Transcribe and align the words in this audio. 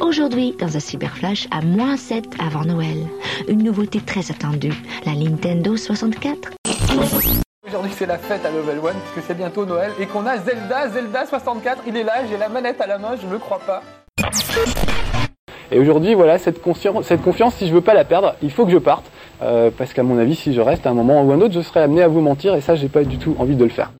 Aujourd'hui, 0.00 0.56
dans 0.58 0.76
un 0.76 0.80
cyberflash 0.80 1.46
à 1.50 1.60
moins 1.60 1.96
7 1.96 2.24
avant 2.44 2.64
Noël. 2.64 2.96
Une 3.48 3.62
nouveauté 3.62 4.00
très 4.00 4.30
attendue, 4.30 4.72
la 5.04 5.12
Nintendo 5.12 5.76
64. 5.76 6.52
Aujourd'hui 7.66 7.92
c'est 7.94 8.06
la 8.06 8.18
fête 8.18 8.44
à 8.44 8.50
Level 8.50 8.78
1 8.78 8.80
puisque 9.12 9.26
c'est 9.26 9.36
bientôt 9.36 9.66
Noël 9.66 9.92
et 10.00 10.06
qu'on 10.06 10.26
a 10.26 10.38
Zelda, 10.38 10.88
Zelda 10.88 11.26
64, 11.26 11.82
il 11.86 11.96
est 11.96 12.02
là, 12.02 12.24
j'ai 12.28 12.38
la 12.38 12.48
manette 12.48 12.80
à 12.80 12.86
la 12.86 12.98
main, 12.98 13.10
je 13.20 13.26
ne 13.26 13.32
le 13.32 13.38
crois 13.38 13.60
pas. 13.60 13.82
Et 15.70 15.78
aujourd'hui 15.78 16.14
voilà, 16.14 16.38
cette, 16.38 16.62
conscience, 16.62 17.06
cette 17.06 17.22
confiance, 17.22 17.54
si 17.56 17.68
je 17.68 17.74
veux 17.74 17.82
pas 17.82 17.94
la 17.94 18.04
perdre, 18.04 18.34
il 18.42 18.50
faut 18.50 18.64
que 18.64 18.72
je 18.72 18.78
parte. 18.78 19.04
Euh, 19.42 19.70
parce 19.76 19.92
qu'à 19.92 20.02
mon 20.02 20.18
avis, 20.18 20.34
si 20.34 20.52
je 20.52 20.60
reste 20.60 20.86
à 20.86 20.90
un 20.90 20.94
moment 20.94 21.22
ou 21.22 21.32
un 21.32 21.40
autre, 21.40 21.54
je 21.54 21.60
serai 21.60 21.80
amené 21.80 22.02
à 22.02 22.08
vous 22.08 22.20
mentir 22.20 22.54
et 22.54 22.60
ça 22.60 22.74
j'ai 22.74 22.88
pas 22.88 23.04
du 23.04 23.18
tout 23.18 23.36
envie 23.38 23.54
de 23.54 23.64
le 23.64 23.70
faire. 23.70 23.90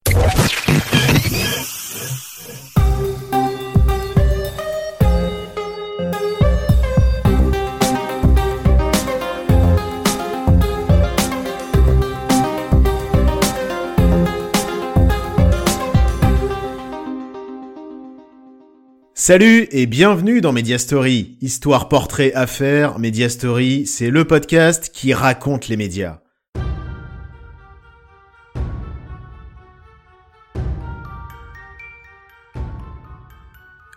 Salut 19.22 19.68
et 19.70 19.84
bienvenue 19.84 20.40
dans 20.40 20.54
Mediastory. 20.54 21.36
Histoire, 21.42 21.90
portrait, 21.90 22.32
affaires, 22.32 22.98
Mediastory, 22.98 23.84
c'est 23.84 24.08
le 24.08 24.24
podcast 24.24 24.90
qui 24.94 25.12
raconte 25.12 25.68
les 25.68 25.76
médias. 25.76 26.20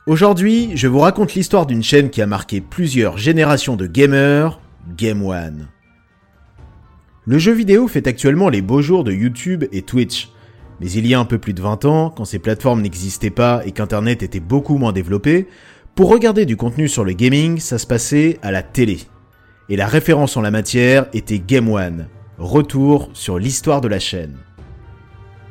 Aujourd'hui, 0.08 0.72
je 0.76 0.90
vous 0.90 1.00
raconte 1.00 1.36
l'histoire 1.36 1.68
d'une 1.68 1.84
chaîne 1.84 2.10
qui 2.10 2.22
a 2.22 2.28
marqué 2.28 2.60
plusieurs 2.60 3.18
générations 3.18 3.78
de 3.78 3.88
gamers, 3.88 4.60
Game 4.98 5.26
One. 5.26 5.70
Le 7.26 7.40
jeu 7.40 7.54
vidéo 7.54 7.88
fait 7.88 8.08
actuellement 8.08 8.50
les 8.50 8.62
beaux 8.62 8.82
jours 8.82 9.06
de 9.06 9.14
YouTube 9.14 9.64
et 9.72 9.84
Twitch. 9.84 10.33
Mais 10.80 10.92
il 10.92 11.08
y 11.08 11.14
a 11.14 11.20
un 11.20 11.26
peu 11.26 11.38
plus 11.38 11.54
de 11.54 11.62
20 11.62 11.86
ans, 11.86 12.10
quand 12.10 12.26
ces 12.26 12.40
plateformes 12.40 12.82
n'existaient 12.82 13.30
pas 13.30 13.62
et 13.66 13.72
qu'Internet 13.72 14.24
était 14.24 14.40
beaucoup 14.40 14.78
moins 14.78 14.92
développé, 14.92 15.48
pour 15.96 16.10
regarder 16.10 16.46
du 16.46 16.58
contenu 16.58 16.88
sur 16.88 17.04
le 17.04 17.14
gaming, 17.14 17.60
ça 17.60 17.78
se 17.78 17.86
passait 17.86 18.40
à 18.42 18.52
la 18.52 18.64
télé. 18.64 19.00
Et 19.70 19.76
la 19.76 19.88
référence 19.88 20.36
en 20.38 20.42
la 20.42 20.52
matière 20.52 21.06
était 21.14 21.40
Game 21.40 21.70
One. 21.70 22.08
Retour 22.38 23.10
sur 23.14 23.38
l'histoire 23.38 23.80
de 23.80 23.88
la 23.88 24.00
chaîne. 24.00 24.38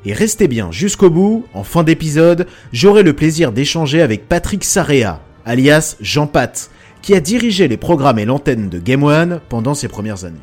Et 0.05 0.12
restez 0.12 0.48
bien 0.48 0.73
jusqu'au 0.73 1.11
bout, 1.11 1.45
en 1.55 1.62
fin 1.62 1.84
d'épisode, 1.84 2.47
j'aurai 2.73 3.05
le 3.05 3.12
plaisir 3.12 3.53
d'échanger 3.53 4.03
avec 4.03 4.29
Patrick 4.29 4.64
Sarea, 4.64 5.20
alias 5.45 5.97
Jean 6.01 6.27
Pat, 6.27 6.70
qui 7.03 7.14
a 7.14 7.20
dirigé 7.20 7.69
les 7.69 7.77
programmes 7.77 8.19
et 8.19 8.25
l'antenne 8.25 8.69
de 8.69 8.81
Game 8.81 9.05
One 9.05 9.41
pendant 9.48 9.75
ses 9.75 9.89
premières 9.89 10.25
années. 10.25 10.41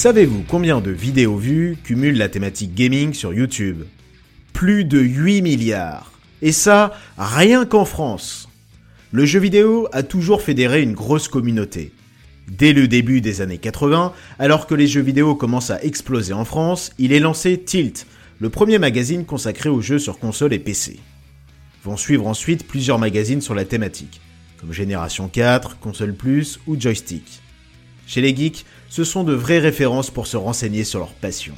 Savez-vous 0.00 0.44
combien 0.48 0.80
de 0.80 0.90
vidéos 0.90 1.36
vues 1.36 1.76
cumule 1.84 2.16
la 2.16 2.30
thématique 2.30 2.74
gaming 2.74 3.12
sur 3.12 3.34
YouTube? 3.34 3.82
Plus 4.54 4.86
de 4.86 4.98
8 4.98 5.42
milliards. 5.42 6.12
Et 6.40 6.52
ça, 6.52 6.94
rien 7.18 7.66
qu'en 7.66 7.84
France. 7.84 8.48
Le 9.12 9.26
jeu 9.26 9.40
vidéo 9.40 9.88
a 9.92 10.02
toujours 10.02 10.40
fédéré 10.40 10.80
une 10.80 10.94
grosse 10.94 11.28
communauté. 11.28 11.92
Dès 12.48 12.72
le 12.72 12.88
début 12.88 13.20
des 13.20 13.42
années 13.42 13.58
80, 13.58 14.14
alors 14.38 14.66
que 14.66 14.74
les 14.74 14.86
jeux 14.86 15.02
vidéo 15.02 15.34
commencent 15.34 15.70
à 15.70 15.84
exploser 15.84 16.32
en 16.32 16.46
France, 16.46 16.92
il 16.98 17.12
est 17.12 17.20
lancé 17.20 17.60
Tilt, 17.62 18.06
le 18.38 18.48
premier 18.48 18.78
magazine 18.78 19.26
consacré 19.26 19.68
aux 19.68 19.82
jeux 19.82 19.98
sur 19.98 20.18
console 20.18 20.54
et 20.54 20.58
PC. 20.58 20.98
Vont 21.84 21.98
suivre 21.98 22.26
ensuite 22.26 22.66
plusieurs 22.66 22.98
magazines 22.98 23.42
sur 23.42 23.54
la 23.54 23.66
thématique, 23.66 24.22
comme 24.62 24.72
Génération 24.72 25.28
4, 25.28 25.78
Console 25.78 26.14
Plus 26.14 26.58
ou 26.66 26.80
Joystick. 26.80 27.42
Chez 28.06 28.22
les 28.22 28.34
geeks, 28.34 28.64
ce 28.90 29.04
sont 29.04 29.24
de 29.24 29.32
vraies 29.32 29.60
références 29.60 30.10
pour 30.10 30.26
se 30.26 30.36
renseigner 30.36 30.84
sur 30.84 30.98
leur 30.98 31.14
passion. 31.14 31.54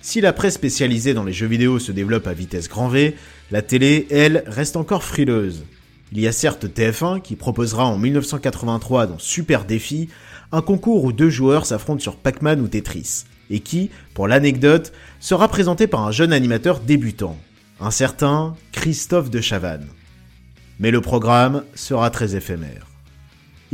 Si 0.00 0.20
la 0.20 0.32
presse 0.32 0.54
spécialisée 0.54 1.14
dans 1.14 1.22
les 1.22 1.32
jeux 1.32 1.46
vidéo 1.46 1.78
se 1.78 1.92
développe 1.92 2.26
à 2.26 2.32
vitesse 2.32 2.68
grand 2.68 2.88
V, 2.88 3.14
la 3.52 3.62
télé, 3.62 4.08
elle, 4.10 4.42
reste 4.48 4.76
encore 4.76 5.04
frileuse. 5.04 5.64
Il 6.10 6.18
y 6.18 6.26
a 6.26 6.32
certes 6.32 6.64
TF1 6.64 7.20
qui 7.20 7.36
proposera 7.36 7.86
en 7.86 7.98
1983 7.98 9.06
dans 9.06 9.18
Super 9.18 9.64
Défi 9.64 10.08
un 10.50 10.60
concours 10.60 11.04
où 11.04 11.12
deux 11.12 11.30
joueurs 11.30 11.66
s'affrontent 11.66 12.02
sur 12.02 12.16
Pac-Man 12.16 12.60
ou 12.60 12.68
Tetris, 12.68 13.24
et 13.48 13.60
qui, 13.60 13.90
pour 14.12 14.26
l'anecdote, 14.26 14.92
sera 15.20 15.46
présenté 15.48 15.86
par 15.86 16.04
un 16.06 16.10
jeune 16.10 16.32
animateur 16.32 16.80
débutant, 16.80 17.38
un 17.80 17.90
certain 17.90 18.56
Christophe 18.72 19.30
de 19.30 19.40
Chavannes. 19.40 19.88
Mais 20.80 20.90
le 20.90 21.00
programme 21.00 21.64
sera 21.74 22.10
très 22.10 22.34
éphémère. 22.34 22.91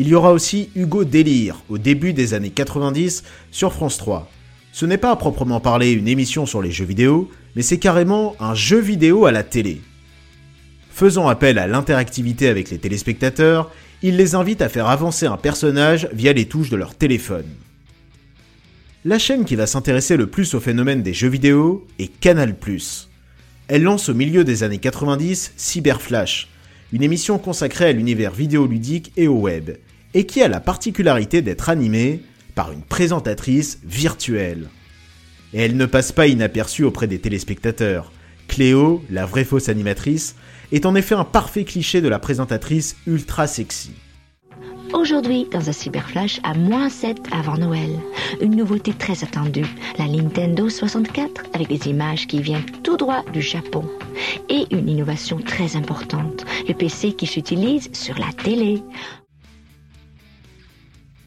Il 0.00 0.06
y 0.06 0.14
aura 0.14 0.32
aussi 0.32 0.70
Hugo 0.76 1.03
Délire 1.03 1.56
au 1.69 1.76
début 1.76 2.12
des 2.12 2.32
années 2.32 2.50
90 2.50 3.25
sur 3.50 3.72
France 3.72 3.98
3. 3.98 4.31
Ce 4.70 4.86
n'est 4.86 4.97
pas 4.97 5.10
à 5.10 5.16
proprement 5.16 5.59
parler 5.59 5.91
une 5.91 6.06
émission 6.06 6.47
sur 6.47 6.62
les 6.62 6.70
jeux 6.70 6.84
vidéo, 6.84 7.28
mais 7.56 7.62
c'est 7.62 7.78
carrément 7.78 8.37
un 8.38 8.54
jeu 8.54 8.78
vidéo 8.78 9.26
à 9.26 9.32
la 9.32 9.42
télé. 9.42 9.81
Faisant 10.92 11.26
appel 11.26 11.58
à 11.58 11.66
l'interactivité 11.66 12.47
avec 12.47 12.70
les 12.70 12.78
téléspectateurs, 12.78 13.72
il 14.00 14.16
les 14.16 14.37
invite 14.37 14.62
à 14.62 14.69
faire 14.69 14.87
avancer 14.87 15.26
un 15.26 15.37
personnage 15.37 16.08
via 16.12 16.32
les 16.32 16.44
touches 16.44 16.70
de 16.70 16.76
leur 16.76 16.94
téléphone. 16.94 17.47
La 19.04 19.19
chaîne 19.19 19.44
qui 19.44 19.56
va 19.56 19.66
s'intéresser 19.66 20.16
le 20.16 20.28
plus 20.28 20.54
au 20.54 20.60
phénomène 20.60 21.03
des 21.03 21.12
jeux 21.12 21.28
vidéo 21.28 21.84
est 21.98 22.20
Canal+. 22.20 22.54
Elle 23.66 23.82
lance 23.82 24.08
au 24.08 24.14
milieu 24.14 24.44
des 24.44 24.62
années 24.62 24.78
90 24.78 25.54
Cyberflash, 25.56 26.48
une 26.92 27.03
émission 27.03 27.38
consacrée 27.38 27.87
à 27.87 27.92
l'univers 27.92 28.32
vidéoludique 28.32 29.12
et 29.16 29.26
au 29.26 29.41
web, 29.41 29.72
et 30.18 30.26
qui 30.26 30.42
a 30.42 30.48
la 30.48 30.58
particularité 30.58 31.42
d'être 31.42 31.68
animée 31.68 32.22
par 32.56 32.72
une 32.72 32.82
présentatrice 32.82 33.78
virtuelle. 33.84 34.68
Et 35.52 35.60
elle 35.62 35.76
ne 35.76 35.86
passe 35.86 36.10
pas 36.10 36.26
inaperçue 36.26 36.82
auprès 36.82 37.06
des 37.06 37.20
téléspectateurs. 37.20 38.10
Cléo, 38.48 39.04
la 39.10 39.26
vraie 39.26 39.44
fausse 39.44 39.68
animatrice, 39.68 40.34
est 40.72 40.86
en 40.86 40.96
effet 40.96 41.14
un 41.14 41.22
parfait 41.22 41.62
cliché 41.62 42.00
de 42.00 42.08
la 42.08 42.18
présentatrice 42.18 42.96
ultra 43.06 43.46
sexy. 43.46 43.92
Aujourd'hui, 44.92 45.46
dans 45.52 45.68
un 45.68 45.72
cyberflash 45.72 46.40
à 46.42 46.54
moins 46.54 46.88
7 46.88 47.18
avant 47.30 47.56
Noël. 47.56 47.90
Une 48.40 48.56
nouveauté 48.56 48.94
très 48.94 49.22
attendue, 49.22 49.66
la 49.98 50.08
Nintendo 50.08 50.68
64 50.68 51.44
avec 51.52 51.68
des 51.68 51.88
images 51.88 52.26
qui 52.26 52.42
viennent 52.42 52.66
tout 52.82 52.96
droit 52.96 53.22
du 53.32 53.40
Japon. 53.40 53.84
Et 54.48 54.66
une 54.72 54.88
innovation 54.88 55.38
très 55.38 55.76
importante, 55.76 56.44
le 56.66 56.74
PC 56.74 57.12
qui 57.12 57.28
s'utilise 57.28 57.88
sur 57.92 58.18
la 58.18 58.32
télé. 58.32 58.82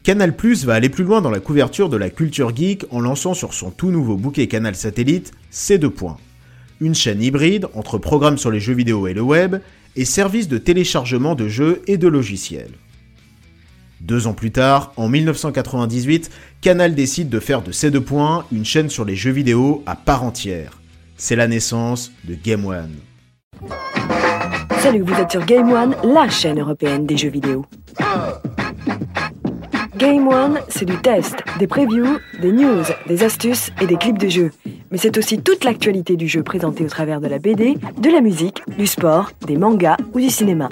Canal 0.02 0.34
Plus 0.34 0.64
va 0.64 0.74
aller 0.74 0.88
plus 0.88 1.04
loin 1.04 1.20
dans 1.20 1.30
la 1.30 1.38
couverture 1.38 1.88
de 1.88 1.96
la 1.96 2.10
culture 2.10 2.54
geek 2.54 2.86
en 2.90 3.00
lançant 3.00 3.34
sur 3.34 3.54
son 3.54 3.70
tout 3.70 3.92
nouveau 3.92 4.16
bouquet 4.16 4.48
canal 4.48 4.74
satellite 4.74 5.30
C2 5.52 5.90
points. 5.90 6.16
Une 6.80 6.96
chaîne 6.96 7.22
hybride 7.22 7.68
entre 7.74 7.98
programmes 7.98 8.36
sur 8.36 8.50
les 8.50 8.58
jeux 8.58 8.74
vidéo 8.74 9.06
et 9.06 9.14
le 9.14 9.20
web 9.20 9.56
et 9.94 10.04
services 10.04 10.48
de 10.48 10.58
téléchargement 10.58 11.36
de 11.36 11.46
jeux 11.46 11.82
et 11.86 11.98
de 11.98 12.08
logiciels. 12.08 12.72
Deux 14.00 14.26
ans 14.26 14.32
plus 14.32 14.50
tard, 14.50 14.92
en 14.96 15.08
1998, 15.08 16.32
Canal 16.60 16.96
décide 16.96 17.28
de 17.28 17.38
faire 17.38 17.62
de 17.62 17.70
C2 17.70 18.00
points 18.00 18.44
une 18.50 18.64
chaîne 18.64 18.90
sur 18.90 19.04
les 19.04 19.14
jeux 19.14 19.30
vidéo 19.30 19.84
à 19.86 19.94
part 19.94 20.24
entière. 20.24 20.80
C'est 21.16 21.36
la 21.36 21.46
naissance 21.46 22.10
de 22.24 22.34
Game 22.34 22.66
One. 22.66 22.96
Salut, 24.80 25.02
vous 25.02 25.14
êtes 25.14 25.30
sur 25.30 25.46
Game 25.46 25.70
One, 25.70 25.94
la 26.02 26.28
chaîne 26.28 26.58
européenne 26.58 27.06
des 27.06 27.16
jeux 27.16 27.30
vidéo. 27.30 27.64
Game 30.02 30.26
One, 30.26 30.58
c'est 30.68 30.84
du 30.84 30.96
test, 30.96 31.44
des 31.60 31.68
previews, 31.68 32.18
des 32.40 32.50
news, 32.50 32.82
des 33.06 33.22
astuces 33.22 33.70
et 33.80 33.86
des 33.86 33.94
clips 33.94 34.18
de 34.18 34.28
jeux. 34.28 34.50
Mais 34.90 34.98
c'est 34.98 35.16
aussi 35.16 35.40
toute 35.40 35.62
l'actualité 35.62 36.16
du 36.16 36.26
jeu 36.26 36.42
présentée 36.42 36.84
au 36.84 36.88
travers 36.88 37.20
de 37.20 37.28
la 37.28 37.38
BD, 37.38 37.76
de 37.98 38.10
la 38.10 38.20
musique, 38.20 38.64
du 38.76 38.88
sport, 38.88 39.30
des 39.46 39.56
mangas 39.56 39.96
ou 40.12 40.18
du 40.18 40.28
cinéma. 40.28 40.68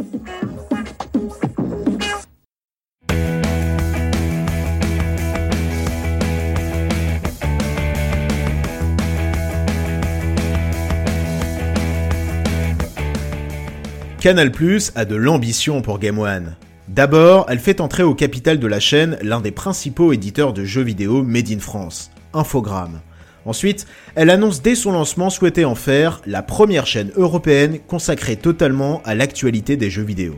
Canal 14.19 14.51
a 14.97 15.05
de 15.05 15.15
l'ambition 15.15 15.83
pour 15.83 16.01
Game 16.01 16.19
One. 16.19 16.57
D'abord, 16.91 17.47
elle 17.49 17.61
fait 17.61 17.81
entrer 17.81 18.03
au 18.03 18.17
capital 18.17 18.59
de 18.59 18.67
la 18.67 18.81
chaîne 18.81 19.17
l'un 19.23 19.41
des 19.41 19.53
principaux 19.53 20.13
éditeurs 20.13 20.53
de 20.53 20.65
jeux 20.65 20.83
vidéo 20.83 21.23
made 21.23 21.53
in 21.53 21.61
France, 21.61 22.11
Infogrames. 22.35 23.01
Ensuite, 23.47 23.87
elle 24.17 24.29
annonce 24.29 24.61
dès 24.61 24.75
son 24.75 24.91
lancement 24.91 25.31
souhaiter 25.31 25.65
en 25.65 25.77
faire 25.77 26.21
la 26.27 26.43
première 26.43 26.89
chaîne 26.89 27.13
européenne 27.15 27.79
consacrée 27.87 28.35
totalement 28.35 29.03
à 29.05 29.15
l'actualité 29.15 29.77
des 29.77 29.89
jeux 29.89 30.03
vidéo. 30.03 30.35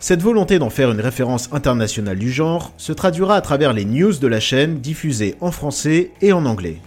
Cette 0.00 0.22
volonté 0.22 0.58
d'en 0.58 0.70
faire 0.70 0.90
une 0.90 1.00
référence 1.00 1.48
internationale 1.52 2.18
du 2.18 2.32
genre 2.32 2.72
se 2.78 2.92
traduira 2.92 3.36
à 3.36 3.40
travers 3.40 3.72
les 3.72 3.84
news 3.84 4.14
de 4.14 4.26
la 4.26 4.40
chaîne 4.40 4.80
diffusées 4.80 5.36
en 5.40 5.52
français 5.52 6.10
et 6.20 6.32
en 6.32 6.44
anglais. 6.46 6.78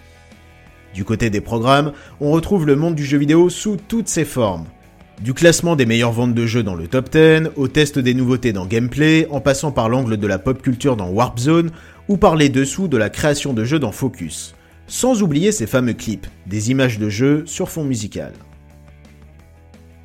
Du 0.94 1.06
côté 1.06 1.30
des 1.30 1.40
programmes, 1.40 1.94
on 2.20 2.32
retrouve 2.32 2.68
le 2.68 2.76
monde 2.76 2.96
du 2.96 3.06
jeu 3.06 3.18
vidéo 3.18 3.50
sous 3.50 3.78
toutes 3.88 4.10
ses 4.10 4.26
formes. 4.26 4.66
Du 5.24 5.36
classement 5.36 5.76
des 5.76 5.86
meilleures 5.86 6.14
ventes 6.14 6.34
de 6.34 6.48
jeux 6.48 6.64
dans 6.64 6.74
le 6.74 6.88
top 6.88 7.12
10, 7.12 7.52
au 7.56 7.68
test 7.68 8.00
des 8.00 8.16
nouveautés 8.16 8.54
dans 8.54 8.66
Gameplay, 8.66 9.28
en 9.30 9.40
passant 9.40 9.72
par 9.72 9.88
l'angle 9.88 10.18
de 10.18 10.26
la 10.26 10.40
pop 10.40 10.60
culture 10.64 10.98
dans 10.98 11.10
Warp 11.10 11.38
Zone, 11.38 11.70
ou 12.08 12.18
par 12.18 12.36
les 12.36 12.50
dessous 12.50 12.88
de 12.88 12.98
la 12.98 13.12
création 13.12 13.54
de 13.54 13.64
jeux 13.64 13.78
dans 13.78 13.92
Focus. 13.92 14.56
Sans 14.88 15.22
oublier 15.22 15.52
ces 15.52 15.68
fameux 15.68 15.94
clips, 15.94 16.26
des 16.48 16.72
images 16.72 16.98
de 16.98 17.08
jeux 17.08 17.44
sur 17.46 17.70
fond 17.70 17.84
musical. 17.84 18.34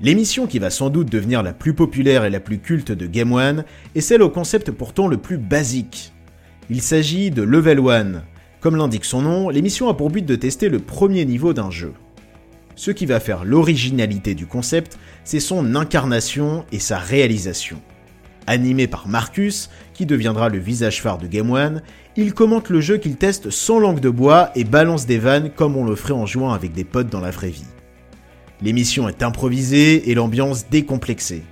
L'émission 0.03 0.47
qui 0.47 0.59
va 0.59 0.69
sans 0.69 0.91
doute 0.91 1.11
devenir 1.11 1.43
la 1.43 1.55
plus 1.55 1.73
populaire 1.73 2.27
et 2.27 2.31
la 2.31 2.41
plus 2.41 2.59
culte 2.59 2.93
de 2.93 3.07
Game 3.07 3.33
One 3.33 3.65
est 3.95 4.03
celle 4.03 4.21
au 4.21 4.29
concept 4.29 4.71
pourtant 4.71 5.09
le 5.09 5.17
plus 5.17 5.39
basique. 5.39 6.13
Il 6.69 6.83
s'agit 6.83 7.31
de 7.31 7.41
Level 7.41 7.81
One. 7.81 8.23
Comme 8.61 8.77
l'indique 8.77 9.07
son 9.07 9.23
nom, 9.23 9.49
l'émission 9.49 9.89
a 9.89 9.95
pour 9.95 10.11
but 10.11 10.27
de 10.27 10.37
tester 10.37 10.69
le 10.69 10.79
premier 10.79 11.25
niveau 11.25 11.55
d'un 11.55 11.71
jeu. 11.71 11.95
Ce 12.77 12.91
qui 12.91 13.07
va 13.07 13.21
faire 13.21 13.45
l'originalité 13.45 14.35
du 14.35 14.47
concept, 14.47 14.99
c'est 15.25 15.41
son 15.41 15.75
incarnation 15.75 16.67
et 16.73 16.79
sa 16.79 16.99
réalisation. 16.99 17.81
Animé 18.47 18.87
par 18.87 19.09
Marcus, 19.09 19.71
qui 19.95 20.05
deviendra 20.05 20.51
le 20.51 20.59
visage 20.59 21.01
phare 21.01 21.17
de 21.17 21.27
Game 21.27 21.51
One, 21.51 21.83
il 22.17 22.35
commente 22.35 22.69
le 22.69 22.83
jeu 22.83 22.99
qu'il 22.99 23.17
teste 23.17 23.49
sans 23.49 23.81
langue 23.81 24.01
de 24.01 24.11
bois 24.11 24.51
et 24.55 24.65
balance 24.65 25.07
des 25.07 25.19
vannes 25.19 25.51
comme 25.51 25.77
on 25.77 25.85
le 25.85 25.97
ferait 25.97 26.13
en 26.13 26.27
jouant 26.27 26.53
avec 26.53 26.75
des 26.75 26.85
potes 26.85 27.09
dans 27.09 27.21
la 27.21 27.31
vraie 27.31 27.49
vie. 27.49 27.65
L'émission 28.61 29.09
est 29.09 29.23
improvisée 29.23 30.11
et 30.11 30.15
l'ambiance 30.15 30.69
décomplexée. 30.69 31.43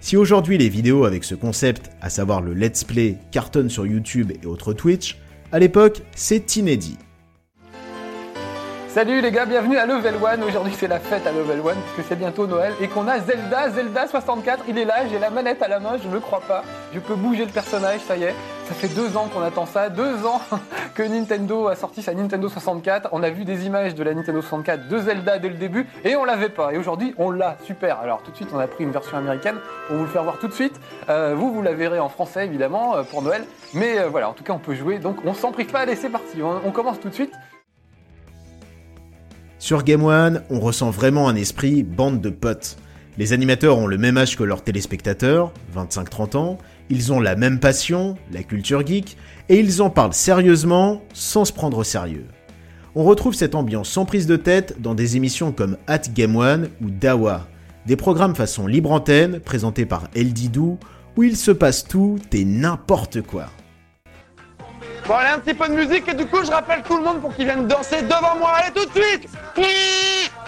Si 0.00 0.16
aujourd'hui 0.16 0.56
les 0.56 0.68
vidéos 0.68 1.04
avec 1.04 1.24
ce 1.24 1.34
concept, 1.34 1.90
à 2.00 2.10
savoir 2.10 2.40
le 2.40 2.54
let's 2.54 2.84
play, 2.84 3.18
cartonnent 3.32 3.70
sur 3.70 3.86
YouTube 3.86 4.32
et 4.40 4.46
autres 4.46 4.72
Twitch, 4.72 5.18
à 5.50 5.58
l'époque, 5.58 6.02
c'est 6.14 6.56
inédit. 6.56 6.96
Salut 8.94 9.20
les 9.20 9.32
gars, 9.32 9.44
bienvenue 9.44 9.76
à 9.76 9.86
Level 9.86 10.14
One. 10.22 10.44
Aujourd'hui 10.44 10.72
c'est 10.78 10.86
la 10.86 11.00
fête 11.00 11.26
à 11.26 11.32
Level 11.32 11.58
One 11.58 11.76
puisque 11.82 12.08
c'est 12.08 12.14
bientôt 12.14 12.46
Noël 12.46 12.72
et 12.80 12.86
qu'on 12.86 13.08
a 13.08 13.18
Zelda, 13.18 13.68
Zelda 13.70 14.06
64. 14.06 14.66
Il 14.68 14.78
est 14.78 14.84
là, 14.84 15.08
j'ai 15.10 15.18
la 15.18 15.30
manette 15.30 15.60
à 15.62 15.66
la 15.66 15.80
main, 15.80 15.96
je 16.00 16.06
ne 16.06 16.14
le 16.14 16.20
crois 16.20 16.40
pas. 16.40 16.62
Je 16.92 17.00
peux 17.00 17.16
bouger 17.16 17.44
le 17.44 17.50
personnage, 17.50 18.02
ça 18.02 18.16
y 18.16 18.22
est. 18.22 18.34
Ça 18.68 18.74
fait 18.74 18.86
deux 18.86 19.16
ans 19.16 19.26
qu'on 19.34 19.42
attend 19.42 19.66
ça, 19.66 19.88
deux 19.88 20.24
ans 20.24 20.40
que 20.94 21.02
Nintendo 21.02 21.66
a 21.66 21.74
sorti 21.74 22.02
sa 22.02 22.14
Nintendo 22.14 22.48
64. 22.48 23.08
On 23.10 23.24
a 23.24 23.30
vu 23.30 23.44
des 23.44 23.66
images 23.66 23.96
de 23.96 24.04
la 24.04 24.14
Nintendo 24.14 24.40
64 24.40 24.86
de 24.86 24.98
Zelda 24.98 25.40
dès 25.40 25.48
le 25.48 25.56
début 25.56 25.88
et 26.04 26.14
on 26.14 26.24
l'avait 26.24 26.48
pas. 26.48 26.72
Et 26.72 26.78
aujourd'hui 26.78 27.16
on 27.18 27.32
l'a, 27.32 27.56
super. 27.64 27.98
Alors 27.98 28.22
tout 28.22 28.30
de 28.30 28.36
suite 28.36 28.50
on 28.54 28.60
a 28.60 28.68
pris 28.68 28.84
une 28.84 28.92
version 28.92 29.18
américaine 29.18 29.56
pour 29.88 29.96
vous 29.96 30.04
le 30.04 30.08
faire 30.08 30.22
voir 30.22 30.38
tout 30.38 30.46
de 30.46 30.54
suite. 30.54 30.78
Euh, 31.08 31.34
vous, 31.36 31.52
vous 31.52 31.62
la 31.62 31.72
verrez 31.72 31.98
en 31.98 32.08
français 32.08 32.46
évidemment 32.46 32.94
euh, 32.94 33.02
pour 33.02 33.22
Noël. 33.22 33.44
Mais 33.72 33.98
euh, 33.98 34.06
voilà, 34.08 34.28
en 34.28 34.34
tout 34.34 34.44
cas 34.44 34.52
on 34.52 34.60
peut 34.60 34.74
jouer. 34.74 35.00
Donc 35.00 35.16
on 35.24 35.34
s'en 35.34 35.50
prive 35.50 35.72
pas, 35.72 35.80
allez 35.80 35.96
c'est 35.96 36.10
parti. 36.10 36.42
on 36.44 36.70
commence 36.70 37.00
tout 37.00 37.08
de 37.08 37.14
suite. 37.14 37.32
Sur 39.64 39.82
Game 39.82 40.04
One, 40.04 40.42
on 40.50 40.60
ressent 40.60 40.90
vraiment 40.90 41.26
un 41.26 41.36
esprit 41.36 41.84
bande 41.84 42.20
de 42.20 42.28
potes. 42.28 42.76
Les 43.16 43.32
animateurs 43.32 43.78
ont 43.78 43.86
le 43.86 43.96
même 43.96 44.18
âge 44.18 44.36
que 44.36 44.42
leurs 44.42 44.62
téléspectateurs, 44.62 45.54
25-30 45.74 46.36
ans, 46.36 46.58
ils 46.90 47.14
ont 47.14 47.18
la 47.18 47.34
même 47.34 47.58
passion, 47.58 48.16
la 48.30 48.42
culture 48.42 48.86
geek, 48.86 49.16
et 49.48 49.58
ils 49.58 49.80
en 49.80 49.88
parlent 49.88 50.12
sérieusement 50.12 51.00
sans 51.14 51.46
se 51.46 51.52
prendre 51.54 51.78
au 51.78 51.82
sérieux. 51.82 52.26
On 52.94 53.04
retrouve 53.04 53.32
cette 53.32 53.54
ambiance 53.54 53.88
sans 53.88 54.04
prise 54.04 54.26
de 54.26 54.36
tête 54.36 54.82
dans 54.82 54.94
des 54.94 55.16
émissions 55.16 55.50
comme 55.50 55.78
At 55.86 56.10
Game 56.14 56.36
One 56.36 56.68
ou 56.82 56.90
Dawa, 56.90 57.48
des 57.86 57.96
programmes 57.96 58.34
façon 58.34 58.66
libre 58.66 58.92
antenne 58.92 59.40
présentés 59.40 59.86
par 59.86 60.10
El 60.14 60.34
Didou, 60.34 60.78
où 61.16 61.22
il 61.22 61.38
se 61.38 61.52
passe 61.52 61.84
tout 61.84 62.18
et 62.32 62.44
n'importe 62.44 63.22
quoi. 63.22 63.46
Bon, 65.06 65.14
allez, 65.16 65.30
un 65.30 65.38
petit 65.38 65.54
peu 65.54 65.68
de 65.68 65.74
musique 65.74 66.08
et 66.08 66.14
du 66.14 66.26
coup, 66.26 66.42
je 66.44 66.50
rappelle 66.50 66.82
tout 66.82 66.96
le 66.96 67.04
monde 67.04 67.20
pour 67.20 67.34
qu'ils 67.34 67.44
viennent 67.44 67.66
danser 67.66 68.02
devant 68.02 68.36
moi. 68.38 68.52
Allez, 68.56 68.72
tout 68.72 68.86
de 68.86 69.02
suite 69.02 69.28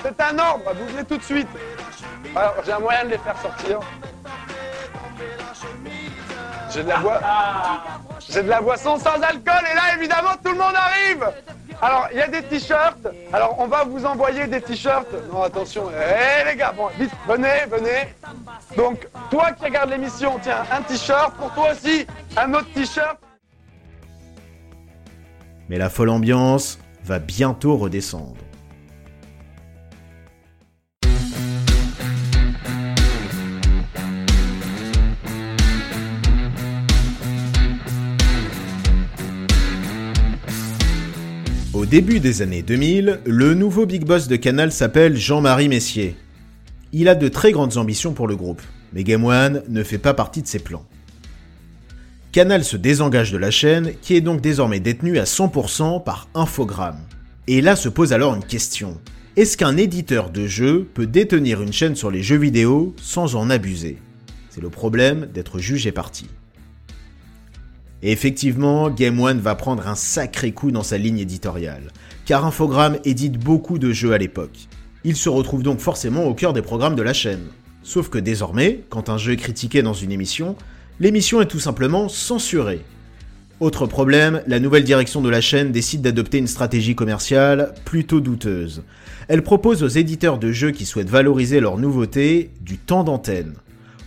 C'est 0.03 0.21
un 0.21 0.39
ordre, 0.39 0.73
bougez 0.75 1.05
tout 1.05 1.19
de 1.19 1.23
suite. 1.23 1.49
Alors, 2.35 2.55
j'ai 2.65 2.73
un 2.73 2.79
moyen 2.79 3.05
de 3.05 3.11
les 3.11 3.19
faire 3.19 3.37
sortir. 3.41 3.81
J'ai 6.71 6.83
de 6.83 6.89
la 6.89 7.03
J'ai 8.29 8.43
de 8.43 8.49
la 8.49 8.61
boisson 8.61 8.99
sans 8.99 9.21
alcool 9.21 9.63
et 9.71 9.75
là, 9.75 9.95
évidemment, 9.97 10.33
tout 10.43 10.53
le 10.53 10.59
monde 10.59 10.75
arrive 10.75 11.27
alors, 11.83 12.09
il 12.11 12.19
y 12.19 12.23
a 12.23 12.29
des 12.29 12.43
t-shirts. 12.43 13.07
Alors, 13.33 13.57
on 13.59 13.67
va 13.67 13.85
vous 13.85 14.07
envoyer 14.07 14.47
des 14.47 14.63
t-shirts. 14.63 15.09
Non, 15.31 15.43
attention. 15.43 15.91
Eh, 15.91 16.49
les 16.49 16.57
gars, 16.57 16.73
bon, 16.73 16.89
vite, 16.99 17.11
venez, 17.29 17.67
venez. 17.71 18.15
Donc, 18.77 19.07
toi 19.31 19.53
qui 19.53 19.65
regardes 19.65 19.91
l'émission, 19.91 20.39
tiens, 20.43 20.65
un 20.73 20.81
t-shirt. 20.83 21.35
Pour 21.35 21.53
toi 21.53 21.73
aussi, 21.73 22.07
un 22.37 22.55
autre 22.55 22.73
t-shirt. 22.73 23.19
Mais 25.69 25.79
la 25.79 25.91
folle 25.91 26.11
ambiance 26.11 26.79
va 27.05 27.19
bientôt 27.19 27.77
redescendre. 27.77 28.37
Au 41.77 41.85
début 41.85 42.21
des 42.21 42.43
années 42.43 42.63
2000, 42.63 43.21
le 43.27 43.55
nouveau 43.55 43.87
big 43.87 44.05
boss 44.05 44.29
de 44.29 44.37
Canal 44.37 44.73
s'appelle 44.73 45.17
Jean-Marie 45.17 45.69
Messier. 45.69 46.17
Il 46.93 47.09
a 47.09 47.15
de 47.15 47.29
très 47.29 47.53
grandes 47.53 47.77
ambitions 47.77 48.13
pour 48.13 48.27
le 48.27 48.35
groupe, 48.35 48.63
mais 48.93 49.05
Game 49.05 49.25
One 49.25 49.63
ne 49.69 49.83
fait 49.83 49.99
pas 49.99 50.15
partie 50.15 50.43
de 50.43 50.47
ses 50.47 50.59
plans. 50.59 50.85
Canal 52.37 52.65
se 52.65 52.77
désengage 52.77 53.33
de 53.33 53.39
la 53.39 53.51
chaîne, 53.51 53.93
qui 54.03 54.15
est 54.15 54.21
donc 54.21 54.43
désormais 54.43 54.79
détenue 54.79 55.19
à 55.19 55.25
100% 55.25 56.05
par 56.05 56.29
Infogrames. 56.35 57.01
Et 57.47 57.63
là 57.63 57.77
se 57.77 57.89
pose 57.89 58.13
alors 58.13 58.35
une 58.35 58.45
question. 58.45 59.01
Est-ce 59.37 59.57
qu'un 59.57 59.79
éditeur 59.79 60.29
de 60.29 60.47
jeux 60.47 60.87
peut 60.93 61.07
détenir 61.07 61.63
une 61.63 61.73
chaîne 61.73 61.97
sur 61.97 62.11
les 62.11 62.23
jeux 62.23 62.37
vidéo 62.37 62.95
sans 63.01 63.37
en 63.37 63.49
abuser? 63.49 63.97
C'est 64.51 64.61
le 64.61 64.69
problème 64.69 65.29
d'être 65.33 65.61
jugé 65.61 65.93
parti. 65.93 66.27
Et 68.03 68.13
effectivement, 68.13 68.91
Game 68.91 69.19
One 69.19 69.41
va 69.41 69.55
prendre 69.55 69.89
un 69.89 69.95
sacré 69.95 70.53
coup 70.53 70.71
dans 70.71 70.83
sa 70.83 70.99
ligne 70.99 71.21
éditoriale, 71.21 71.91
car 72.27 72.45
Infogrames 72.45 72.99
édite 73.07 73.39
beaucoup 73.39 73.79
de 73.79 73.93
jeux 73.93 74.13
à 74.13 74.19
l'époque. 74.19 74.69
Il 75.05 75.17
se 75.17 75.31
retrouve 75.31 75.63
donc 75.63 75.81
forcément 75.81 76.25
au 76.25 76.35
cœur 76.35 76.53
des 76.53 76.61
programmes 76.61 76.97
de 76.97 77.03
la 77.03 77.15
chaîne. 77.15 77.47
Sauf 77.83 78.11
que 78.11 78.19
désormais, 78.19 78.85
quand 78.91 79.09
un 79.09 79.17
jeu 79.17 79.33
est 79.33 79.39
critiqué 79.39 79.81
dans 79.81 79.95
une 79.95 80.13
émission, 80.13 80.55
l'émission 81.01 81.41
est 81.41 81.47
tout 81.47 81.61
simplement 81.61 82.09
censurée. 82.09 82.85
Autre 83.59 83.87
problème, 83.87 84.43
la 84.47 84.61
nouvelle 84.61 84.85
direction 84.85 85.23
de 85.23 85.31
la 85.31 85.41
chaîne 85.41 85.73
décide 85.73 86.03
d'adopter 86.03 86.39
une 86.39 86.47
stratégie 86.47 86.95
commerciale 86.95 87.73
plutôt 87.87 88.21
douteuse. 88.21 88.83
Elle 89.29 89.43
propose 89.43 89.83
aux 89.83 89.89
éditeurs 89.89 90.39
de 90.39 90.53
jeux 90.53 90.73
qui 90.73 90.85
souhaitent 90.85 91.09
valoriser 91.09 91.61
leurs 91.61 91.79
nouveautés 91.79 92.51
du 92.61 92.77
temps 92.77 93.03
d'antenne. 93.03 93.55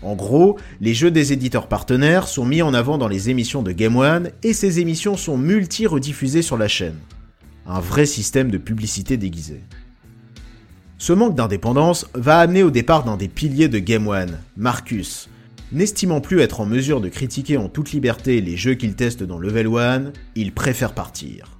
En 0.01 0.15
gros, 0.15 0.58
les 0.79 0.93
jeux 0.93 1.12
des 1.12 1.34
éditeurs 1.34 1.67
partenaires 1.67 2.27
sont 2.27 2.46
mis 2.46 2.62
en 2.62 2.74
avant 2.74 2.98
dans 2.98 3.08
les 3.08 3.29
émissions 3.29 3.63
de 3.63 3.72
Game 3.72 3.98
One 3.98 4.29
et 4.43 4.53
ces 4.53 4.79
émissions 4.79 5.17
sont 5.17 5.38
multi-rediffusées 5.38 6.41
sur 6.41 6.58
la 6.58 6.67
chaîne. 6.67 6.98
Un 7.65 7.79
vrai 7.79 8.05
système 8.05 8.50
de 8.50 8.58
publicité 8.58 9.17
déguisée. 9.17 9.62
Ce 10.98 11.13
manque 11.13 11.36
d'indépendance 11.36 12.08
va 12.13 12.39
amener 12.39 12.62
au 12.63 12.72
départ 12.72 13.03
d'un 13.03 13.17
des 13.17 13.29
piliers 13.29 13.67
de 13.69 13.79
Game 13.79 14.08
One, 14.08 14.38
Marcus, 14.58 15.29
N'estimant 15.72 16.20
plus 16.20 16.42
être 16.42 16.62
en 16.62 16.66
mesure 16.66 17.00
de 17.00 17.10
critiquer 17.10 17.58
en 17.58 17.70
toute 17.70 17.92
liberté 17.92 18.42
les 18.42 18.58
jeux 18.58 18.74
qu'il 18.74 18.96
teste 18.96 19.22
dans 19.22 19.38
Level 19.38 19.68
1, 19.68 20.14
il 20.36 20.52
préfère 20.52 20.94
partir. 20.94 21.60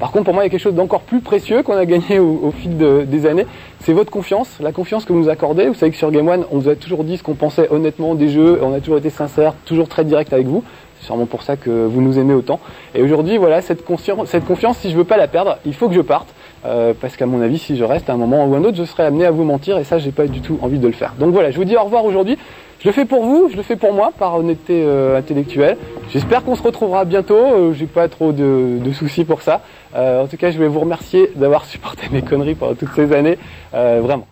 Par 0.00 0.10
contre, 0.10 0.24
pour 0.24 0.34
moi, 0.34 0.42
il 0.42 0.46
y 0.46 0.48
a 0.48 0.50
quelque 0.50 0.60
chose 0.60 0.74
d'encore 0.74 1.02
plus 1.02 1.20
précieux 1.20 1.62
qu'on 1.62 1.76
a 1.76 1.86
gagné 1.86 2.18
au, 2.18 2.50
fil 2.50 2.76
des 2.76 3.26
années, 3.26 3.46
c'est 3.78 3.92
votre 3.92 4.10
confiance, 4.10 4.58
la 4.58 4.72
confiance 4.72 5.04
que 5.04 5.12
vous 5.12 5.20
nous 5.20 5.28
accordez. 5.28 5.68
Vous 5.68 5.74
savez 5.74 5.92
que 5.92 5.96
sur 5.96 6.10
Game 6.10 6.26
One, 6.26 6.46
on 6.50 6.58
vous 6.58 6.68
a 6.68 6.74
toujours 6.74 7.04
dit 7.04 7.16
ce 7.16 7.22
qu'on 7.22 7.34
pensait 7.34 7.68
honnêtement 7.70 8.16
des 8.16 8.28
jeux, 8.28 8.58
on 8.60 8.74
a 8.74 8.80
toujours 8.80 8.98
été 8.98 9.10
sincère, 9.10 9.54
toujours 9.64 9.88
très 9.88 10.04
direct 10.04 10.32
avec 10.32 10.48
vous. 10.48 10.64
C'est 10.98 11.06
sûrement 11.06 11.26
pour 11.26 11.42
ça 11.42 11.56
que 11.56 11.86
vous 11.86 12.00
nous 12.00 12.18
aimez 12.18 12.34
autant. 12.34 12.58
Et 12.96 13.02
aujourd'hui, 13.02 13.36
voilà, 13.38 13.62
cette, 13.62 13.84
cette 14.26 14.44
confiance, 14.46 14.78
si 14.78 14.90
je 14.90 14.96
veux 14.96 15.04
pas 15.04 15.16
la 15.16 15.28
perdre, 15.28 15.58
il 15.64 15.74
faut 15.74 15.88
que 15.88 15.94
je 15.94 16.00
parte. 16.00 16.34
Euh, 16.64 16.92
parce 16.98 17.16
qu'à 17.16 17.26
mon 17.26 17.40
avis, 17.40 17.58
si 17.58 17.76
je 17.76 17.84
reste 17.84 18.10
à 18.10 18.14
un 18.14 18.16
moment 18.16 18.46
ou 18.46 18.54
un 18.54 18.64
autre, 18.64 18.76
je 18.76 18.84
serai 18.84 19.04
amené 19.04 19.24
à 19.24 19.30
vous 19.30 19.44
mentir 19.44 19.78
et 19.78 19.84
ça, 19.84 19.98
j'ai 19.98 20.10
pas 20.10 20.26
du 20.26 20.40
tout 20.40 20.58
envie 20.62 20.78
de 20.78 20.86
le 20.86 20.92
faire. 20.92 21.14
Donc 21.18 21.32
voilà, 21.32 21.50
je 21.50 21.56
vous 21.56 21.64
dis 21.64 21.76
au 21.76 21.82
revoir 21.82 22.04
aujourd'hui. 22.04 22.36
Je 22.80 22.86
le 22.86 22.92
fais 22.92 23.04
pour 23.04 23.24
vous, 23.24 23.48
je 23.50 23.56
le 23.56 23.64
fais 23.64 23.74
pour 23.74 23.92
moi, 23.92 24.12
par 24.16 24.36
honnêteté 24.36 24.84
euh, 24.84 25.18
intellectuelle. 25.18 25.76
J'espère 26.12 26.44
qu'on 26.44 26.54
se 26.54 26.62
retrouvera 26.62 27.04
bientôt. 27.04 27.34
Euh, 27.36 27.72
j'ai 27.72 27.86
pas 27.86 28.08
trop 28.08 28.30
de, 28.30 28.78
soucis 28.92 29.24
pour 29.24 29.42
ça. 29.42 29.64
Euh, 29.96 30.22
en 30.22 30.28
tout 30.28 30.36
cas, 30.36 30.52
je 30.52 30.58
vais 30.58 30.68
vous 30.68 30.78
remercier 30.78 31.32
d'avoir 31.34 31.64
supporté 31.66 32.06
mes 32.12 32.22
conneries 32.22 32.54
pendant 32.54 32.74
toutes 32.74 32.94
ces 32.94 33.12
années. 33.12 33.36
vraiment. 33.72 34.28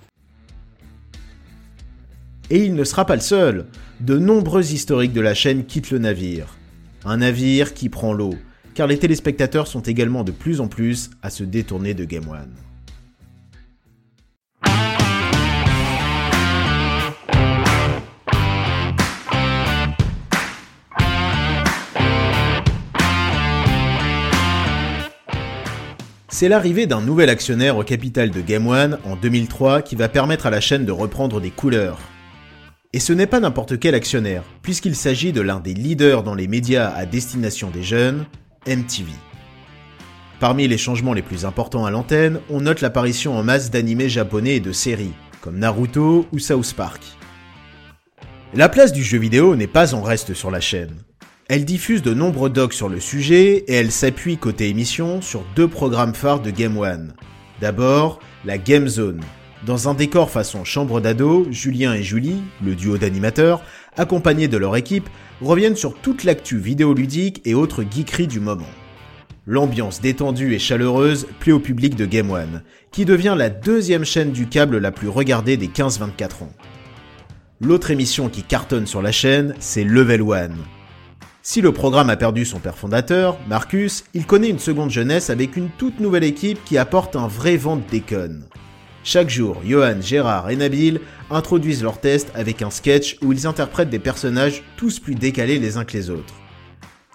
Et 2.51 2.59
il 2.59 2.75
ne 2.75 2.85
sera 2.85 3.05
pas 3.05 3.17
le 3.17 3.21
seul. 3.21 3.67
De 3.99 4.17
nombreux 4.17 4.73
historiques 4.73 5.13
de 5.13 5.21
la 5.21 5.35
chaîne 5.35 5.65
quittent 5.65 5.91
le 5.91 5.99
navire. 5.99 6.57
Un 7.05 7.17
navire 7.17 7.75
qui 7.75 7.89
prend 7.89 8.13
l'eau. 8.13 8.35
Car 8.77 8.87
les 8.87 8.99
téléspectateurs 8.99 9.67
sont 9.67 9.81
également 9.81 10.23
de 10.23 10.33
plus 10.33 10.61
en 10.61 10.69
plus 10.69 11.09
à 11.23 11.31
se 11.31 11.43
détourner 11.45 11.95
de 11.95 12.05
Game 12.05 12.29
One. 12.29 12.53
C'est 26.29 26.51
l'arrivée 26.51 26.87
d'un 26.87 27.01
nouvel 27.01 27.31
actionnaire 27.31 27.79
au 27.79 27.83
capital 27.83 28.31
de 28.31 28.43
Game 28.43 28.67
One 28.67 28.99
en 29.05 29.17
2003 29.17 29.81
qui 29.81 29.97
va 29.97 30.11
permettre 30.11 30.45
à 30.45 30.51
la 30.51 30.61
chaîne 30.61 30.85
de 30.85 30.93
reprendre 30.93 31.41
des 31.41 31.51
couleurs. 31.51 31.99
Et 32.93 33.01
ce 33.01 33.15
n'est 33.15 33.27
pas 33.27 33.41
n'importe 33.41 33.79
quel 33.79 33.95
actionnaire, 33.95 34.43
puisqu'il 34.61 34.95
s'agit 34.95 35.33
de 35.33 35.41
l'un 35.41 35.61
des 35.61 35.73
leaders 35.73 36.23
dans 36.23 36.35
les 36.35 36.47
médias 36.47 36.91
à 36.91 37.07
destination 37.07 37.71
des 37.71 37.83
jeunes, 37.83 38.27
MTV. 38.67 39.11
Parmi 40.39 40.69
les 40.69 40.79
changements 40.79 41.15
les 41.15 41.23
plus 41.23 41.45
importants 41.45 41.87
à 41.87 41.91
l'antenne, 41.91 42.41
on 42.51 42.61
note 42.61 42.83
l'apparition 42.83 43.39
en 43.39 43.43
masse 43.43 43.71
d'animés 43.71 44.09
japonais 44.09 44.57
et 44.57 44.61
de 44.61 44.73
séries, 44.73 45.15
comme 45.41 45.59
Naruto 45.59 46.27
ou 46.33 46.39
South 46.39 46.75
Park. 46.75 47.03
La 48.55 48.69
place 48.69 48.93
du 48.93 49.03
jeu 49.03 49.19
vidéo 49.19 49.57
n'est 49.57 49.67
pas 49.67 49.95
en 49.95 50.03
reste 50.03 50.35
sur 50.35 50.51
la 50.51 50.61
chaîne. 50.61 50.97
Elle 51.49 51.65
diffuse 51.65 52.03
de 52.03 52.13
nombreux 52.13 52.51
docs 52.51 52.73
sur 52.73 52.89
le 52.89 53.01
sujet 53.01 53.65
et 53.69 53.75
elle 53.75 53.93
s'appuie 53.93 54.37
côté 54.37 54.69
émission 54.69 55.23
sur 55.23 55.45
deux 55.55 55.69
programmes 55.69 56.15
phares 56.15 56.41
de 56.41 56.51
Game 56.51 56.77
One. 56.77 57.15
D'abord, 57.61 58.19
la 58.45 58.59
Game 58.59 58.89
Zone. 58.89 59.21
Dans 59.65 59.89
un 59.89 59.95
décor 59.95 60.31
façon 60.31 60.65
chambre 60.65 61.01
d'ado, 61.01 61.47
Julien 61.51 61.95
et 61.95 62.03
Julie, 62.03 62.43
le 62.65 62.75
duo 62.75 62.99
d'animateurs, 62.99 63.63
accompagnés 63.97 64.49
de 64.49 64.57
leur 64.57 64.77
équipe, 64.77 65.09
reviennent 65.41 65.77
sur 65.77 65.95
toute 65.95 66.25
l'actu 66.25 66.59
vidéoludique 66.59 67.43
et 67.45 67.55
autres 67.55 67.85
geekeries 67.85 68.27
du 68.27 68.41
moment. 68.41 68.65
L'ambiance 69.47 70.01
détendue 70.01 70.55
et 70.55 70.59
chaleureuse 70.59 71.27
plaît 71.41 71.53
au 71.53 71.61
public 71.61 71.95
de 71.95 72.07
Game 72.07 72.31
One, 72.31 72.63
qui 72.91 73.05
devient 73.05 73.35
la 73.37 73.51
deuxième 73.51 74.05
chaîne 74.05 74.33
du 74.33 74.47
câble 74.47 74.79
la 74.79 74.93
plus 74.93 75.09
regardée 75.09 75.57
des 75.57 75.69
15-24 75.69 76.45
ans. 76.45 76.53
L'autre 77.61 77.91
émission 77.91 78.29
qui 78.29 78.43
cartonne 78.43 78.87
sur 78.87 79.03
la 79.03 79.13
chaîne, 79.13 79.55
c'est 79.61 79.85
Level 79.85 80.23
One, 80.23 80.57
si 81.49 81.61
le 81.61 81.71
programme 81.71 82.11
a 82.11 82.17
perdu 82.17 82.45
son 82.45 82.59
père 82.59 82.77
fondateur, 82.77 83.39
Marcus, 83.47 84.03
il 84.15 84.27
connaît 84.27 84.51
une 84.51 84.59
seconde 84.59 84.91
jeunesse 84.91 85.31
avec 85.31 85.57
une 85.57 85.69
toute 85.69 86.01
nouvelle 86.01 86.25
équipe 86.25 86.59
qui 86.65 86.77
apporte 86.77 87.15
un 87.15 87.29
vrai 87.29 87.57
vent 87.57 87.77
de 87.77 87.85
déconne. 87.89 88.49
Chaque 89.09 89.31
jour, 89.31 89.63
Johan, 89.65 90.01
Gérard 90.01 90.51
et 90.51 90.57
Nabil 90.57 91.01
introduisent 91.31 91.85
leurs 91.85 92.01
tests 92.01 92.33
avec 92.35 92.61
un 92.61 92.71
sketch 92.71 93.19
où 93.23 93.31
ils 93.31 93.47
interprètent 93.47 93.89
des 93.89 94.01
personnages 94.01 94.65
tous 94.77 94.99
plus 94.99 95.15
décalés 95.15 95.61
les 95.61 95.77
uns 95.77 95.85
que 95.85 95.97
les 95.97 96.11
autres. 96.11 96.35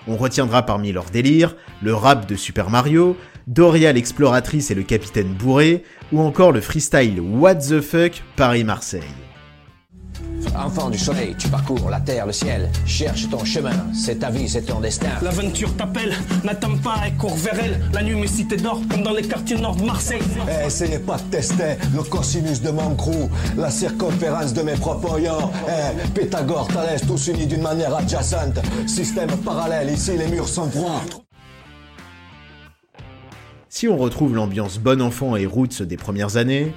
On 0.08 0.16
retiendra 0.16 0.66
parmi 0.66 0.94
leurs 0.94 1.10
délires 1.10 1.58
le 1.84 1.94
rap 1.94 2.30
de 2.30 2.38
Super 2.38 2.70
Mario, 2.70 3.18
Doria 3.46 3.92
l'exploratrice 3.92 4.72
et 4.72 4.76
le 4.76 4.84
capitaine 4.84 5.34
bourré, 5.34 5.84
ou 6.14 6.22
encore 6.22 6.54
le 6.54 6.62
freestyle 6.62 7.20
What 7.20 7.56
the 7.56 7.82
fuck 7.82 8.24
Paris-Marseille. 8.38 9.02
Enfant 10.56 10.90
du 10.90 10.98
soleil, 10.98 11.36
tu 11.38 11.48
parcours 11.48 11.90
la 11.90 12.00
terre, 12.00 12.26
le 12.26 12.34
ciel, 12.34 12.70
cherche 12.86 13.30
ton 13.30 13.44
chemin, 13.46 13.86
c'est 13.94 14.20
ta 14.20 14.30
vie, 14.30 14.50
c'est 14.50 14.64
ton 14.64 14.80
destin. 14.82 15.10
L'aventure 15.22 15.76
t'appelle, 15.78 16.14
n'attends 16.44 16.78
pas 16.78 17.08
et 17.08 17.12
cours 17.14 17.36
vers 17.36 17.58
elle. 17.64 17.80
La 17.94 18.04
nuit, 18.04 18.16
mes 18.16 18.28
cités 18.28 18.58
d'or, 18.58 18.82
comme 18.90 19.02
dans 19.02 19.14
les 19.14 19.24
quartiers 19.24 19.58
nord 19.58 19.76
de 19.76 19.84
Marseille. 19.84 20.22
Eh, 20.48 20.68
essayez 20.68 21.00
pas 21.00 21.18
de 21.18 21.24
tester 21.24 21.78
le 21.96 22.04
cosinus 22.04 22.62
de 22.62 22.70
mon 22.70 22.96
crew, 22.96 23.30
la 23.58 23.72
circonférence 23.72 24.54
de 24.54 24.62
mes 24.62 24.76
proportions. 24.76 25.52
Eh, 25.68 26.20
Pythagore, 26.20 26.68
Thalès, 26.68 27.02
tous 27.08 27.28
unis 27.28 27.48
d'une 27.48 27.62
manière 27.62 27.96
adjacente. 27.96 28.60
Système 28.88 29.32
parallèle, 29.46 29.90
ici 29.90 30.18
les 30.18 30.28
murs 30.28 30.50
sont 30.50 30.70
froids. 30.70 31.02
Si 33.70 33.88
on 33.88 33.98
retrouve 33.98 34.36
l'ambiance 34.36 34.80
bon 34.80 35.02
enfant 35.02 35.38
et 35.38 35.46
roots 35.46 35.82
des 35.82 35.98
premières 35.98 36.36
années, 36.36 36.74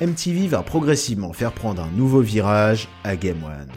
MTV 0.00 0.46
va 0.46 0.62
progressivement 0.62 1.32
faire 1.32 1.52
prendre 1.52 1.82
un 1.82 1.88
nouveau 1.96 2.20
virage 2.20 2.86
à 3.02 3.16
Game 3.16 3.42
One. 3.42 3.68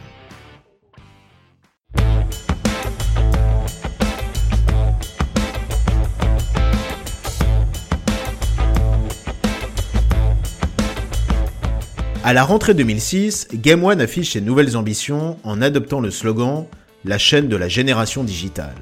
À 12.22 12.34
la 12.34 12.44
rentrée 12.44 12.74
2006, 12.74 13.48
Game 13.54 13.82
One 13.82 14.02
affiche 14.02 14.34
ses 14.34 14.42
nouvelles 14.42 14.76
ambitions 14.76 15.38
en 15.42 15.62
adoptant 15.62 16.00
le 16.00 16.10
slogan 16.10 16.66
La 17.06 17.16
chaîne 17.16 17.48
de 17.48 17.56
la 17.56 17.68
génération 17.68 18.24
digitale. 18.24 18.76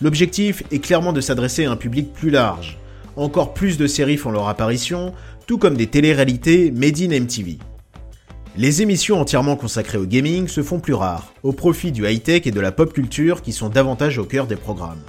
L'objectif 0.00 0.62
est 0.72 0.78
clairement 0.78 1.12
de 1.12 1.20
s'adresser 1.20 1.66
à 1.66 1.70
un 1.70 1.76
public 1.76 2.14
plus 2.14 2.30
large. 2.30 2.78
Encore 3.16 3.54
plus 3.54 3.78
de 3.78 3.86
séries 3.86 4.16
font 4.16 4.32
leur 4.32 4.48
apparition, 4.48 5.12
tout 5.46 5.58
comme 5.58 5.76
des 5.76 5.86
télé-réalités 5.86 6.70
made 6.70 7.00
in 7.00 7.20
MTV. 7.20 7.58
Les 8.56 8.82
émissions 8.82 9.20
entièrement 9.20 9.56
consacrées 9.56 9.98
au 9.98 10.06
gaming 10.06 10.46
se 10.46 10.62
font 10.62 10.78
plus 10.78 10.94
rares, 10.94 11.34
au 11.42 11.52
profit 11.52 11.90
du 11.90 12.06
high-tech 12.06 12.46
et 12.46 12.52
de 12.52 12.60
la 12.60 12.72
pop 12.72 12.92
culture 12.92 13.42
qui 13.42 13.52
sont 13.52 13.68
davantage 13.68 14.18
au 14.18 14.24
cœur 14.24 14.46
des 14.46 14.56
programmes. 14.56 15.02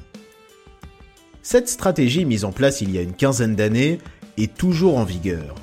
Cette 1.44 1.70
stratégie 1.70 2.26
mise 2.26 2.44
en 2.44 2.52
place 2.52 2.82
il 2.82 2.92
y 2.92 2.98
a 2.98 3.04
une 3.04 3.14
quinzaine 3.14 3.56
d'années 3.56 4.00
est 4.38 4.56
toujours 4.58 4.98
en 4.98 5.04
vigueur. 5.04 5.54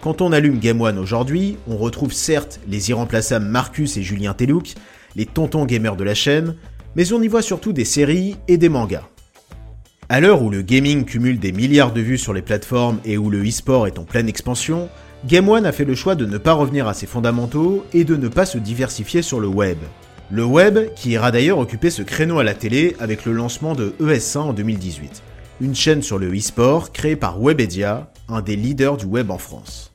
Quand 0.00 0.20
on 0.20 0.32
allume 0.32 0.58
Game 0.58 0.80
One 0.80 0.98
aujourd'hui, 0.98 1.56
on 1.68 1.76
retrouve 1.76 2.12
certes 2.12 2.58
les 2.66 2.90
irremplaçables 2.90 3.46
Marcus 3.46 3.96
et 3.96 4.02
Julien 4.02 4.34
Telouk, 4.34 4.74
les 5.14 5.26
tontons 5.26 5.64
gamers 5.64 5.94
de 5.94 6.02
la 6.02 6.14
chaîne, 6.14 6.56
mais 6.96 7.12
on 7.12 7.22
y 7.22 7.28
voit 7.28 7.40
surtout 7.40 7.72
des 7.72 7.84
séries 7.84 8.36
et 8.48 8.56
des 8.56 8.68
mangas. 8.68 9.11
À 10.12 10.20
l'heure 10.20 10.42
où 10.42 10.50
le 10.50 10.60
gaming 10.60 11.06
cumule 11.06 11.38
des 11.38 11.52
milliards 11.52 11.94
de 11.94 12.02
vues 12.02 12.18
sur 12.18 12.34
les 12.34 12.42
plateformes 12.42 13.00
et 13.06 13.16
où 13.16 13.30
le 13.30 13.48
e-sport 13.48 13.86
est 13.86 13.98
en 13.98 14.04
pleine 14.04 14.28
expansion, 14.28 14.90
Game 15.26 15.48
One 15.48 15.64
a 15.64 15.72
fait 15.72 15.86
le 15.86 15.94
choix 15.94 16.14
de 16.14 16.26
ne 16.26 16.36
pas 16.36 16.52
revenir 16.52 16.86
à 16.86 16.92
ses 16.92 17.06
fondamentaux 17.06 17.86
et 17.94 18.04
de 18.04 18.14
ne 18.16 18.28
pas 18.28 18.44
se 18.44 18.58
diversifier 18.58 19.22
sur 19.22 19.40
le 19.40 19.46
web. 19.46 19.78
Le 20.30 20.44
web 20.44 20.92
qui 20.96 21.12
ira 21.12 21.30
d'ailleurs 21.30 21.60
occuper 21.60 21.88
ce 21.88 22.02
créneau 22.02 22.40
à 22.40 22.44
la 22.44 22.52
télé 22.52 22.94
avec 23.00 23.24
le 23.24 23.32
lancement 23.32 23.74
de 23.74 23.94
ES1 24.02 24.38
en 24.40 24.52
2018, 24.52 25.22
une 25.62 25.74
chaîne 25.74 26.02
sur 26.02 26.18
le 26.18 26.30
e-sport 26.36 26.92
créée 26.92 27.16
par 27.16 27.40
Webedia, 27.40 28.12
un 28.28 28.42
des 28.42 28.56
leaders 28.56 28.98
du 28.98 29.06
web 29.06 29.30
en 29.30 29.38
France. 29.38 29.91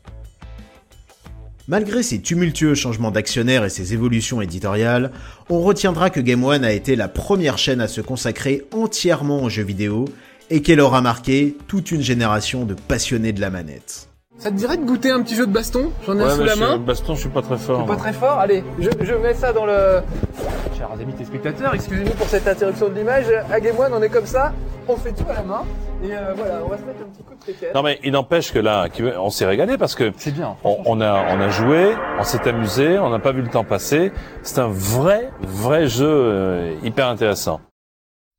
Malgré 1.69 2.01
ces 2.01 2.21
tumultueux 2.21 2.75
changements 2.75 3.11
d'actionnaires 3.11 3.65
et 3.65 3.69
ses 3.69 3.93
évolutions 3.93 4.39
éditoriales, 4.39 5.11
on 5.49 5.59
retiendra 5.59 6.09
que 6.09 6.21
Game 6.21 6.45
One 6.45 6.63
a 6.63 6.71
été 6.71 6.95
la 6.95 7.09
première 7.09 7.57
chaîne 7.57 7.81
à 7.81 7.89
se 7.89 7.99
consacrer 7.99 8.65
entièrement 8.71 9.43
aux 9.43 9.49
jeux 9.49 9.63
vidéo 9.63 10.05
et 10.49 10.61
qu'elle 10.61 10.79
aura 10.79 11.01
marqué 11.01 11.57
toute 11.67 11.91
une 11.91 11.99
génération 11.99 12.63
de 12.63 12.73
passionnés 12.73 13.33
de 13.33 13.41
la 13.41 13.49
manette. 13.49 14.07
Ça 14.37 14.49
te 14.49 14.55
dirait 14.55 14.77
de 14.77 14.85
goûter 14.85 15.11
un 15.11 15.21
petit 15.21 15.35
jeu 15.35 15.45
de 15.45 15.51
baston? 15.51 15.91
J'en 16.05 16.17
ai 16.17 16.23
un 16.23 16.35
sous 16.37 16.43
la 16.45 16.55
main. 16.55 16.77
Baston, 16.77 17.15
je 17.15 17.19
suis 17.21 17.29
pas 17.29 17.41
très 17.41 17.57
fort. 17.57 17.85
Pas 17.85 17.97
très 17.97 18.13
fort? 18.13 18.39
Allez, 18.39 18.63
je, 18.79 18.89
je 19.01 19.13
mets 19.15 19.33
ça 19.33 19.51
dans 19.51 19.65
le... 19.65 19.99
Chers 20.77 20.91
amis 20.91 21.11
téléspectateurs, 21.11 21.73
excusez-nous 21.73 22.11
pour 22.11 22.27
cette 22.27 22.47
interruption 22.47 22.87
de 22.87 22.93
l'image. 22.93 23.25
À 23.51 23.59
Game 23.59 23.77
One, 23.77 23.91
on 23.93 24.01
est 24.01 24.09
comme 24.09 24.25
ça, 24.25 24.53
on 24.87 24.95
fait 24.95 25.11
tout 25.11 25.29
à 25.29 25.33
la 25.33 25.43
main. 25.43 25.63
Et 26.03 26.11
euh, 26.11 26.33
voilà, 26.35 26.63
on 26.63 26.67
va 26.67 26.77
se 26.77 26.83
mettre 26.83 27.01
un 27.01 27.09
petit 27.09 27.23
coup 27.23 27.33
de 27.33 27.43
péquette. 27.43 27.73
Non 27.73 27.81
mais 27.81 27.99
il 28.03 28.11
n'empêche 28.11 28.51
que 28.51 28.59
là, 28.59 28.87
on 29.19 29.29
s'est 29.31 29.45
régalé 29.47 29.77
parce 29.77 29.95
que 29.95 30.11
C'est 30.17 30.31
bien. 30.31 30.55
on, 30.63 30.77
on 30.85 31.01
a 31.01 31.35
on 31.35 31.41
a 31.41 31.49
joué, 31.49 31.95
on 32.19 32.23
s'est 32.23 32.47
amusé, 32.47 32.99
on 32.99 33.09
n'a 33.09 33.19
pas 33.19 33.31
vu 33.31 33.41
le 33.41 33.49
temps 33.49 33.63
passer. 33.63 34.11
C'est 34.43 34.59
un 34.59 34.67
vrai 34.69 35.31
vrai 35.41 35.87
jeu 35.87 36.07
euh, 36.07 36.75
hyper 36.83 37.07
intéressant. 37.07 37.61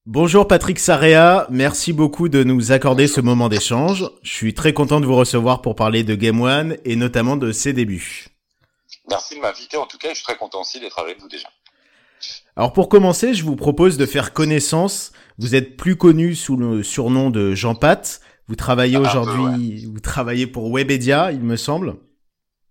Bonjour 0.06 0.46
Patrick 0.46 0.78
Sarea, 0.78 1.46
merci 1.50 1.92
beaucoup 1.92 2.28
de 2.28 2.44
nous 2.44 2.70
accorder 2.72 3.08
ce 3.08 3.20
moment 3.20 3.48
d'échange. 3.48 4.08
Je 4.22 4.32
suis 4.32 4.54
très 4.54 4.72
content 4.72 5.00
de 5.00 5.06
vous 5.06 5.16
recevoir 5.16 5.60
pour 5.60 5.74
parler 5.74 6.04
de 6.04 6.14
Game 6.14 6.40
One 6.40 6.76
et 6.84 6.96
notamment 6.96 7.36
de 7.36 7.50
ses 7.52 7.72
débuts. 7.72 8.28
Merci 9.10 9.34
de 9.36 9.40
m'inviter 9.40 9.76
en 9.76 9.86
tout 9.86 9.98
cas, 9.98 10.10
je 10.10 10.14
suis 10.14 10.24
très 10.24 10.36
content 10.36 10.60
aussi 10.60 10.80
d'être 10.80 10.98
avec 11.00 11.20
vous 11.20 11.28
déjà. 11.28 11.48
Alors 12.56 12.72
pour 12.72 12.88
commencer, 12.88 13.34
je 13.34 13.44
vous 13.44 13.54
propose 13.56 13.96
de 13.98 14.06
faire 14.06 14.32
connaissance. 14.32 15.12
Vous 15.38 15.54
êtes 15.54 15.76
plus 15.76 15.96
connu 15.96 16.34
sous 16.34 16.56
le 16.56 16.82
surnom 16.82 17.30
de 17.30 17.54
Jean 17.54 17.74
Pat. 17.74 18.20
Vous 18.48 18.56
travaillez 18.56 18.96
Ah, 18.96 19.00
aujourd'hui, 19.00 19.84
vous 19.86 20.00
travaillez 20.00 20.46
pour 20.46 20.72
Webedia, 20.74 21.32
il 21.32 21.40
me 21.42 21.56
semble. 21.56 21.96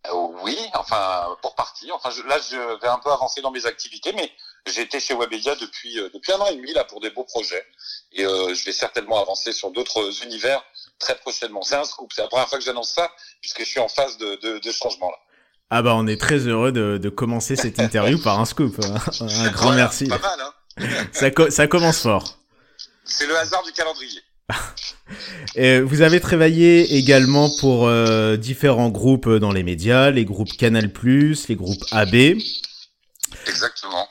Euh, 0.08 0.12
oui, 0.44 0.58
enfin 0.74 1.28
pour 1.42 1.56
partie. 1.56 1.92
Enfin 1.92 2.10
je- 2.10 2.24
là 2.28 2.38
je 2.50 2.56
vais 2.82 2.88
un 2.88 3.00
peu 3.04 3.12
avancer 3.12 3.42
dans 3.42 3.52
mes 3.52 3.66
activités, 3.66 4.12
mais 4.14 4.32
j'ai 4.74 4.82
été 4.82 5.00
chez 5.00 5.14
Webedia 5.16 5.56
depuis 5.56 6.00
euh, 6.00 6.10
depuis 6.14 6.32
un 6.34 6.38
an 6.38 6.48
et 6.48 6.56
demi 6.56 6.74
là 6.74 6.84
pour 6.84 7.00
des 7.00 7.10
beaux 7.12 7.24
projets 7.26 7.64
et 8.14 8.26
euh, 8.26 8.54
je 8.56 8.66
vais 8.66 8.72
certainement 8.72 9.22
avancer 9.22 9.52
sur 9.54 9.72
d'autres 9.72 10.24
univers 10.26 10.62
très 11.00 11.16
prochainement. 11.16 11.62
C'est 11.62 11.76
un 11.76 11.84
scoop, 11.84 12.12
c'est 12.14 12.22
la 12.24 12.28
première 12.28 12.48
fois 12.50 12.58
que 12.58 12.64
j'annonce 12.64 12.92
ça 12.94 13.10
puisque 13.42 13.60
je 13.60 13.66
suis 13.66 13.80
en 13.80 13.88
phase 13.88 14.18
de, 14.18 14.36
de, 14.42 14.60
de 14.60 14.72
changement 14.72 15.10
là. 15.10 15.18
Ah 15.70 15.82
bah 15.82 15.94
on 15.96 16.08
est 16.08 16.20
très 16.20 16.40
heureux 16.48 16.72
de, 16.72 16.98
de 16.98 17.10
commencer 17.10 17.56
cette 17.56 17.80
interview 17.80 18.18
par 18.22 18.40
un 18.40 18.46
scoop. 18.46 18.78
hein. 18.84 18.96
Un 19.22 19.52
grand 19.52 19.68
Voilà, 19.68 19.76
merci. 19.84 20.08
Pas 20.08 20.20
mal, 20.20 20.40
hein. 20.42 20.54
Ça, 21.12 21.30
co- 21.32 21.50
ça 21.50 21.68
commence 21.68 22.02
fort. 22.02 22.38
C'est 23.08 23.28
le 23.28 23.38
hasard 23.38 23.64
du 23.64 23.72
calendrier. 23.72 24.22
Et 25.56 25.80
vous 25.80 26.02
avez 26.02 26.20
travaillé 26.20 26.98
également 26.98 27.50
pour 27.60 27.88
euh, 27.88 28.38
différents 28.38 28.90
groupes 28.90 29.30
dans 29.30 29.52
les 29.52 29.64
médias, 29.64 30.12
les 30.12 30.26
groupes 30.26 30.52
Canal+, 30.58 30.92
les 31.04 31.56
groupes 31.56 31.84
AB. 31.92 32.16
Exactement. 33.48 34.08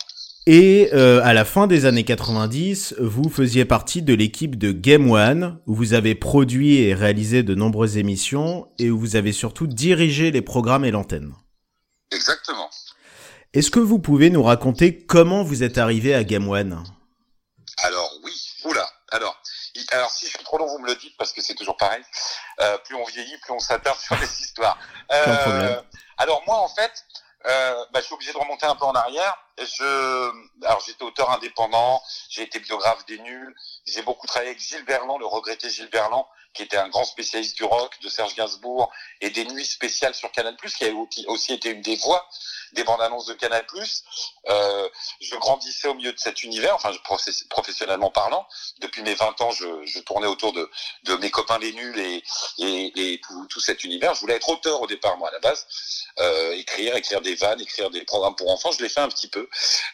Et 0.48 0.90
euh, 0.92 1.20
à 1.24 1.34
la 1.34 1.44
fin 1.44 1.66
des 1.66 1.86
années 1.86 2.04
90, 2.04 2.94
vous 3.00 3.28
faisiez 3.28 3.64
partie 3.64 4.02
de 4.02 4.14
l'équipe 4.14 4.56
de 4.56 4.70
Game 4.70 5.10
One, 5.10 5.58
où 5.66 5.74
vous 5.74 5.92
avez 5.92 6.14
produit 6.14 6.76
et 6.76 6.94
réalisé 6.94 7.42
de 7.42 7.54
nombreuses 7.56 7.96
émissions, 7.96 8.68
et 8.78 8.90
où 8.90 8.98
vous 8.98 9.16
avez 9.16 9.32
surtout 9.32 9.66
dirigé 9.66 10.30
les 10.30 10.42
programmes 10.42 10.84
et 10.84 10.92
l'antenne. 10.92 11.34
Exactement. 12.12 12.70
Est-ce 13.54 13.72
que 13.72 13.80
vous 13.80 13.98
pouvez 13.98 14.30
nous 14.30 14.42
raconter 14.42 14.96
comment 14.96 15.42
vous 15.42 15.64
êtes 15.64 15.78
arrivé 15.78 16.14
à 16.14 16.22
Game 16.22 16.48
One? 16.48 16.84
Alors, 19.90 20.06
alors 20.06 20.10
si 20.10 20.26
je 20.26 20.30
suis 20.30 20.44
trop 20.44 20.58
long, 20.58 20.66
vous 20.66 20.78
me 20.78 20.86
le 20.86 20.94
dites 20.96 21.16
parce 21.16 21.32
que 21.32 21.40
c'est 21.40 21.54
toujours 21.54 21.76
pareil. 21.76 22.02
Euh, 22.60 22.78
plus 22.78 22.94
on 22.94 23.04
vieillit, 23.04 23.36
plus 23.38 23.52
on 23.52 23.58
s'attarde 23.58 23.98
sur 23.98 24.16
les 24.16 24.26
histoires. 24.40 24.78
Euh, 25.12 25.80
alors 26.18 26.42
moi, 26.46 26.58
en 26.58 26.68
fait, 26.68 27.04
euh, 27.46 27.84
bah, 27.92 28.00
je 28.00 28.06
suis 28.06 28.14
obligé 28.14 28.32
de 28.32 28.38
remonter 28.38 28.66
un 28.66 28.74
peu 28.74 28.84
en 28.84 28.94
arrière. 28.94 29.36
Je, 29.58 30.64
alors 30.64 30.82
j'étais 30.86 31.02
auteur 31.02 31.30
indépendant, 31.30 32.02
j'ai 32.28 32.42
été 32.42 32.58
biographe 32.60 33.06
des 33.06 33.18
nuls, 33.18 33.54
j'ai 33.86 34.02
beaucoup 34.02 34.26
travaillé 34.26 34.50
avec 34.50 34.60
Gilles 34.60 34.84
Berland, 34.84 35.18
le 35.18 35.26
regretté 35.26 35.70
Gilles 35.70 35.88
Berland, 35.88 36.26
qui 36.52 36.62
était 36.62 36.76
un 36.76 36.88
grand 36.88 37.04
spécialiste 37.04 37.56
du 37.56 37.64
rock, 37.64 37.98
de 38.02 38.08
Serge 38.08 38.34
Gainsbourg 38.34 38.92
et 39.20 39.30
des 39.30 39.46
nuits 39.46 39.64
spéciales 39.64 40.14
sur 40.14 40.30
Canal+, 40.30 40.56
qui 40.56 40.84
a 40.84 40.92
aussi 41.28 41.54
été 41.54 41.70
une 41.70 41.80
des 41.80 41.96
voix 41.96 42.28
des 42.76 42.84
bandes 42.84 43.00
annonces 43.00 43.26
de 43.26 43.34
Canal+. 43.34 43.64
Euh, 44.48 44.88
je 45.20 45.34
grandissais 45.36 45.88
au 45.88 45.94
milieu 45.94 46.12
de 46.12 46.18
cet 46.18 46.42
univers, 46.44 46.74
enfin 46.74 46.92
professionnellement 47.48 48.10
parlant. 48.10 48.46
Depuis 48.80 49.02
mes 49.02 49.14
20 49.14 49.40
ans, 49.40 49.50
je, 49.50 49.66
je 49.84 49.98
tournais 50.00 50.26
autour 50.26 50.52
de, 50.52 50.70
de, 51.04 51.14
mes 51.16 51.30
copains 51.30 51.58
les 51.58 51.72
nuls 51.72 51.98
et, 51.98 52.22
et, 52.58 53.12
et 53.14 53.20
tout, 53.20 53.46
tout, 53.46 53.60
cet 53.60 53.82
univers. 53.82 54.14
Je 54.14 54.20
voulais 54.20 54.36
être 54.36 54.48
auteur 54.48 54.80
au 54.82 54.86
départ, 54.86 55.16
moi, 55.16 55.30
à 55.30 55.32
la 55.32 55.40
base. 55.40 55.66
Euh, 56.20 56.52
écrire, 56.52 56.94
écrire 56.96 57.20
des 57.20 57.34
vannes, 57.34 57.60
écrire 57.60 57.90
des 57.90 58.04
programmes 58.04 58.36
pour 58.36 58.50
enfants. 58.50 58.70
Je 58.72 58.82
l'ai 58.82 58.88
fait 58.88 59.00
un 59.00 59.08
petit 59.08 59.28
peu, 59.28 59.48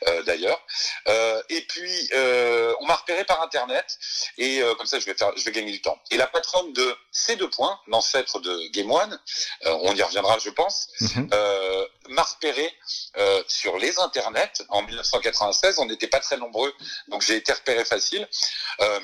euh, 0.08 0.22
d'ailleurs. 0.24 0.60
Euh, 1.08 1.42
et 1.48 1.62
puis, 1.62 2.08
euh, 2.14 2.74
on 2.80 2.86
m'a 2.86 2.96
repéré 2.96 3.24
par 3.24 3.42
Internet. 3.42 3.98
Et 4.38 4.60
euh, 4.60 4.74
comme 4.74 4.86
ça, 4.86 4.98
je 4.98 5.06
vais, 5.06 5.14
faire, 5.14 5.32
je 5.36 5.44
vais 5.44 5.52
gagner 5.52 5.72
du 5.72 5.80
temps. 5.80 5.98
Et 6.10 6.16
la 6.16 6.26
patronne 6.26 6.72
de 6.72 6.96
ces 7.12 7.36
deux 7.36 7.48
points, 7.48 7.78
l'ancêtre 7.86 8.40
de 8.40 8.68
Game 8.72 8.90
One, 8.90 9.18
on 9.64 9.94
y 9.94 10.02
reviendra, 10.02 10.38
je 10.38 10.50
pense, 10.50 10.88
mm 11.00 11.28
m'a 12.08 12.22
repéré 12.22 12.71
euh, 13.16 13.42
sur 13.48 13.78
les 13.78 13.98
internets 13.98 14.62
en 14.68 14.82
1996. 14.82 15.78
On 15.78 15.86
n'était 15.86 16.08
pas 16.08 16.20
très 16.20 16.36
nombreux, 16.36 16.72
donc 17.08 17.22
j'ai 17.22 17.36
été 17.36 17.52
repéré 17.52 17.84
facile. 17.84 18.28
Euh, 18.80 19.00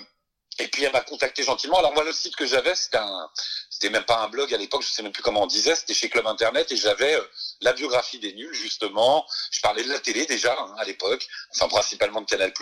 et 0.58 0.68
puis 0.68 0.84
elle 0.84 0.92
m'a 0.92 1.00
contacté 1.00 1.42
gentiment. 1.42 1.78
Alors 1.78 1.92
moi 1.94 2.04
le 2.04 2.12
site 2.12 2.36
que 2.36 2.46
j'avais 2.46 2.74
c'était 2.74 3.90
même 3.90 4.04
pas 4.04 4.18
un 4.18 4.28
blog 4.28 4.52
à 4.52 4.56
l'époque, 4.56 4.82
je 4.82 4.88
sais 4.88 5.02
même 5.02 5.12
plus 5.12 5.22
comment 5.22 5.42
on 5.42 5.46
disait, 5.46 5.74
c'était 5.74 5.94
chez 5.94 6.08
Club 6.08 6.26
Internet 6.26 6.72
et 6.72 6.76
j'avais 6.76 7.14
euh, 7.14 7.24
la 7.60 7.72
biographie 7.72 8.18
des 8.18 8.32
nuls 8.34 8.54
justement. 8.54 9.26
Je 9.50 9.60
parlais 9.60 9.82
de 9.82 9.88
la 9.88 9.98
télé 9.98 10.26
déjà 10.26 10.56
hein, 10.58 10.74
à 10.78 10.84
l'époque, 10.84 11.26
enfin 11.54 11.68
principalement 11.68 12.20
de 12.20 12.26
Canal+. 12.26 12.52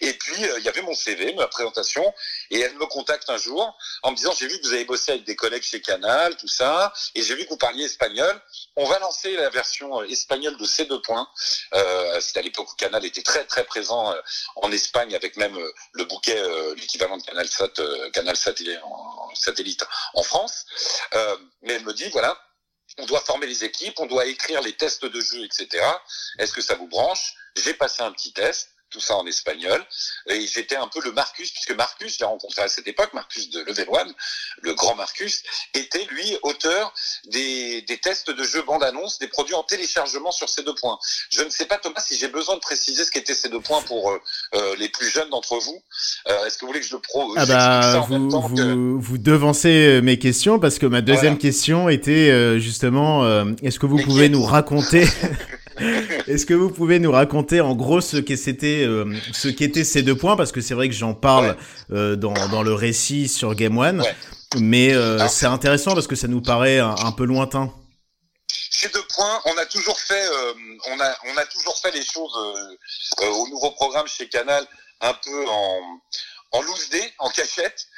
Et 0.00 0.12
puis 0.14 0.44
euh, 0.44 0.58
il 0.58 0.64
y 0.64 0.68
avait 0.68 0.82
mon 0.82 0.94
CV, 0.94 1.32
ma 1.34 1.46
présentation, 1.46 2.12
et 2.50 2.60
elle 2.60 2.74
me 2.74 2.86
contacte 2.86 3.30
un 3.30 3.36
jour 3.36 3.76
en 4.02 4.10
me 4.10 4.16
disant 4.16 4.32
j'ai 4.38 4.46
vu 4.46 4.60
que 4.60 4.66
vous 4.66 4.72
avez 4.72 4.84
bossé 4.84 5.12
avec 5.12 5.24
des 5.24 5.36
collègues 5.36 5.62
chez 5.62 5.80
Canal, 5.80 6.36
tout 6.36 6.48
ça, 6.48 6.92
et 7.14 7.22
j'ai 7.22 7.34
vu 7.34 7.44
que 7.44 7.50
vous 7.50 7.56
parliez 7.56 7.84
espagnol. 7.84 8.40
On 8.76 8.86
va 8.86 8.98
lancer 8.98 9.36
la 9.36 9.50
version 9.50 10.00
euh, 10.00 10.08
espagnole 10.08 10.56
de 10.56 10.64
ces 10.64 10.84
deux 10.86 11.00
points. 11.00 11.28
Euh, 11.74 12.20
c'était 12.20 12.40
à 12.40 12.42
l'époque 12.42 12.70
où 12.72 12.76
Canal 12.76 13.04
était 13.04 13.22
très 13.22 13.44
très 13.44 13.64
présent 13.64 14.12
euh, 14.12 14.20
en 14.56 14.70
Espagne 14.72 15.14
avec 15.14 15.36
même 15.36 15.56
le 15.92 16.04
bouquet, 16.04 16.40
l'équivalent 16.76 17.16
de 17.16 17.22
Canal 17.22 17.48
Sat, 17.48 17.80
Canal 18.12 18.36
Satellite 18.36 18.80
en, 18.82 19.34
satellite 19.34 19.84
en 20.14 20.22
France. 20.22 20.66
mais 21.62 21.74
elle 21.74 21.84
me 21.84 21.92
dit 21.92 22.08
voilà 22.10 22.36
on 22.98 23.06
doit 23.06 23.20
former 23.20 23.46
les 23.46 23.64
équipes, 23.64 23.94
on 23.98 24.06
doit 24.06 24.26
écrire 24.26 24.60
les 24.62 24.72
tests 24.76 25.04
de 25.04 25.20
jeu, 25.20 25.44
etc. 25.44 25.84
Est-ce 26.38 26.52
que 26.52 26.60
ça 26.60 26.74
vous 26.74 26.88
branche? 26.88 27.34
J'ai 27.56 27.74
passé 27.74 28.02
un 28.02 28.12
petit 28.12 28.32
test 28.32 28.73
tout 28.94 29.00
ça 29.00 29.16
en 29.16 29.26
espagnol. 29.26 29.84
Et 30.28 30.46
j'étais 30.46 30.76
un 30.76 30.86
peu 30.86 31.00
le 31.04 31.12
Marcus, 31.12 31.50
puisque 31.50 31.72
Marcus, 31.72 32.16
j'ai 32.16 32.24
rencontré 32.24 32.62
à 32.62 32.68
cette 32.68 32.86
époque, 32.86 33.12
Marcus 33.12 33.50
de 33.50 33.60
Level 33.62 33.86
One, 33.88 34.14
le 34.62 34.72
grand 34.74 34.94
Marcus, 34.94 35.42
était 35.74 36.04
lui 36.04 36.38
auteur 36.42 36.94
des, 37.26 37.82
des 37.82 37.98
tests 37.98 38.30
de 38.30 38.44
jeux 38.44 38.62
bande-annonce, 38.62 39.18
des 39.18 39.26
produits 39.26 39.56
en 39.56 39.64
téléchargement 39.64 40.30
sur 40.30 40.48
ces 40.48 40.62
deux 40.62 40.74
points. 40.76 40.98
Je 41.30 41.42
ne 41.42 41.50
sais 41.50 41.66
pas, 41.66 41.78
Thomas, 41.78 42.00
si 42.00 42.16
j'ai 42.16 42.28
besoin 42.28 42.54
de 42.54 42.60
préciser 42.60 43.04
ce 43.04 43.10
qu'étaient 43.10 43.34
ces 43.34 43.48
deux 43.48 43.60
points 43.60 43.82
pour 43.82 44.10
euh, 44.10 44.20
euh 44.54 44.76
les 44.78 44.88
plus 44.88 45.08
jeunes 45.08 45.30
d'entre 45.30 45.58
vous. 45.58 45.82
Euh, 46.28 46.46
Est-ce 46.46 46.58
que 46.58 46.62
vous 46.62 46.68
voulez 46.68 46.80
que 46.80 46.86
je 46.86 46.94
le 46.94 47.00
pro 47.00 47.34
ah 47.36 47.46
bah, 47.46 48.06
vous, 48.08 48.30
vous, 48.30 48.54
que... 48.54 48.96
vous, 48.98 49.18
devancez 49.18 50.00
mes 50.02 50.18
questions, 50.18 50.60
parce 50.60 50.78
que 50.78 50.86
ma 50.86 51.00
deuxième 51.00 51.38
question 51.38 51.88
était 51.88 52.30
euh, 52.30 52.58
justement, 52.60 53.24
est-ce 53.62 53.80
que 53.80 53.86
vous 53.86 53.98
pouvez 53.98 54.28
nous 54.28 54.44
raconter 54.44 55.04
Est-ce 56.28 56.46
que 56.46 56.54
vous 56.54 56.70
pouvez 56.70 56.98
nous 56.98 57.10
raconter 57.10 57.60
en 57.60 57.74
gros 57.74 58.00
ce 58.00 58.16
euh, 58.16 59.20
ce 59.32 59.48
qu'étaient 59.48 59.84
ces 59.84 60.02
deux 60.02 60.16
points? 60.16 60.36
Parce 60.36 60.52
que 60.52 60.60
c'est 60.60 60.74
vrai 60.74 60.88
que 60.88 60.94
j'en 60.94 61.14
parle 61.14 61.56
euh, 61.92 62.16
dans, 62.16 62.34
dans 62.48 62.62
le 62.62 62.74
récit 62.74 63.28
sur 63.28 63.54
Game 63.54 63.76
One, 63.76 64.04
mais 64.58 64.94
euh, 64.94 65.26
c'est 65.28 65.46
intéressant 65.46 65.94
parce 65.94 66.06
que 66.06 66.16
ça 66.16 66.28
nous 66.28 66.40
paraît 66.40 66.78
un, 66.78 67.12
peu 67.12 67.24
lointain. 67.24 67.72
Ces 68.48 68.88
deux 68.88 69.02
points, 69.14 69.40
on 69.46 69.56
a 69.58 69.66
toujours 69.66 69.98
fait, 69.98 70.28
on 70.86 71.00
a 71.00 71.16
on 71.26 71.36
a 71.36 71.44
toujours 71.46 71.76
fait 71.78 71.90
les 71.92 72.04
choses 72.04 72.36
au 73.22 73.48
nouveau 73.48 73.70
programme 73.72 74.06
chez 74.06 74.28
Canal 74.28 74.64
un 75.00 75.14
peu 75.14 75.46
en 75.48 75.80
en 76.52 76.62
loose 76.62 76.88
day, 76.90 77.12
en 77.18 77.30
cachette, 77.30 77.88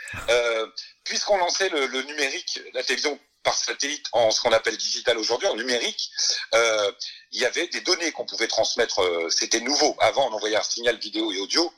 puisqu'on 1.04 1.36
lançait 1.36 1.68
le, 1.68 1.86
le 1.86 2.02
numérique, 2.04 2.60
la 2.72 2.82
télévision 2.82 3.18
par 3.46 3.54
satellite 3.54 4.06
en 4.12 4.32
ce 4.32 4.40
qu'on 4.40 4.50
appelle 4.50 4.76
digital 4.76 5.16
aujourd'hui, 5.18 5.46
en 5.46 5.54
numérique, 5.54 6.10
euh, 6.54 6.92
il 7.32 7.40
y 7.40 7.44
avait 7.44 7.66
des 7.68 7.80
données 7.80 8.12
qu'on 8.12 8.26
pouvait 8.26 8.48
transmettre. 8.48 9.00
Euh, 9.00 9.28
c'était 9.30 9.60
nouveau. 9.60 9.96
Avant, 10.00 10.28
on 10.30 10.34
envoyait 10.34 10.56
un 10.56 10.62
signal 10.62 10.96
vidéo 10.98 11.32
et 11.32 11.38
audio, 11.38 11.72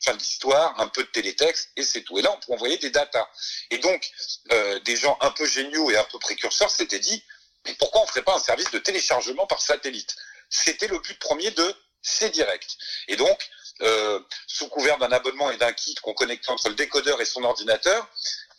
fin 0.00 0.14
de 0.14 0.18
l'histoire, 0.18 0.78
un 0.80 0.88
peu 0.88 1.02
de 1.02 1.08
télétexte 1.08 1.70
et 1.76 1.82
c'est 1.82 2.02
tout. 2.02 2.18
Et 2.18 2.22
là, 2.22 2.32
on 2.32 2.40
pouvait 2.40 2.54
envoyer 2.54 2.78
des 2.78 2.90
datas. 2.90 3.26
Et 3.70 3.78
donc, 3.78 4.10
euh, 4.52 4.78
des 4.80 4.96
gens 4.96 5.16
un 5.20 5.30
peu 5.30 5.46
géniaux 5.46 5.90
et 5.90 5.96
un 5.96 6.04
peu 6.04 6.18
précurseurs 6.18 6.70
s'étaient 6.70 6.98
dit, 6.98 7.22
mais 7.66 7.74
pourquoi 7.74 8.02
on 8.02 8.06
ferait 8.06 8.22
pas 8.22 8.36
un 8.36 8.40
service 8.40 8.70
de 8.70 8.78
téléchargement 8.78 9.46
par 9.46 9.60
satellite? 9.60 10.16
C'était 10.48 10.86
le 10.86 10.98
but 11.00 11.18
premier 11.18 11.50
de 11.50 11.74
C'est 12.02 12.30
Direct. 12.30 12.76
Et 13.08 13.16
donc, 13.16 13.50
euh, 13.82 14.20
sous 14.46 14.68
couvert 14.68 14.96
d'un 14.98 15.12
abonnement 15.12 15.50
et 15.50 15.58
d'un 15.58 15.72
kit 15.72 15.94
qu'on 15.96 16.14
connectait 16.14 16.50
entre 16.50 16.68
le 16.68 16.74
décodeur 16.76 17.20
et 17.20 17.26
son 17.26 17.44
ordinateur, 17.44 18.08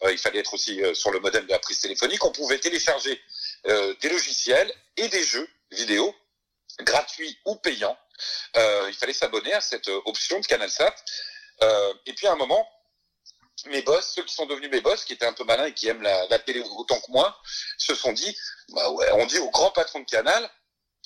euh, 0.04 0.12
il 0.12 0.18
fallait 0.20 0.40
être 0.40 0.54
aussi 0.54 0.82
euh, 0.84 0.94
sur 0.94 1.12
le 1.12 1.20
modèle 1.20 1.46
de 1.48 1.52
la 1.52 1.60
prise 1.60 1.80
téléphonique, 1.80 2.24
on 2.24 2.32
pouvait 2.32 2.60
télécharger 2.60 3.22
des 3.66 4.10
logiciels 4.10 4.72
et 4.96 5.10
des 5.10 5.24
jeux 5.24 5.50
vidéo 5.72 6.16
gratuits 6.80 7.38
ou 7.46 7.56
payants. 7.56 7.98
il 8.56 8.96
fallait 9.00 9.14
s'abonner 9.14 9.54
à 9.54 9.62
cette 9.62 9.88
option 10.06 10.40
de 10.40 10.46
CanalSat. 10.46 10.96
et 12.06 12.14
puis 12.14 12.28
à 12.28 12.34
un 12.34 12.36
moment, 12.36 12.68
mes 13.66 13.82
boss, 13.82 14.14
ceux 14.14 14.24
qui 14.24 14.34
sont 14.34 14.46
devenus 14.46 14.70
mes 14.70 14.82
boss, 14.82 15.04
qui 15.04 15.14
étaient 15.14 15.26
un 15.26 15.34
peu 15.34 15.44
malins 15.44 15.66
et 15.66 15.74
qui 15.74 15.88
aiment 15.88 16.02
la, 16.02 16.28
la 16.28 16.40
télé 16.40 16.62
autant 16.62 17.00
que 17.00 17.12
moi, 17.12 17.40
se 17.78 17.96
sont 17.96 18.14
dit, 18.14 18.38
bah 18.70 18.90
ouais, 18.92 19.12
on 19.14 19.26
dit 19.26 19.40
au 19.40 19.50
grand 19.50 19.72
patron 19.72 20.00
de 20.00 20.06
Canal, 20.06 20.50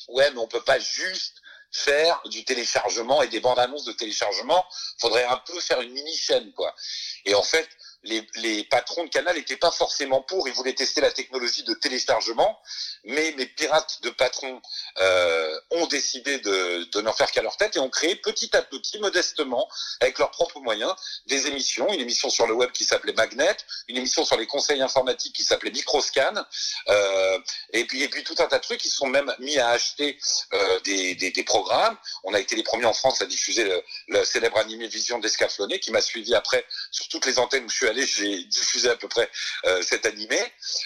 ouais, 0.10 0.30
mais 0.32 0.40
on 0.40 0.48
peut 0.48 0.64
pas 0.64 0.80
juste 0.80 1.42
faire 1.72 2.22
du 2.26 2.44
téléchargement 2.44 3.22
et 3.22 3.28
des 3.28 3.40
bandes 3.40 3.60
annonces 3.60 3.86
de 3.86 3.94
téléchargement. 3.94 4.66
Faudrait 5.00 5.24
un 5.24 5.38
peu 5.38 5.60
faire 5.62 5.82
une 5.82 5.92
mini 5.94 6.16
chaîne, 6.16 6.52
quoi. 6.54 6.76
Et 7.26 7.34
en 7.34 7.44
fait, 7.44 7.70
les, 8.04 8.64
patrons 8.64 9.04
de 9.04 9.10
Canal 9.10 9.36
n'étaient 9.36 9.58
pas 9.58 9.72
forcément 9.72 10.22
pour, 10.22 10.48
ils 10.48 10.54
voulaient 10.54 10.74
tester 10.74 11.02
la 11.02 11.12
technologie 11.12 11.64
de 11.64 11.74
téléchargement, 11.74 12.60
mais 13.04 13.34
mes 13.38 13.46
pirates 13.46 14.00
de 14.02 14.10
patrons 14.10 14.62
euh, 15.00 15.60
ont 15.72 15.86
décidé 15.88 16.40
de, 16.40 16.90
de 16.92 17.02
n'en 17.02 17.14
faire 17.14 17.32
qu'à 17.32 17.42
leur 17.42 17.58
tête 17.58 17.76
et 17.76 17.80
ont 17.80 17.90
créé 17.90 18.16
petit 18.16 18.56
à 18.56 18.62
petit, 18.62 19.00
modestement, 19.00 19.68
avec 20.00 20.18
leurs 20.20 20.32
propres 20.32 20.60
moyens, 20.60 20.94
des 21.28 21.48
émissions, 21.48 21.92
une 21.94 22.00
émission 22.00 22.30
sur 22.30 22.48
le 22.48 22.54
web 22.54 22.72
qui 22.72 22.86
s'appelait 22.86 23.14
Magnet, 23.14 23.58
une 23.88 23.98
émission 23.98 24.26
sur 24.26 24.38
les 24.38 24.48
conseils 24.48 24.82
informatiques 24.82 25.36
qui 25.36 25.44
s'appelait 25.44 25.72
Microscan, 25.72 26.34
euh, 26.90 27.40
et 27.74 27.86
puis 27.86 28.24
tout 28.24 28.36
un 28.40 28.48
tas 28.48 28.58
de 28.58 28.64
trucs 28.64 28.80
qui 28.80 28.90
sont 28.90 29.08
même 29.08 29.34
mis 29.40 29.58
à 29.60 29.70
acheter 29.70 30.18
euh, 30.54 30.80
des, 30.82 31.44
programmes. 31.46 31.98
On 32.24 32.34
a 32.36 32.40
été 32.40 32.56
les 32.56 32.64
premiers 32.64 32.86
en 32.86 32.94
France 32.94 33.22
à 33.22 33.26
diffuser 33.26 33.64
le, 33.64 33.84
le 34.10 34.24
célèbre 34.24 34.58
animé 34.58 34.88
Vision 34.88 35.18
d'Escaflonné, 35.18 35.80
qui 35.80 35.92
m'a 35.92 36.02
suivi 36.02 36.36
après 36.36 36.66
sur 36.92 37.08
toutes 37.08 37.26
les 37.26 37.40
antennes 37.40 37.66
où 37.66 37.70
je 37.70 37.76
suis 37.76 37.88
j'ai 37.96 38.44
diffusé 38.46 38.90
à 38.90 38.96
peu 38.96 39.08
près 39.08 39.30
euh, 39.66 39.82
cet 39.82 40.06
animé. 40.06 40.40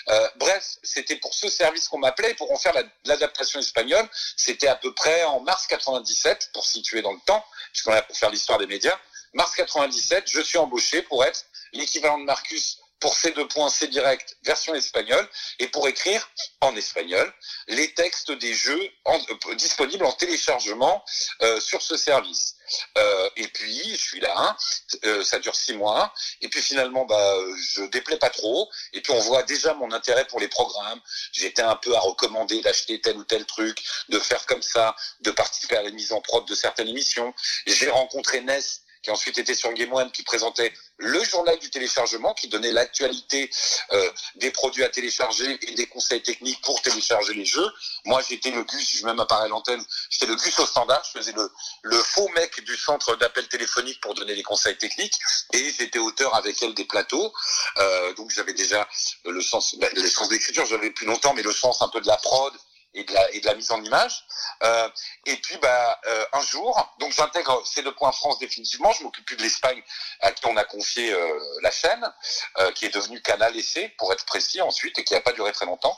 Euh, 0.09 0.27
bref, 0.37 0.77
c'était 0.83 1.15
pour 1.17 1.33
ce 1.33 1.49
service 1.49 1.87
qu'on 1.87 1.99
m'appelait 1.99 2.33
pour 2.35 2.51
en 2.51 2.57
faire 2.57 2.73
l'adaptation 3.05 3.59
espagnole. 3.59 4.07
C'était 4.37 4.67
à 4.67 4.75
peu 4.75 4.93
près 4.93 5.23
en 5.23 5.39
mars 5.41 5.67
97, 5.67 6.49
pour 6.53 6.65
situer 6.65 7.01
dans 7.01 7.13
le 7.13 7.19
temps, 7.25 7.43
puisqu'on 7.71 7.93
a 7.93 8.01
pour 8.01 8.17
faire 8.17 8.29
l'histoire 8.29 8.59
des 8.59 8.67
médias. 8.67 8.97
Mars 9.33 9.55
97, 9.55 10.29
je 10.31 10.41
suis 10.41 10.57
embauché 10.57 11.01
pour 11.01 11.23
être 11.23 11.45
l'équivalent 11.73 12.17
de 12.17 12.23
Marcus 12.23 12.79
pour 12.99 13.15
ces 13.15 13.31
deux 13.31 13.47
points 13.47 13.69
C 13.69 13.87
direct 13.87 14.37
version 14.43 14.73
espagnole 14.73 15.27
et 15.59 15.67
pour 15.67 15.87
écrire 15.87 16.29
en 16.61 16.75
espagnol 16.75 17.31
les 17.67 17.93
textes 17.93 18.31
des 18.31 18.53
jeux 18.53 18.89
euh, 19.07 19.55
disponibles 19.55 20.05
en 20.05 20.11
téléchargement 20.11 21.03
euh, 21.41 21.59
sur 21.59 21.81
ce 21.81 21.97
service. 21.97 22.55
Euh, 22.97 23.29
et 23.35 23.47
puis 23.49 23.91
je 23.91 24.01
suis 24.01 24.19
là, 24.19 24.33
hein, 24.35 25.23
ça 25.23 25.37
dure 25.37 25.55
six 25.55 25.73
mois, 25.73 26.11
et 26.41 26.49
puis 26.49 26.63
finalement 26.63 27.05
bah 27.05 27.35
je 27.75 27.83
déplais 27.83 28.17
pas 28.17 28.31
trop, 28.31 28.71
et 28.93 29.01
puis 29.01 29.13
on 29.13 29.19
voit 29.19 29.43
déjà 29.43 29.75
mon 29.75 29.91
intérêt 29.91 30.25
pour 30.25 30.39
les 30.39 30.47
programmes. 30.47 30.99
J'étais 31.31 31.61
un 31.61 31.75
peu 31.75 31.95
à 31.95 31.99
recommander 31.99 32.61
d'acheter 32.61 32.99
tel 33.01 33.17
ou 33.17 33.23
tel 33.23 33.45
truc, 33.45 33.83
de 34.09 34.17
faire 34.17 34.45
comme 34.47 34.63
ça, 34.63 34.95
de 35.19 35.29
participer 35.29 35.77
à 35.77 35.83
la 35.83 35.91
mise 35.91 36.11
en 36.11 36.21
prod 36.21 36.47
de 36.47 36.55
certaines 36.55 36.87
émissions. 36.87 37.33
J'ai 37.67 37.89
rencontré 37.89 38.41
Ness 38.41 38.81
qui 39.05 39.11
ensuite 39.11 39.37
était 39.37 39.53
sur 39.53 39.71
Game 39.73 39.93
One, 39.93 40.11
qui 40.11 40.23
présentait 40.23 40.73
le 40.97 41.23
journal 41.23 41.59
du 41.59 41.69
téléchargement, 41.69 42.33
qui 42.33 42.47
donnait 42.47 42.71
l'actualité 42.71 43.51
euh, 43.91 44.11
des 44.37 44.49
produits 44.49 44.83
à 44.83 44.89
télécharger 44.89 45.59
et 45.61 45.75
des 45.75 45.85
conseils 45.85 46.23
techniques 46.23 46.59
pour 46.61 46.81
télécharger 46.81 47.35
les 47.35 47.45
jeux. 47.45 47.69
Moi, 48.05 48.19
j'étais 48.27 48.49
le 48.49 48.63
Gus, 48.63 48.97
je 48.97 49.05
même 49.05 49.19
à 49.19 49.47
l'antenne, 49.47 49.85
j'étais 50.09 50.25
le 50.25 50.35
Gus 50.35 50.57
au 50.57 50.65
standard, 50.65 51.03
je 51.05 51.19
faisais 51.19 51.33
le, 51.33 51.51
le 51.83 51.97
faux 51.97 52.27
mec 52.29 52.59
du 52.63 52.75
centre 52.75 53.15
d'appel 53.17 53.47
téléphonique 53.47 54.01
pour 54.01 54.15
donner 54.15 54.33
les 54.33 54.41
conseils 54.41 54.77
techniques, 54.77 55.19
et 55.53 55.71
j'étais 55.77 55.99
auteur 55.99 56.33
avec 56.33 56.63
elle 56.63 56.73
des 56.73 56.85
plateaux. 56.85 57.31
Euh, 57.77 58.13
donc 58.15 58.31
j'avais 58.31 58.53
déjà 58.53 58.87
le 59.25 59.41
sens, 59.41 59.75
ben, 59.77 59.91
le 59.93 60.09
sens 60.09 60.29
d'écriture, 60.29 60.65
j'avais 60.65 60.89
plus 60.89 61.05
longtemps, 61.05 61.35
mais 61.35 61.43
le 61.43 61.53
sens 61.53 61.83
un 61.83 61.89
peu 61.89 62.01
de 62.01 62.07
la 62.07 62.17
prod, 62.17 62.53
et 62.95 63.03
de 63.03 63.13
la, 63.13 63.31
et 63.31 63.39
de 63.39 63.45
la 63.45 63.53
mise 63.53 63.71
en 63.71 63.83
image. 63.83 64.25
Euh, 64.63 64.89
et 65.25 65.35
puis 65.37 65.57
bah 65.57 65.99
euh, 66.07 66.25
un 66.33 66.41
jour, 66.41 66.95
donc 66.99 67.11
j'intègre 67.13 67.61
ces 67.65 67.83
deux 67.83 67.93
points 67.93 68.11
France 68.11 68.39
définitivement. 68.39 68.91
Je 68.93 69.03
m'occupe 69.03 69.25
plus 69.25 69.35
de 69.35 69.43
l'Espagne 69.43 69.81
à 70.21 70.31
qui 70.31 70.45
on 70.47 70.57
a 70.57 70.63
confié 70.63 71.13
euh, 71.13 71.39
la 71.61 71.71
chaîne, 71.71 72.11
euh, 72.57 72.71
qui 72.71 72.85
est 72.85 72.93
devenue 72.93 73.21
Canal 73.21 73.55
Essai 73.55 73.89
pour 73.97 74.11
être 74.13 74.25
précis 74.25 74.61
ensuite 74.61 74.97
et 74.97 75.03
qui 75.03 75.13
n'a 75.13 75.21
pas 75.21 75.33
duré 75.33 75.51
très 75.51 75.65
longtemps. 75.65 75.97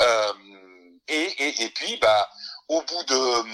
Euh, 0.00 0.32
et, 1.08 1.14
et, 1.14 1.62
et 1.62 1.68
puis 1.70 1.96
bah 1.96 2.30
au 2.68 2.80
bout 2.82 3.02
de, 3.04 3.44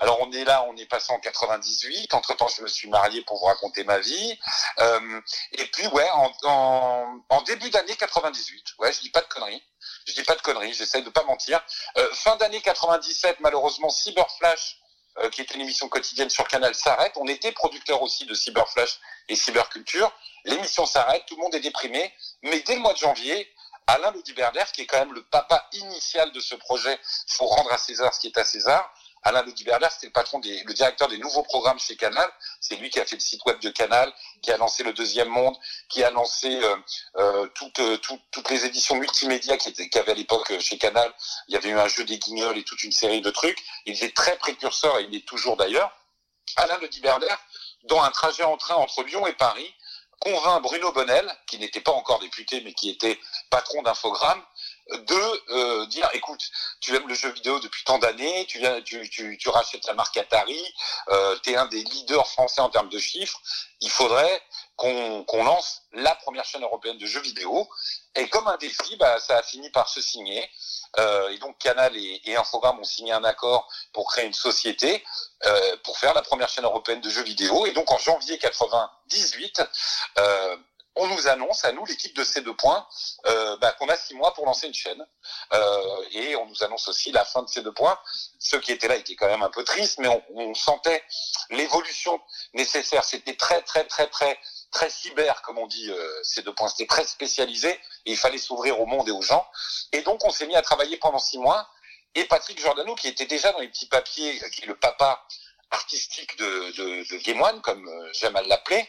alors 0.00 0.18
on 0.20 0.32
est 0.32 0.44
là, 0.44 0.64
on 0.68 0.76
est 0.76 0.86
passé 0.86 1.12
en 1.12 1.18
98. 1.20 2.14
Entre 2.14 2.34
temps, 2.34 2.48
je 2.48 2.62
me 2.62 2.68
suis 2.68 2.88
marié 2.88 3.22
pour 3.22 3.38
vous 3.38 3.46
raconter 3.46 3.84
ma 3.84 3.98
vie. 3.98 4.38
Euh, 4.80 5.20
et 5.52 5.64
puis 5.66 5.86
ouais, 5.88 6.08
en, 6.10 6.32
en, 6.44 7.20
en 7.28 7.42
début 7.42 7.70
d'année 7.70 7.96
98. 7.96 8.74
Ouais, 8.78 8.92
je 8.92 9.00
dis 9.00 9.10
pas 9.10 9.20
de 9.20 9.26
conneries. 9.26 9.62
Je 10.06 10.12
dis 10.14 10.22
pas 10.22 10.34
de 10.34 10.42
conneries. 10.42 10.74
J'essaie 10.74 11.02
de 11.02 11.10
pas 11.10 11.24
mentir. 11.24 11.64
Euh, 11.98 12.08
fin 12.14 12.36
d'année 12.36 12.60
97, 12.60 13.40
malheureusement, 13.40 13.90
Cyberflash, 13.90 14.78
euh, 15.18 15.30
qui 15.30 15.42
était 15.42 15.54
une 15.54 15.60
émission 15.60 15.88
quotidienne 15.88 16.30
sur 16.30 16.48
Canal, 16.48 16.74
s'arrête. 16.74 17.12
On 17.16 17.26
était 17.28 17.52
producteur 17.52 18.02
aussi 18.02 18.26
de 18.26 18.34
Cyberflash 18.34 18.98
et 19.28 19.36
Cyberculture. 19.36 20.12
L'émission 20.44 20.86
s'arrête, 20.86 21.24
tout 21.26 21.36
le 21.36 21.42
monde 21.42 21.54
est 21.54 21.60
déprimé. 21.60 22.12
Mais 22.42 22.60
dès 22.60 22.74
le 22.74 22.80
mois 22.80 22.92
de 22.92 22.98
janvier, 22.98 23.53
Alain 23.86 24.10
Lodiberder, 24.12 24.64
qui 24.72 24.82
est 24.82 24.86
quand 24.86 24.98
même 24.98 25.12
le 25.12 25.22
papa 25.22 25.68
initial 25.72 26.32
de 26.32 26.40
ce 26.40 26.54
projet, 26.54 26.98
faut 27.28 27.46
rendre 27.46 27.72
à 27.72 27.78
César 27.78 28.12
ce 28.14 28.20
qui 28.20 28.28
est 28.28 28.38
à 28.38 28.44
César. 28.44 28.92
Alain 29.26 29.42
Lodiberder, 29.42 29.88
c'était 29.90 30.08
le 30.08 30.12
patron 30.12 30.38
des, 30.38 30.62
le 30.64 30.74
directeur 30.74 31.08
des 31.08 31.16
nouveaux 31.16 31.42
programmes 31.42 31.78
chez 31.78 31.96
Canal. 31.96 32.30
C'est 32.60 32.76
lui 32.76 32.90
qui 32.90 33.00
a 33.00 33.06
fait 33.06 33.16
le 33.16 33.20
site 33.20 33.42
web 33.46 33.58
de 33.60 33.70
Canal, 33.70 34.12
qui 34.42 34.52
a 34.52 34.58
lancé 34.58 34.82
le 34.82 34.92
Deuxième 34.92 35.28
Monde, 35.28 35.56
qui 35.88 36.04
a 36.04 36.10
lancé 36.10 36.62
euh, 36.62 36.76
euh, 37.16 37.48
toutes, 37.54 37.78
euh, 37.78 37.96
toutes, 37.96 38.50
les 38.50 38.66
éditions 38.66 38.96
multimédia 38.96 39.56
qui 39.56 39.70
étaient, 39.70 39.88
qu'il 39.88 39.98
y 39.98 40.02
avait 40.02 40.12
à 40.12 40.14
l'époque 40.14 40.52
chez 40.60 40.76
Canal. 40.76 41.10
Il 41.48 41.54
y 41.54 41.56
avait 41.56 41.70
eu 41.70 41.78
un 41.78 41.88
jeu 41.88 42.04
des 42.04 42.18
Guignols 42.18 42.58
et 42.58 42.64
toute 42.64 42.84
une 42.84 42.92
série 42.92 43.22
de 43.22 43.30
trucs. 43.30 43.58
Il 43.86 43.94
était 43.94 44.12
très 44.12 44.36
précurseur 44.36 44.98
et 44.98 45.04
il 45.04 45.14
est 45.14 45.26
toujours 45.26 45.56
d'ailleurs. 45.56 45.90
Alain 46.56 46.78
Lodiberder, 46.78 47.34
dans 47.84 48.02
un 48.02 48.10
trajet 48.10 48.44
en 48.44 48.58
train 48.58 48.74
entre 48.74 49.02
Lyon 49.04 49.26
et 49.26 49.32
Paris, 49.32 49.74
convainc 50.24 50.62
Bruno 50.62 50.90
Bonnel, 50.92 51.30
qui 51.46 51.58
n'était 51.58 51.80
pas 51.80 51.92
encore 51.92 52.18
député 52.18 52.60
mais 52.62 52.72
qui 52.72 52.90
était 52.90 53.18
patron 53.50 53.82
d'Infogrames, 53.82 54.42
de 54.90 55.52
euh, 55.52 55.86
dire 55.86 56.08
écoute, 56.14 56.42
tu 56.80 56.94
aimes 56.94 57.08
le 57.08 57.14
jeu 57.14 57.30
vidéo 57.30 57.60
depuis 57.60 57.84
tant 57.84 57.98
d'années, 57.98 58.46
tu 58.46 59.48
rachètes 59.48 59.86
la 59.86 59.94
marque 59.94 60.16
Atari, 60.16 60.60
euh, 61.08 61.38
tu 61.42 61.52
es 61.52 61.56
un 61.56 61.66
des 61.66 61.82
leaders 61.82 62.26
français 62.26 62.60
en 62.60 62.70
termes 62.70 62.88
de 62.88 62.98
chiffres, 62.98 63.40
il 63.80 63.90
faudrait 63.90 64.42
qu'on 64.76 65.24
qu'on 65.24 65.44
lance 65.44 65.82
la 65.92 66.14
première 66.16 66.44
chaîne 66.44 66.62
européenne 66.62 66.98
de 66.98 67.06
jeux 67.06 67.20
vidéo. 67.20 67.68
Et 68.16 68.28
comme 68.28 68.46
un 68.48 68.56
défi, 68.56 68.96
bah, 68.96 69.18
ça 69.20 69.38
a 69.38 69.42
fini 69.42 69.70
par 69.70 69.88
se 69.88 70.00
signer. 70.00 70.48
Euh, 70.98 71.30
et 71.30 71.38
donc 71.38 71.58
Canal 71.58 71.96
et, 71.96 72.20
et 72.24 72.36
Infogrames 72.36 72.78
ont 72.78 72.84
signé 72.84 73.12
un 73.12 73.24
accord 73.24 73.68
pour 73.92 74.06
créer 74.10 74.26
une 74.26 74.34
société 74.34 75.04
euh, 75.44 75.76
pour 75.84 75.98
faire 75.98 76.14
la 76.14 76.22
première 76.22 76.48
chaîne 76.48 76.64
européenne 76.64 77.00
de 77.00 77.10
jeux 77.10 77.22
vidéo. 77.22 77.66
Et 77.66 77.72
donc 77.72 77.90
en 77.90 77.98
janvier 77.98 78.38
98, 78.38 79.62
euh, 80.18 80.56
on 80.96 81.08
nous 81.08 81.26
annonce 81.26 81.64
à 81.64 81.72
nous 81.72 81.84
l'équipe 81.86 82.14
de 82.16 82.22
ces 82.22 82.40
deux 82.40 82.54
points 82.54 82.86
euh, 83.26 83.56
bah, 83.56 83.72
qu'on 83.72 83.88
a 83.88 83.96
six 83.96 84.14
mois 84.14 84.32
pour 84.34 84.46
lancer 84.46 84.68
une 84.68 84.74
chaîne. 84.74 85.04
Euh, 85.52 86.04
et 86.12 86.36
on 86.36 86.46
nous 86.46 86.62
annonce 86.62 86.86
aussi 86.88 87.10
la 87.10 87.24
fin 87.24 87.42
de 87.42 87.48
ces 87.48 87.62
deux 87.62 87.72
points 87.72 87.98
ceux 88.38 88.60
qui 88.60 88.72
étaient 88.72 88.88
là 88.88 88.96
étaient 88.96 89.16
quand 89.16 89.26
même 89.26 89.42
un 89.42 89.50
peu 89.50 89.64
tristes 89.64 89.98
mais 89.98 90.08
on, 90.08 90.22
on 90.34 90.54
sentait 90.54 91.02
l'évolution 91.50 92.20
nécessaire. 92.52 93.02
C'était 93.04 93.36
très 93.36 93.62
très 93.62 93.84
très 93.84 94.06
très 94.06 94.38
très 94.74 94.90
cyber 94.90 95.40
comme 95.42 95.58
on 95.58 95.66
dit 95.66 95.90
euh, 95.90 96.20
ces 96.22 96.42
deux 96.42 96.54
points 96.54 96.68
c'était 96.68 96.86
très 96.86 97.06
spécialisé 97.06 97.70
et 97.70 98.12
il 98.12 98.16
fallait 98.18 98.38
s'ouvrir 98.38 98.78
au 98.80 98.86
monde 98.86 99.08
et 99.08 99.12
aux 99.12 99.22
gens 99.22 99.46
et 99.92 100.02
donc 100.02 100.24
on 100.24 100.30
s'est 100.30 100.46
mis 100.46 100.56
à 100.56 100.62
travailler 100.62 100.98
pendant 100.98 101.18
six 101.18 101.38
mois 101.38 101.66
et 102.14 102.24
Patrick 102.24 102.60
Giordano 102.60 102.94
qui 102.94 103.08
était 103.08 103.26
déjà 103.26 103.52
dans 103.52 103.60
les 103.60 103.68
petits 103.68 103.86
papiers 103.86 104.38
qui 104.52 104.62
est 104.64 104.66
le 104.66 104.76
papa 104.76 105.24
artistique 105.70 106.36
de, 106.38 106.70
de, 106.76 107.60
comme 107.60 107.88
euh, 107.88 108.10
j'aime 108.12 108.36
à 108.36 108.42
l'appeler 108.42 108.86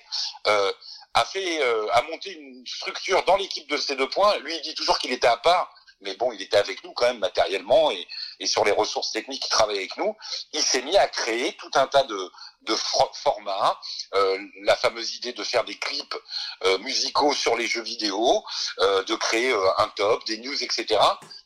euh, 0.47 0.71
a 1.15 1.23
fait, 1.23 1.63
euh, 1.63 1.87
a 1.93 2.01
monté 2.03 2.33
une 2.33 2.65
structure 2.67 3.23
dans 3.23 3.37
l'équipe 3.37 3.69
de 3.69 3.77
ces 3.77 3.95
deux 3.95 4.09
points. 4.09 4.37
Lui, 4.39 4.55
il 4.55 4.61
dit 4.61 4.75
toujours 4.75 4.99
qu'il 4.99 5.13
était 5.13 5.27
à 5.27 5.37
part, 5.37 5.73
mais 6.01 6.13
bon, 6.15 6.31
il 6.33 6.41
était 6.41 6.57
avec 6.57 6.83
nous 6.83 6.91
quand 6.91 7.05
même 7.05 7.19
matériellement 7.19 7.89
et, 7.89 8.05
et 8.41 8.45
sur 8.45 8.65
les 8.65 8.71
ressources 8.71 9.11
techniques, 9.11 9.45
il 9.45 9.49
travaillait 9.49 9.79
avec 9.79 9.95
nous. 9.97 10.15
Il 10.51 10.61
s'est 10.61 10.81
mis 10.81 10.97
à 10.97 11.07
créer 11.07 11.55
tout 11.55 11.71
un 11.75 11.87
tas 11.87 12.03
de, 12.03 12.31
de 12.65 12.75
formats, 12.75 13.79
euh, 14.13 14.39
la 14.63 14.75
fameuse 14.75 15.15
idée 15.15 15.33
de 15.33 15.43
faire 15.43 15.63
des 15.63 15.77
clips 15.77 16.15
euh, 16.63 16.77
musicaux 16.79 17.33
sur 17.33 17.55
les 17.55 17.67
jeux 17.67 17.83
vidéo, 17.83 18.43
euh, 18.79 19.03
de 19.03 19.15
créer 19.15 19.51
euh, 19.51 19.77
un 19.77 19.87
top, 19.89 20.25
des 20.25 20.37
news, 20.37 20.63
etc. 20.63 20.99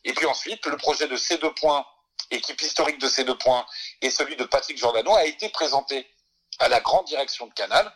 Et 0.03 0.13
puis 0.13 0.25
ensuite, 0.25 0.65
le 0.65 0.77
projet 0.77 1.07
de 1.07 1.17
ces 1.17 1.37
deux 1.37 1.53
points, 1.53 1.85
équipe 2.31 2.61
historique 2.61 2.99
de 2.99 3.09
ces 3.09 3.23
deux 3.23 3.37
points, 3.37 3.65
et 4.01 4.09
celui 4.09 4.35
de 4.35 4.43
Patrick 4.43 4.77
Giordano 4.77 5.13
a 5.15 5.25
été 5.25 5.49
présenté 5.49 6.07
à 6.59 6.67
la 6.67 6.79
grande 6.79 7.05
direction 7.05 7.47
de 7.47 7.53
Canal. 7.53 7.91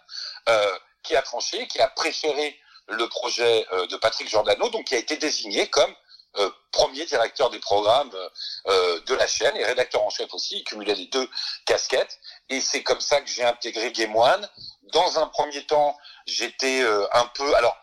Euh, 0.50 0.78
qui 1.04 1.16
a 1.16 1.22
tranché, 1.22 1.68
qui 1.68 1.80
a 1.80 1.88
préféré 1.88 2.58
le 2.88 3.08
projet 3.08 3.66
euh, 3.72 3.86
de 3.88 3.98
Patrick 3.98 4.28
Giordano, 4.28 4.70
donc 4.70 4.86
qui 4.86 4.96
a 4.96 4.98
été 4.98 5.18
désigné 5.18 5.68
comme 5.68 5.94
euh, 6.38 6.50
premier 6.72 7.06
directeur 7.06 7.50
des 7.50 7.60
programmes 7.60 8.12
euh, 8.68 9.00
de 9.02 9.14
la 9.14 9.28
chaîne 9.28 9.56
et 9.56 9.64
rédacteur 9.64 10.04
en 10.04 10.10
chef 10.10 10.34
aussi, 10.34 10.58
il 10.58 10.64
cumulait 10.64 10.96
les 10.96 11.08
deux 11.08 11.30
casquettes. 11.66 12.20
Et 12.50 12.60
c'est 12.62 12.84
comme 12.84 13.02
ça 13.02 13.22
que 13.22 13.30
j'ai 13.30 13.44
intégré 13.44 13.92
Game 13.92 14.16
One. 14.16 14.50
Dans 14.94 15.20
un 15.20 15.28
premier 15.28 15.66
temps, 15.66 15.98
j'étais 16.26 16.82
un 17.14 17.26
peu... 17.36 17.56
Alors, 17.56 17.76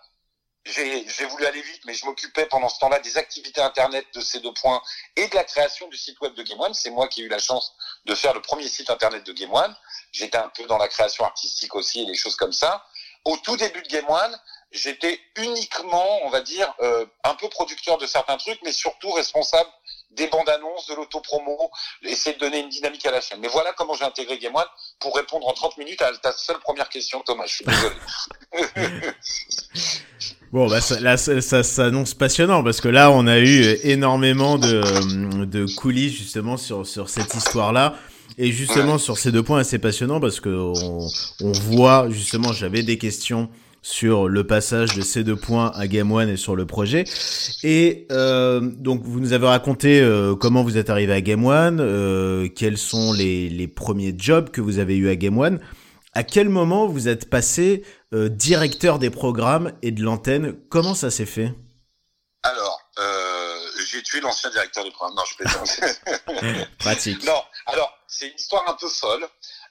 j'ai 0.66 1.24
voulu 1.26 1.46
aller 1.46 1.62
vite, 1.62 1.82
mais 1.86 1.94
je 1.94 2.04
m'occupais 2.04 2.46
pendant 2.46 2.68
ce 2.68 2.78
temps-là 2.80 2.98
des 3.00 3.16
activités 3.16 3.60
Internet 3.60 4.06
de 4.14 4.20
ces 4.20 4.40
deux 4.40 4.52
points 4.52 4.80
et 5.16 5.26
de 5.26 5.34
la 5.34 5.44
création 5.44 5.88
du 5.88 5.96
site 5.96 6.20
web 6.20 6.34
de 6.34 6.42
Game 6.42 6.60
One. 6.60 6.74
C'est 6.74 6.90
moi 6.90 7.08
qui 7.08 7.22
ai 7.22 7.24
eu 7.24 7.28
la 7.28 7.38
chance 7.38 7.74
de 8.04 8.14
faire 8.14 8.34
le 8.34 8.42
premier 8.42 8.68
site 8.68 8.90
Internet 8.90 9.24
de 9.24 9.32
Game 9.32 9.52
One. 9.52 9.74
J'étais 10.12 10.38
un 10.38 10.50
peu 10.50 10.66
dans 10.66 10.78
la 10.78 10.88
création 10.88 11.24
artistique 11.24 11.74
aussi 11.74 12.02
et 12.02 12.06
des 12.06 12.14
choses 12.14 12.36
comme 12.36 12.52
ça. 12.52 12.84
Au 13.24 13.36
tout 13.38 13.56
début 13.56 13.82
de 13.82 13.88
Game 13.88 14.08
One, 14.08 14.38
j'étais 14.72 15.18
uniquement, 15.36 16.24
on 16.24 16.30
va 16.30 16.40
dire, 16.40 16.72
euh, 16.80 17.04
un 17.24 17.34
peu 17.34 17.48
producteur 17.48 17.98
de 17.98 18.06
certains 18.06 18.36
trucs, 18.36 18.60
mais 18.64 18.72
surtout 18.72 19.10
responsable 19.12 19.68
des 20.12 20.26
bandes 20.26 20.48
annonces, 20.48 20.86
de 20.88 20.94
l'autopromo, 20.94 21.70
essayer 22.02 22.34
de 22.34 22.40
donner 22.40 22.60
une 22.60 22.68
dynamique 22.68 23.06
à 23.06 23.12
la 23.12 23.20
chaîne. 23.20 23.38
Mais 23.40 23.48
voilà 23.48 23.72
comment 23.76 23.94
j'ai 23.94 24.04
intégré 24.04 24.38
Game 24.38 24.54
One 24.54 24.64
pour 24.98 25.14
répondre 25.14 25.46
en 25.46 25.52
30 25.52 25.78
minutes 25.78 26.02
à 26.02 26.12
ta 26.16 26.32
seule 26.32 26.58
première 26.58 26.88
question, 26.88 27.22
Thomas. 27.24 27.46
Je 27.46 27.54
suis 27.54 27.64
désolé. 27.64 27.94
Bon, 30.52 30.66
bah, 30.66 30.80
ça, 30.80 30.98
là, 30.98 31.16
ça, 31.16 31.40
ça 31.40 31.62
s'annonce 31.62 32.14
passionnant 32.14 32.64
parce 32.64 32.80
que 32.80 32.88
là, 32.88 33.12
on 33.12 33.28
a 33.28 33.38
eu 33.38 33.78
énormément 33.84 34.58
de, 34.58 35.44
de 35.44 35.64
coulisses 35.76 36.14
justement 36.14 36.56
sur, 36.56 36.84
sur 36.88 37.08
cette 37.08 37.32
histoire-là. 37.34 37.94
Et 38.36 38.50
justement, 38.50 38.98
sur 38.98 39.16
ces 39.16 39.30
deux 39.30 39.44
points, 39.44 39.62
c'est 39.62 39.78
passionnant 39.78 40.18
parce 40.18 40.40
que 40.40 40.48
on, 40.48 41.06
on 41.40 41.52
voit, 41.52 42.08
justement, 42.10 42.52
j'avais 42.52 42.82
des 42.82 42.98
questions 42.98 43.48
sur 43.82 44.28
le 44.28 44.46
passage 44.46 44.94
de 44.94 45.02
ces 45.02 45.24
deux 45.24 45.36
points 45.36 45.72
à 45.74 45.86
Game 45.86 46.12
One 46.12 46.28
et 46.28 46.36
sur 46.36 46.56
le 46.56 46.66
projet. 46.66 47.04
Et 47.62 48.06
euh, 48.12 48.60
donc, 48.60 49.02
vous 49.04 49.20
nous 49.20 49.32
avez 49.32 49.46
raconté 49.46 50.00
euh, 50.00 50.34
comment 50.34 50.62
vous 50.62 50.76
êtes 50.76 50.90
arrivé 50.90 51.12
à 51.12 51.20
Game 51.20 51.44
One, 51.44 51.80
euh, 51.80 52.48
quels 52.48 52.78
sont 52.78 53.12
les, 53.12 53.48
les 53.48 53.68
premiers 53.68 54.14
jobs 54.16 54.50
que 54.50 54.60
vous 54.60 54.78
avez 54.78 54.96
eu 54.96 55.08
à 55.08 55.16
Game 55.16 55.38
One. 55.38 55.60
À 56.12 56.24
quel 56.24 56.48
moment 56.48 56.86
vous 56.88 57.08
êtes 57.08 57.30
passé 57.30 57.84
directeur 58.12 58.98
des 58.98 59.10
programmes 59.10 59.72
et 59.82 59.92
de 59.92 60.02
l'antenne? 60.02 60.56
Comment 60.68 60.94
ça 60.94 61.08
s'est 61.08 61.24
fait? 61.24 61.54
Alors, 62.42 62.80
j'ai 63.86 64.02
tué 64.02 64.20
l'ancien 64.20 64.50
directeur 64.50 64.82
des 64.82 64.90
programmes. 64.90 65.16
Non, 65.16 65.22
je 65.30 65.36
plaisante. 65.36 66.66
Pratique. 66.78 67.24
Non, 67.24 67.40
alors, 67.66 67.96
c'est 68.08 68.26
une 68.26 68.34
histoire 68.34 68.68
un 68.68 68.74
peu 68.74 68.88
folle. 68.88 69.24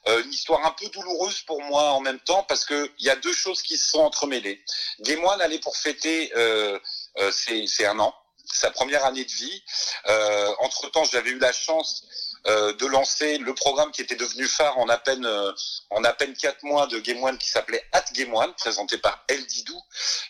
Euh, 0.07 0.23
une 0.23 0.33
histoire 0.33 0.65
un 0.65 0.71
peu 0.71 0.87
douloureuse 0.89 1.41
pour 1.41 1.61
moi 1.63 1.91
en 1.91 1.99
même 1.99 2.19
temps 2.19 2.43
parce 2.43 2.65
que 2.65 2.91
il 2.99 3.05
y 3.05 3.09
a 3.09 3.15
deux 3.17 3.33
choses 3.33 3.61
qui 3.61 3.77
se 3.77 3.89
sont 3.89 4.01
entremêlées. 4.01 4.63
Desmoines 4.99 5.41
allait 5.41 5.59
pour 5.59 5.75
fêter 5.75 6.31
euh, 6.35 6.79
euh, 7.17 7.31
ses 7.31 7.85
un 7.85 7.99
an, 7.99 8.15
sa 8.45 8.71
première 8.71 9.05
année 9.05 9.25
de 9.25 9.31
vie. 9.31 9.63
Euh, 10.07 10.53
entre 10.59 10.89
temps, 10.89 11.03
j'avais 11.03 11.31
eu 11.31 11.39
la 11.39 11.51
chance 11.51 12.05
euh, 12.47 12.73
de 12.73 12.85
lancer 12.85 13.37
le 13.37 13.53
programme 13.53 13.91
qui 13.91 14.01
était 14.01 14.15
devenu 14.15 14.47
phare 14.47 14.77
en 14.79 14.87
à 14.87 14.97
peine 14.97 15.25
euh, 15.25 15.51
en 15.89 16.03
à 16.05 16.13
peine 16.13 16.33
quatre 16.33 16.63
mois 16.63 16.87
de 16.87 16.99
Game 16.99 17.37
qui 17.37 17.49
s'appelait 17.49 17.83
At 17.91 18.05
Game 18.13 18.33
présenté 18.57 18.97
par 18.97 19.23
El 19.27 19.45
Didou, 19.45 19.79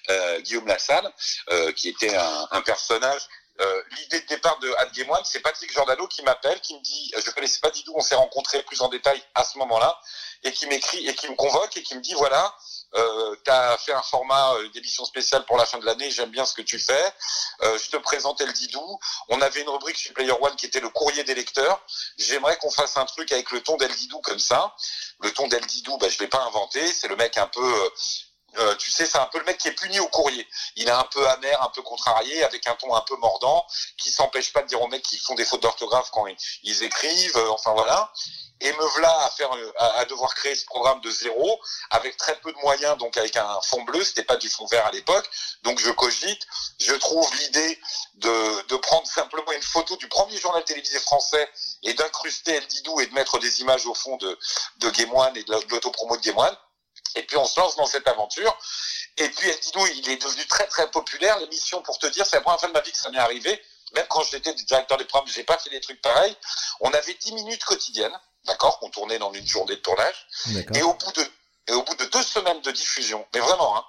euh, 0.10 0.40
Guillaume 0.42 0.68
Lassalle, 0.68 1.12
euh, 1.52 1.72
qui 1.74 1.90
était 1.90 2.16
un 2.16 2.62
personnage. 2.62 3.22
Euh, 3.60 3.84
L'idée 3.98 4.22
de 4.22 4.28
départ 4.28 4.60
de 4.60 4.70
One, 5.10 5.22
c'est 5.24 5.40
Patrick 5.40 5.72
Giordano 5.72 6.08
qui 6.08 6.22
m'appelle, 6.24 6.60
qui 6.62 6.76
me 6.76 6.82
dit, 6.82 7.14
je 7.18 7.32
connaissais 7.32 7.60
pas 7.60 7.72
Didou, 7.72 7.94
on 7.96 8.02
s'est 8.02 8.16
rencontrés 8.16 8.62
plus 8.64 8.82
en 8.82 8.90
détail 8.90 9.22
à 9.36 9.44
ce 9.44 9.58
moment-là, 9.58 10.00
et 10.44 10.52
qui 10.52 10.68
m'écrit 10.68 11.08
et 11.08 11.16
qui 11.16 11.28
me 11.30 11.36
convoque 11.36 11.76
et 11.78 11.84
qui 11.84 11.96
me 11.96 12.02
dit 12.02 12.14
voilà, 12.14 12.56
euh, 12.96 13.36
tu 13.44 13.52
as 13.52 13.78
fait 13.78 13.94
un 13.94 14.02
format 14.02 14.54
euh, 14.56 14.70
d'émission 14.70 15.06
spéciale 15.06 15.46
pour 15.46 15.58
la 15.58 15.66
fin 15.66 15.78
de 15.80 15.86
l'année, 15.86 16.10
j'aime 16.12 16.32
bien 16.32 16.46
ce 16.46 16.54
que 16.54 16.62
tu 16.62 16.80
fais. 16.80 17.14
Euh, 17.62 17.78
je 17.78 17.90
te 17.90 17.98
présente 17.98 18.42
El 18.42 18.52
Didou. 18.54 19.00
On 19.30 19.42
avait 19.42 19.62
une 19.62 19.70
rubrique 19.70 19.98
chez 19.98 20.12
Player 20.14 20.34
One 20.40 20.56
qui 20.56 20.66
était 20.66 20.80
le 20.80 20.90
courrier 20.90 21.24
des 21.24 21.36
lecteurs. 21.36 21.82
J'aimerais 22.18 22.58
qu'on 22.58 22.72
fasse 22.72 22.98
un 22.98 23.06
truc 23.06 23.32
avec 23.32 23.52
le 23.52 23.62
ton 23.62 23.78
d'El 23.78 23.94
Didou 23.94 24.20
comme 24.22 24.40
ça. 24.40 24.76
Le 25.22 25.32
ton 25.32 25.48
d'El 25.48 25.66
Didou, 25.66 25.98
bah, 25.98 26.08
je 26.10 26.18
l'ai 26.20 26.28
pas 26.28 26.44
inventé. 26.44 26.86
C'est 26.88 27.08
le 27.08 27.16
mec 27.16 27.38
un 27.38 27.48
peu... 27.48 27.92
euh, 28.58 28.76
tu 28.76 28.92
sais, 28.92 29.06
c'est 29.06 29.18
un 29.18 29.26
peu 29.28 29.40
le 29.40 29.46
mec 29.46 29.58
qui 29.58 29.68
est 29.68 29.74
puni 29.74 30.00
au 30.00 30.08
courrier. 30.08 30.48
Il 30.76 30.88
est 30.88 30.92
un 30.92 31.04
peu 31.04 31.28
amer, 31.30 31.62
un 31.62 31.70
peu 31.70 31.82
contrarié, 31.82 32.44
avec 32.44 32.66
un 32.68 32.76
ton 32.76 32.94
un 32.96 33.02
peu 33.02 33.16
mordant, 33.18 33.66
qui 33.98 34.12
s'empêche 34.12 34.52
pas 34.54 34.62
de 34.62 34.68
dire 34.68 34.82
aux 34.82 34.88
mecs 34.88 35.04
qui 35.04 35.18
font 35.20 35.36
des 35.36 35.46
fautes 35.46 35.62
d'orthographe 35.62 36.10
quand 36.12 36.26
ils, 36.64 36.84
écrivent. 36.84 37.38
euh, 37.38 37.50
enfin 37.52 37.74
voilà. 37.74 38.12
Et 38.62 38.74
me 38.74 38.84
voilà 38.88 39.24
à 39.24 39.30
faire, 39.30 39.54
euh, 39.56 39.72
à, 39.78 40.04
devoir 40.06 40.34
créer 40.36 40.56
ce 40.56 40.66
programme 40.66 41.00
de 41.02 41.12
zéro, 41.12 41.60
avec 41.92 42.18
très 42.18 42.36
peu 42.40 42.52
de 42.52 42.58
moyens, 42.58 42.98
donc 42.98 43.16
avec 43.18 43.38
un 43.38 43.62
fond 43.62 43.84
bleu. 43.84 44.04
C'était 44.04 44.24
pas 44.24 44.36
du 44.36 44.50
fond 44.50 44.66
vert 44.66 44.86
à 44.86 44.92
l'époque. 44.92 45.30
Donc 45.64 45.80
je 45.80 45.92
cogite. 45.92 46.46
Je 46.80 46.94
trouve 46.96 47.30
l'idée 47.38 47.80
de, 48.16 48.76
prendre 48.78 49.08
simplement 49.08 49.52
une 49.52 49.62
photo 49.62 49.96
du 49.98 50.08
premier 50.08 50.38
journal 50.38 50.64
télévisé 50.64 51.00
français 51.00 51.50
et 51.84 51.94
d'incruster 51.94 52.56
El 52.56 52.68
Didou 52.68 53.00
et 53.02 53.06
de 53.08 53.14
mettre 53.14 53.40
des 53.40 53.62
images 53.62 53.86
au 53.86 53.94
fond 53.94 54.18
de, 54.18 54.38
de 54.78 54.88
et 54.90 55.44
de 55.44 55.52
la- 55.52 55.60
de 55.60 55.70
l'autopromo 55.70 56.18
de 56.18 56.22
Game 56.22 56.38
One. 56.38 56.58
Et 57.16 57.24
puis 57.24 57.38
on 57.38 57.46
se 57.46 57.60
lance 57.60 57.76
dans 57.76 57.86
cette 57.86 58.08
aventure. 58.08 58.58
Et 59.18 59.30
puis 59.30 59.50
El 59.50 59.60
Didou, 59.60 59.86
il 59.88 60.10
est 60.10 60.22
devenu 60.22 60.46
très 60.48 60.68
très 60.68 60.90
populaire. 60.92 61.40
L'émission, 61.40 61.82
pour 61.82 61.98
te 62.00 62.08
dire, 62.08 62.26
c'est 62.26 62.38
la 62.38 62.42
première 62.42 62.60
fois 62.60 62.70
de 62.70 62.74
ma 62.74 62.82
vie 62.82 62.92
que 62.92 62.98
ça 62.98 63.10
m'est 63.10 63.18
arrivé. 63.18 63.62
Même 63.94 64.06
quand 64.08 64.24
j'étais 64.24 64.54
directeur 64.54 64.98
des 64.98 65.06
programmes, 65.06 65.30
j'ai 65.34 65.44
pas 65.44 65.58
fait 65.58 65.70
des 65.72 65.82
trucs 65.82 66.02
pareils. 66.02 66.36
On 66.80 66.92
avait 66.92 67.14
10 67.14 67.34
minutes 67.34 67.64
quotidiennes, 67.66 68.18
d'accord, 68.46 68.80
qu'on 68.80 68.90
tournait 68.90 69.18
dans 69.18 69.34
une 69.34 69.48
journée 69.48 69.76
de 69.76 69.82
tournage. 69.82 70.28
Et 70.76 70.84
au 70.84 70.94
bout 70.94 71.12
de 71.14 71.26
et 71.70 71.74
au 71.74 71.84
bout 71.84 71.96
de 71.96 72.06
deux 72.06 72.24
semaines 72.24 72.62
de 72.62 72.72
diffusion, 72.72 73.26
mais 73.34 73.40
vraiment, 73.40 73.78
hein, 73.78 73.86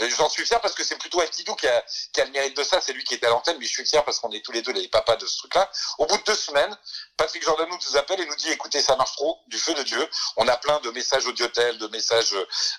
euh, 0.00 0.08
j'en 0.16 0.28
suis 0.28 0.44
fier 0.46 0.60
parce 0.60 0.74
que 0.74 0.84
c'est 0.84 0.96
plutôt 0.96 1.20
El 1.22 1.28
Didou 1.30 1.54
qui 1.56 1.66
a, 1.68 1.84
qui 2.12 2.20
a 2.20 2.24
le 2.24 2.30
mérite 2.30 2.56
de 2.56 2.62
ça. 2.62 2.80
C'est 2.80 2.92
lui 2.92 3.04
qui 3.04 3.14
était 3.14 3.26
à 3.26 3.30
l'antenne, 3.30 3.56
mais 3.58 3.64
je 3.66 3.70
suis 3.72 3.86
fier 3.86 4.04
parce 4.04 4.18
qu'on 4.20 4.30
est 4.32 4.44
tous 4.44 4.52
les 4.52 4.62
deux 4.62 4.72
les 4.72 4.86
papas 4.88 5.16
de 5.16 5.26
ce 5.26 5.38
truc-là. 5.38 5.70
Au 5.98 6.06
bout 6.06 6.16
de 6.18 6.22
deux 6.22 6.34
semaines, 6.36 6.76
Patrick 7.16 7.42
Jordan 7.42 7.68
nous 7.68 7.96
appelle 7.96 8.20
et 8.20 8.26
nous 8.26 8.36
dit 8.36 8.48
écoutez, 8.50 8.80
ça 8.80 8.96
marche 8.96 9.12
trop, 9.16 9.38
du 9.48 9.58
feu 9.58 9.74
de 9.74 9.82
Dieu. 9.82 10.08
On 10.36 10.46
a 10.48 10.56
plein 10.56 10.78
de 10.80 10.90
messages 10.90 11.26
audiotel, 11.26 11.78
de 11.78 11.88
messages 11.88 12.34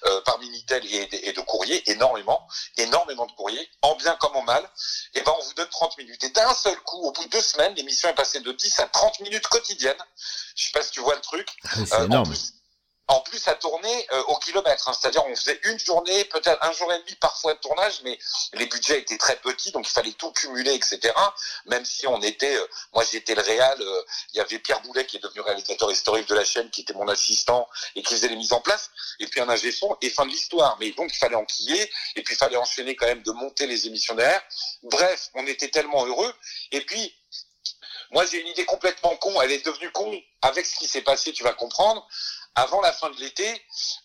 euh, 0.05 0.21
par 0.21 0.39
Minitel 0.39 0.85
et, 0.85 1.29
et 1.29 1.33
de 1.33 1.41
courriers, 1.41 1.89
énormément, 1.91 2.47
énormément 2.77 3.25
de 3.25 3.31
courriers, 3.33 3.69
en 3.81 3.95
bien 3.95 4.15
comme 4.15 4.35
en 4.38 4.43
mal. 4.43 4.67
Et 5.13 5.21
ben 5.21 5.33
on 5.38 5.43
vous 5.43 5.53
donne 5.55 5.69
30 5.69 5.97
minutes. 5.97 6.23
Et 6.23 6.29
d'un 6.29 6.53
seul 6.53 6.79
coup, 6.81 7.01
au 7.01 7.12
bout 7.12 7.25
de 7.25 7.29
deux 7.29 7.41
semaines, 7.41 7.73
l'émission 7.75 8.07
est 8.09 8.13
passée 8.15 8.39
de 8.39 8.51
10 8.51 8.79
à 8.79 8.88
30 8.88 9.19
minutes 9.19 9.47
quotidiennes. 9.47 10.01
Je 10.55 10.65
sais 10.65 10.71
pas 10.71 10.81
si 10.83 10.91
tu 10.91 11.01
vois 11.01 11.15
le 11.15 11.21
truc. 11.21 11.49
Ah, 11.65 11.69
C'est 11.75 11.93
Euh, 11.95 11.99
en 11.99 12.05
énorme. 12.05 12.29
plus, 12.29 12.53
en 13.10 13.22
plus, 13.22 13.39
ça 13.39 13.56
tournait 13.56 14.08
euh, 14.12 14.22
au 14.28 14.36
kilomètre, 14.38 14.88
hein. 14.88 14.93
c'est-à-dire 14.93 15.26
on 15.26 15.36
faisait 15.36 15.60
une 15.63 15.80
journée, 15.80 16.26
peut-être 16.26 16.63
un 16.63 16.72
jour 16.74 16.93
et 16.93 17.00
demi 17.00 17.15
parfois 17.15 17.56
de 17.56 17.60
tournage, 17.60 18.02
mais 18.04 18.19
les 18.54 18.67
budgets 18.67 19.00
étaient 19.00 19.17
très 19.17 19.36
petits, 19.38 19.72
donc 19.72 19.88
il 19.88 19.91
fallait 19.91 20.12
tout 20.12 20.32
cumuler, 20.32 20.76
etc. 20.76 21.12
Même 21.65 21.84
si 21.86 22.06
on 22.06 22.22
était, 22.22 22.56
euh, 22.56 22.67
moi 22.93 23.04
j'étais 23.12 23.34
le 23.34 23.41
réal, 23.41 23.82
euh, 23.82 24.04
il 24.34 24.38
y 24.38 24.39
avait 24.39 24.60
Pierre 24.60 24.82
Boulet 24.82 25.08
qui 25.08 25.17
est 25.17 25.24
devenu 25.24 25.41
réalisateur 25.41 25.91
historique 25.91 26.30
de 26.30 26.36
la 26.36 26.45
chaîne, 26.45 26.69
qui 26.69 26.82
était 26.82 26.93
mon 26.93 27.08
assistant 27.08 27.67
et 27.95 28.04
qui 28.04 28.13
faisait 28.13 28.28
les 28.28 28.36
mises 28.36 28.54
en 28.54 28.62
place, 28.62 28.91
et 29.19 29.26
puis 29.26 29.41
un 29.41 29.50
ingé 29.50 29.72
son 29.72 29.98
et 30.02 30.12
fin 30.12 30.28
de 30.28 30.32
l'histoire. 30.32 30.78
Mais 30.80 30.91
donc 30.91 31.10
il 31.12 31.17
fallait 31.17 31.36
enquiller, 31.36 31.91
et 32.15 32.22
puis 32.22 32.36
il 32.36 32.38
fallait 32.38 32.58
enchaîner 32.58 32.95
quand 32.95 33.08
même 33.08 33.24
de 33.24 33.32
monter 33.32 33.65
les 33.65 33.88
émissions 33.88 34.13
derrière. 34.13 34.43
Bref, 34.84 35.32
on 35.34 35.48
était 35.48 35.69
tellement 35.69 36.06
heureux, 36.06 36.32
et 36.72 36.82
puis 36.82 37.12
moi 38.12 38.24
j'ai 38.28 38.39
une 38.39 38.48
idée 38.50 38.65
complètement 38.65 39.15
con, 39.15 39.41
elle 39.41 39.52
est 39.52 39.65
devenue 39.65 39.91
con 39.91 40.15
avec 40.43 40.65
ce 40.65 40.78
qui 40.78 40.88
s'est 40.88 41.02
passé, 41.02 41.34
tu 41.34 41.43
vas 41.43 41.54
comprendre 41.54 42.08
avant 42.60 42.82
la 42.82 42.91
fin 42.91 43.10
de 43.10 43.19
l'été, 43.19 43.62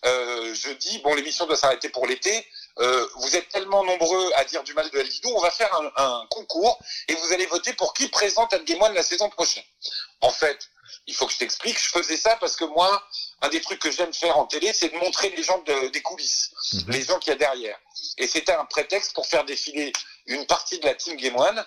euh, 0.07 0.55
je 0.55 0.71
dis 0.71 0.99
bon 0.99 1.15
l'émission 1.15 1.47
doit 1.47 1.57
s'arrêter 1.57 1.89
pour 1.89 2.07
l'été. 2.07 2.47
Euh, 2.79 3.07
vous 3.17 3.37
êtes 3.37 3.49
tellement 3.51 3.85
nombreux 3.85 4.31
à 4.35 4.45
dire 4.45 4.63
du 4.65 4.75
mal 4.75 4.89
de 4.91 4.99
El 4.99 5.09
Didou, 5.09 5.31
on 5.35 5.41
va 5.41 5.51
faire 5.51 5.73
un, 5.81 5.93
un 5.97 6.27
concours 6.31 6.79
et 7.09 7.15
vous 7.15 7.33
allez 7.33 7.47
voter 7.47 7.73
pour 7.75 7.95
qui 7.95 8.09
présente 8.09 8.53
El 8.53 8.65
Game 8.65 8.83
One 8.83 8.95
la 8.95 9.03
saison 9.03 9.29
prochaine. 9.31 9.63
En 10.21 10.31
fait, 10.31 10.59
il 11.07 11.15
faut 11.15 11.27
que 11.27 11.33
je 11.33 11.39
t'explique, 11.39 11.79
je 11.81 11.89
faisais 11.91 12.17
ça 12.17 12.37
parce 12.41 12.57
que 12.57 12.65
moi, 12.65 12.91
un 13.43 13.49
des 13.49 13.61
trucs 13.61 13.79
que 13.79 13.91
j'aime 13.93 14.13
faire 14.13 14.37
en 14.39 14.47
télé, 14.47 14.73
c'est 14.73 14.89
de 14.89 14.97
montrer 14.99 15.31
les 15.31 15.43
gens 15.43 15.59
de- 15.59 15.89
des 15.89 16.03
coulisses, 16.03 16.51
les 16.89 17.03
gens 17.05 17.19
qu'il 17.21 17.31
y 17.31 17.35
a 17.35 17.39
derrière. 17.39 17.79
Et 18.19 18.27
c'était 18.27 18.53
un 18.53 18.65
prétexte 18.65 19.13
pour 19.13 19.27
faire 19.27 19.45
défiler 19.45 19.93
une 20.27 20.47
partie 20.47 20.79
de 20.81 20.87
la 20.87 20.95
team 20.95 21.17
Game 21.17 21.37
One 21.37 21.65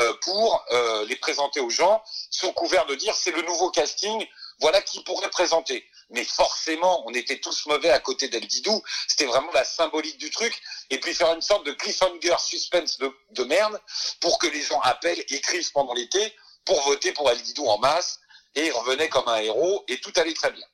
euh, 0.00 0.12
pour 0.22 0.64
euh, 0.72 1.04
les 1.06 1.16
présenter 1.16 1.60
aux 1.60 1.70
gens, 1.70 2.02
sous 2.30 2.52
couvert 2.52 2.84
de 2.86 2.96
dire 2.96 3.14
c'est 3.14 3.30
le 3.30 3.42
nouveau 3.42 3.70
casting, 3.70 4.26
voilà 4.60 4.82
qui 4.82 5.02
pourrait 5.04 5.30
présenter. 5.30 5.86
Mais 6.10 6.24
forcément, 6.24 7.04
on 7.06 7.14
était 7.14 7.38
tous 7.38 7.66
mauvais 7.66 7.90
à 7.90 8.00
côté 8.00 8.28
d'El 8.28 8.46
Didou. 8.46 8.82
C'était 9.08 9.26
vraiment 9.26 9.52
la 9.52 9.64
symbolique 9.64 10.18
du 10.18 10.30
truc. 10.30 10.60
Et 10.90 10.98
puis 10.98 11.14
faire 11.14 11.32
une 11.32 11.42
sorte 11.42 11.64
de 11.66 11.72
cliffhanger 11.72 12.36
suspense 12.38 12.98
de, 12.98 13.12
de 13.30 13.44
merde 13.44 13.80
pour 14.20 14.38
que 14.38 14.48
les 14.48 14.62
gens 14.62 14.80
appellent, 14.80 15.24
écrivent 15.28 15.70
pendant 15.72 15.94
l'été 15.94 16.34
pour 16.64 16.80
voter 16.82 17.12
pour 17.12 17.30
El 17.30 17.40
Didou 17.40 17.66
en 17.66 17.78
masse. 17.78 18.18
Et 18.56 18.66
il 18.66 18.72
revenait 18.72 19.08
comme 19.08 19.28
un 19.28 19.36
héros 19.36 19.84
et 19.88 20.00
tout 20.00 20.12
allait 20.16 20.34
très 20.34 20.50
bien. 20.50 20.66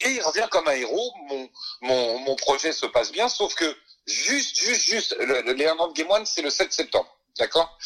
Et 0.00 0.10
il 0.10 0.22
revient 0.22 0.46
comme 0.50 0.66
un 0.68 0.72
héros. 0.74 1.12
Mon, 1.28 1.50
mon, 1.82 2.18
mon 2.20 2.36
projet 2.36 2.72
se 2.72 2.86
passe 2.86 3.12
bien, 3.12 3.28
sauf 3.28 3.54
que 3.54 3.76
juste, 4.06 4.56
juste, 4.56 4.82
juste, 4.82 5.16
le, 5.18 5.42
le, 5.42 5.54
Game 5.54 6.10
One, 6.10 6.24
c'est 6.24 6.42
le 6.42 6.50
7 6.50 6.72
septembre. 6.72 7.16
D'accord? 7.38 7.78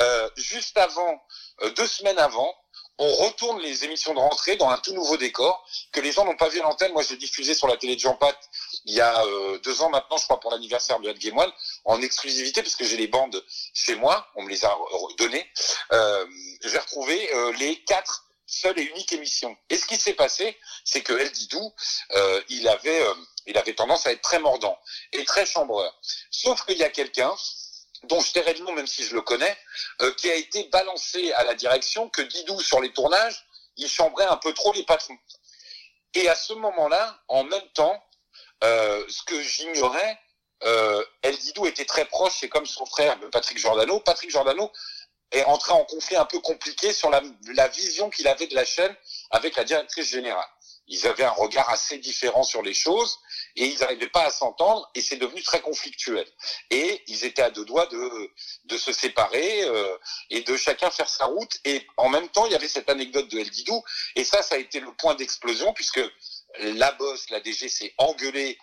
Euh, 0.00 0.28
Juste 0.36 0.76
avant, 0.76 1.22
euh, 1.62 1.70
deux 1.70 1.86
semaines 1.86 2.18
avant, 2.18 2.54
on 2.98 3.12
retourne 3.14 3.60
les 3.60 3.84
émissions 3.84 4.14
de 4.14 4.18
rentrée 4.18 4.56
dans 4.56 4.68
un 4.68 4.78
tout 4.78 4.92
nouveau 4.92 5.16
décor 5.16 5.66
que 5.92 6.00
les 6.00 6.12
gens 6.12 6.24
n'ont 6.24 6.36
pas 6.36 6.48
vu 6.48 6.60
à 6.60 6.62
l'antenne. 6.62 6.92
Moi, 6.92 7.02
j'ai 7.02 7.16
diffusé 7.16 7.54
sur 7.54 7.66
la 7.66 7.76
télé 7.76 7.96
de 7.96 8.00
Jean 8.00 8.14
Pat 8.14 8.36
il 8.84 8.94
y 8.94 9.00
a 9.00 9.24
euh, 9.24 9.58
deux 9.60 9.82
ans 9.82 9.90
maintenant, 9.90 10.16
je 10.16 10.24
crois, 10.24 10.40
pour 10.40 10.50
l'anniversaire 10.50 10.98
de 11.00 11.12
Game 11.12 11.38
One, 11.38 11.52
en 11.84 12.00
exclusivité, 12.02 12.62
parce 12.62 12.76
que 12.76 12.84
j'ai 12.84 12.96
les 12.96 13.06
bandes 13.06 13.42
chez 13.74 13.94
moi, 13.94 14.26
on 14.34 14.42
me 14.42 14.50
les 14.50 14.64
a 14.64 14.76
données. 15.18 15.46
Euh, 15.92 16.26
j'ai 16.64 16.78
retrouvé 16.78 17.32
euh, 17.34 17.52
les 17.58 17.82
quatre 17.84 18.24
seules 18.52 18.78
et 18.78 18.82
uniques 18.82 19.12
émissions. 19.12 19.56
Et 19.70 19.76
ce 19.76 19.86
qui 19.86 19.96
s'est 19.96 20.14
passé, 20.14 20.58
c'est 20.84 21.02
que 21.02 21.12
El 21.12 21.30
Didou, 21.32 21.72
euh, 22.12 22.42
il 22.48 22.68
avait, 22.68 23.02
euh, 23.02 23.14
il 23.46 23.56
avait 23.56 23.74
tendance 23.74 24.06
à 24.06 24.12
être 24.12 24.20
très 24.20 24.38
mordant 24.38 24.78
et 25.12 25.24
très 25.24 25.46
chambreur. 25.46 25.98
Sauf 26.30 26.64
qu'il 26.66 26.78
y 26.78 26.84
a 26.84 26.90
quelqu'un 26.90 27.34
dont 28.04 28.20
je 28.20 28.32
tairai 28.32 28.54
le 28.54 28.60
nom 28.60 28.72
même 28.72 28.86
si 28.86 29.04
je 29.04 29.14
le 29.14 29.22
connais, 29.22 29.56
euh, 30.02 30.12
qui 30.14 30.30
a 30.30 30.34
été 30.34 30.64
balancé 30.64 31.32
à 31.32 31.44
la 31.44 31.54
direction 31.54 32.08
que 32.08 32.22
Didou 32.22 32.60
sur 32.60 32.80
les 32.80 32.92
tournages, 32.92 33.46
il 33.76 33.88
chambrait 33.88 34.26
un 34.26 34.36
peu 34.36 34.52
trop 34.52 34.72
les 34.72 34.84
patrons. 34.84 35.16
Et 36.14 36.28
à 36.28 36.34
ce 36.34 36.52
moment-là, 36.52 37.22
en 37.28 37.44
même 37.44 37.68
temps, 37.74 38.02
euh, 38.64 39.04
ce 39.08 39.22
que 39.22 39.40
j'ignorais, 39.42 40.18
euh, 40.64 41.04
El 41.22 41.36
Didou 41.38 41.66
était 41.66 41.84
très 41.84 42.04
proche, 42.04 42.34
c'est 42.40 42.48
comme 42.48 42.66
son 42.66 42.86
frère 42.86 43.18
Patrick 43.30 43.58
Giordano. 43.58 44.00
Patrick 44.00 44.30
Giordano 44.30 44.70
est 45.30 45.44
entré 45.44 45.72
en 45.72 45.84
conflit 45.84 46.16
un 46.16 46.26
peu 46.26 46.40
compliqué 46.40 46.92
sur 46.92 47.10
la, 47.10 47.22
la 47.54 47.68
vision 47.68 48.10
qu'il 48.10 48.28
avait 48.28 48.46
de 48.46 48.54
la 48.54 48.64
chaîne 48.64 48.94
avec 49.30 49.56
la 49.56 49.64
directrice 49.64 50.10
générale. 50.10 50.48
Ils 50.86 51.06
avaient 51.06 51.24
un 51.24 51.30
regard 51.30 51.68
assez 51.70 51.98
différent 51.98 52.42
sur 52.42 52.62
les 52.62 52.74
choses 52.74 53.18
et 53.56 53.66
ils 53.66 53.78
n'arrivaient 53.78 54.08
pas 54.08 54.24
à 54.24 54.30
s'entendre 54.30 54.90
et 54.94 55.00
c'est 55.00 55.16
devenu 55.16 55.42
très 55.42 55.60
conflictuel. 55.60 56.26
Et 56.70 57.02
ils 57.06 57.24
étaient 57.24 57.42
à 57.42 57.50
deux 57.50 57.64
doigts 57.64 57.86
de, 57.86 58.30
de 58.64 58.78
se 58.78 58.92
séparer 58.92 59.64
euh, 59.64 59.96
et 60.30 60.42
de 60.42 60.56
chacun 60.56 60.90
faire 60.90 61.08
sa 61.08 61.26
route. 61.26 61.58
Et 61.64 61.86
en 61.96 62.08
même 62.08 62.28
temps, 62.28 62.46
il 62.46 62.52
y 62.52 62.54
avait 62.56 62.68
cette 62.68 62.88
anecdote 62.88 63.28
de 63.28 63.38
El 63.38 63.50
Didou 63.50 63.82
et 64.16 64.24
ça, 64.24 64.42
ça 64.42 64.56
a 64.56 64.58
été 64.58 64.80
le 64.80 64.92
point 64.94 65.14
d'explosion 65.14 65.72
puisque 65.72 66.00
la 66.58 66.92
boss, 66.92 67.30
la 67.30 67.40
DG 67.40 67.68
s'est 67.68 67.94
engueulée 67.98 68.58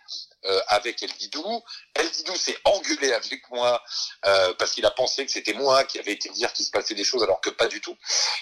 euh, 0.45 0.62
avec 0.67 1.02
El 1.04 1.12
Didou. 1.13 1.63
El 1.95 2.10
Didou 2.12 2.36
s'est 2.36 2.58
engueulé 2.63 3.12
avec 3.13 3.49
moi 3.49 3.84
euh, 4.25 4.54
parce 4.56 4.71
qu'il 4.71 4.86
a 4.86 4.91
pensé 4.91 5.25
que 5.25 5.32
c'était 5.32 5.54
moi 5.54 5.84
qui 5.84 5.99
avait 5.99 6.13
été 6.13 6.30
dire 6.30 6.54
qu'il 6.54 6.65
se 6.65 6.71
passait 6.71 6.95
des 6.95 7.04
choses 7.04 7.23
alors 7.23 7.41
que 7.41 7.49
pas 7.49 7.67
du 7.67 7.82
tout. 7.82 7.97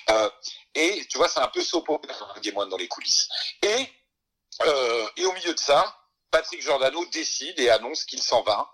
Euh, 0.09 0.29
et 0.75 1.05
tu 1.09 1.17
vois, 1.17 1.27
c'est 1.27 1.39
un 1.39 1.47
peu 1.47 1.63
sopo 1.63 1.99
Game 2.41 2.57
One 2.57 2.69
dans 2.69 2.77
les 2.77 2.87
coulisses. 2.87 3.27
Et, 3.63 3.87
euh, 4.61 5.07
et 5.17 5.25
au 5.25 5.33
milieu 5.33 5.53
de 5.53 5.59
ça, 5.59 5.97
Patrick 6.31 6.61
Giordano 6.61 7.05
décide 7.07 7.59
et 7.59 7.69
annonce 7.69 8.03
qu'il 8.05 8.21
s'en 8.21 8.41
va 8.41 8.69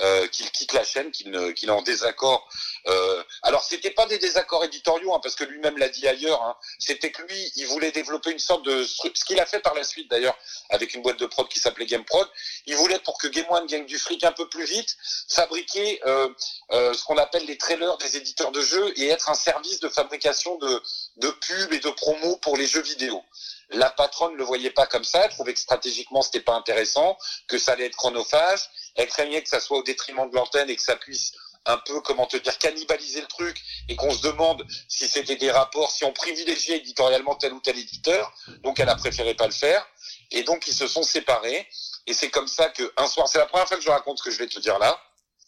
euh, 0.00 0.26
qu'il 0.28 0.50
quitte 0.50 0.72
la 0.72 0.84
chaîne, 0.84 1.10
qu'il 1.10 1.34
est 1.34 1.70
en 1.70 1.82
désaccord. 1.82 2.48
Euh, 2.86 3.22
alors 3.42 3.64
c'était 3.64 3.90
pas 3.90 4.06
des 4.06 4.18
désaccords 4.18 4.64
éditoriaux, 4.64 5.14
hein, 5.14 5.20
parce 5.22 5.34
que 5.34 5.44
lui-même 5.44 5.78
l'a 5.78 5.88
dit 5.88 6.06
ailleurs. 6.06 6.42
hein. 6.42 6.56
C'était 6.78 7.10
que 7.10 7.22
lui, 7.22 7.52
il 7.56 7.66
voulait 7.66 7.92
développer 7.92 8.30
une 8.30 8.38
sorte 8.38 8.64
de 8.64 8.84
ce 8.84 9.24
qu'il 9.24 9.40
a 9.40 9.46
fait 9.46 9.60
par 9.60 9.74
la 9.74 9.84
suite 9.84 10.10
d'ailleurs 10.10 10.36
avec 10.70 10.94
une 10.94 11.02
boîte 11.02 11.18
de 11.18 11.26
prod 11.26 11.48
qui 11.48 11.60
s'appelait 11.60 11.86
Game 11.86 12.04
Prod. 12.04 12.28
Il 12.66 12.76
voulait 12.76 12.98
pour 13.00 13.18
que 13.18 13.26
Game 13.28 13.46
gagne 13.66 13.86
du 13.86 13.98
fric 13.98 14.22
un 14.24 14.32
peu 14.32 14.48
plus 14.48 14.64
vite, 14.64 14.96
fabriquer 15.30 16.00
euh, 16.04 16.28
euh, 16.72 16.92
ce 16.92 17.04
qu'on 17.04 17.16
appelle 17.16 17.46
les 17.46 17.56
trailers 17.56 17.96
des 17.98 18.16
éditeurs 18.16 18.52
de 18.52 18.60
jeux 18.60 18.92
et 18.98 19.08
être 19.08 19.30
un 19.30 19.34
service 19.34 19.80
de 19.80 19.88
fabrication 19.88 20.56
de 20.58 20.82
de 21.16 21.30
pubs 21.30 21.72
et 21.72 21.78
de 21.78 21.90
promos 21.90 22.36
pour 22.36 22.56
les 22.56 22.66
jeux 22.66 22.82
vidéo. 22.82 23.22
La 23.70 23.90
patronne 23.90 24.32
ne 24.32 24.38
le 24.38 24.44
voyait 24.44 24.70
pas 24.70 24.86
comme 24.86 25.04
ça, 25.04 25.24
elle 25.24 25.30
trouvait 25.30 25.54
que 25.54 25.60
stratégiquement 25.60 26.22
c'était 26.22 26.40
pas 26.40 26.54
intéressant, 26.54 27.18
que 27.48 27.58
ça 27.58 27.72
allait 27.72 27.86
être 27.86 27.96
chronophage, 27.96 28.60
elle 28.94 29.08
craignait 29.08 29.42
que 29.42 29.48
ça 29.48 29.60
soit 29.60 29.78
au 29.78 29.82
détriment 29.82 30.30
de 30.30 30.34
l'antenne 30.36 30.70
et 30.70 30.76
que 30.76 30.82
ça 30.82 30.96
puisse 30.96 31.32
un 31.66 31.78
peu, 31.78 32.00
comment 32.00 32.26
te 32.26 32.36
dire, 32.36 32.56
cannibaliser 32.58 33.20
le 33.20 33.26
truc 33.26 33.60
et 33.88 33.96
qu'on 33.96 34.12
se 34.12 34.22
demande 34.22 34.64
si 34.88 35.08
c'était 35.08 35.36
des 35.36 35.50
rapports, 35.50 35.90
si 35.90 36.04
on 36.04 36.12
privilégiait 36.12 36.76
éditorialement 36.76 37.34
tel 37.34 37.52
ou 37.52 37.60
tel 37.60 37.76
éditeur. 37.76 38.32
Donc 38.62 38.78
elle 38.78 38.88
a 38.88 38.94
préféré 38.94 39.34
pas 39.34 39.46
le 39.46 39.52
faire. 39.52 39.84
Et 40.30 40.44
donc 40.44 40.66
ils 40.68 40.74
se 40.74 40.86
sont 40.86 41.02
séparés. 41.02 41.66
Et 42.06 42.14
c'est 42.14 42.30
comme 42.30 42.46
ça 42.46 42.68
que 42.68 42.92
un 42.96 43.08
soir, 43.08 43.28
c'est 43.28 43.38
la 43.38 43.46
première 43.46 43.66
fois 43.66 43.76
que 43.76 43.82
je 43.82 43.90
raconte 43.90 44.18
ce 44.18 44.22
que 44.22 44.30
je 44.30 44.38
vais 44.38 44.46
te 44.46 44.60
dire 44.60 44.78
là 44.78 44.96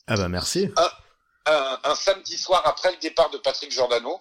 Ah 0.09 0.17
bah 0.17 0.29
merci. 0.29 0.69
un, 1.47 1.79
un 1.85 1.95
samedi 1.95 2.37
soir 2.37 2.63
après 2.67 2.91
le 2.91 2.99
départ 2.99 3.31
de 3.31 3.39
Patrick 3.39 3.71
Giordano, 3.71 4.21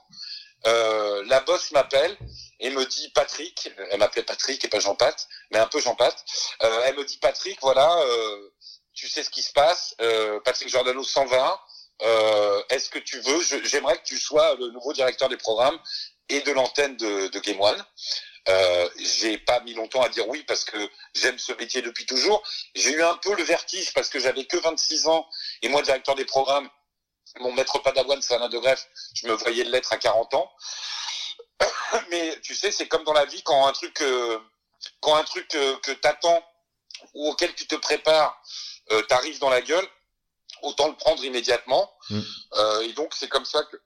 euh, 0.68 1.24
la 1.28 1.40
boss 1.42 1.72
m'appelle 1.72 2.16
et 2.60 2.70
me 2.70 2.86
dit 2.86 3.10
Patrick, 3.10 3.70
elle 3.92 4.00
m'appelait 4.00 4.24
Patrick 4.24 4.64
et 4.64 4.68
pas 4.68 4.80
Jean-Pat, 4.80 5.28
mais 5.52 5.60
un 5.60 5.68
peu 5.68 5.80
Jean-Pat, 5.80 6.16
euh, 6.64 6.82
elle 6.86 6.96
me 6.96 7.06
dit 7.06 7.18
Patrick, 7.18 7.60
voilà, 7.62 8.00
euh, 8.00 8.50
tu 8.94 9.08
sais 9.08 9.24
ce 9.24 9.30
qui 9.30 9.44
se 9.44 9.54
passe, 9.54 9.96
euh, 10.02 10.40
Patrick 10.42 10.70
Giordano 10.70 11.04
s'en 11.04 11.26
va, 11.26 11.62
euh, 12.04 12.64
est-ce 12.70 12.90
que 12.90 13.00
tu 13.00 13.20
veux, 13.20 13.42
j'aimerais 13.64 13.98
que 13.98 14.04
tu 14.04 14.18
sois 14.18 14.56
le 14.56 14.70
nouveau 14.70 14.94
directeur 14.94 15.30
des 15.30 15.38
programmes 15.38 15.80
et 16.30 16.42
de 16.42 16.52
l'antenne 16.52 16.96
de, 16.98 17.28
de 17.28 17.40
Game 17.40 17.60
One. 17.60 17.86
Euh, 18.50 18.90
j'ai 18.98 19.38
pas 19.38 19.60
mis 19.62 19.74
longtemps 19.74 20.02
à 20.02 20.10
dire 20.10 20.28
oui 20.30 20.44
parce 20.48 20.64
que 20.64 20.78
j'aime 21.14 21.38
ce 21.38 21.52
métier 21.54 21.82
depuis 21.82 22.06
toujours. 22.06 22.42
J'ai 22.76 22.92
eu 22.92 23.04
un 23.04 23.16
peu 23.18 23.36
le 23.36 23.44
vertige 23.44 23.94
parce 23.94 24.10
que 24.10 24.20
j'avais 24.20 24.46
que 24.46 24.58
26 24.58 25.08
ans 25.08 25.28
et 25.62 25.70
moi 25.70 25.82
directeur 25.82 26.16
des 26.16 26.24
programmes, 26.24 26.70
mon 27.40 27.52
maître 27.52 27.80
padawan 27.80 28.22
c'est 28.22 28.36
Alain 28.36 28.48
de 28.48 28.58
Greff, 28.58 28.88
je 29.16 29.28
me 29.28 29.34
voyais 29.34 29.66
l'être 29.66 29.92
à 29.92 29.98
40 29.98 30.34
ans. 30.36 30.50
Mais 32.10 32.40
tu 32.42 32.56
sais, 32.56 32.72
c'est 32.72 32.88
comme 32.88 33.04
dans 33.04 33.14
la 33.14 33.26
vie 33.26 33.42
quand 33.44 33.68
un 33.68 33.72
truc, 33.72 34.02
euh, 34.02 34.40
quand 35.00 35.16
un 35.16 35.24
truc 35.24 35.54
euh, 35.56 35.78
que 35.84 35.92
t'attends 35.92 36.44
ou 37.14 37.30
auquel 37.30 37.54
tu 37.54 37.68
te 37.68 37.76
prépares 37.76 38.42
euh, 38.92 39.02
t'arrive 39.04 39.40
dans 39.40 39.50
la 39.50 39.62
gueule, 39.62 39.88
autant 40.62 40.88
le 40.88 40.96
prendre 40.96 41.24
immédiatement. 41.24 41.92
Mm. 42.10 42.20
Euh, 42.54 42.82
et 42.82 42.94
donc 42.94 43.14
c'est 43.16 43.28
comme 43.28 43.46
ça 43.46 43.64
que 43.64 43.78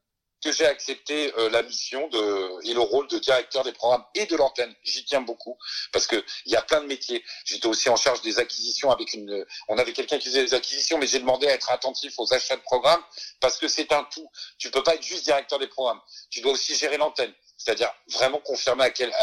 que 0.43 0.51
j'ai 0.51 0.65
accepté 0.65 1.31
la 1.51 1.61
mission 1.61 2.07
de 2.07 2.67
et 2.67 2.73
le 2.73 2.79
rôle 2.79 3.07
de 3.09 3.19
directeur 3.19 3.63
des 3.63 3.73
programmes 3.73 4.03
et 4.15 4.25
de 4.25 4.35
l'antenne. 4.35 4.73
J'y 4.81 5.05
tiens 5.05 5.21
beaucoup 5.21 5.55
parce 5.91 6.07
que 6.07 6.15
il 6.47 6.51
y 6.51 6.55
a 6.55 6.63
plein 6.63 6.81
de 6.81 6.87
métiers. 6.87 7.23
J'étais 7.45 7.67
aussi 7.67 7.89
en 7.89 7.95
charge 7.95 8.23
des 8.23 8.39
acquisitions 8.39 8.89
avec 8.89 9.13
une. 9.13 9.45
On 9.67 9.77
avait 9.77 9.93
quelqu'un 9.93 10.17
qui 10.17 10.29
faisait 10.29 10.41
les 10.41 10.55
acquisitions, 10.55 10.97
mais 10.97 11.05
j'ai 11.05 11.19
demandé 11.19 11.45
à 11.45 11.51
être 11.51 11.69
attentif 11.69 12.15
aux 12.17 12.33
achats 12.33 12.55
de 12.55 12.61
programmes 12.61 13.03
parce 13.39 13.59
que 13.59 13.67
c'est 13.67 13.91
un 13.91 14.03
tout. 14.05 14.27
Tu 14.57 14.71
peux 14.71 14.81
pas 14.81 14.95
être 14.95 15.03
juste 15.03 15.25
directeur 15.25 15.59
des 15.59 15.67
programmes. 15.67 16.01
Tu 16.31 16.41
dois 16.41 16.53
aussi 16.53 16.73
gérer 16.73 16.97
l'antenne. 16.97 17.35
C'est-à-dire 17.63 17.93
vraiment 18.07 18.39
confirmer 18.39 18.85
à 18.85 18.89
quelle 18.89 19.13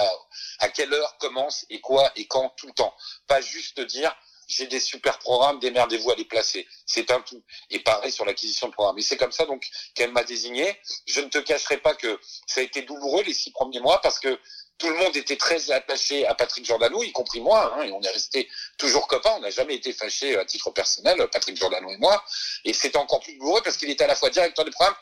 à, 0.61 0.68
quelle 0.68 0.92
heure 0.92 1.16
commence 1.18 1.66
et 1.70 1.81
quoi 1.81 2.11
et 2.16 2.27
quand 2.27 2.51
tout 2.57 2.66
le 2.66 2.72
temps. 2.72 2.94
Pas 3.27 3.40
juste 3.40 3.81
dire 3.81 4.14
j'ai 4.48 4.66
des 4.66 4.81
super 4.81 5.18
programmes, 5.18 5.61
démerdez-vous 5.61 6.11
à 6.11 6.14
les 6.14 6.24
placer. 6.24 6.66
C'est 6.87 7.11
un 7.11 7.20
tout. 7.20 7.42
Et 7.68 7.81
pareil 7.81 8.11
sur 8.11 8.24
l'acquisition 8.24 8.68
de 8.68 8.72
programmes. 8.72 8.98
Et 8.98 9.03
c'est 9.03 9.18
comme 9.18 9.33
ça 9.33 9.44
donc 9.44 9.68
qu'elle 9.94 10.11
m'a 10.11 10.24
désigné. 10.24 10.74
Je 11.07 11.20
ne 11.20 11.29
te 11.29 11.38
cacherai 11.38 11.77
pas 11.77 11.94
que 11.94 12.18
ça 12.46 12.61
a 12.61 12.62
été 12.62 12.83
douloureux 12.83 13.22
les 13.24 13.35
six 13.35 13.51
premiers 13.51 13.81
mois 13.81 14.01
parce 14.01 14.18
que 14.18 14.40
tout 14.79 14.88
le 14.88 14.96
monde 14.96 15.16
était 15.16 15.37
très 15.37 15.70
attaché 15.70 16.24
à 16.27 16.35
Patrick 16.35 16.64
Giordano, 16.64 17.03
y 17.03 17.11
compris 17.11 17.40
moi, 17.40 17.74
hein, 17.74 17.83
et 17.83 17.90
on 17.90 18.01
est 18.01 18.09
resté 18.09 18.48
toujours 18.79 19.09
copains. 19.09 19.35
On 19.37 19.40
n'a 19.40 19.51
jamais 19.51 19.74
été 19.74 19.92
fâchés 19.92 20.38
à 20.38 20.44
titre 20.44 20.70
personnel, 20.70 21.29
Patrick 21.33 21.57
Giordano 21.57 21.90
et 21.90 21.96
moi. 21.98 22.24
Et 22.64 22.72
c'était 22.72 22.96
encore 22.96 23.20
plus 23.20 23.35
douloureux 23.35 23.61
parce 23.62 23.77
qu'il 23.77 23.90
était 23.90 24.05
à 24.05 24.07
la 24.07 24.14
fois 24.14 24.31
directeur 24.31 24.64
des 24.64 24.70
programmes 24.70 24.96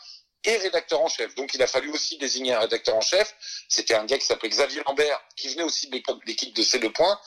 et 0.46 0.56
rédacteur 0.58 1.00
en 1.00 1.08
chef. 1.08 1.34
Donc 1.34 1.54
il 1.54 1.62
a 1.62 1.66
fallu 1.66 1.90
aussi 1.90 2.16
désigner 2.18 2.54
un 2.54 2.60
rédacteur 2.60 2.96
en 2.96 3.00
chef. 3.00 3.34
C'était 3.68 3.94
un 3.94 4.04
gars 4.04 4.16
qui 4.16 4.26
s'appelait 4.26 4.48
Xavier 4.48 4.82
Lambert, 4.86 5.20
qui 5.36 5.48
venait 5.48 5.64
aussi 5.64 5.88
de 5.88 6.02
l'équipe 6.26 6.54
de 6.54 6.62
C'est 6.62 6.78
le 6.78 6.92
Point, 6.92 7.20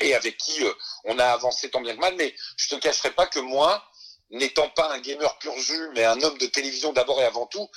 et 0.00 0.14
avec 0.14 0.36
qui 0.38 0.64
euh, 0.64 0.72
on 1.04 1.18
a 1.18 1.26
avancé 1.26 1.70
tant 1.70 1.80
bien 1.80 1.94
que 1.94 2.00
mal. 2.00 2.14
Mais 2.16 2.34
je 2.56 2.68
te 2.68 2.74
cacherai 2.76 3.10
pas 3.10 3.26
que 3.26 3.38
moi, 3.38 3.84
n'étant 4.30 4.68
pas 4.70 4.90
un 4.90 4.98
gamer 4.98 5.38
pur 5.38 5.56
jus, 5.58 5.90
mais 5.94 6.04
un 6.04 6.20
homme 6.22 6.38
de 6.38 6.46
télévision 6.46 6.92
d'abord 6.92 7.20
et 7.20 7.24
avant 7.24 7.46
tout, 7.46 7.68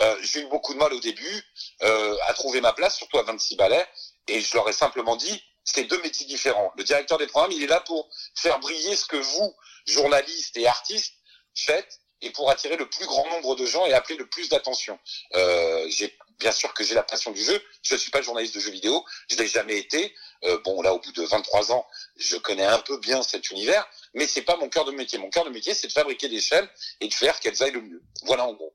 euh, 0.00 0.16
j'ai 0.22 0.40
eu 0.40 0.46
beaucoup 0.46 0.74
de 0.74 0.78
mal 0.78 0.92
au 0.92 1.00
début 1.00 1.42
euh, 1.82 2.16
à 2.26 2.34
trouver 2.34 2.60
ma 2.60 2.72
place, 2.72 2.96
surtout 2.96 3.18
à 3.18 3.22
26 3.22 3.56
balais. 3.56 3.86
Et 4.28 4.40
je 4.40 4.54
leur 4.54 4.68
ai 4.68 4.72
simplement 4.72 5.16
dit, 5.16 5.42
c'est 5.64 5.84
deux 5.84 6.00
métiers 6.02 6.26
différents. 6.26 6.72
Le 6.76 6.84
directeur 6.84 7.18
des 7.18 7.26
programmes, 7.26 7.52
il 7.52 7.62
est 7.62 7.66
là 7.66 7.80
pour 7.80 8.08
faire 8.34 8.58
briller 8.60 8.94
ce 8.94 9.06
que 9.06 9.16
vous, 9.16 9.54
journalistes 9.86 10.56
et 10.56 10.66
artistes, 10.66 11.14
faites 11.54 12.00
et 12.22 12.30
pour 12.30 12.50
attirer 12.50 12.76
le 12.76 12.88
plus 12.88 13.06
grand 13.06 13.28
nombre 13.30 13.56
de 13.56 13.64
gens 13.66 13.86
et 13.86 13.92
appeler 13.92 14.16
le 14.18 14.26
plus 14.26 14.48
d'attention. 14.48 14.98
Euh, 15.36 15.86
j'ai 15.88 16.16
bien 16.38 16.52
sûr 16.52 16.72
que 16.74 16.84
j'ai 16.84 16.94
la 16.94 17.02
passion 17.02 17.30
du 17.30 17.42
jeu. 17.42 17.60
Je 17.82 17.94
ne 17.94 17.98
suis 17.98 18.10
pas 18.10 18.22
journaliste 18.22 18.54
de 18.54 18.60
jeux 18.60 18.70
vidéo, 18.70 19.04
je 19.30 19.36
l'ai 19.36 19.46
jamais 19.46 19.78
été. 19.78 20.14
Euh, 20.44 20.58
bon, 20.64 20.82
là, 20.82 20.94
au 20.94 21.00
bout 21.00 21.12
de 21.12 21.22
23 21.22 21.72
ans, 21.72 21.86
je 22.16 22.36
connais 22.36 22.64
un 22.64 22.78
peu 22.78 22.98
bien 22.98 23.22
cet 23.22 23.50
univers, 23.50 23.86
mais 24.14 24.26
c'est 24.26 24.42
pas 24.42 24.56
mon 24.56 24.68
cœur 24.68 24.84
de 24.84 24.92
métier. 24.92 25.18
Mon 25.18 25.30
cœur 25.30 25.44
de 25.44 25.50
métier, 25.50 25.74
c'est 25.74 25.88
de 25.88 25.92
fabriquer 25.92 26.28
des 26.28 26.40
chaînes 26.40 26.68
et 27.00 27.08
de 27.08 27.14
faire 27.14 27.38
qu'elles 27.40 27.62
aillent 27.62 27.72
le 27.72 27.82
mieux. 27.82 28.02
Voilà 28.24 28.46
en 28.46 28.52
gros. 28.54 28.74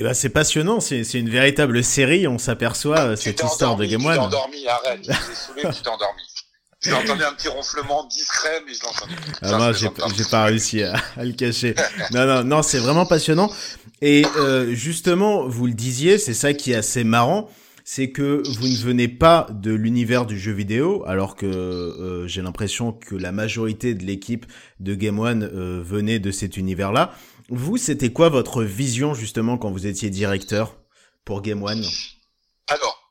Et 0.00 0.04
ben 0.04 0.14
c'est 0.14 0.28
passionnant, 0.28 0.78
c'est 0.78 1.02
une 1.14 1.28
véritable 1.28 1.82
série, 1.82 2.28
on 2.28 2.38
s'aperçoit 2.38 3.00
euh, 3.00 3.16
cette 3.16 3.42
histoire 3.42 3.74
de 3.74 3.84
Game 3.84 4.00
Tu 4.00 4.06
t'es 4.06 4.12
One. 4.12 4.18
endormi, 4.20 4.68
arrête. 4.68 5.02
Tu 5.02 5.82
t'es 5.82 5.88
endormi. 5.88 6.22
J'ai 6.80 6.92
entendu 6.92 7.24
un 7.24 7.32
petit 7.32 7.48
ronflement 7.48 8.04
discret, 8.04 8.62
mais 8.64 8.72
je 8.72 8.80
l'ai 8.80 8.86
entendu. 8.86 9.14
Ah, 9.42 9.70
plaisante 9.70 10.14
j'ai 10.16 10.24
pas 10.24 10.44
réussi 10.44 10.82
à, 10.84 10.94
à 11.16 11.24
le 11.24 11.32
cacher. 11.32 11.74
Non, 12.12 12.24
non, 12.24 12.44
non, 12.44 12.62
c'est 12.62 12.78
vraiment 12.78 13.04
passionnant. 13.04 13.52
Et 14.00 14.24
euh, 14.36 14.72
justement, 14.74 15.48
vous 15.48 15.66
le 15.66 15.72
disiez, 15.72 16.18
c'est 16.18 16.34
ça 16.34 16.54
qui 16.54 16.70
est 16.70 16.76
assez 16.76 17.02
marrant, 17.02 17.50
c'est 17.84 18.12
que 18.12 18.42
vous 18.46 18.68
ne 18.68 18.76
venez 18.76 19.08
pas 19.08 19.48
de 19.50 19.72
l'univers 19.72 20.24
du 20.24 20.38
jeu 20.38 20.52
vidéo, 20.52 21.02
alors 21.06 21.34
que 21.34 21.46
euh, 21.46 22.28
j'ai 22.28 22.42
l'impression 22.42 22.92
que 22.92 23.16
la 23.16 23.32
majorité 23.32 23.94
de 23.94 24.04
l'équipe 24.04 24.46
de 24.78 24.94
Game 24.94 25.18
One 25.18 25.42
euh, 25.42 25.82
venait 25.82 26.20
de 26.20 26.30
cet 26.30 26.56
univers-là. 26.56 27.12
Vous, 27.48 27.76
c'était 27.76 28.12
quoi 28.12 28.28
votre 28.28 28.62
vision 28.62 29.14
justement 29.14 29.58
quand 29.58 29.72
vous 29.72 29.86
étiez 29.86 30.10
directeur 30.10 30.76
pour 31.24 31.42
Game 31.42 31.62
One? 31.62 31.84
Alors, 32.68 33.02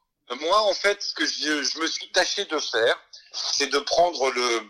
moi, 0.41 0.61
en 0.69 0.73
fait, 0.73 1.01
ce 1.01 1.13
que 1.13 1.25
je, 1.25 1.63
je 1.63 1.81
me 1.81 1.87
suis 1.87 2.09
tâché 2.13 2.45
de 2.45 2.57
faire, 2.59 2.95
c'est 3.53 3.67
de 3.67 3.79
prendre 3.79 4.31
le, 4.31 4.61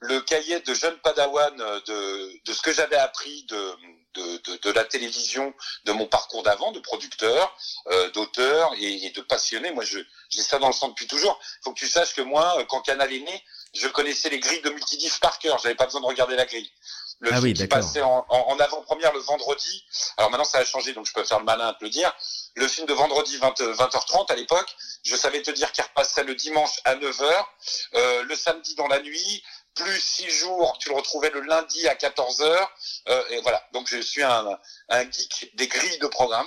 le 0.00 0.20
cahier 0.20 0.60
de 0.60 0.74
jeune 0.74 0.96
padawan 0.98 1.60
euh, 1.60 1.80
de, 1.86 2.30
de 2.44 2.52
ce 2.52 2.62
que 2.62 2.72
j'avais 2.72 2.96
appris 2.96 3.44
de, 3.44 3.74
de, 4.14 4.36
de, 4.38 4.56
de 4.62 4.70
la 4.70 4.84
télévision, 4.84 5.52
de 5.84 5.92
mon 5.92 6.06
parcours 6.06 6.42
d'avant, 6.42 6.72
de 6.72 6.80
producteur, 6.80 7.56
euh, 7.88 8.10
d'auteur 8.10 8.72
et, 8.78 9.06
et 9.06 9.10
de 9.10 9.20
passionné. 9.22 9.72
Moi, 9.72 9.84
je 9.84 9.98
j'ai 10.30 10.42
ça 10.42 10.58
dans 10.58 10.68
le 10.68 10.72
sang 10.72 10.88
depuis 10.88 11.06
toujours. 11.06 11.38
faut 11.62 11.72
que 11.72 11.78
tu 11.78 11.88
saches 11.88 12.14
que 12.14 12.22
moi, 12.22 12.58
euh, 12.58 12.64
quand 12.64 12.80
Canal 12.82 13.12
est 13.12 13.20
né, 13.20 13.44
je 13.74 13.88
connaissais 13.88 14.30
les 14.30 14.38
grilles 14.40 14.62
de 14.62 14.70
multidiff 14.70 15.18
par 15.20 15.38
cœur. 15.38 15.58
J'avais 15.58 15.74
pas 15.74 15.86
besoin 15.86 16.00
de 16.00 16.06
regarder 16.06 16.36
la 16.36 16.44
grille. 16.44 16.70
Le 17.20 17.30
Ah 17.30 17.34
film 17.34 17.44
oui, 17.44 17.54
qui 17.54 17.62
d'accord. 17.62 17.78
passait 17.78 18.02
en, 18.02 18.24
en, 18.28 18.38
en 18.48 18.58
avant-première 18.58 19.12
le 19.12 19.20
vendredi. 19.20 19.84
Alors 20.16 20.30
maintenant, 20.30 20.44
ça 20.44 20.58
a 20.58 20.64
changé, 20.64 20.92
donc 20.92 21.06
je 21.06 21.12
peux 21.12 21.24
faire 21.24 21.38
le 21.38 21.44
malin 21.44 21.68
à 21.68 21.74
te 21.74 21.84
le 21.84 21.90
dire. 21.90 22.12
Le 22.56 22.68
film 22.68 22.86
de 22.86 22.92
vendredi 22.92 23.36
20, 23.36 23.60
20h30 23.60 24.30
à 24.30 24.36
l'époque, 24.36 24.76
je 25.04 25.16
savais 25.16 25.42
te 25.42 25.50
dire 25.50 25.72
qu'il 25.72 25.82
repasserait 25.82 26.24
le 26.24 26.34
dimanche 26.36 26.78
à 26.84 26.94
9h, 26.94 27.46
euh, 27.94 28.22
le 28.22 28.36
samedi 28.36 28.74
dans 28.76 28.86
la 28.86 29.00
nuit, 29.00 29.42
plus 29.74 30.00
six 30.00 30.30
jours, 30.30 30.76
tu 30.78 30.88
le 30.88 30.94
retrouvais 30.94 31.30
le 31.30 31.40
lundi 31.40 31.86
à 31.88 31.94
14h. 31.94 32.68
Euh, 33.08 33.22
et 33.30 33.40
voilà, 33.40 33.66
donc 33.72 33.88
je 33.88 33.98
suis 34.00 34.22
un, 34.22 34.58
un 34.88 35.10
geek 35.10 35.50
des 35.54 35.66
grilles 35.66 35.98
de 35.98 36.06
programme. 36.06 36.46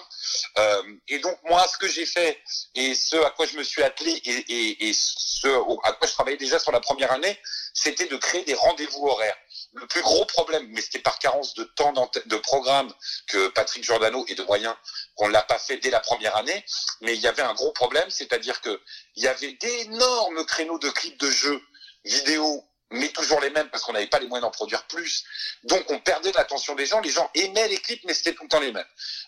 Euh, 0.58 0.84
et 1.08 1.20
donc 1.20 1.38
moi, 1.44 1.68
ce 1.68 1.78
que 1.78 1.88
j'ai 1.88 2.06
fait 2.06 2.42
et 2.76 2.96
ce 2.96 3.18
à 3.18 3.32
quoi 3.32 3.46
je 3.46 3.58
me 3.58 3.64
suis 3.64 3.84
attelé 3.84 4.12
et, 4.12 4.90
et, 4.90 4.94
ce 4.94 5.48
à 5.84 5.92
quoi 5.94 6.08
je 6.08 6.14
travaillais 6.14 6.38
déjà 6.38 6.58
sur 6.58 6.72
la 6.72 6.80
première 6.80 7.12
année, 7.12 7.38
c'était 7.74 8.08
de 8.08 8.16
créer 8.18 8.44
des 8.44 8.54
rendez-vous 8.54 9.08
horaires. 9.08 9.38
Le 9.74 9.86
plus 9.88 10.02
gros 10.02 10.26
problème, 10.26 10.66
mais 10.70 10.82
c'était 10.82 11.00
par 11.00 11.20
carence 11.20 11.54
de 11.54 11.64
temps 11.64 11.94
de 11.94 12.38
programme 12.38 12.92
que 13.28 13.50
Patrick 13.50 13.84
Giordano 13.84 14.26
et 14.28 14.36
de 14.36 14.44
moyens 14.44 14.76
qu'on 15.16 15.28
l'a 15.28 15.44
pas 15.44 15.60
fait 15.60 15.78
dès 15.78 15.90
la 15.90 16.00
première 16.00 16.36
année, 16.36 16.66
mais 17.02 17.16
il 17.16 17.22
y 17.22 17.28
avait 17.28 17.42
un 17.42 17.54
gros 17.54 17.72
problème, 17.72 18.10
c'est-à-dire 18.10 18.62
que 18.62 18.82
il 19.16 19.24
y 19.24 19.28
avait 19.28 19.54
d'énormes 19.54 20.46
créneaux 20.46 20.80
de 20.80 20.90
clips 20.90 21.20
de 21.20 21.30
jeux 21.30 21.62
vidéo, 22.06 22.64
mais 22.90 23.10
toujours 23.10 23.42
les 23.42 23.50
mêmes 23.50 23.70
parce 23.70 23.84
qu'on 23.84 23.94
n'avait 23.94 24.08
pas 24.08 24.20
les 24.20 24.28
moyens 24.28 24.46
d'en 24.46 24.52
produire 24.52 24.88
plus. 24.88 25.26
Donc 25.64 25.84
on 25.92 26.00
perdait 26.00 26.32
l'attention 26.32 26.74
des 26.76 26.86
gens. 26.86 27.02
Les 27.02 27.12
gens 27.12 27.30
aimaient 27.36 27.68
les 27.68 27.78
clips, 27.78 28.04
mais 28.06 28.14
c'était 28.14 28.34
tout 28.34 28.44
le 28.44 28.50
temps 28.50 28.62
les 28.62 28.72
mêmes. 28.72 28.88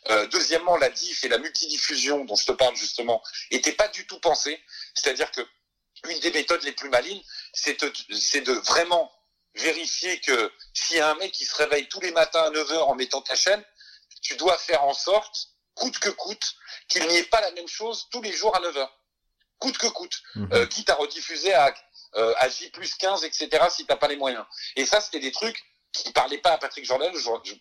Euh, 0.09 0.27
deuxièmement, 0.27 0.77
la 0.77 0.89
diff 0.89 1.23
et 1.23 1.27
la 1.27 1.37
multidiffusion 1.37 2.25
dont 2.25 2.35
je 2.35 2.45
te 2.45 2.51
parle 2.53 2.75
justement 2.75 3.21
n'étaient 3.51 3.73
pas 3.73 3.89
du 3.89 4.07
tout 4.07 4.19
pensées. 4.19 4.59
C'est-à-dire 4.93 5.29
que 5.31 5.41
une 6.07 6.19
des 6.19 6.31
méthodes 6.31 6.63
les 6.63 6.71
plus 6.71 6.89
malines, 6.89 7.21
c'est 7.53 7.81
de 7.81 8.51
vraiment 8.53 9.11
vérifier 9.59 10.19
que 10.21 10.51
s'il 10.73 10.97
y 10.97 10.99
a 10.99 11.09
un 11.09 11.15
mec 11.15 11.31
qui 11.31 11.45
se 11.45 11.55
réveille 11.55 11.87
tous 11.87 12.01
les 12.01 12.11
matins 12.11 12.43
à 12.43 12.49
9h 12.49 12.77
en 12.79 12.95
mettant 12.95 13.21
ta 13.21 13.35
chaîne, 13.35 13.63
tu 14.21 14.35
dois 14.35 14.57
faire 14.57 14.83
en 14.83 14.93
sorte, 14.93 15.49
coûte 15.75 15.99
que 15.99 16.09
coûte, 16.09 16.55
qu'il 16.87 17.07
n'y 17.07 17.17
ait 17.17 17.23
pas 17.23 17.41
la 17.41 17.51
même 17.51 17.67
chose 17.67 18.07
tous 18.11 18.21
les 18.21 18.33
jours 18.33 18.55
à 18.55 18.59
9h. 18.59 18.89
Coûte 19.59 19.77
que 19.77 19.87
coûte. 19.87 20.21
Mhm. 20.35 20.49
Euh, 20.53 20.65
quitte 20.67 20.89
à 20.89 20.95
rediffuser 20.95 21.53
à, 21.53 21.73
euh, 22.15 22.33
à 22.37 22.49
J 22.49 22.69
plus 22.69 22.95
15, 22.95 23.23
etc., 23.23 23.49
si 23.69 23.85
t'as 23.85 23.97
pas 23.97 24.07
les 24.07 24.15
moyens. 24.15 24.45
Et 24.75 24.85
ça, 24.85 25.01
c'était 25.01 25.19
des 25.19 25.31
trucs 25.31 25.63
qui 25.91 26.11
parlaient 26.11 26.37
pas 26.37 26.51
à 26.51 26.57
Patrick 26.57 26.85
Jordan. 26.85 27.11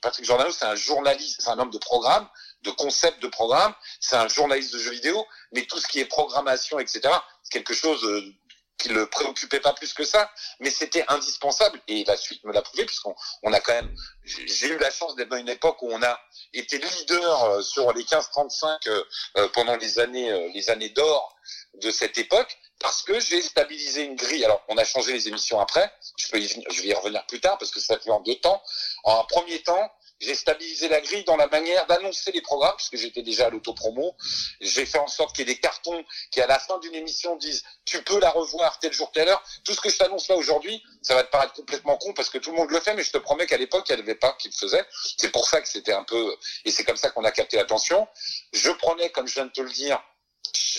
Patrick 0.03 0.25
Jordan, 0.25 0.51
c'est 0.53 0.65
un 0.65 0.75
journaliste, 0.75 1.41
c'est 1.41 1.51
un 1.51 1.59
homme 1.59 1.71
de 1.71 1.79
programme, 1.79 2.29
de 2.63 2.71
concept 2.71 3.21
de 3.23 3.29
programme, 3.29 3.75
c'est 4.01 4.17
un 4.17 4.29
journaliste 4.29 4.73
de 4.75 4.79
jeux 4.79 4.91
vidéo, 4.91 5.27
mais 5.53 5.65
tout 5.65 5.79
ce 5.79 5.87
qui 5.87 6.01
est 6.01 6.05
programmation, 6.05 6.79
etc., 6.79 7.01
c'est 7.43 7.53
quelque 7.53 7.75
chose 7.75 8.05
euh, 8.05 8.35
qui 8.79 8.89
le 8.89 9.07
préoccupait 9.07 9.61
pas 9.61 9.73
plus 9.73 9.93
que 9.93 10.05
ça, 10.05 10.31
mais 10.61 10.71
c'était 10.71 11.05
indispensable 11.09 11.81
et 11.89 12.05
la 12.05 12.17
suite 12.17 12.43
me 12.45 12.53
l'a 12.53 12.63
prouvé 12.63 12.85
puisqu'on 12.87 13.15
on 13.43 13.53
a 13.53 13.61
quand 13.61 13.73
même 13.73 13.95
j'ai 14.25 14.69
eu 14.69 14.79
la 14.79 14.91
chance 14.91 15.17
d'être 15.17 15.29
dans 15.29 15.37
une 15.37 15.49
époque 15.49 15.83
où 15.83 15.89
on 15.91 16.03
a 16.03 16.19
été 16.53 16.79
leader 16.79 17.45
euh, 17.45 17.63
sur 17.63 17.93
les 17.93 18.05
15-35 18.05 18.89
euh, 18.89 19.05
euh, 19.37 19.49
pendant 19.49 19.77
les 19.77 19.99
années 19.99 20.31
euh, 20.31 20.51
les 20.55 20.71
années 20.71 20.91
d'or 20.91 21.37
de 21.75 21.91
cette 21.91 22.19
époque 22.19 22.59
parce 22.79 23.03
que 23.03 23.19
j'ai 23.19 23.43
stabilisé 23.43 24.05
une 24.05 24.15
grille. 24.15 24.45
Alors 24.45 24.63
on 24.69 24.79
a 24.79 24.85
changé 24.85 25.13
les 25.13 25.29
émissions 25.29 25.61
après, 25.61 25.93
je 26.17 26.29
peux 26.29 26.39
y 26.39 26.49
je 26.49 26.83
vais 26.83 26.89
y 26.89 26.95
revenir 26.95 27.27
plus 27.27 27.41
tard 27.41 27.59
parce 27.59 27.71
que 27.71 27.81
ça 27.81 27.99
fait 27.99 28.11
en 28.11 28.21
deux 28.21 28.37
temps. 28.37 28.63
En 29.05 29.21
un 29.21 29.25
premier 29.25 29.61
temps, 29.63 29.91
j'ai 30.21 30.35
stabilisé 30.35 30.89
la 30.89 31.01
grille 31.01 31.25
dans 31.25 31.37
la 31.37 31.47
manière 31.47 31.87
d'annoncer 31.87 32.33
les 32.33 32.43
programmes, 32.43 32.75
puisque 32.77 32.97
j'étais 32.97 33.23
déjà 33.23 33.47
à 33.47 33.51
l'autopromo. 33.51 34.17
J'ai 34.61 34.87
fait 34.87 34.99
en 34.99 35.07
sorte 35.07 35.35
qu'il 35.35 35.47
y 35.47 35.51
ait 35.51 35.55
des 35.55 35.61
cartons 35.61 36.05
qui, 36.31 36.41
à 36.41 36.47
la 36.47 36.59
fin 36.59 36.79
d'une 36.79 36.95
émission, 36.95 37.37
disent 37.37 37.63
tu 37.85 38.03
peux 38.03 38.19
la 38.19 38.31
revoir 38.31 38.79
tel 38.79 38.93
jour, 38.93 39.11
telle 39.13 39.29
heure. 39.29 39.43
Tout 39.65 39.75
ce 39.75 39.81
que 39.81 39.91
je 39.91 39.97
t'annonce 39.97 40.29
là 40.29 40.37
aujourd'hui, 40.37 40.83
ça 41.03 41.15
va 41.15 41.23
te 41.23 41.31
paraître 41.31 41.55
complètement 41.55 41.97
con 41.97 42.13
parce 42.15 42.31
que 42.31 42.39
tout 42.39 42.51
le 42.51 42.57
monde 42.57 42.71
le 42.71 42.81
fait, 42.81 42.95
mais 42.95 43.05
je 43.05 43.13
te 43.13 43.19
promets 43.19 43.47
qu'à 43.47 43.57
l'époque, 43.57 43.87
il 43.89 43.95
n'y 43.95 44.03
avait 44.03 44.15
pas 44.15 44.33
qui 44.39 44.49
le 44.49 44.55
faisaient. 44.55 44.87
C'est 45.17 45.31
pour 45.31 45.47
ça 45.47 45.61
que 45.61 45.69
c'était 45.69 45.93
un 45.93 46.05
peu, 46.05 46.37
et 46.65 46.71
c'est 46.71 46.85
comme 46.85 46.97
ça 46.97 47.11
qu'on 47.11 47.25
a 47.25 47.31
capté 47.31 47.57
l'attention. 47.57 48.09
Je 48.53 48.71
prenais, 48.71 49.11
comme 49.11 49.27
je 49.27 49.35
viens 49.35 49.47
de 49.47 49.53
te 49.53 49.61
le 49.61 49.71
dire, 49.71 50.03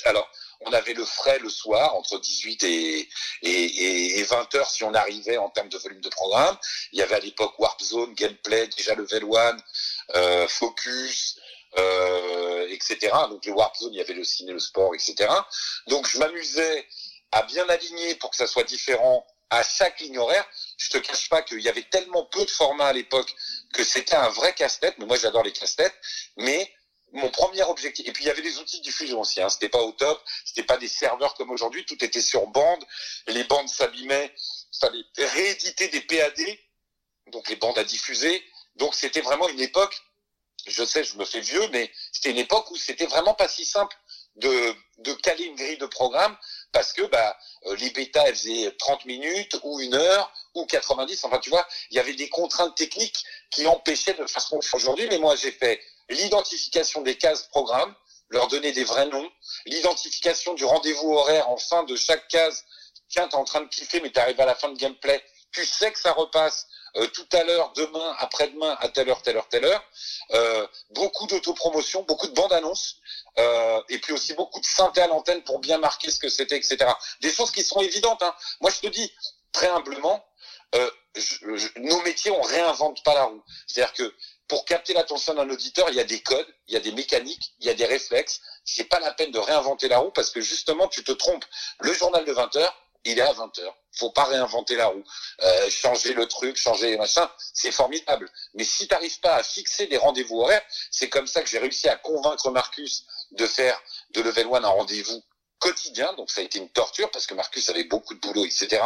alors, 0.05 0.29
on 0.61 0.73
avait 0.73 0.93
le 0.93 1.05
frais 1.05 1.39
le 1.39 1.49
soir, 1.49 1.95
entre 1.95 2.19
18 2.19 2.63
et, 2.63 2.99
et, 2.99 3.07
et, 3.43 4.19
et 4.19 4.23
20 4.23 4.55
heures 4.55 4.69
si 4.69 4.83
on 4.83 4.93
arrivait 4.93 5.37
en 5.37 5.49
termes 5.49 5.69
de 5.69 5.77
volume 5.77 6.01
de 6.01 6.09
programme. 6.09 6.57
Il 6.91 6.99
y 6.99 7.01
avait 7.01 7.15
à 7.15 7.19
l'époque 7.19 7.57
Warp 7.59 7.81
Zone, 7.81 8.13
Gameplay, 8.13 8.67
déjà 8.75 8.95
Level 8.95 9.23
One, 9.23 9.61
euh, 10.15 10.47
Focus, 10.47 11.39
euh, 11.77 12.67
etc. 12.69 13.11
Donc 13.29 13.45
le 13.45 13.53
Warp 13.53 13.77
Zone, 13.77 13.93
il 13.93 13.97
y 13.97 14.01
avait 14.01 14.13
le 14.13 14.23
ciné, 14.23 14.51
le 14.51 14.59
sport, 14.59 14.93
etc. 14.95 15.29
Donc 15.87 16.07
je 16.07 16.17
m'amusais 16.17 16.87
à 17.31 17.43
bien 17.43 17.67
aligner 17.69 18.15
pour 18.15 18.31
que 18.31 18.35
ça 18.35 18.47
soit 18.47 18.63
différent 18.63 19.25
à 19.49 19.63
chaque 19.63 19.99
ligne 19.99 20.17
horaire. 20.17 20.45
Je 20.77 20.89
te 20.89 20.97
cache 20.97 21.29
pas 21.29 21.41
qu'il 21.41 21.61
y 21.61 21.69
avait 21.69 21.83
tellement 21.83 22.25
peu 22.25 22.43
de 22.43 22.49
formats 22.49 22.87
à 22.87 22.93
l'époque 22.93 23.33
que 23.73 23.83
c'était 23.83 24.15
un 24.15 24.29
vrai 24.29 24.53
casse-tête. 24.53 24.95
Mais 24.99 25.05
moi, 25.05 25.17
j'adore 25.17 25.43
les 25.43 25.51
casse-têtes. 25.51 25.95
Mais 26.37 26.71
mon 27.13 27.29
premier 27.29 27.63
objectif, 27.63 28.07
et 28.07 28.11
puis 28.11 28.25
il 28.25 28.27
y 28.27 28.31
avait 28.31 28.41
des 28.41 28.59
outils 28.59 28.79
de 28.79 28.83
diffusion 28.83 29.21
aussi, 29.21 29.41
hein, 29.41 29.49
c'était 29.49 29.69
pas 29.69 29.81
au 29.81 29.91
top, 29.91 30.21
c'était 30.45 30.63
pas 30.63 30.77
des 30.77 30.87
serveurs 30.87 31.33
comme 31.33 31.49
aujourd'hui, 31.49 31.85
tout 31.85 32.03
était 32.03 32.21
sur 32.21 32.47
bande, 32.47 32.83
les 33.27 33.43
bandes 33.45 33.67
s'abîmaient, 33.67 34.33
fallait 34.79 35.03
rééditer 35.17 35.87
des 35.87 36.01
PAD, 36.01 36.39
donc 37.27 37.49
les 37.49 37.55
bandes 37.55 37.77
à 37.77 37.83
diffuser, 37.83 38.43
donc 38.75 38.95
c'était 38.95 39.21
vraiment 39.21 39.49
une 39.49 39.59
époque, 39.59 39.99
je 40.67 40.83
sais, 40.83 41.03
je 41.03 41.17
me 41.17 41.25
fais 41.25 41.41
vieux, 41.41 41.67
mais 41.71 41.91
c'était 42.11 42.31
une 42.31 42.37
époque 42.37 42.69
où 42.71 42.77
c'était 42.77 43.07
vraiment 43.07 43.33
pas 43.33 43.47
si 43.47 43.65
simple 43.65 43.95
de, 44.35 44.75
de 44.99 45.13
caler 45.13 45.45
une 45.45 45.55
grille 45.55 45.77
de 45.77 45.85
programme, 45.85 46.37
parce 46.71 46.93
que 46.93 47.01
bah, 47.03 47.37
euh, 47.65 47.75
les 47.77 47.89
bêtas 47.89 48.23
elles 48.27 48.35
faisaient 48.35 48.71
30 48.77 49.05
minutes, 49.05 49.57
ou 49.63 49.79
une 49.79 49.95
heure, 49.95 50.31
ou 50.53 50.65
90, 50.65 51.23
enfin 51.25 51.39
tu 51.39 51.49
vois, 51.49 51.67
il 51.89 51.97
y 51.97 51.99
avait 51.99 52.13
des 52.13 52.29
contraintes 52.29 52.75
techniques 52.75 53.25
qui 53.49 53.65
empêchaient 53.65 54.13
de 54.13 54.25
faire 54.25 54.41
ce 54.41 54.49
qu'on 54.49 54.61
fait 54.61 54.77
aujourd'hui, 54.77 55.07
mais 55.09 55.17
moi 55.17 55.35
j'ai 55.35 55.51
fait 55.51 55.81
l'identification 56.09 57.01
des 57.01 57.17
cases 57.17 57.43
programme, 57.47 57.93
leur 58.29 58.47
donner 58.47 58.71
des 58.71 58.83
vrais 58.83 59.07
noms, 59.07 59.29
l'identification 59.65 60.53
du 60.53 60.65
rendez-vous 60.65 61.13
horaire 61.13 61.49
en 61.49 61.57
fin 61.57 61.83
de 61.83 61.95
chaque 61.95 62.27
case. 62.27 62.63
Tiens, 63.09 63.27
t'es 63.27 63.35
en 63.35 63.43
train 63.43 63.61
de 63.61 63.67
kiffer, 63.67 64.01
mais 64.01 64.11
t'arrives 64.11 64.39
à 64.39 64.45
la 64.45 64.55
fin 64.55 64.69
de 64.69 64.77
gameplay. 64.77 65.23
Tu 65.51 65.65
sais 65.65 65.91
que 65.91 65.99
ça 65.99 66.11
repasse 66.11 66.67
euh, 66.95 67.07
tout 67.07 67.27
à 67.33 67.43
l'heure, 67.43 67.73
demain, 67.73 68.15
après-demain, 68.19 68.77
à 68.79 68.89
telle 68.89 69.09
heure, 69.09 69.21
telle 69.21 69.37
heure, 69.37 69.47
telle 69.47 69.65
heure. 69.65 69.83
Euh, 70.31 70.67
beaucoup 70.91 71.25
d'autopromotion, 71.27 72.03
beaucoup 72.03 72.27
de 72.27 72.33
bandes 72.33 72.53
annonces, 72.53 72.97
euh, 73.39 73.81
et 73.89 73.97
puis 73.99 74.13
aussi 74.13 74.33
beaucoup 74.33 74.59
de 74.59 74.65
synthé 74.65 75.01
à 75.01 75.07
l'antenne 75.07 75.43
pour 75.43 75.59
bien 75.59 75.79
marquer 75.79 76.11
ce 76.11 76.19
que 76.19 76.29
c'était, 76.29 76.57
etc. 76.57 76.77
Des 77.21 77.31
choses 77.31 77.51
qui 77.51 77.63
sont 77.63 77.79
évidentes. 77.79 78.21
Hein. 78.21 78.35
Moi, 78.61 78.71
je 78.71 78.87
te 78.87 78.87
dis 78.87 79.11
très 79.51 79.67
humblement, 79.67 80.23
euh, 80.75 80.89
nos 81.77 82.01
métiers, 82.01 82.31
on 82.31 82.41
réinvente 82.41 83.03
pas 83.03 83.15
la 83.15 83.23
roue. 83.23 83.43
C'est-à-dire 83.67 83.93
que 83.93 84.13
pour 84.49 84.65
capter 84.65 84.93
l'attention 84.93 85.35
d'un 85.35 85.49
auditeur, 85.49 85.87
il 85.89 85.95
y 85.95 85.99
a 85.99 86.03
des 86.03 86.21
codes, 86.21 86.47
il 86.67 86.73
y 86.73 86.77
a 86.77 86.79
des 86.79 86.91
mécaniques, 86.91 87.53
il 87.59 87.67
y 87.67 87.69
a 87.69 87.75
des 87.75 87.85
réflexes. 87.85 88.41
C'est 88.65 88.85
pas 88.85 88.99
la 88.99 89.13
peine 89.13 89.31
de 89.31 89.39
réinventer 89.39 89.87
la 89.87 89.99
roue 89.99 90.11
parce 90.11 90.31
que 90.31 90.41
justement, 90.41 90.87
tu 90.87 91.03
te 91.03 91.11
trompes. 91.11 91.45
Le 91.79 91.93
journal 91.93 92.25
de 92.25 92.31
20 92.33 92.55
heures, 92.57 92.75
il 93.05 93.19
est 93.19 93.21
à 93.21 93.31
20 93.31 93.59
heures. 93.59 93.77
Faut 93.91 94.09
pas 94.09 94.23
réinventer 94.25 94.75
la 94.75 94.87
roue. 94.87 95.03
Euh, 95.43 95.69
changer 95.69 96.13
le 96.13 96.27
truc, 96.27 96.57
changer 96.57 96.89
les 96.89 96.97
machins, 96.97 97.27
c'est 97.53 97.71
formidable. 97.71 98.29
Mais 98.55 98.63
si 98.63 98.87
t'arrives 98.87 99.19
pas 99.19 99.35
à 99.35 99.43
fixer 99.43 99.85
des 99.85 99.97
rendez-vous 99.97 100.41
horaires, 100.41 100.65
c'est 100.89 101.09
comme 101.09 101.27
ça 101.27 101.41
que 101.41 101.47
j'ai 101.47 101.59
réussi 101.59 101.87
à 101.87 101.95
convaincre 101.95 102.49
Marcus 102.49 103.05
de 103.31 103.45
faire 103.45 103.79
de 104.11 104.21
Level 104.21 104.47
One 104.47 104.65
un 104.65 104.69
rendez-vous 104.69 105.23
quotidien, 105.59 106.11
donc 106.13 106.31
ça 106.31 106.41
a 106.41 106.43
été 106.43 106.57
une 106.57 106.69
torture 106.69 107.11
parce 107.11 107.27
que 107.27 107.33
Marcus 107.33 107.69
avait 107.69 107.83
beaucoup 107.83 108.13
de 108.13 108.19
boulot, 108.19 108.45
etc. 108.45 108.81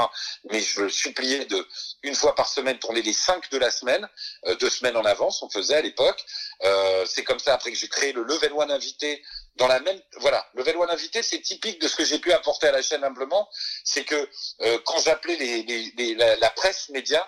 Mais 0.52 0.60
je 0.60 0.82
le 0.82 0.90
suppliais 0.90 1.46
de 1.46 1.68
une 2.04 2.16
fois 2.16 2.36
par 2.36 2.48
semaine 2.50 2.78
tourner 2.80 3.02
les 3.02 3.14
cinq 3.14 3.50
de 3.52 3.58
la 3.58 3.72
semaine, 3.72 4.08
euh, 4.48 4.56
deux 4.56 4.70
semaines 4.70 4.98
en 4.98 5.06
avance, 5.06 5.42
on 5.44 5.50
faisait 5.50 5.76
à 5.76 5.82
l'époque. 5.82 6.24
Euh, 6.64 7.06
c'est 7.08 7.24
comme 7.24 7.40
ça 7.40 7.54
après 7.54 7.72
que 7.72 7.78
j'ai 7.78 7.88
créé 7.88 8.12
le 8.12 8.24
Level 8.24 8.52
One 8.54 8.72
invité 8.72 9.24
dans 9.56 9.68
la 9.68 9.80
même 9.82 10.02
voilà 10.18 10.48
Level 10.56 10.78
One 10.78 10.90
invité 10.90 11.22
c'est 11.22 11.40
typique 11.42 11.80
de 11.80 11.88
ce 11.88 11.96
que 11.96 12.04
j'ai 12.06 12.18
pu 12.20 12.32
apporter 12.34 12.68
à 12.68 12.72
la 12.72 12.82
chaîne 12.82 13.04
humblement 13.04 13.48
c'est 13.84 14.04
que 14.04 14.28
euh, 14.62 14.80
quand 14.86 15.00
j'appelais 15.06 15.36
les, 15.36 15.62
les- 15.64 15.94
les- 15.98 16.16
la, 16.16 16.36
la 16.38 16.50
presse 16.50 16.90
média 16.90 17.28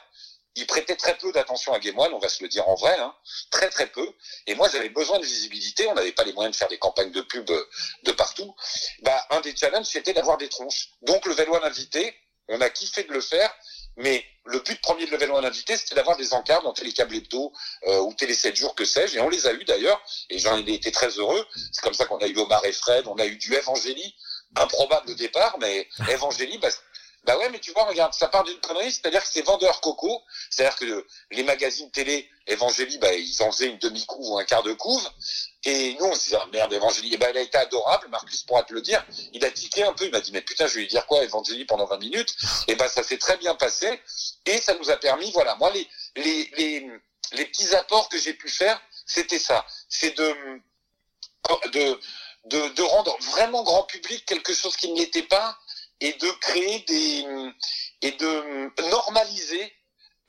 ils 0.55 0.67
prêtaient 0.67 0.95
très 0.95 1.17
peu 1.17 1.31
d'attention 1.31 1.73
à 1.73 1.79
Game 1.79 1.97
One, 1.99 2.13
on 2.13 2.19
va 2.19 2.29
se 2.29 2.41
le 2.41 2.49
dire 2.49 2.67
en 2.67 2.75
vrai, 2.75 2.97
hein, 2.99 3.13
très 3.51 3.69
très 3.69 3.87
peu. 3.87 4.07
Et 4.47 4.55
moi, 4.55 4.69
j'avais 4.69 4.89
besoin 4.89 5.19
de 5.19 5.25
visibilité, 5.25 5.87
on 5.87 5.93
n'avait 5.93 6.13
pas 6.13 6.23
les 6.23 6.33
moyens 6.33 6.55
de 6.55 6.57
faire 6.57 6.69
des 6.69 6.77
campagnes 6.77 7.11
de 7.11 7.21
pub 7.21 7.49
euh, 7.49 7.65
de 8.03 8.11
partout. 8.11 8.55
Bah, 9.01 9.25
un 9.31 9.41
des 9.41 9.55
challenges, 9.55 9.87
c'était 9.87 10.13
d'avoir 10.13 10.37
des 10.37 10.49
tronches. 10.49 10.89
Donc, 11.01 11.25
le 11.25 11.35
One 11.49 11.63
invité, 11.63 12.15
on 12.47 12.61
a 12.61 12.69
kiffé 12.69 13.03
de 13.03 13.11
le 13.11 13.21
faire, 13.21 13.53
mais 13.97 14.23
le 14.45 14.59
but 14.59 14.79
premier 14.81 15.05
de 15.05 15.11
Level 15.11 15.31
One 15.31 15.45
invité, 15.45 15.75
c'était 15.77 15.95
d'avoir 15.95 16.17
des 16.17 16.33
encarts 16.33 16.61
dans 16.63 16.73
Télécable 16.73 17.15
Hebdo 17.15 17.51
euh, 17.87 17.99
ou 18.01 18.13
Télé 18.13 18.33
7 18.33 18.55
jours, 18.55 18.75
que 18.75 18.85
sais-je, 18.85 19.17
et 19.17 19.21
on 19.21 19.29
les 19.29 19.47
a 19.47 19.53
eu 19.53 19.63
d'ailleurs, 19.65 20.01
et 20.29 20.37
j'en 20.39 20.57
ai 20.57 20.73
été 20.73 20.91
très 20.91 21.09
heureux. 21.09 21.45
C'est 21.71 21.81
comme 21.81 21.93
ça 21.93 22.05
qu'on 22.05 22.17
a 22.19 22.27
eu 22.27 22.37
Omar 22.37 22.63
et 22.65 22.73
Fred, 22.73 23.07
on 23.07 23.15
a 23.15 23.25
eu 23.25 23.37
du 23.37 23.55
Evangélie, 23.55 24.15
improbable 24.55 25.11
au 25.11 25.15
départ, 25.15 25.57
mais 25.59 25.87
Evangélie, 26.09 26.57
bah, 26.59 26.69
bah 27.25 27.37
ouais, 27.37 27.49
mais 27.49 27.59
tu 27.59 27.71
vois, 27.71 27.85
regarde, 27.85 28.13
ça 28.13 28.27
part 28.27 28.43
d'une 28.43 28.59
connerie, 28.59 28.91
c'est-à-dire 28.91 29.21
que 29.21 29.27
c'est 29.31 29.41
vendeur 29.41 29.81
coco, 29.81 30.21
c'est-à-dire 30.49 30.75
que 30.77 31.07
les 31.31 31.43
magazines 31.43 31.89
télé, 31.89 32.29
Evangélie, 32.47 32.99
bah, 32.99 33.13
ils 33.13 33.41
en 33.41 33.51
faisaient 33.51 33.67
une 33.67 33.79
demi-couve 33.79 34.29
ou 34.29 34.37
un 34.37 34.45
quart 34.45 34.61
de 34.61 34.73
couve, 34.73 35.09
et 35.63 35.95
nous, 35.95 36.05
on 36.05 36.13
se 36.13 36.25
disait, 36.25 36.37
ah, 36.39 36.47
merde, 36.53 36.71
Evangélie, 36.73 37.15
et 37.15 37.17
ben, 37.17 37.27
elle 37.31 37.37
a 37.37 37.41
été 37.41 37.57
adorable, 37.57 38.07
Marcus 38.09 38.43
pourra 38.43 38.61
te 38.63 38.73
le 38.73 38.81
dire, 38.81 39.03
il 39.33 39.43
a 39.43 39.49
tiqué 39.49 39.83
un 39.83 39.93
peu, 39.93 40.05
il 40.05 40.11
m'a 40.11 40.21
dit, 40.21 40.31
mais 40.31 40.41
putain, 40.41 40.67
je 40.67 40.75
vais 40.75 40.81
lui 40.81 40.87
dire 40.87 41.07
quoi, 41.07 41.23
Evangélie, 41.23 41.65
pendant 41.65 41.85
20 41.85 41.97
minutes, 41.97 42.35
et 42.67 42.75
ben, 42.75 42.87
ça 42.87 43.01
s'est 43.01 43.17
très 43.17 43.37
bien 43.37 43.55
passé, 43.55 43.99
et 44.45 44.59
ça 44.59 44.75
nous 44.75 44.91
a 44.91 44.97
permis, 44.97 45.31
voilà, 45.31 45.55
moi, 45.55 45.71
les, 45.71 45.87
les, 46.15 46.51
les, 47.31 47.45
petits 47.45 47.73
apports 47.75 48.07
que 48.09 48.19
j'ai 48.19 48.33
pu 48.33 48.49
faire, 48.49 48.79
c'était 49.07 49.39
ça, 49.39 49.65
c'est 49.89 50.15
de, 50.15 50.35
de 52.45 52.81
rendre 52.83 53.17
vraiment 53.31 53.63
grand 53.63 53.83
public 53.83 54.23
quelque 54.25 54.53
chose 54.53 54.77
qui 54.77 54.91
ne 54.91 54.99
l'était 54.99 55.23
pas, 55.23 55.57
et 56.01 56.13
de 56.13 56.27
créer 56.39 56.79
des 56.87 57.25
et 58.01 58.11
de 58.11 58.89
normaliser 58.89 59.73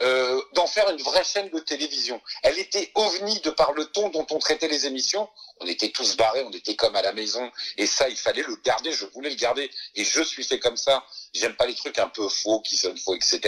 euh, 0.03 0.43
d'en 0.55 0.67
faire 0.67 0.91
une 0.91 1.03
vraie 1.03 1.25
chaîne 1.25 1.49
de 1.49 1.59
télévision. 1.59 2.21
Elle 2.43 2.59
était 2.59 2.91
ovni 2.95 3.41
de 3.41 3.49
par 3.49 3.73
le 3.73 3.87
ton 3.87 4.11
dont 4.11 4.27
on 4.31 4.39
traitait 4.39 4.69
les 4.69 4.85
émissions. 4.85 5.27
On 5.61 5.67
était 5.67 5.89
tous 5.89 6.19
barrés, 6.19 6.45
on 6.47 6.51
était 6.51 6.77
comme 6.77 6.95
à 6.97 7.01
la 7.01 7.15
maison, 7.15 7.51
et 7.79 7.87
ça, 7.87 8.07
il 8.11 8.17
fallait 8.17 8.43
le 8.43 8.57
garder. 8.63 8.93
Je 8.93 9.07
voulais 9.07 9.31
le 9.31 9.37
garder, 9.37 9.71
et 9.95 10.05
je 10.05 10.23
suis 10.23 10.45
fait 10.45 10.59
comme 10.59 10.77
ça. 10.77 11.03
J'aime 11.33 11.55
pas 11.55 11.65
les 11.65 11.75
trucs 11.75 11.99
un 11.99 12.09
peu 12.09 12.29
faux, 12.29 12.61
qui 12.61 12.77
sonnent 12.77 12.99
faux, 12.99 13.15
etc. 13.15 13.41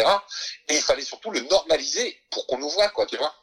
Et 0.71 0.77
il 0.77 0.81
fallait 0.81 1.03
surtout 1.03 1.31
le 1.31 1.41
normaliser 1.41 2.17
pour 2.31 2.47
qu'on 2.47 2.57
nous 2.57 2.71
voit, 2.71 2.89
quoi, 2.89 3.05
tu 3.05 3.19
vois. 3.19 3.35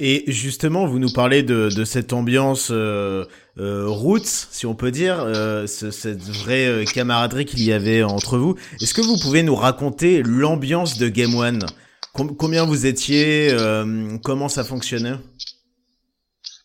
Et 0.00 0.24
justement, 0.26 0.86
vous 0.86 0.98
nous 0.98 1.12
parlez 1.12 1.42
de, 1.42 1.68
de 1.68 1.84
cette 1.84 2.14
ambiance 2.14 2.68
euh, 2.70 3.26
roots, 3.58 4.26
si 4.50 4.66
on 4.66 4.74
peut 4.74 4.90
dire, 4.90 5.20
euh, 5.20 5.66
ce- 5.66 5.90
cette 5.90 6.22
vraie 6.22 6.66
euh, 6.66 6.84
camaraderie 6.84 7.46
qu'il 7.46 7.62
y 7.62 7.72
avait 7.72 8.02
entre 8.02 8.36
vous. 8.38 8.56
Est-ce 8.80 8.92
que 8.94 9.00
vous 9.00 9.18
pouvez 9.18 9.42
nous 9.42 9.56
raconter 9.56 10.22
l'ambiance 10.22 10.98
de 10.98 11.08
Game 11.08 11.34
One? 11.34 11.64
Com- 12.12 12.36
Combien 12.36 12.64
vous 12.64 12.86
étiez 12.86 13.50
euh, 13.52 14.18
Comment 14.24 14.48
ça 14.48 14.64
fonctionnait? 14.64 15.16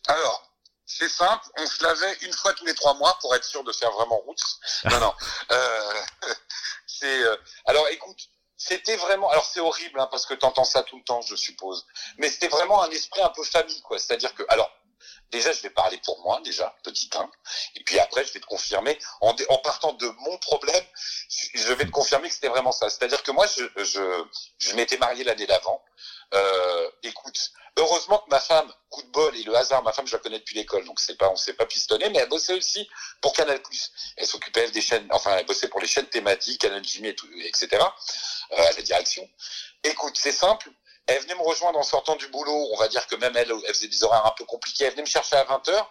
Alors, 0.08 0.50
c'est 0.86 1.08
simple, 1.08 1.44
on 1.58 1.66
se 1.66 1.82
lavait 1.82 2.16
une 2.22 2.32
fois 2.32 2.52
tous 2.54 2.66
les 2.66 2.74
trois 2.74 2.94
mois 2.98 3.16
pour 3.20 3.34
être 3.34 3.44
sûr 3.44 3.64
de 3.64 3.72
faire 3.72 3.90
vraiment 3.92 4.18
route. 4.18 4.40
Non, 4.90 5.00
non. 5.00 5.12
Euh, 5.52 5.92
c'est, 6.86 7.22
euh, 7.24 7.36
alors, 7.66 7.86
écoute, 7.90 8.18
c'était 8.56 8.96
vraiment, 8.96 9.30
alors 9.30 9.44
c'est 9.44 9.60
horrible 9.60 9.98
hein, 9.98 10.08
parce 10.10 10.26
que 10.26 10.34
t'entends 10.34 10.64
ça 10.64 10.82
tout 10.82 10.96
le 10.96 11.02
temps, 11.04 11.20
je 11.22 11.34
suppose, 11.36 11.84
mais 12.18 12.28
c'était 12.28 12.48
vraiment 12.48 12.82
un 12.82 12.90
esprit 12.90 13.20
un 13.22 13.30
peu 13.30 13.42
famille, 13.42 13.80
quoi. 13.82 13.98
C'est-à-dire 13.98 14.34
que, 14.34 14.42
alors, 14.48 14.70
déjà, 15.30 15.52
je 15.52 15.60
vais 15.62 15.70
parler 15.70 15.98
pour 16.04 16.20
moi, 16.22 16.40
déjà, 16.44 16.74
petit 16.82 17.10
1, 17.14 17.30
et 17.76 17.84
puis 17.84 17.98
après, 17.98 18.24
je 18.24 18.32
vais 18.32 18.40
te 18.40 18.46
confirmer, 18.46 18.98
en, 19.20 19.34
partant 19.58 19.92
de 19.94 20.06
mon 20.06 20.38
problème, 20.38 20.84
je 21.54 21.72
vais 21.72 21.84
te 21.84 21.90
confirmer 21.90 22.28
que 22.28 22.34
c'était 22.34 22.48
vraiment 22.48 22.72
ça. 22.72 22.90
C'est-à-dire 22.90 23.22
que 23.22 23.30
moi, 23.30 23.46
je, 23.46 24.74
m'étais 24.74 24.98
marié 24.98 25.24
l'année 25.24 25.46
d'avant. 25.46 25.82
Euh, 26.34 26.90
écoute, 27.02 27.50
heureusement 27.76 28.18
que 28.18 28.30
ma 28.30 28.40
femme, 28.40 28.72
coup 28.88 29.02
de 29.02 29.10
bol 29.10 29.36
et 29.36 29.42
le 29.42 29.54
hasard, 29.54 29.82
ma 29.82 29.92
femme, 29.92 30.06
je 30.06 30.12
la 30.12 30.18
connais 30.18 30.38
depuis 30.38 30.54
l'école, 30.54 30.84
donc 30.84 30.98
c'est 31.00 31.16
pas, 31.16 31.28
on 31.30 31.36
s'est 31.36 31.54
pas 31.54 31.66
pistonné, 31.66 32.08
mais 32.10 32.18
elle 32.18 32.28
bossait 32.28 32.54
aussi 32.54 32.88
pour 33.20 33.32
Canal+. 33.32 33.60
Elle 34.16 34.26
s'occupait 34.26 34.70
des 34.70 34.80
chaînes, 34.80 35.06
enfin, 35.10 35.36
elle 35.36 35.46
bossait 35.46 35.68
pour 35.68 35.80
les 35.80 35.86
chaînes 35.86 36.06
thématiques, 36.06 36.60
Canal 36.60 36.84
Jimmy 36.84 37.08
et 37.08 37.14
tout, 37.14 37.28
etc. 37.44 37.68
Euh, 38.52 38.70
la 38.76 38.82
direction. 38.82 39.28
Écoute, 39.84 40.16
c'est 40.16 40.32
simple. 40.32 40.70
Elle 41.06 41.20
venait 41.22 41.34
me 41.34 41.42
rejoindre 41.42 41.78
en 41.78 41.82
sortant 41.82 42.14
du 42.16 42.28
boulot. 42.28 42.68
On 42.72 42.76
va 42.76 42.88
dire 42.88 43.06
que 43.06 43.16
même 43.16 43.36
elle, 43.36 43.52
elle 43.66 43.74
faisait 43.74 43.88
des 43.88 44.04
horaires 44.04 44.24
un 44.24 44.34
peu 44.36 44.44
compliqués. 44.44 44.84
Elle 44.84 44.92
venait 44.92 45.02
me 45.02 45.06
chercher 45.06 45.36
à 45.36 45.44
20h. 45.44 45.84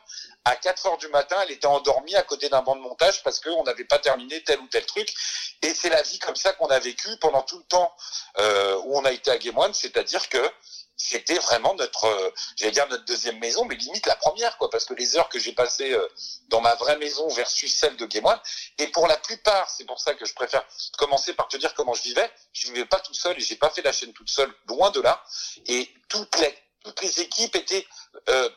À 0.45 0.55
4h 0.55 0.97
du 0.99 1.07
matin, 1.09 1.35
elle 1.43 1.51
était 1.51 1.67
endormie 1.67 2.15
à 2.15 2.23
côté 2.23 2.49
d'un 2.49 2.61
banc 2.61 2.75
de 2.75 2.81
montage 2.81 3.21
parce 3.23 3.39
qu'on 3.39 3.63
n'avait 3.63 3.83
pas 3.83 3.99
terminé 3.99 4.41
tel 4.43 4.59
ou 4.59 4.67
tel 4.67 4.85
truc. 4.85 5.13
Et 5.61 5.73
c'est 5.73 5.89
la 5.89 6.01
vie 6.01 6.17
comme 6.19 6.35
ça 6.35 6.53
qu'on 6.53 6.67
a 6.67 6.79
vécu 6.79 7.09
pendant 7.17 7.41
tout 7.41 7.57
le 7.57 7.65
temps 7.65 7.93
euh, 8.39 8.77
où 8.85 8.97
on 8.97 9.05
a 9.05 9.11
été 9.11 9.29
à 9.29 9.37
Game. 9.37 9.73
C'est-à-dire 9.73 10.29
que 10.29 10.51
c'était 10.97 11.39
vraiment 11.39 11.73
notre, 11.75 12.05
euh, 12.05 12.29
j'allais 12.55 12.71
dire 12.71 12.87
notre 12.87 13.05
deuxième 13.05 13.39
maison, 13.39 13.65
mais 13.65 13.75
limite 13.75 14.05
la 14.05 14.15
première, 14.15 14.57
quoi, 14.57 14.69
parce 14.69 14.85
que 14.85 14.93
les 14.93 15.15
heures 15.17 15.29
que 15.29 15.39
j'ai 15.39 15.53
passées 15.53 15.93
euh, 15.93 16.07
dans 16.49 16.61
ma 16.61 16.75
vraie 16.75 16.97
maison 16.97 17.27
versus 17.29 17.73
celle 17.73 17.97
de 17.97 18.05
Game 18.05 18.25
One, 18.25 18.39
et 18.77 18.87
pour 18.87 19.07
la 19.07 19.17
plupart, 19.17 19.69
c'est 19.69 19.85
pour 19.85 19.99
ça 19.99 20.13
que 20.13 20.25
je 20.25 20.33
préfère 20.33 20.63
commencer 20.97 21.33
par 21.33 21.47
te 21.47 21.57
dire 21.57 21.73
comment 21.73 21.93
je 21.93 22.03
vivais. 22.03 22.29
Je 22.53 22.67
vivais 22.67 22.85
pas 22.85 22.99
tout 22.99 23.13
seul 23.13 23.37
et 23.37 23.41
j'ai 23.41 23.55
pas 23.55 23.69
fait 23.69 23.81
la 23.81 23.91
chaîne 23.91 24.13
toute 24.13 24.29
seule, 24.29 24.53
loin 24.67 24.91
de 24.91 25.01
là. 25.01 25.23
Et 25.67 25.89
toutes 26.07 26.37
les, 26.39 26.57
toutes 26.83 27.01
les 27.01 27.21
équipes 27.21 27.55
étaient 27.55 27.85
euh, 28.29 28.49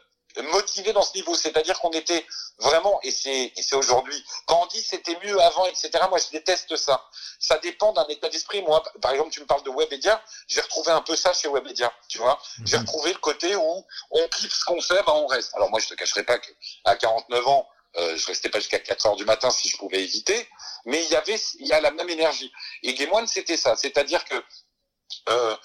motivés 0.43 0.93
dans 0.93 1.03
ce 1.03 1.15
niveau. 1.15 1.35
C'est-à-dire 1.35 1.79
qu'on 1.81 1.91
était 1.91 2.27
vraiment, 2.59 2.99
et 3.03 3.11
c'est, 3.11 3.53
et 3.57 3.63
c'est 3.63 3.77
aujourd'hui, 3.77 4.23
quand 4.47 4.63
on 4.63 4.67
dit 4.67 4.83
c'était 4.83 5.19
mieux 5.25 5.41
avant, 5.41 5.67
etc., 5.67 5.91
moi 6.09 6.19
je 6.19 6.31
déteste 6.31 6.77
ça. 6.77 7.05
Ça 7.39 7.59
dépend 7.59 7.93
d'un 7.93 8.07
état 8.09 8.29
d'esprit. 8.29 8.63
Moi, 8.63 8.83
par 9.01 9.13
exemple, 9.13 9.31
tu 9.31 9.41
me 9.41 9.47
parles 9.47 9.63
de 9.63 9.71
Webedia, 9.71 10.23
j'ai 10.49 10.61
retrouvé 10.61 10.93
un 10.93 11.03
peu 11.03 11.17
ça 11.17 11.33
chez 11.33 11.49
Webedia, 11.49 11.93
tu 12.09 12.19
vois. 12.19 12.41
J'ai 12.65 12.77
retrouvé 12.77 13.13
le 13.13 13.19
côté 13.19 13.55
où 13.57 13.85
on 14.11 14.29
kiffe 14.29 14.55
ce 14.55 14.65
qu'on 14.65 14.81
fait, 14.81 15.03
bah 15.05 15.15
on 15.15 15.27
reste. 15.27 15.55
Alors 15.55 15.71
moi, 15.71 15.81
je 15.81 15.89
te 15.89 15.95
cacherai 15.95 16.23
pas 16.23 16.39
que 16.39 16.51
à 16.85 16.97
49 16.97 17.47
ans, 17.49 17.69
euh, 17.97 18.17
je 18.17 18.27
restais 18.27 18.49
pas 18.49 18.59
jusqu'à 18.59 18.81
4 18.81 19.07
heures 19.07 19.17
du 19.17 19.25
matin 19.25 19.51
si 19.51 19.69
je 19.69 19.77
pouvais 19.77 20.03
éviter, 20.03 20.49
mais 20.85 21.05
il 21.05 21.11
y 21.11 21.17
avait, 21.17 21.41
il 21.61 21.67
y 21.67 21.73
a 21.73 21.81
la 21.81 21.93
même 21.93 22.09
énergie. 22.09 22.53
Et 22.83 22.95
Game 22.95 23.13
One, 23.13 23.27
c'était 23.27 23.57
ça. 23.57 23.77
C'est-à-dire 23.77 24.25
que, 24.25 24.35
euh, 25.29 25.57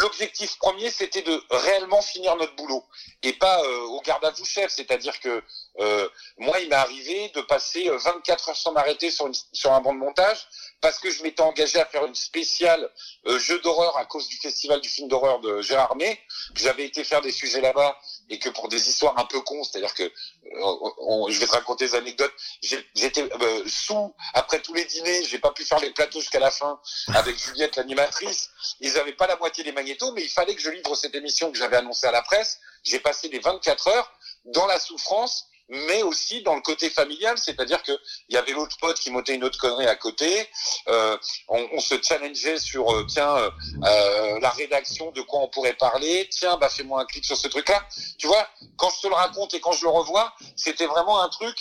l'objectif 0.00 0.56
premier, 0.58 0.90
c'était 0.90 1.22
de 1.22 1.42
réellement 1.50 2.02
finir 2.02 2.36
notre 2.36 2.54
boulot 2.56 2.84
et 3.22 3.32
pas 3.32 3.62
euh, 3.62 3.80
au 3.86 4.00
garde 4.00 4.24
à 4.24 4.30
vous 4.30 4.44
chef. 4.44 4.70
C'est-à-dire 4.70 5.18
que 5.20 5.42
euh, 5.80 6.08
moi, 6.38 6.60
il 6.60 6.68
m'est 6.68 6.74
arrivé 6.74 7.30
de 7.34 7.40
passer 7.40 7.88
24 7.88 8.50
heures 8.50 8.56
sans 8.56 8.72
m'arrêter 8.72 9.10
sur, 9.10 9.28
sur 9.52 9.72
un 9.72 9.80
banc 9.80 9.94
de 9.94 9.98
montage 9.98 10.46
parce 10.80 10.98
que 10.98 11.10
je 11.10 11.22
m'étais 11.22 11.42
engagé 11.42 11.78
à 11.80 11.86
faire 11.86 12.04
une 12.04 12.14
spéciale 12.14 12.90
euh, 13.26 13.38
jeu 13.38 13.58
d'horreur 13.60 13.96
à 13.96 14.04
cause 14.04 14.28
du 14.28 14.36
festival 14.36 14.80
du 14.80 14.88
film 14.88 15.08
d'horreur 15.08 15.40
de 15.40 15.60
Gérard 15.62 15.96
May. 15.96 16.18
J'avais 16.54 16.84
été 16.84 17.04
faire 17.04 17.20
des 17.20 17.32
sujets 17.32 17.60
là-bas 17.60 17.98
et 18.30 18.38
que 18.38 18.48
pour 18.50 18.68
des 18.68 18.88
histoires 18.88 19.18
un 19.18 19.24
peu 19.24 19.40
cons, 19.40 19.64
c'est-à-dire 19.64 19.94
que 19.94 20.02
euh, 20.02 21.30
je 21.30 21.38
vais 21.38 21.46
te 21.46 21.52
raconter 21.52 21.86
des 21.86 21.94
anecdotes. 21.94 22.32
J'étais 22.62 23.22
euh, 23.22 23.64
sous 23.66 24.14
après 24.34 24.60
tous 24.60 24.74
les 24.74 24.84
dîners, 24.84 25.24
j'ai 25.24 25.38
pas 25.38 25.52
pu 25.52 25.64
faire 25.64 25.80
les 25.80 25.90
plateaux 25.90 26.20
jusqu'à 26.20 26.40
la 26.40 26.50
fin 26.50 26.80
avec 27.14 27.38
Juliette 27.44 27.76
l'animatrice. 27.76 28.50
Ils 28.80 28.96
avaient 28.98 29.12
pas 29.12 29.26
la 29.26 29.36
moitié 29.36 29.64
des 29.64 29.72
magnétos, 29.72 30.12
mais 30.12 30.22
il 30.22 30.30
fallait 30.30 30.54
que 30.54 30.62
je 30.62 30.70
livre 30.70 30.94
cette 30.94 31.14
émission 31.14 31.50
que 31.50 31.58
j'avais 31.58 31.76
annoncée 31.76 32.06
à 32.06 32.12
la 32.12 32.22
presse. 32.22 32.58
J'ai 32.84 33.00
passé 33.00 33.28
les 33.28 33.38
24 33.40 33.88
heures 33.88 34.12
dans 34.44 34.66
la 34.66 34.78
souffrance, 34.78 35.47
mais 35.68 36.02
aussi 36.02 36.42
dans 36.42 36.54
le 36.54 36.60
côté 36.60 36.90
familial, 36.90 37.36
c'est-à-dire 37.38 37.82
que 37.82 37.92
il 38.28 38.34
y 38.34 38.38
avait 38.38 38.52
l'autre 38.52 38.76
pote 38.80 38.98
qui 38.98 39.10
montait 39.10 39.34
une 39.34 39.44
autre 39.44 39.58
connerie 39.58 39.86
à 39.86 39.96
côté. 39.96 40.48
Euh, 40.88 41.16
on, 41.48 41.68
on 41.72 41.80
se 41.80 41.94
challengeait 42.02 42.58
sur 42.58 42.90
euh, 42.90 43.06
tiens 43.08 43.36
euh, 43.36 43.50
euh, 43.84 44.40
la 44.40 44.50
rédaction 44.50 45.10
de 45.12 45.20
quoi 45.22 45.40
on 45.40 45.48
pourrait 45.48 45.74
parler. 45.74 46.28
Tiens, 46.30 46.56
bah 46.56 46.68
fais-moi 46.68 47.02
un 47.02 47.06
clic 47.06 47.24
sur 47.24 47.36
ce 47.36 47.48
truc-là. 47.48 47.86
Tu 48.18 48.26
vois, 48.26 48.48
quand 48.76 48.90
je 48.90 49.02
te 49.02 49.06
le 49.08 49.14
raconte 49.14 49.54
et 49.54 49.60
quand 49.60 49.72
je 49.72 49.84
le 49.84 49.90
revois, 49.90 50.34
c'était 50.56 50.86
vraiment 50.86 51.20
un 51.20 51.28
truc. 51.28 51.56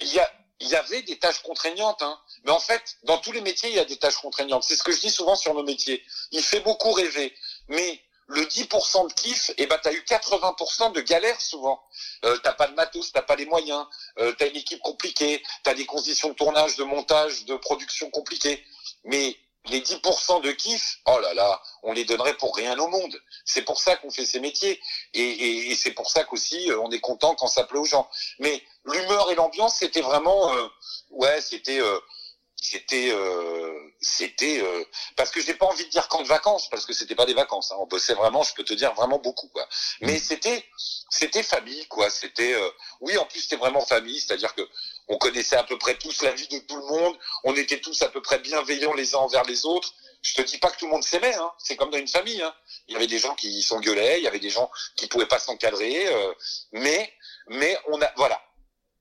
Il 0.00 0.12
y 0.12 0.18
a 0.18 0.30
il 0.60 0.68
y 0.68 0.74
avait 0.74 1.02
des 1.02 1.18
tâches 1.18 1.42
contraignantes, 1.42 2.00
hein. 2.00 2.18
mais 2.44 2.50
en 2.50 2.58
fait, 2.58 2.96
dans 3.02 3.18
tous 3.18 3.32
les 3.32 3.42
métiers, 3.42 3.68
il 3.68 3.76
y 3.76 3.78
a 3.78 3.84
des 3.84 3.98
tâches 3.98 4.16
contraignantes. 4.16 4.64
C'est 4.64 4.76
ce 4.76 4.82
que 4.82 4.92
je 4.92 5.00
dis 5.00 5.10
souvent 5.10 5.36
sur 5.36 5.52
nos 5.52 5.62
métiers. 5.62 6.02
Il 6.32 6.42
fait 6.42 6.60
beaucoup 6.60 6.92
rêver, 6.92 7.34
mais 7.68 8.00
le 8.28 8.42
10% 8.42 9.08
de 9.08 9.12
kiff, 9.14 9.50
eh 9.56 9.66
ben, 9.66 9.78
t'as 9.82 9.92
eu 9.92 10.00
80% 10.08 10.92
de 10.92 11.00
galère 11.00 11.40
souvent. 11.40 11.80
Euh, 12.24 12.36
t'as 12.42 12.52
pas 12.54 12.66
de 12.66 12.74
matos, 12.74 13.12
t'as 13.12 13.22
pas 13.22 13.36
les 13.36 13.46
moyens, 13.46 13.86
euh, 14.18 14.32
t'as 14.38 14.48
une 14.48 14.56
équipe 14.56 14.80
compliquée, 14.80 15.42
t'as 15.62 15.74
des 15.74 15.86
conditions 15.86 16.28
de 16.30 16.34
tournage, 16.34 16.76
de 16.76 16.84
montage, 16.84 17.44
de 17.44 17.56
production 17.56 18.10
compliquées. 18.10 18.64
Mais 19.04 19.36
les 19.68 19.80
10% 19.80 20.40
de 20.42 20.52
kiff, 20.52 20.98
oh 21.06 21.18
là 21.20 21.34
là, 21.34 21.60
on 21.82 21.92
les 21.92 22.04
donnerait 22.04 22.36
pour 22.36 22.54
rien 22.56 22.78
au 22.78 22.88
monde. 22.88 23.20
C'est 23.44 23.62
pour 23.62 23.80
ça 23.80 23.96
qu'on 23.96 24.10
fait 24.10 24.26
ces 24.26 24.38
métiers. 24.40 24.80
Et, 25.14 25.20
et- 25.22 25.70
et 25.70 25.74
c'est 25.76 25.90
pour 25.92 26.08
ça 26.10 26.24
qu'aussi, 26.24 26.70
euh, 26.70 26.80
on 26.80 26.90
est 26.90 27.00
content 27.00 27.34
quand 27.34 27.48
ça 27.48 27.64
plaît 27.64 27.78
aux 27.78 27.84
gens. 27.84 28.08
Mais 28.38 28.62
l'humeur 28.84 29.30
et 29.30 29.34
l'ambiance, 29.34 29.76
c'était 29.76 30.02
vraiment, 30.02 30.52
euh, 30.54 30.68
ouais, 31.10 31.40
c'était, 31.40 31.80
euh, 31.80 31.98
c'était, 32.60 33.10
euh, 33.12 33.78
c'était, 34.00 34.60
euh, 34.62 34.84
parce 35.14 35.30
que 35.30 35.40
j'ai 35.40 35.54
pas 35.54 35.66
envie 35.66 35.84
de 35.84 35.90
dire 35.90 36.08
camp 36.08 36.22
de 36.22 36.28
vacances, 36.28 36.68
parce 36.70 36.86
que 36.86 36.92
c'était 36.92 37.14
pas 37.14 37.26
des 37.26 37.34
vacances. 37.34 37.70
hein. 37.70 37.76
On 37.78 37.86
bossait 37.86 38.14
vraiment, 38.14 38.42
je 38.42 38.54
peux 38.54 38.64
te 38.64 38.74
dire 38.74 38.94
vraiment 38.94 39.18
beaucoup, 39.18 39.48
quoi. 39.48 39.68
Mais 40.00 40.18
c'était, 40.18 40.64
c'était 41.10 41.42
famille, 41.42 41.86
quoi. 41.86 42.10
C'était, 42.10 42.54
euh, 42.54 42.70
oui, 43.00 43.16
en 43.18 43.26
plus 43.26 43.40
c'était 43.40 43.56
vraiment 43.56 43.84
famille, 43.84 44.20
c'est-à-dire 44.20 44.54
que 44.54 44.66
on 45.08 45.18
connaissait 45.18 45.56
à 45.56 45.64
peu 45.64 45.78
près 45.78 45.96
tous 45.98 46.22
la 46.22 46.32
vie 46.32 46.48
de 46.48 46.58
tout 46.60 46.76
le 46.76 46.86
monde, 46.86 47.16
on 47.44 47.54
était 47.54 47.80
tous 47.80 48.00
à 48.02 48.08
peu 48.08 48.22
près 48.22 48.38
bienveillants 48.38 48.94
les 48.94 49.14
uns 49.14 49.18
envers 49.18 49.44
les 49.44 49.66
autres. 49.66 49.92
Je 50.22 50.34
te 50.34 50.42
dis 50.42 50.58
pas 50.58 50.70
que 50.70 50.78
tout 50.78 50.86
le 50.86 50.90
monde 50.92 51.04
s'aimait, 51.04 51.34
hein. 51.34 51.52
c'est 51.58 51.76
comme 51.76 51.90
dans 51.90 51.98
une 51.98 52.08
famille. 52.08 52.42
Hein. 52.42 52.54
Il 52.88 52.94
y 52.94 52.96
avait 52.96 53.06
des 53.06 53.18
gens 53.18 53.34
qui 53.34 53.62
s'engueulaient, 53.62 54.18
il 54.18 54.24
y 54.24 54.28
avait 54.28 54.40
des 54.40 54.50
gens 54.50 54.70
qui 54.96 55.06
pouvaient 55.06 55.26
pas 55.26 55.38
s'encadrer, 55.38 56.08
euh, 56.08 56.32
mais, 56.72 57.12
mais 57.48 57.78
on 57.88 58.00
a, 58.02 58.10
voilà. 58.16 58.42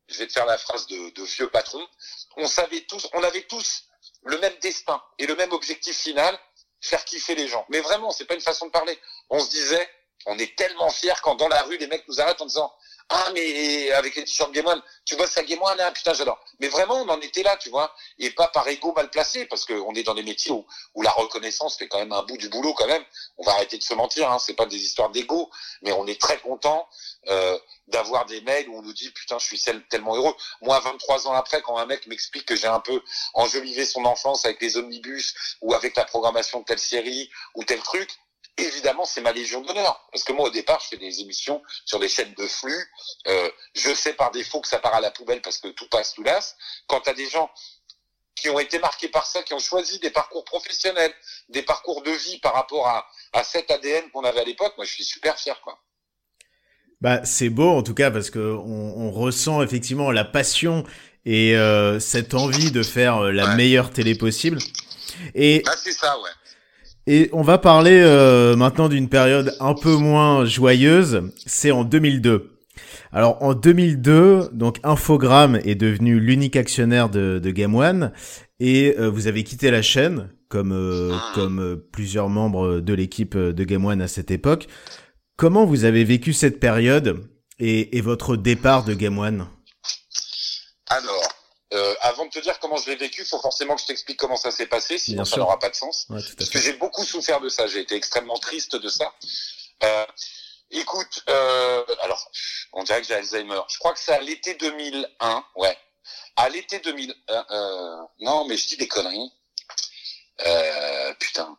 Je 0.07 0.19
vais 0.19 0.27
te 0.27 0.33
faire 0.33 0.45
la 0.45 0.57
phrase 0.57 0.87
de, 0.87 1.23
vieux 1.23 1.49
patron. 1.49 1.85
On 2.37 2.47
savait 2.47 2.81
tous, 2.81 3.07
on 3.13 3.23
avait 3.23 3.43
tous 3.43 3.85
le 4.23 4.37
même 4.39 4.55
destin 4.61 5.01
et 5.17 5.25
le 5.25 5.35
même 5.35 5.51
objectif 5.51 5.97
final, 5.97 6.37
faire 6.81 7.03
kiffer 7.05 7.35
les 7.35 7.47
gens. 7.47 7.65
Mais 7.69 7.79
vraiment, 7.81 8.11
c'est 8.11 8.25
pas 8.25 8.35
une 8.35 8.41
façon 8.41 8.67
de 8.67 8.71
parler. 8.71 8.99
On 9.29 9.39
se 9.39 9.49
disait, 9.49 9.89
on 10.25 10.37
est 10.37 10.55
tellement 10.55 10.89
fiers 10.89 11.13
quand 11.23 11.35
dans 11.35 11.47
la 11.47 11.63
rue 11.63 11.77
les 11.77 11.87
mecs 11.87 12.07
nous 12.07 12.21
arrêtent 12.21 12.41
en 12.41 12.45
disant 12.45 12.73
ah 13.09 13.31
mais 13.33 13.91
avec 13.91 14.15
les 14.15 14.25
t-shirts 14.25 14.51
Game 14.51 14.65
One, 14.65 14.81
tu 15.05 15.15
bosses 15.15 15.37
à 15.37 15.43
Game 15.43 15.61
One, 15.61 15.79
hein, 15.79 15.91
putain 15.91 16.13
j'adore. 16.13 16.43
Mais 16.59 16.69
vraiment 16.69 16.95
on 16.95 17.09
en 17.09 17.21
était 17.21 17.43
là, 17.43 17.55
tu 17.57 17.69
vois, 17.69 17.93
et 18.17 18.31
pas 18.31 18.47
par 18.47 18.67
ego 18.67 18.93
mal 18.93 19.11
placé, 19.11 19.45
parce 19.45 19.65
qu'on 19.65 19.93
est 19.93 20.03
dans 20.03 20.15
des 20.15 20.23
métiers 20.23 20.51
où, 20.51 20.65
où 20.95 21.01
la 21.03 21.11
reconnaissance 21.11 21.77
fait 21.77 21.87
quand 21.87 21.99
même 21.99 22.13
un 22.13 22.23
bout 22.23 22.37
du 22.37 22.49
boulot 22.49 22.73
quand 22.73 22.87
même. 22.87 23.03
On 23.37 23.43
va 23.43 23.53
arrêter 23.53 23.77
de 23.77 23.83
se 23.83 23.93
mentir, 23.93 24.31
hein, 24.31 24.39
c'est 24.39 24.55
pas 24.55 24.65
des 24.65 24.83
histoires 24.83 25.11
d'ego, 25.11 25.51
mais 25.83 25.91
on 25.91 26.07
est 26.07 26.19
très 26.19 26.39
content 26.39 26.87
euh, 27.27 27.59
d'avoir 27.87 28.25
des 28.25 28.41
mails 28.41 28.67
où 28.69 28.79
on 28.79 28.81
nous 28.81 28.93
dit 28.93 29.11
putain 29.11 29.37
je 29.37 29.45
suis 29.45 29.61
tellement 29.89 30.15
heureux. 30.15 30.35
Moi 30.61 30.79
23 30.79 31.27
ans 31.27 31.33
après, 31.33 31.61
quand 31.61 31.77
un 31.77 31.85
mec 31.85 32.07
m'explique 32.07 32.45
que 32.45 32.55
j'ai 32.55 32.67
un 32.67 32.79
peu 32.79 33.01
enjolivé 33.35 33.85
son 33.85 34.05
enfance 34.05 34.45
avec 34.45 34.59
les 34.61 34.77
omnibus 34.77 35.35
ou 35.61 35.75
avec 35.75 35.95
la 35.95 36.05
programmation 36.05 36.61
de 36.61 36.65
telle 36.65 36.79
série 36.79 37.29
ou 37.53 37.63
tel 37.63 37.79
truc, 37.81 38.09
évidemment, 38.57 39.05
c'est 39.05 39.21
ma 39.21 39.31
légion 39.31 39.61
d'honneur. 39.61 40.07
Parce 40.11 40.23
que 40.23 40.31
moi, 40.33 40.47
au 40.47 40.51
départ, 40.51 40.79
je 40.81 40.89
fais 40.89 40.97
des 40.97 41.21
émissions 41.21 41.61
sur 41.85 41.99
des 41.99 42.07
chaînes 42.07 42.33
de 42.37 42.47
flux. 42.47 42.91
Euh, 43.27 43.49
je 43.73 43.93
sais 43.93 44.13
par 44.13 44.31
défaut 44.31 44.61
que 44.61 44.67
ça 44.67 44.79
part 44.79 44.95
à 44.95 45.01
la 45.01 45.11
poubelle 45.11 45.41
parce 45.41 45.57
que 45.57 45.67
tout 45.69 45.87
passe, 45.89 46.13
tout 46.13 46.23
lasse. 46.23 46.55
Quand 46.87 47.01
tu 47.01 47.09
as 47.09 47.13
des 47.13 47.29
gens 47.29 47.49
qui 48.35 48.49
ont 48.49 48.59
été 48.59 48.79
marqués 48.79 49.07
par 49.07 49.25
ça, 49.25 49.43
qui 49.43 49.53
ont 49.53 49.59
choisi 49.59 49.99
des 49.99 50.09
parcours 50.09 50.43
professionnels, 50.43 51.13
des 51.49 51.61
parcours 51.61 52.01
de 52.03 52.11
vie 52.11 52.37
par 52.39 52.53
rapport 52.53 52.87
à, 52.87 53.07
à 53.33 53.43
cet 53.43 53.71
ADN 53.71 54.09
qu'on 54.11 54.23
avait 54.23 54.41
à 54.41 54.45
l'époque, 54.45 54.73
moi, 54.77 54.85
je 54.85 54.91
suis 54.91 55.05
super 55.05 55.37
fier, 55.37 55.59
quoi. 55.61 55.79
Bah, 57.01 57.25
c'est 57.25 57.49
beau 57.49 57.69
en 57.69 57.83
tout 57.83 57.93
cas 57.93 58.09
parce 58.09 58.29
que 58.29 58.39
on, 58.39 58.97
on 58.97 59.11
ressent 59.11 59.61
effectivement 59.61 60.11
la 60.11 60.23
passion 60.23 60.85
et 61.25 61.55
euh, 61.55 61.99
cette 61.99 62.33
envie 62.33 62.71
de 62.71 62.83
faire 62.83 63.17
euh, 63.17 63.31
la 63.31 63.55
meilleure 63.55 63.91
télé 63.91 64.15
possible. 64.15 64.59
Et 65.33 65.61
Bah, 65.65 65.73
c'est 65.81 65.91
ça, 65.91 66.19
ouais. 66.19 66.29
Et 67.07 67.29
on 67.33 67.43
va 67.43 67.59
parler 67.59 68.01
euh, 68.03 68.55
maintenant 68.55 68.89
d'une 68.89 69.09
période 69.09 69.53
un 69.59 69.75
peu 69.75 69.95
moins 69.95 70.43
joyeuse, 70.45 71.21
c'est 71.45 71.69
en 71.69 71.83
2002. 71.83 72.49
Alors 73.11 73.41
en 73.43 73.53
2002, 73.53 74.49
donc 74.53 74.79
Infogrames 74.83 75.59
est 75.63 75.75
devenu 75.75 76.19
l'unique 76.19 76.55
actionnaire 76.55 77.09
de, 77.09 77.39
de 77.39 77.51
Game 77.51 77.75
One 77.75 78.11
et 78.59 78.95
euh, 78.99 79.07
vous 79.09 79.27
avez 79.27 79.43
quitté 79.43 79.69
la 79.69 79.83
chaîne 79.83 80.29
comme 80.49 80.71
euh, 80.71 81.15
comme 81.35 81.79
plusieurs 81.91 82.27
membres 82.27 82.79
de 82.79 82.93
l'équipe 82.93 83.37
de 83.37 83.63
Game 83.63 83.85
One 83.85 84.01
à 84.01 84.07
cette 84.07 84.31
époque. 84.31 84.67
Comment 85.37 85.65
vous 85.65 85.85
avez 85.85 86.03
vécu 86.03 86.33
cette 86.33 86.59
période 86.59 87.19
et, 87.59 87.97
et 87.97 88.01
votre 88.01 88.35
départ 88.35 88.83
de 88.83 88.95
Game 88.95 89.19
One? 89.19 89.45
Avant 92.15 92.25
de 92.25 92.31
te 92.31 92.39
dire 92.39 92.57
comment 92.59 92.77
je 92.77 92.89
l'ai 92.89 92.95
vécu, 92.95 93.21
il 93.21 93.27
faut 93.27 93.39
forcément 93.41 93.75
que 93.75 93.81
je 93.81 93.87
t'explique 93.87 94.17
comment 94.17 94.37
ça 94.37 94.49
s'est 94.51 94.67
passé, 94.67 94.97
sinon 94.97 95.23
Bien 95.23 95.25
ça 95.25 95.37
n'aura 95.37 95.59
pas 95.59 95.69
de 95.69 95.75
sens. 95.75 96.05
Ouais, 96.09 96.21
Parce 96.37 96.49
que 96.49 96.59
j'ai 96.59 96.73
beaucoup 96.73 97.03
souffert 97.03 97.41
de 97.41 97.49
ça. 97.49 97.67
J'ai 97.67 97.81
été 97.81 97.95
extrêmement 97.95 98.37
triste 98.39 98.75
de 98.77 98.87
ça. 98.89 99.13
Euh, 99.83 100.05
écoute, 100.71 101.23
euh, 101.29 101.83
alors, 102.01 102.31
on 102.73 102.83
dirait 102.83 103.01
que 103.01 103.07
j'ai 103.07 103.15
Alzheimer. 103.15 103.59
Je 103.67 103.77
crois 103.79 103.93
que 103.93 103.99
c'est 103.99 104.13
à 104.13 104.21
l'été 104.21 104.53
2001, 104.55 105.45
ouais. 105.57 105.77
À 106.37 106.47
l'été 106.49 106.79
2001, 106.79 107.45
euh, 107.51 107.95
non, 108.19 108.45
mais 108.45 108.55
je 108.57 108.67
dis 108.67 108.77
des 108.77 108.87
conneries. 108.87 109.31
Putain. 111.19 111.57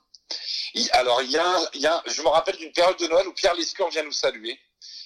Il- 0.74 0.90
alors, 0.92 1.22
il 1.22 1.30
y, 1.30 1.38
a 1.38 1.56
il 1.74 1.80
y 1.80 1.86
a 1.86 2.02
je 2.06 2.20
me 2.22 2.28
rappelle 2.28 2.56
d'une 2.56 2.72
période 2.72 2.98
de 2.98 3.06
Noël 3.06 3.26
où 3.28 3.32
Pierre 3.32 3.54
Lescure 3.54 3.88
vient 3.90 4.02
nous 4.02 4.12
saluer 4.12 4.58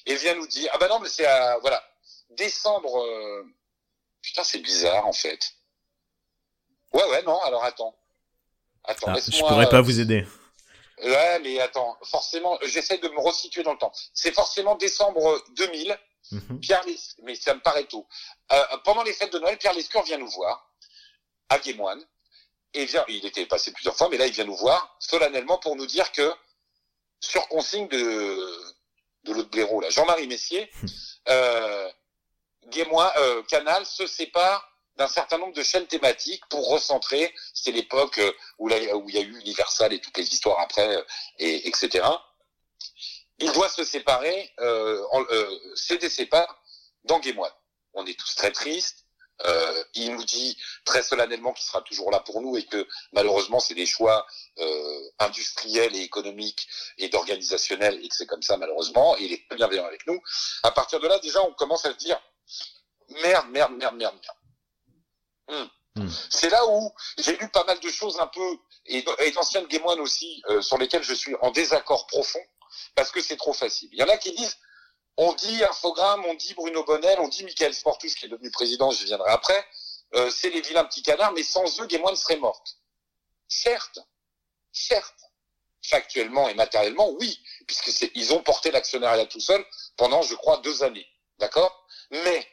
et 0.06 0.14
vient 0.16 0.34
nous 0.34 0.46
dire, 0.46 0.70
ah 0.74 0.78
bah 0.78 0.88
non, 0.88 0.98
mais 1.00 1.08
c'est 1.08 1.26
à, 1.26 1.58
voilà, 1.58 1.82
décembre, 2.30 3.04
putain, 4.22 4.44
c'est 4.44 4.58
bizarre, 4.58 5.06
en 5.06 5.12
fait. 5.12 5.52
Ouais, 6.92 7.04
ouais, 7.04 7.22
non, 7.22 7.40
alors 7.42 7.64
attends. 7.64 7.96
Attends, 8.84 9.06
Ah, 9.08 9.14
je 9.20 9.30
laisse-moi, 9.30 9.48
pourrais 9.48 9.66
euh, 9.66 9.70
pas 9.70 9.80
vous 9.80 10.00
aider. 10.00 10.26
Ouais, 11.02 11.38
mais 11.40 11.60
attends, 11.60 11.96
forcément, 12.04 12.58
j'essaie 12.62 12.98
de 12.98 13.08
me 13.08 13.20
resituer 13.20 13.62
dans 13.62 13.72
le 13.72 13.78
temps. 13.78 13.92
C'est 14.14 14.34
forcément 14.34 14.74
décembre 14.76 15.42
2000. 15.56 15.98
Mhm. 16.32 16.60
Pierre 16.60 16.84
Les... 16.86 16.98
mais 17.22 17.34
ça 17.34 17.54
me 17.54 17.60
paraît 17.60 17.84
tôt. 17.84 18.06
Euh, 18.52 18.64
pendant 18.84 19.02
les 19.02 19.12
fêtes 19.12 19.32
de 19.32 19.38
Noël, 19.38 19.56
Pierre 19.58 19.72
Lescure 19.72 20.02
vient 20.02 20.18
nous 20.18 20.28
voir 20.30 20.70
à 21.48 21.58
Guémoine. 21.58 22.04
Et 22.72 22.84
vient, 22.84 23.04
il 23.08 23.26
était 23.26 23.46
passé 23.46 23.72
plusieurs 23.72 23.96
fois, 23.96 24.08
mais 24.10 24.16
là, 24.16 24.26
il 24.26 24.32
vient 24.32 24.44
nous 24.44 24.56
voir 24.56 24.96
solennellement 25.00 25.58
pour 25.58 25.74
nous 25.74 25.86
dire 25.86 26.12
que, 26.12 26.32
sur 27.20 27.48
consigne 27.48 27.88
de, 27.88 28.46
de 29.24 29.32
l'autre 29.32 29.50
blaireau, 29.50 29.80
là, 29.80 29.90
Jean-Marie 29.90 30.28
Messier, 30.28 30.70
euh, 31.28 31.90
Guémoine, 32.68 33.10
euh, 33.16 33.42
Canal 33.44 33.84
se 33.86 34.06
sépare 34.06 34.66
d'un 34.96 35.08
certain 35.08 35.38
nombre 35.38 35.54
de 35.54 35.62
chaînes 35.62 35.86
thématiques 35.86 36.44
pour 36.50 36.68
recentrer. 36.68 37.34
C'était 37.54 37.72
l'époque 37.72 38.18
euh, 38.18 38.32
où, 38.58 38.68
où 38.68 39.08
il 39.08 39.14
y 39.14 39.18
a 39.18 39.22
eu 39.22 39.38
Universal 39.40 39.92
et 39.92 40.00
toutes 40.00 40.16
les 40.18 40.28
histoires 40.32 40.60
après, 40.60 40.96
euh, 40.96 41.02
et, 41.38 41.68
etc. 41.68 42.06
Il 43.38 43.50
doit 43.52 43.70
se 43.70 43.84
séparer, 43.84 44.50
euh, 44.60 45.02
euh, 45.30 45.74
ses 45.76 46.26
parts 46.26 46.62
dans 47.04 47.18
Guémoine. 47.18 47.52
On 47.94 48.04
est 48.06 48.18
tous 48.18 48.34
très 48.34 48.52
tristes. 48.52 49.06
Euh, 49.46 49.84
il 49.94 50.12
nous 50.12 50.24
dit 50.24 50.56
très 50.84 51.02
solennellement 51.02 51.54
qu'il 51.54 51.64
sera 51.64 51.80
toujours 51.80 52.10
là 52.10 52.20
pour 52.20 52.42
nous 52.42 52.58
et 52.58 52.66
que 52.66 52.86
malheureusement 53.12 53.58
c'est 53.58 53.74
des 53.74 53.86
choix 53.86 54.26
euh, 54.58 55.00
industriels 55.18 55.96
et 55.96 56.02
économiques 56.02 56.68
et 56.98 57.08
d'organisationnels 57.08 57.98
et 58.04 58.08
que 58.08 58.14
c'est 58.14 58.26
comme 58.26 58.42
ça 58.42 58.58
malheureusement. 58.58 59.16
Il 59.16 59.32
est 59.32 59.46
très 59.48 59.56
bienveillant 59.56 59.86
avec 59.86 60.06
nous. 60.06 60.20
À 60.62 60.72
partir 60.72 61.00
de 61.00 61.08
là, 61.08 61.18
déjà, 61.20 61.42
on 61.42 61.54
commence 61.54 61.86
à 61.86 61.92
se 61.92 61.96
dire 61.96 62.20
merde, 63.22 63.48
merde, 63.50 63.72
merde, 63.72 63.96
merde, 63.96 64.18
merde. 64.20 64.36
Hmm. 65.48 66.02
Hmm. 66.02 66.08
C'est 66.30 66.50
là 66.50 66.64
où 66.68 66.92
j'ai 67.18 67.36
lu 67.36 67.48
pas 67.48 67.64
mal 67.64 67.80
de 67.80 67.88
choses 67.90 68.20
un 68.20 68.28
peu 68.28 68.58
et, 68.86 69.04
et 69.18 69.30
d'anciennes 69.32 69.66
Guémoines 69.66 70.00
aussi 70.00 70.42
euh, 70.48 70.62
sur 70.62 70.78
lesquelles 70.78 71.02
je 71.02 71.14
suis 71.14 71.34
en 71.42 71.50
désaccord 71.50 72.06
profond 72.06 72.42
parce 72.94 73.10
que 73.10 73.20
c'est 73.20 73.36
trop 73.36 73.52
facile. 73.52 73.88
Il 73.92 73.98
y 73.98 74.02
en 74.02 74.08
a 74.08 74.16
qui 74.16 74.32
disent 74.32 74.56
on 75.16 75.32
dit 75.34 75.62
Infogramme, 75.64 76.24
on 76.26 76.34
dit 76.34 76.54
Bruno 76.54 76.84
Bonnel, 76.84 77.18
on 77.20 77.28
dit 77.28 77.44
Michael 77.44 77.74
Sportus 77.74 78.14
qui 78.14 78.26
est 78.26 78.28
devenu 78.28 78.50
président, 78.50 78.90
j'y 78.90 79.04
viendrai 79.04 79.30
après. 79.30 79.66
Euh, 80.14 80.30
c'est 80.30 80.50
les 80.50 80.60
vilains 80.60 80.84
petits 80.84 81.02
canards, 81.02 81.32
mais 81.32 81.42
sans 81.42 81.80
eux, 81.80 81.86
Guémoine 81.86 82.16
serait 82.16 82.36
morte. 82.36 82.78
Certes, 83.48 83.98
certes, 84.72 85.24
factuellement 85.82 86.48
et 86.48 86.54
matériellement, 86.54 87.10
oui, 87.10 87.38
puisque 87.66 88.10
ils 88.14 88.32
ont 88.32 88.42
porté 88.42 88.70
l'actionnariat 88.70 89.26
tout 89.26 89.40
seul 89.40 89.64
pendant, 89.96 90.22
je 90.22 90.34
crois, 90.34 90.58
deux 90.58 90.82
années. 90.82 91.06
D'accord? 91.38 91.79
Mais 92.10 92.46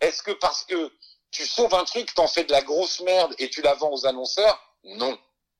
est-ce 0.00 0.22
que 0.22 0.32
parce 0.32 0.64
que 0.64 0.92
tu 1.30 1.46
sauves 1.46 1.74
un 1.74 1.84
truc, 1.84 2.12
t'en 2.14 2.26
fais 2.26 2.44
de 2.44 2.52
la 2.52 2.62
grosse 2.62 3.00
merde 3.00 3.34
et 3.38 3.50
tu 3.50 3.62
la 3.62 3.74
vends 3.74 3.92
aux 3.92 4.06
annonceurs? 4.06 4.60
Non, 4.84 5.18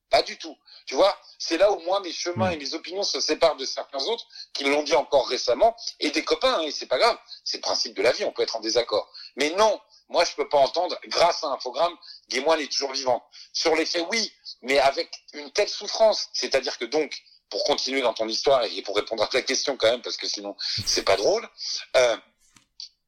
pas 0.09 0.23
du 0.23 0.39
tout. 0.39 0.57
Tu 0.87 0.95
vois, 0.95 1.17
c'est 1.39 1.59
là 1.59 1.71
où 1.71 1.79
moi 1.83 2.01
mes 2.01 2.13
chemins 2.13 2.51
et 2.51 2.57
mes 2.57 2.75
opinions 2.75 3.05
se 3.05 3.21
séparent 3.21 3.57
de 3.57 3.65
certains 3.65 4.03
autres 4.07 4.27
qui 4.53 4.65
me 4.65 4.71
l'ont 4.71 4.83
dit 4.83 4.97
encore 4.97 5.29
récemment 5.29 5.77
et 6.01 6.11
des 6.11 6.25
copains. 6.25 6.55
hein, 6.55 6.63
et 6.63 6.73
c'est 6.73 6.87
pas 6.87 6.99
grave, 6.99 7.17
c'est 7.45 7.59
le 7.59 7.63
principe 7.63 7.95
de 7.95 8.03
la 8.03 8.11
vie. 8.13 8.25
On 8.25 8.33
peut 8.33 8.43
être 8.43 8.57
en 8.57 8.61
désaccord, 8.61 9.13
mais 9.37 9.51
non. 9.51 9.81
Moi, 10.09 10.25
je 10.25 10.35
peux 10.35 10.49
pas 10.49 10.59
entendre. 10.59 10.99
Grâce 11.07 11.45
à 11.45 11.47
un 11.47 11.53
infogramme, 11.53 11.97
Guémoine 12.29 12.61
est 12.61 12.67
toujours 12.67 12.91
vivant. 12.91 13.25
Sur 13.53 13.77
les 13.77 13.87
faits, 13.87 14.05
oui, 14.11 14.33
mais 14.63 14.81
avec 14.81 15.09
une 15.35 15.53
telle 15.53 15.69
souffrance. 15.69 16.27
C'est-à-dire 16.33 16.77
que 16.79 16.85
donc, 16.85 17.17
pour 17.49 17.63
continuer 17.63 18.01
dans 18.01 18.13
ton 18.13 18.27
histoire 18.27 18.65
et 18.65 18.83
pour 18.83 18.97
répondre 18.97 19.23
à 19.23 19.29
ta 19.29 19.43
question 19.43 19.77
quand 19.77 19.89
même, 19.89 20.03
parce 20.03 20.17
que 20.17 20.27
sinon 20.27 20.57
c'est 20.87 21.05
pas 21.05 21.17
drôle, 21.17 21.49
euh, 21.97 22.17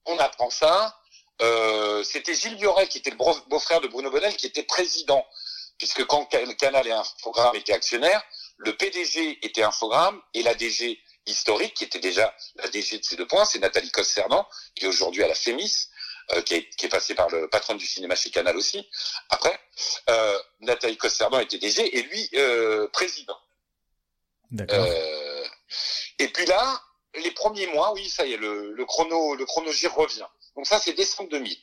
on 0.06 0.18
apprend 0.18 0.50
ça. 0.50 0.98
Euh, 1.40 2.04
c'était 2.04 2.34
Gilles 2.34 2.56
Biorel 2.56 2.88
qui 2.88 2.98
était 2.98 3.10
le 3.10 3.16
beau-frère 3.16 3.80
de 3.80 3.88
Bruno 3.88 4.10
Bonnel 4.10 4.36
qui 4.36 4.46
était 4.46 4.62
président, 4.62 5.26
puisque 5.78 6.04
quand 6.06 6.28
Ca- 6.30 6.54
Canal 6.54 6.86
et 6.86 6.92
Infogrames 6.92 7.56
étaient 7.56 7.72
actionnaires, 7.72 8.22
le 8.58 8.76
PDG 8.76 9.44
était 9.44 9.62
Infogrames 9.62 10.20
et 10.34 10.42
la 10.42 10.54
DG 10.54 11.00
historique, 11.26 11.74
qui 11.74 11.84
était 11.84 11.98
déjà 11.98 12.34
la 12.56 12.68
DG 12.68 12.98
de 12.98 13.04
ces 13.04 13.16
deux 13.16 13.26
points, 13.26 13.44
c'est 13.44 13.58
Nathalie 13.58 13.90
Cosse-Cernand, 13.90 14.46
qui 14.74 14.84
est 14.84 14.88
aujourd'hui 14.88 15.22
à 15.24 15.28
la 15.28 15.34
FEMIS, 15.34 15.88
euh, 16.32 16.42
qui, 16.42 16.54
est, 16.54 16.68
qui 16.76 16.86
est 16.86 16.88
passée 16.88 17.14
par 17.14 17.28
le 17.30 17.48
patron 17.48 17.74
du 17.74 17.86
cinéma 17.86 18.14
chez 18.14 18.30
Canal 18.30 18.56
aussi. 18.56 18.88
Après, 19.30 19.58
euh, 20.10 20.38
Nathalie 20.60 20.96
Cosse-Cernand 20.96 21.40
était 21.40 21.58
DG 21.58 21.96
et 21.96 22.02
lui 22.02 22.28
euh, 22.34 22.86
président. 22.88 23.36
D'accord. 24.50 24.84
Euh, 24.86 25.44
et 26.18 26.28
puis 26.28 26.46
là, 26.46 26.80
les 27.14 27.30
premiers 27.32 27.66
mois, 27.68 27.92
oui, 27.92 28.08
ça 28.08 28.26
y 28.26 28.32
est, 28.32 28.36
le, 28.36 28.72
le 28.72 28.86
chrono, 28.86 29.34
le 29.34 29.44
chronogire 29.44 29.94
revient. 29.94 30.26
Donc 30.56 30.66
ça, 30.66 30.78
c'est 30.78 30.92
décembre 30.92 31.30
2000. 31.30 31.56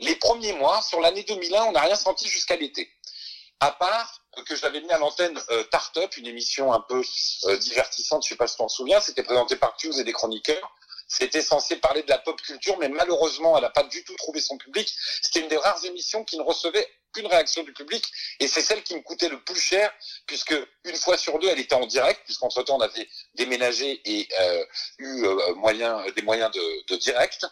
Les 0.00 0.16
premiers 0.16 0.52
mois, 0.54 0.80
sur 0.82 1.00
l'année 1.00 1.22
2001, 1.24 1.64
on 1.64 1.72
n'a 1.72 1.80
rien 1.80 1.96
senti 1.96 2.28
jusqu'à 2.28 2.56
l'été. 2.56 2.90
À 3.60 3.72
part 3.72 4.22
que 4.46 4.56
j'avais 4.56 4.80
mis 4.80 4.90
à 4.90 4.98
l'antenne 4.98 5.38
euh, 5.50 5.64
Tart 5.64 5.92
Up, 5.96 6.16
une 6.16 6.26
émission 6.26 6.72
un 6.72 6.80
peu 6.80 7.02
euh, 7.44 7.56
divertissante, 7.58 8.24
je 8.24 8.30
sais 8.30 8.36
pas 8.36 8.46
si 8.46 8.54
tu 8.54 8.58
t'en 8.58 8.68
souviens, 8.68 9.00
c'était 9.00 9.22
présenté 9.22 9.56
par 9.56 9.76
Hughes 9.82 9.98
et 9.98 10.04
des 10.04 10.12
chroniqueurs. 10.12 10.74
C'était 11.12 11.42
censé 11.42 11.74
parler 11.76 12.04
de 12.04 12.08
la 12.08 12.18
pop 12.18 12.40
culture, 12.40 12.78
mais 12.78 12.88
malheureusement, 12.88 13.56
elle 13.56 13.64
n'a 13.64 13.70
pas 13.70 13.82
du 13.82 14.04
tout 14.04 14.14
trouvé 14.14 14.40
son 14.40 14.56
public. 14.56 14.88
C'était 15.20 15.40
une 15.40 15.48
des 15.48 15.56
rares 15.56 15.84
émissions 15.84 16.24
qui 16.24 16.38
ne 16.38 16.42
recevait 16.42 16.86
qu'une 17.12 17.26
réaction 17.26 17.64
du 17.64 17.72
public, 17.72 18.08
et 18.38 18.46
c'est 18.46 18.62
celle 18.62 18.84
qui 18.84 18.94
me 18.94 19.00
coûtait 19.00 19.28
le 19.28 19.42
plus 19.42 19.60
cher, 19.60 19.92
puisque 20.26 20.54
une 20.84 20.94
fois 20.94 21.18
sur 21.18 21.36
deux, 21.40 21.48
elle 21.48 21.58
était 21.58 21.74
en 21.74 21.86
direct, 21.86 22.20
puisqu'entre 22.24 22.62
temps, 22.62 22.76
on 22.76 22.80
avait 22.80 23.08
déménagé 23.34 24.00
et 24.04 24.28
euh, 24.38 24.64
eu 24.98 25.24
euh, 25.24 26.10
des 26.12 26.22
moyens 26.22 26.52
de, 26.52 26.96
direct. 26.96 27.44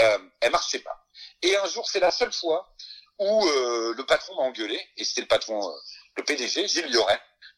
Euh, 0.00 0.18
elle 0.40 0.50
marchait 0.50 0.80
pas. 0.80 1.06
Et 1.42 1.56
un 1.56 1.66
jour, 1.66 1.88
c'est 1.88 2.00
la 2.00 2.10
seule 2.10 2.32
fois 2.32 2.74
où 3.20 3.46
euh, 3.46 3.94
le 3.96 4.04
patron 4.04 4.34
m'a 4.34 4.42
engueulé, 4.42 4.80
et 4.96 5.04
c'était 5.04 5.20
le 5.20 5.28
patron, 5.28 5.72
le 6.16 6.24
PDG, 6.24 6.66
Gilles 6.66 6.90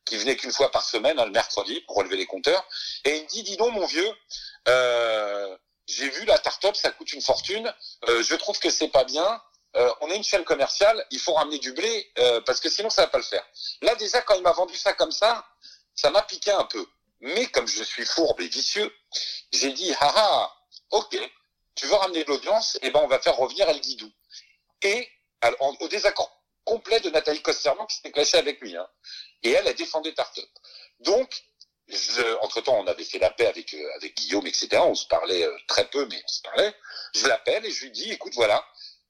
qui 0.09 0.17
venait 0.17 0.37
qu'une 0.37 0.53
fois 0.53 0.71
par 0.71 0.83
semaine, 0.83 1.19
hein, 1.19 1.27
le 1.27 1.31
mercredi, 1.31 1.81
pour 1.83 1.97
relever 1.97 2.17
les 2.17 2.27
compteurs, 2.27 2.67
et 3.05 3.17
il 3.17 3.23
me 3.25 3.29
dit, 3.29 3.43
dis 3.43 3.57
donc 3.57 3.73
mon 3.75 3.87
vieux, 3.87 4.13
euh, 4.69 5.57
j'ai 5.87 6.09
vu 6.11 6.25
la 6.25 6.37
start-up, 6.37 6.77
ça 6.77 6.91
coûte 6.91 7.13
une 7.13 7.23
fortune, 7.23 7.73
euh, 8.09 8.23
je 8.23 8.35
trouve 8.35 8.59
que 8.59 8.71
c'est 8.71 8.89
pas 8.89 9.05
bien, 9.05 9.43
euh, 9.77 9.93
on 10.01 10.11
est 10.11 10.17
une 10.17 10.25
chaîne 10.25 10.45
commerciale, 10.45 11.05
il 11.11 11.19
faut 11.19 11.35
ramener 11.35 11.59
du 11.59 11.73
blé, 11.73 12.11
euh, 12.19 12.41
parce 12.43 12.61
que 12.61 12.69
sinon 12.69 12.91
ça 12.91 13.03
va 13.03 13.09
pas 13.09 13.19
le 13.19 13.25
faire. 13.25 13.45
Là 13.83 13.95
déjà, 13.97 14.21
quand 14.23 14.35
il 14.35 14.43
m'a 14.43 14.53
vendu 14.53 14.77
ça 14.77 14.93
comme 14.93 15.13
ça, 15.13 15.47
ça 15.95 16.11
m'a 16.11 16.23
piqué 16.23 16.51
un 16.51 16.65
peu. 16.65 16.87
Mais 17.21 17.47
comme 17.47 17.67
je 17.67 17.83
suis 17.83 18.05
fourbe 18.05 18.41
et 18.41 18.49
vicieux, 18.49 18.95
j'ai 19.53 19.73
dit, 19.73 19.93
ah 20.01 20.13
ah, 20.17 20.57
ok, 20.91 21.19
tu 21.75 21.87
veux 21.87 21.95
ramener 21.95 22.25
de 22.25 22.29
l'audience, 22.29 22.79
et 22.83 22.91
ben 22.91 23.01
on 23.03 23.09
va 23.09 23.19
faire 23.19 23.37
revenir 23.37 23.69
El 23.69 23.81
Guidou. 23.81 24.11
Et 24.83 25.09
au 25.61 25.89
désaccord 25.89 26.38
complet 26.69 27.01
de 27.01 27.09
Nathalie 27.09 27.41
Costerman 27.41 27.87
qui 27.87 27.97
s'était 27.97 28.13
clashée 28.13 28.37
avec 28.37 28.61
lui. 28.61 28.77
Hein. 28.77 28.87
Et 29.43 29.53
elle 29.53 29.67
a 29.67 29.73
défendu 29.73 30.11
Startup. 30.11 30.49
Donc, 31.01 31.31
entre-temps, 32.43 32.79
on 32.79 32.87
avait 32.87 33.05
fait 33.05 33.19
la 33.19 33.31
paix 33.31 33.47
avec, 33.47 33.73
euh, 33.73 33.97
avec 33.97 34.15
Guillaume, 34.17 34.47
etc. 34.47 34.69
On 34.81 34.95
se 34.95 35.07
parlait 35.07 35.43
euh, 35.45 35.57
très 35.67 35.89
peu, 35.89 36.07
mais 36.11 36.23
on 36.23 36.29
se 36.29 36.43
parlait. 36.43 36.75
Je 37.15 37.27
l'appelle 37.27 37.65
et 37.65 37.71
je 37.71 37.85
lui 37.85 37.91
dis, 37.91 38.11
écoute, 38.13 38.35
voilà, 38.35 38.63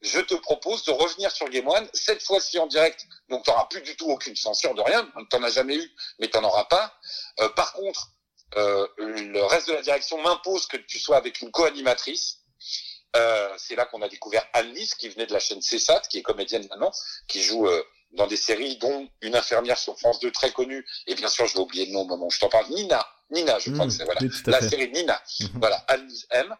je 0.02 0.20
te 0.20 0.34
propose 0.34 0.84
de 0.84 0.92
revenir 0.92 1.32
sur 1.32 1.48
Game 1.48 1.66
One, 1.66 1.88
cette 1.92 2.22
fois-ci 2.22 2.60
en 2.60 2.68
direct. 2.68 3.04
Donc, 3.28 3.44
tu 3.44 3.50
n'auras 3.50 3.66
plus 3.66 3.82
du 3.82 3.96
tout 3.96 4.08
aucune 4.08 4.36
censure 4.36 4.74
de 4.74 4.82
rien. 4.82 5.10
Tu 5.28 5.36
n'en 5.36 5.42
as 5.42 5.50
jamais 5.50 5.74
eu, 5.74 5.90
mais 6.20 6.28
tu 6.28 6.38
n'en 6.38 6.46
auras 6.46 6.66
pas. 6.66 6.94
Euh, 7.40 7.48
par 7.50 7.72
contre, 7.72 8.12
le 8.54 9.42
reste 9.42 9.68
de 9.68 9.74
la 9.74 9.82
direction 9.82 10.22
m'impose 10.22 10.66
que 10.68 10.78
tu 10.78 10.98
sois 10.98 11.16
avec 11.16 11.40
une 11.40 11.50
co-animatrice. 11.50 12.38
Euh, 13.18 13.48
c'est 13.58 13.74
là 13.74 13.84
qu'on 13.86 14.00
a 14.02 14.08
découvert 14.08 14.46
Anne-Lise, 14.52 14.94
qui 14.94 15.08
venait 15.08 15.26
de 15.26 15.32
la 15.32 15.40
chaîne 15.40 15.60
CSAT, 15.60 16.02
qui 16.08 16.18
est 16.18 16.22
comédienne 16.22 16.66
maintenant, 16.70 16.92
qui 17.26 17.42
joue 17.42 17.66
euh, 17.66 17.82
dans 18.12 18.26
des 18.26 18.36
séries, 18.36 18.76
dont 18.78 19.08
une 19.20 19.34
infirmière 19.36 19.76
sur 19.78 19.98
France 19.98 20.20
2 20.20 20.30
très 20.30 20.52
connue, 20.52 20.86
et 21.06 21.14
bien 21.14 21.28
sûr, 21.28 21.46
je 21.46 21.54
vais 21.54 21.60
oublier 21.60 21.86
le 21.86 21.92
nom 21.92 22.02
au 22.02 22.06
moment 22.06 22.26
où 22.26 22.30
je 22.30 22.38
t'en 22.40 22.48
parle, 22.48 22.66
Nina. 22.70 23.06
Nina, 23.30 23.58
je 23.58 23.70
crois 23.72 23.84
Mmh, 23.84 23.88
que 23.88 23.94
c'est, 23.94 24.04
voilà. 24.04 24.20
La 24.46 24.60
série 24.68 24.90
Nina. 24.90 25.20
Mhm. 25.40 25.48
Voilà, 25.56 25.84
Anne-Lise 25.88 26.26
M. 26.30 26.54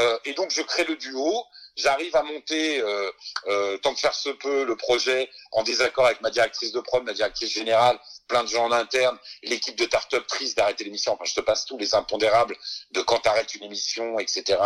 Euh, 0.00 0.18
et 0.24 0.34
donc, 0.34 0.50
je 0.50 0.62
crée 0.62 0.84
le 0.84 0.96
duo. 0.96 1.44
J'arrive 1.78 2.14
à 2.16 2.22
monter, 2.22 2.80
euh, 2.80 3.10
euh, 3.46 3.78
tant 3.78 3.94
que 3.94 4.00
faire 4.00 4.14
se 4.14 4.28
peut, 4.30 4.64
le 4.64 4.76
projet 4.76 5.30
en 5.52 5.62
désaccord 5.62 6.06
avec 6.06 6.20
ma 6.20 6.30
directrice 6.30 6.72
de 6.72 6.80
prom, 6.80 7.04
ma 7.04 7.14
directrice 7.14 7.50
générale, 7.50 7.98
plein 8.26 8.42
de 8.42 8.48
gens 8.48 8.66
en 8.66 8.72
interne, 8.72 9.16
l'équipe 9.42 9.76
de 9.76 9.84
Startup 9.84 10.26
triste 10.26 10.56
d'arrêter 10.56 10.84
l'émission. 10.84 11.12
Enfin, 11.14 11.24
je 11.24 11.34
te 11.34 11.40
passe 11.40 11.64
tous 11.64 11.78
les 11.78 11.94
impondérables 11.94 12.56
de 12.90 13.00
quand 13.00 13.20
t'arrêtes 13.20 13.54
une 13.54 13.64
émission, 13.64 14.18
etc. 14.18 14.58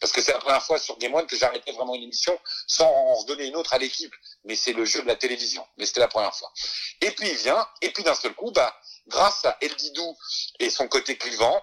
Parce 0.00 0.12
que 0.12 0.22
c'est 0.22 0.32
la 0.32 0.38
première 0.38 0.62
fois 0.62 0.78
sur 0.78 0.96
Game 0.98 1.14
One 1.14 1.26
que 1.26 1.36
j'arrêtais 1.36 1.72
vraiment 1.72 1.94
une 1.94 2.04
émission 2.04 2.38
sans 2.66 2.86
en 2.86 3.14
redonner 3.16 3.46
une 3.46 3.56
autre 3.56 3.74
à 3.74 3.78
l'équipe. 3.78 4.14
Mais 4.44 4.56
c'est 4.56 4.72
le 4.72 4.84
jeu 4.84 5.02
de 5.02 5.08
la 5.08 5.16
télévision. 5.16 5.66
Mais 5.76 5.86
c'était 5.86 6.00
la 6.00 6.08
première 6.08 6.34
fois. 6.34 6.52
Et 7.02 7.10
puis 7.10 7.28
il 7.28 7.36
vient, 7.36 7.66
et 7.82 7.90
puis 7.90 8.04
d'un 8.04 8.14
seul 8.14 8.34
coup, 8.34 8.50
bah, 8.52 8.74
grâce 9.08 9.44
à 9.44 9.56
El 9.60 9.74
Didou 9.74 10.16
et 10.60 10.70
son 10.70 10.88
côté 10.88 11.16
clivant, 11.16 11.62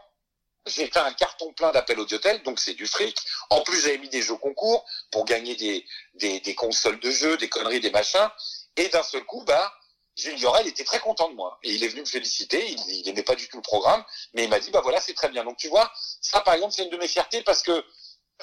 j'ai 0.68 0.88
fait 0.88 1.00
un 1.00 1.14
carton 1.14 1.52
plein 1.54 1.72
d'appels 1.72 2.00
au 2.00 2.04
hôtel, 2.04 2.44
donc 2.44 2.60
c'est 2.60 2.74
du 2.74 2.86
fric. 2.88 3.18
En 3.50 3.62
plus, 3.62 3.82
j'avais 3.82 3.98
mis 3.98 4.10
des 4.10 4.22
jeux 4.22 4.36
concours 4.36 4.86
pour 5.12 5.26
gagner 5.26 5.56
des, 5.56 5.86
des, 6.16 6.40
des 6.40 6.56
consoles 6.56 7.00
de 7.00 7.12
jeux, 7.12 7.38
des 7.38 7.50
conneries, 7.50 7.80
des 7.80 7.90
machins. 7.90 8.30
Et 8.78 8.88
d'un 8.90 9.04
seul 9.04 9.24
coup, 9.26 9.44
bah, 9.44 9.74
Gilles 10.16 10.40
Yorel 10.40 10.68
était 10.68 10.84
très 10.84 11.00
content 11.00 11.30
de 11.30 11.36
moi. 11.36 11.60
Et 11.64 11.72
il 11.72 11.84
est 11.84 11.88
venu 11.88 12.02
me 12.02 12.06
féliciter. 12.06 12.70
Il, 12.70 12.80
il 12.90 13.10
aimait 13.10 13.24
pas 13.24 13.36
du 13.36 13.48
tout 13.48 13.58
le 13.58 13.64
programme, 13.64 14.04
mais 14.34 14.44
il 14.44 14.50
m'a 14.50 14.60
dit, 14.60 14.70
bah 14.72 14.82
voilà, 14.82 15.02
c'est 15.02 15.14
très 15.14 15.30
bien. 15.30 15.44
Donc 15.44 15.58
tu 15.58 15.68
vois, 15.68 15.92
ça 16.22 16.42
par 16.42 16.54
exemple, 16.54 16.74
c'est 16.74 16.84
une 16.84 16.90
de 16.90 16.98
mes 16.98 17.08
fiertés 17.08 17.42
parce 17.44 17.64
que 17.64 17.84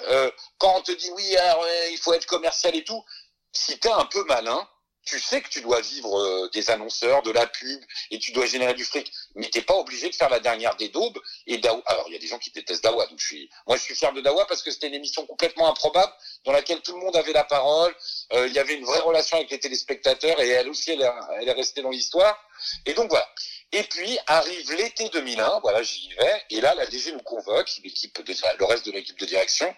euh, 0.09 0.31
quand 0.59 0.77
on 0.77 0.83
te 0.83 0.93
dit 0.93 1.11
oui, 1.13 1.37
alors, 1.37 1.65
il 1.91 1.99
faut 1.99 2.13
être 2.13 2.27
commercial 2.27 2.75
et 2.75 2.85
tout, 2.85 3.05
si 3.53 3.79
t'es 3.79 3.91
un 3.91 4.07
peu 4.07 4.25
malin, 4.25 4.69
tu 5.09 5.19
sais 5.19 5.41
que 5.41 5.49
tu 5.49 5.63
dois 5.63 5.81
vivre 5.81 6.19
euh, 6.19 6.51
des 6.53 6.71
annonceurs, 6.71 7.23
de 7.23 7.31
la 7.31 7.47
pub, 7.47 7.83
et 8.11 8.19
tu 8.19 8.33
dois 8.33 8.47
générer 8.47 8.75
du 8.75 8.85
fric, 8.85 9.11
mais 9.35 9.49
t'es 9.49 9.63
pas 9.63 9.75
obligé 9.75 10.11
de 10.11 10.15
faire 10.15 10.29
la 10.29 10.39
dernière 10.39 10.77
des 10.77 10.89
daubes. 10.91 11.19
Et 11.47 11.61
alors 11.65 12.05
il 12.09 12.13
y 12.13 12.17
a 12.17 12.19
des 12.19 12.27
gens 12.27 12.39
qui 12.39 12.51
détestent 12.51 12.85
Dawa, 12.85 13.07
donc 13.07 13.19
je 13.19 13.27
suis, 13.27 13.51
moi 13.67 13.77
je 13.77 13.83
suis 13.83 13.95
fier 13.95 14.13
de 14.13 14.21
Dawa 14.21 14.47
parce 14.47 14.63
que 14.63 14.71
c'était 14.71 14.89
une 14.89 14.95
émission 14.95 15.25
complètement 15.27 15.69
improbable 15.69 16.13
dans 16.45 16.53
laquelle 16.53 16.81
tout 16.83 16.93
le 16.93 17.01
monde 17.01 17.17
avait 17.17 17.33
la 17.33 17.45
parole. 17.45 17.95
Euh, 18.35 18.47
il 18.47 18.53
y 18.53 18.59
avait 18.59 18.75
une 18.75 18.85
vraie 18.85 19.01
relation 19.01 19.39
avec 19.39 19.51
les 19.51 19.59
téléspectateurs 19.59 20.41
et 20.41 20.49
elle 20.49 20.69
aussi, 20.69 20.91
elle 20.93 21.03
est, 21.03 21.53
restée 21.53 21.81
dans 21.83 21.91
l'histoire. 21.91 22.39
Et 22.85 22.93
donc 22.93 23.09
voilà. 23.09 23.27
Et 23.73 23.83
puis 23.85 24.19
arrive 24.27 24.73
l'été 24.75 25.09
2001, 25.11 25.61
voilà, 25.61 25.83
j'y 25.83 26.13
vais, 26.15 26.43
et 26.51 26.61
là 26.61 26.75
la 26.75 26.87
DG 26.87 27.13
nous 27.13 27.21
convoque, 27.21 27.71
l'équipe, 27.85 28.19
le 28.19 28.65
reste 28.65 28.87
de 28.87 28.93
l'équipe 28.93 29.19
de 29.19 29.27
direction, 29.27 29.75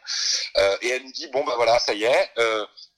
euh, 0.59 0.76
et 0.81 0.91
elle 0.91 1.03
nous 1.03 1.11
dit 1.11 1.26
bon 1.28 1.45
ben 1.45 1.55
voilà, 1.57 1.76
ça 1.81 1.93
y 1.93 2.05
est, 2.05 2.31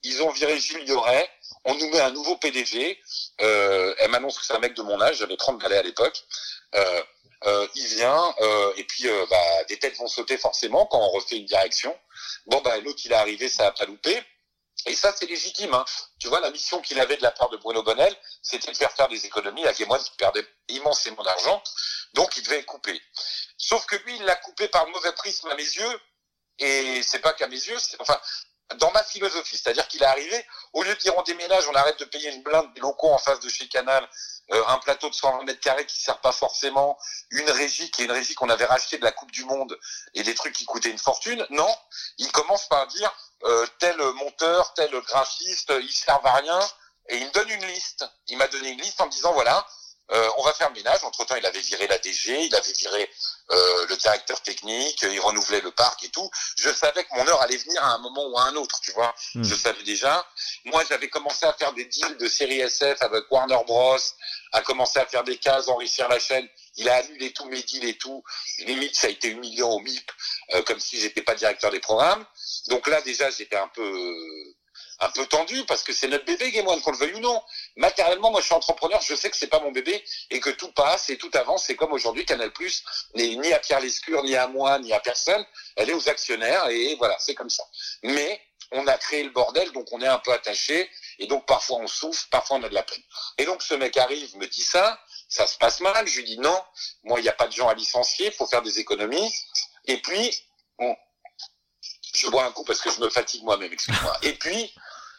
ils 0.03 0.21
ont 0.21 0.29
viré 0.29 0.59
Gilles 0.59 0.87
Yoret, 0.87 1.27
on 1.65 1.75
nous 1.75 1.89
met 1.89 1.99
un 1.99 2.11
nouveau 2.11 2.35
PDG. 2.37 2.99
Euh, 3.41 3.95
elle 3.99 4.11
m'annonce 4.11 4.37
que 4.39 4.45
c'est 4.45 4.53
un 4.53 4.59
mec 4.59 4.73
de 4.75 4.81
mon 4.81 4.99
âge, 5.01 5.17
j'avais 5.17 5.37
30 5.37 5.61
balais 5.61 5.77
à 5.77 5.83
l'époque. 5.83 6.23
Euh, 6.75 7.03
euh, 7.45 7.67
il 7.75 7.85
vient, 7.87 8.33
et 8.77 8.83
puis 8.85 9.05
bah, 9.29 9.63
des 9.65 9.77
têtes 9.77 9.97
vont 9.97 10.07
sauter 10.07 10.37
forcément 10.37 10.85
quand 10.85 10.99
on 10.99 11.09
refait 11.09 11.37
une 11.37 11.45
direction. 11.45 11.97
Bon, 12.45 12.61
bah, 12.61 12.77
l'autre, 12.79 13.01
il 13.03 13.11
est 13.11 13.15
arrivé, 13.15 13.49
ça 13.49 13.67
a 13.67 13.71
pas 13.71 13.85
loupé. 13.85 14.23
Et 14.85 14.95
ça, 14.95 15.13
c'est 15.17 15.25
légitime. 15.25 15.73
Hein. 15.73 15.85
Tu 16.19 16.27
vois, 16.27 16.39
la 16.39 16.51
mission 16.51 16.81
qu'il 16.81 16.99
avait 16.99 17.17
de 17.17 17.23
la 17.23 17.31
part 17.31 17.49
de 17.49 17.57
Bruno 17.57 17.83
Bonnel, 17.83 18.13
c'était 18.41 18.71
de 18.71 18.77
faire 18.77 18.91
faire 18.91 19.07
des 19.07 19.25
économies 19.25 19.65
à 19.65 19.73
Game 19.73 19.89
One 19.89 20.01
qui 20.03 20.11
perdait 20.17 20.45
immensément 20.67 21.23
d'argent. 21.23 21.61
Donc, 22.13 22.35
il 22.37 22.43
devait 22.43 22.63
couper. 22.63 23.01
Sauf 23.57 23.85
que 23.85 23.95
lui, 23.97 24.15
il 24.17 24.23
l'a 24.23 24.35
coupé 24.35 24.67
par 24.67 24.87
mauvais 24.87 25.13
prisme 25.13 25.47
à 25.49 25.55
mes 25.55 25.63
yeux. 25.63 26.01
Et 26.59 27.01
c'est 27.03 27.19
pas 27.19 27.33
qu'à 27.33 27.47
mes 27.47 27.55
yeux, 27.55 27.77
enfin, 27.99 28.19
dans 28.75 28.91
ma 28.91 29.03
philosophie. 29.03 29.57
C'est-à-dire 29.57 29.87
qu'il 29.87 30.01
est 30.01 30.05
arrivé, 30.05 30.45
au 30.73 30.83
lieu 30.83 30.93
de 30.93 30.99
dire 30.99 31.13
on 31.17 31.23
déménage, 31.23 31.67
on 31.67 31.75
arrête 31.75 31.99
de 31.99 32.05
payer 32.05 32.31
une 32.31 32.43
blinde 32.43 32.73
des 32.73 32.81
locaux 32.81 33.11
en 33.11 33.17
face 33.17 33.39
de 33.39 33.49
chez 33.49 33.67
Canal, 33.67 34.07
euh, 34.51 34.63
un 34.67 34.77
plateau 34.79 35.09
de 35.09 35.15
120 35.15 35.43
mètres 35.43 35.59
carrés 35.59 35.85
qui 35.85 36.01
sert 36.01 36.19
pas 36.19 36.31
forcément, 36.31 36.97
une 37.31 37.49
régie 37.49 37.89
qui 37.91 38.01
est 38.01 38.05
une 38.05 38.11
régie 38.11 38.35
qu'on 38.35 38.49
avait 38.49 38.65
rachetée 38.65 38.97
de 38.97 39.03
la 39.03 39.11
Coupe 39.11 39.31
du 39.31 39.45
Monde 39.45 39.77
et 40.13 40.23
des 40.23 40.35
trucs 40.35 40.53
qui 40.53 40.65
coûtaient 40.65 40.89
une 40.91 40.97
fortune. 40.97 41.45
Non, 41.49 41.73
il 42.17 42.31
commence 42.31 42.67
par 42.67 42.87
dire 42.87 43.13
euh, 43.43 43.65
tel 43.79 43.97
monteur, 43.97 44.73
tel 44.73 44.91
graphiste, 45.01 45.73
ils 45.81 45.91
servent 45.91 46.25
à 46.25 46.33
rien. 46.33 46.59
Et 47.09 47.17
il 47.17 47.27
me 47.27 47.31
donne 47.31 47.49
une 47.49 47.65
liste. 47.65 48.05
Il 48.27 48.37
m'a 48.37 48.47
donné 48.47 48.69
une 48.69 48.79
liste 48.79 49.01
en 49.01 49.05
me 49.07 49.11
disant 49.11 49.33
voilà, 49.33 49.65
euh, 50.11 50.29
on 50.37 50.43
va 50.43 50.53
faire 50.53 50.69
le 50.69 50.75
ménage. 50.75 51.03
Entre 51.03 51.25
temps, 51.25 51.35
il 51.35 51.45
avait 51.45 51.59
viré 51.59 51.87
la 51.87 51.97
DG, 51.97 52.45
il 52.45 52.55
avait 52.55 52.73
viré 52.73 53.09
euh, 53.51 53.85
le 53.87 53.95
directeur 53.95 54.41
technique, 54.41 55.01
il 55.01 55.19
renouvelait 55.19 55.61
le 55.61 55.71
parc 55.71 56.03
et 56.03 56.09
tout. 56.09 56.29
Je 56.57 56.69
savais 56.69 57.03
que 57.03 57.15
mon 57.15 57.27
heure 57.27 57.41
allait 57.41 57.57
venir 57.57 57.83
à 57.83 57.93
un 57.93 57.97
moment 57.99 58.27
ou 58.27 58.37
à 58.37 58.43
un 58.43 58.55
autre, 58.55 58.79
tu 58.81 58.91
vois. 58.91 59.13
Mm. 59.35 59.43
Je 59.43 59.55
savais 59.55 59.83
déjà. 59.83 60.25
Moi, 60.65 60.83
j'avais 60.89 61.09
commencé 61.09 61.45
à 61.45 61.53
faire 61.53 61.73
des 61.73 61.85
deals 61.85 62.17
de 62.17 62.27
série 62.27 62.59
SF 62.59 63.01
avec 63.01 63.31
Warner 63.31 63.59
Bros, 63.65 63.97
à 64.51 64.61
commencer 64.61 64.99
à 64.99 65.05
faire 65.05 65.23
des 65.23 65.37
cases, 65.37 65.67
enrichir 65.67 66.07
la 66.09 66.19
chaîne. 66.19 66.47
Il 66.75 66.89
a 66.89 66.95
annulé 66.95 67.31
tous 67.31 67.45
mes 67.45 67.61
deals 67.63 67.87
et 67.87 67.97
tout. 67.97 68.23
Limite, 68.59 68.95
ça 68.95 69.07
a 69.07 69.09
été 69.09 69.29
humiliant 69.29 69.69
au 69.69 69.79
MIP, 69.79 70.11
euh, 70.53 70.63
comme 70.63 70.79
si 70.79 70.99
j'étais 70.99 71.21
pas 71.21 71.35
directeur 71.35 71.71
des 71.71 71.79
programmes. 71.79 72.25
Donc 72.67 72.87
là, 72.87 73.01
déjà, 73.01 73.29
j'étais 73.29 73.55
un 73.55 73.69
peu 73.69 74.53
un 74.99 75.09
peu 75.09 75.25
tendu 75.25 75.63
parce 75.65 75.83
que 75.83 75.93
c'est 75.93 76.07
notre 76.07 76.25
bébé 76.25 76.51
Game 76.51 76.65
qu'on 76.65 76.91
le 76.91 76.97
veuille 76.97 77.13
ou 77.15 77.19
non. 77.19 77.41
Matériellement, 77.75 78.31
moi 78.31 78.41
je 78.41 78.45
suis 78.45 78.53
entrepreneur, 78.53 79.01
je 79.01 79.15
sais 79.15 79.29
que 79.29 79.37
c'est 79.37 79.47
pas 79.47 79.59
mon 79.59 79.71
bébé 79.71 80.03
et 80.29 80.39
que 80.39 80.49
tout 80.49 80.71
passe 80.71 81.09
et 81.09 81.17
tout 81.17 81.31
avance. 81.33 81.65
C'est 81.65 81.75
comme 81.75 81.93
aujourd'hui 81.93 82.25
Canal 82.25 82.51
Plus 82.51 82.83
n'est 83.15 83.35
ni 83.35 83.53
à 83.53 83.59
Pierre 83.59 83.79
Lescure, 83.79 84.23
ni 84.23 84.35
à 84.35 84.47
moi, 84.47 84.79
ni 84.79 84.93
à 84.93 84.99
personne. 84.99 85.45
Elle 85.75 85.89
est 85.89 85.93
aux 85.93 86.09
actionnaires 86.09 86.67
et 86.69 86.95
voilà, 86.95 87.17
c'est 87.19 87.35
comme 87.35 87.49
ça. 87.49 87.63
Mais 88.03 88.41
on 88.71 88.87
a 88.87 88.97
créé 88.97 89.23
le 89.23 89.29
bordel, 89.29 89.71
donc 89.71 89.87
on 89.91 90.01
est 90.01 90.07
un 90.07 90.19
peu 90.19 90.31
attaché 90.31 90.89
et 91.19 91.27
donc 91.27 91.45
parfois 91.45 91.77
on 91.77 91.87
souffre, 91.87 92.27
parfois 92.29 92.57
on 92.57 92.63
a 92.63 92.69
de 92.69 92.73
la 92.73 92.83
peine. 92.83 93.01
Et 93.37 93.45
donc 93.45 93.61
ce 93.61 93.73
mec 93.75 93.97
arrive, 93.97 94.35
me 94.37 94.47
dit 94.47 94.63
ça, 94.63 94.99
ça 95.29 95.47
se 95.47 95.57
passe 95.57 95.79
mal. 95.81 96.07
Je 96.07 96.17
lui 96.17 96.23
dis 96.23 96.39
non, 96.39 96.59
moi 97.03 97.19
il 97.19 97.23
n'y 97.23 97.29
a 97.29 97.33
pas 97.33 97.47
de 97.47 97.53
gens 97.53 97.67
à 97.67 97.73
licencier, 97.73 98.31
faut 98.31 98.47
faire 98.47 98.61
des 98.61 98.79
économies. 98.79 99.33
Et 99.85 99.97
puis 99.97 100.43
bon, 100.79 100.95
je 102.13 102.27
bois 102.29 102.45
un 102.45 102.51
coup 102.51 102.63
parce 102.63 102.79
que 102.81 102.91
je 102.91 102.99
me 102.99 103.09
fatigue 103.09 103.43
moi-même, 103.43 103.71
excuse-moi. 103.73 104.17
Et 104.21 104.33
puis, 104.33 104.73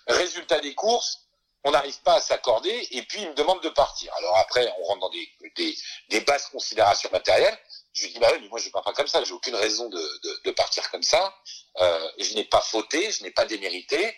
résultat 0.07 0.61
des 0.61 0.75
courses, 0.75 1.21
on 1.65 1.71
n'arrive 1.71 1.99
pas 2.03 2.15
à 2.17 2.21
s'accorder 2.21 2.89
et 2.91 3.03
puis 3.03 3.23
il 3.23 3.29
me 3.31 3.35
demande 3.35 3.63
de 3.63 3.71
partir. 3.71 4.13
Alors 4.19 4.37
après, 4.37 4.71
on 4.79 4.85
rentre 4.85 5.01
dans 5.01 5.11
des, 5.11 5.29
des, 5.57 5.77
des 6.11 6.21
basses 6.21 6.47
considérations 6.49 7.09
matérielles. 7.11 7.59
Je 7.95 8.03
lui 8.03 8.13
dis, 8.13 8.19
bah 8.19 8.29
oui, 8.33 8.39
mais 8.43 8.49
moi 8.49 8.59
je 8.61 8.69
pars 8.69 8.83
pas 8.83 8.93
comme 8.93 9.07
ça, 9.07 9.25
j'ai 9.25 9.33
aucune 9.33 9.55
raison 9.55 9.89
de, 9.89 9.99
de, 9.99 10.41
de 10.45 10.51
partir 10.51 10.91
comme 10.91 11.03
ça. 11.03 11.35
Euh, 11.81 12.11
je 12.19 12.35
n'ai 12.35 12.45
pas 12.45 12.61
fauté, 12.61 13.11
je 13.11 13.23
n'ai 13.23 13.31
pas 13.31 13.47
démérité, 13.47 14.17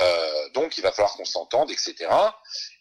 euh, 0.00 0.48
donc 0.50 0.76
il 0.76 0.82
va 0.82 0.92
falloir 0.92 1.14
qu'on 1.14 1.24
s'entende, 1.24 1.70
etc. 1.70 2.08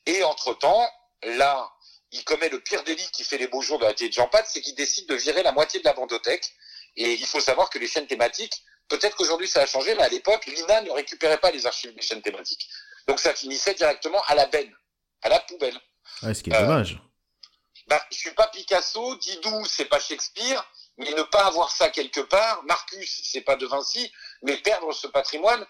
Et 0.06 0.24
entre-temps, 0.24 0.90
là, 1.24 1.72
il 2.12 2.24
commet 2.24 2.50
le 2.50 2.62
pire 2.62 2.84
délit 2.84 3.08
qui 3.12 3.24
fait 3.24 3.38
les 3.38 3.48
beaux 3.48 3.62
jours 3.62 3.78
de 3.80 3.86
la 3.86 3.94
télé 3.94 4.10
de 4.10 4.14
Jean 4.16 4.28
Pat, 4.28 4.46
c'est 4.48 4.62
qu'il 4.62 4.76
décide 4.76 5.08
de 5.08 5.16
virer 5.16 5.44
la 5.44 5.52
moitié 5.52 5.80
de 5.80 5.86
la 5.86 5.94
bandothèque. 5.94 6.54
Et 6.96 7.14
il 7.14 7.26
faut 7.28 7.40
savoir 7.40 7.70
que 7.70 7.78
les 7.78 7.88
chaînes 7.88 8.08
thématiques, 8.08 8.64
peut-être 8.88 9.16
qu'aujourd'hui 9.16 9.48
ça 9.48 9.62
a 9.62 9.66
changé, 9.66 9.96
mais 9.96 10.04
à 10.04 10.10
l'époque, 10.10 10.46
l'INA 10.46 10.82
ne 10.82 10.92
récupérait 10.92 11.40
pas 11.40 11.52
les 11.52 11.66
archives 11.66 11.94
des 11.94 12.02
chaînes 12.02 12.22
thématiques. 12.22 12.68
Donc 13.08 13.20
ça 13.20 13.34
finissait 13.34 13.74
directement 13.74 14.22
à 14.28 14.36
la 14.36 14.46
benne, 14.48 14.74
à 15.22 15.30
la 15.30 15.40
poubelle. 15.40 15.80
Ouais, 16.24 16.34
ce 16.34 16.44
qui 16.44 16.50
est 16.50 16.60
dommage. 16.60 17.00
Ben, 17.88 18.00
je 18.12 18.18
suis 18.18 18.32
pas 18.32 18.48
Picasso, 18.48 19.16
Didou, 19.16 19.66
c'est 19.66 19.86
pas 19.86 20.00
Shakespeare, 20.00 20.66
mais 20.98 21.10
ne 21.12 21.24
pas 21.24 21.46
avoir 21.46 21.72
ça 21.72 21.90
quelque 21.90 22.20
part, 22.20 22.64
Marcus, 22.64 23.22
c'est 23.24 23.42
pas 23.42 23.56
De 23.56 23.66
Vinci, 23.66 24.12
mais 24.42 24.58
perdre 24.58 24.92
ce 24.94 25.08
patrimoine, 25.08 25.66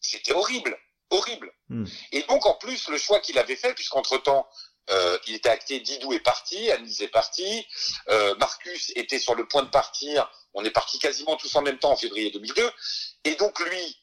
c'était 0.00 0.32
horrible, 0.32 0.78
horrible. 1.10 1.52
Hmm. 1.68 1.84
Et 2.12 2.22
donc 2.22 2.46
en 2.46 2.54
plus, 2.54 2.88
le 2.88 2.96
choix 2.96 3.20
qu'il 3.20 3.38
avait 3.38 3.56
fait, 3.56 3.74
puisqu'entre-temps, 3.74 4.48
euh, 4.90 5.18
il 5.26 5.34
était 5.34 5.48
acté, 5.48 5.80
Didou 5.80 6.12
est 6.12 6.20
parti, 6.20 6.70
Anise 6.70 7.02
est 7.02 7.08
parti, 7.08 7.66
euh, 8.08 8.34
Marcus 8.36 8.92
était 8.96 9.18
sur 9.18 9.34
le 9.34 9.46
point 9.46 9.62
de 9.62 9.70
partir, 9.70 10.30
on 10.54 10.64
est 10.64 10.70
parti 10.70 10.98
quasiment 10.98 11.36
tous 11.36 11.54
en 11.56 11.62
même 11.62 11.78
temps 11.78 11.92
en 11.92 11.96
février 11.96 12.30
2002, 12.30 12.70
et 13.24 13.34
donc 13.36 13.58
lui, 13.60 13.98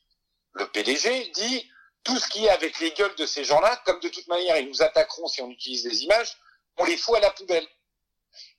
le 0.54 0.68
PDG, 0.68 1.32
dit 1.34 1.70
tout 2.04 2.18
ce 2.20 2.28
qui 2.28 2.46
est 2.46 2.50
avec 2.50 2.80
les 2.80 2.92
gueules 2.92 3.16
de 3.16 3.26
ces 3.26 3.44
gens-là, 3.44 3.82
comme 3.86 4.00
de 4.00 4.10
toute 4.10 4.28
manière 4.28 4.58
ils 4.58 4.68
nous 4.68 4.82
attaqueront 4.82 5.28
si 5.28 5.42
on 5.42 5.50
utilise 5.50 5.84
des 5.84 6.04
images, 6.04 6.38
on 6.78 6.86
les 6.86 6.98
fout 6.98 7.16
à 7.16 7.20
la 7.20 7.32
poubelle. 7.32 7.68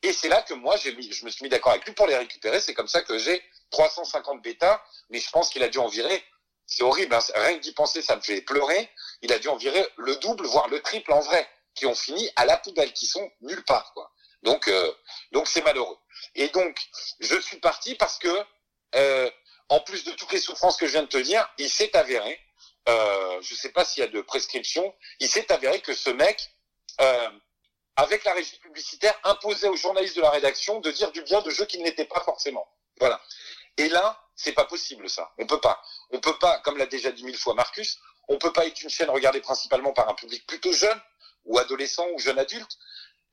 Et 0.03 0.13
c'est 0.13 0.29
là 0.29 0.43
que 0.43 0.55
moi, 0.55 0.77
mis, 0.97 1.13
je 1.13 1.25
me 1.25 1.31
suis 1.31 1.43
mis 1.43 1.49
d'accord 1.49 1.73
avec 1.73 1.85
lui 1.85 1.93
pour 1.93 2.07
les 2.07 2.17
récupérer. 2.17 2.61
C'est 2.61 2.75
comme 2.75 2.89
ça 2.89 3.03
que 3.03 3.19
j'ai 3.19 3.43
350 3.71 4.43
bêtas, 4.43 4.83
mais 5.11 5.21
je 5.21 5.31
pense 5.31 5.51
qu'il 5.51 5.63
a 5.63 5.69
dû 5.69 5.79
en 5.79 5.89
virer. 5.89 6.25
C'est 6.67 6.83
horrible, 6.83 7.15
hein. 7.15 7.21
rien 7.35 7.57
que 7.57 7.63
d'y 7.63 7.73
penser, 7.73 8.03
ça 8.03 8.17
me 8.17 8.21
fait 8.21 8.41
pleurer. 8.41 8.91
Il 9.23 9.33
a 9.33 9.39
dû 9.39 9.49
en 9.49 9.57
virer 9.57 9.87
le 9.99 10.17
double, 10.17 10.47
voire 10.47 10.69
le 10.69 10.81
triple 10.81 11.13
en 11.13 11.21
vrai, 11.21 11.49
qui 11.77 11.87
ont 11.87 11.95
fini 11.95 12.29
à 12.35 12.45
la 12.45 12.57
poubelle, 12.57 12.93
qui 12.93 13.07
sont 13.07 13.31
nulle 13.43 13.65
part, 13.65 13.93
quoi. 13.95 14.11
Donc, 14.43 14.69
euh, 14.69 14.93
donc 15.33 15.47
c'est 15.47 15.63
malheureux. 15.63 15.97
Et 16.35 16.49
donc, 16.49 16.79
je 17.21 17.39
suis 17.41 17.59
parti 17.59 17.95
parce 17.95 18.19
que, 18.19 18.45
euh, 18.95 19.31
en 19.69 19.81
plus 19.81 20.05
de 20.05 20.13
toutes 20.13 20.33
les 20.33 20.41
souffrances 20.41 20.77
que 20.77 20.87
je 20.87 20.93
viens 20.93 21.03
de 21.03 21.09
te 21.09 21.19
dire, 21.19 21.49
il 21.59 21.71
s'est 21.71 21.97
avéré, 21.97 22.41
euh, 22.89 23.41
je 23.43 23.55
sais 23.55 23.71
pas 23.71 23.85
s'il 23.85 24.03
y 24.03 24.05
a 24.05 24.09
de 24.09 24.21
prescription, 24.21 24.95
il 25.21 25.29
s'est 25.29 25.51
avéré 25.53 25.81
que 25.81 25.95
ce 25.95 26.11
mec, 26.11 26.51
euh, 27.01 27.31
avec 27.97 28.25
la 28.25 28.33
régie 28.33 28.59
publicitaire, 28.59 29.19
imposait 29.25 29.69
aux 29.69 29.77
journalistes 29.77 30.17
de 30.17 30.23
la 30.23 30.31
rédaction 30.31 30.81
de 30.81 30.91
dire 30.91 31.11
du 31.13 31.23
bien 31.23 31.41
de 31.43 31.51
jeux 31.51 31.67
qui 31.67 31.79
ne 31.79 31.85
l'étaient 31.85 32.05
pas 32.05 32.21
forcément. 32.21 32.67
Voilà. 32.99 33.21
Et 33.77 33.89
là, 33.89 34.23
c'est 34.37 34.53
pas 34.53 34.65
possible 34.65 35.09
ça. 35.11 35.33
On 35.39 35.47
peut 35.47 35.61
pas. 35.61 35.83
On 36.11 36.21
peut 36.21 36.39
pas, 36.39 36.59
comme 36.61 36.77
l'a 36.77 36.87
déjà 36.87 37.11
dit 37.11 37.25
mille 37.25 37.37
fois 37.37 37.55
Marcus, 37.55 37.99
on 38.29 38.39
peut 38.39 38.53
pas 38.53 38.67
être 38.67 38.81
une 38.83 38.91
chaîne 38.91 39.11
regardée 39.11 39.41
principalement 39.41 39.93
par 39.93 40.09
un 40.09 40.15
public 40.15 40.47
plutôt 40.47 40.73
jeune 40.73 41.01
ou 41.47 41.59
adolescent 41.59 42.07
ou 42.15 42.19
jeune 42.19 42.39
adulte 42.39 42.79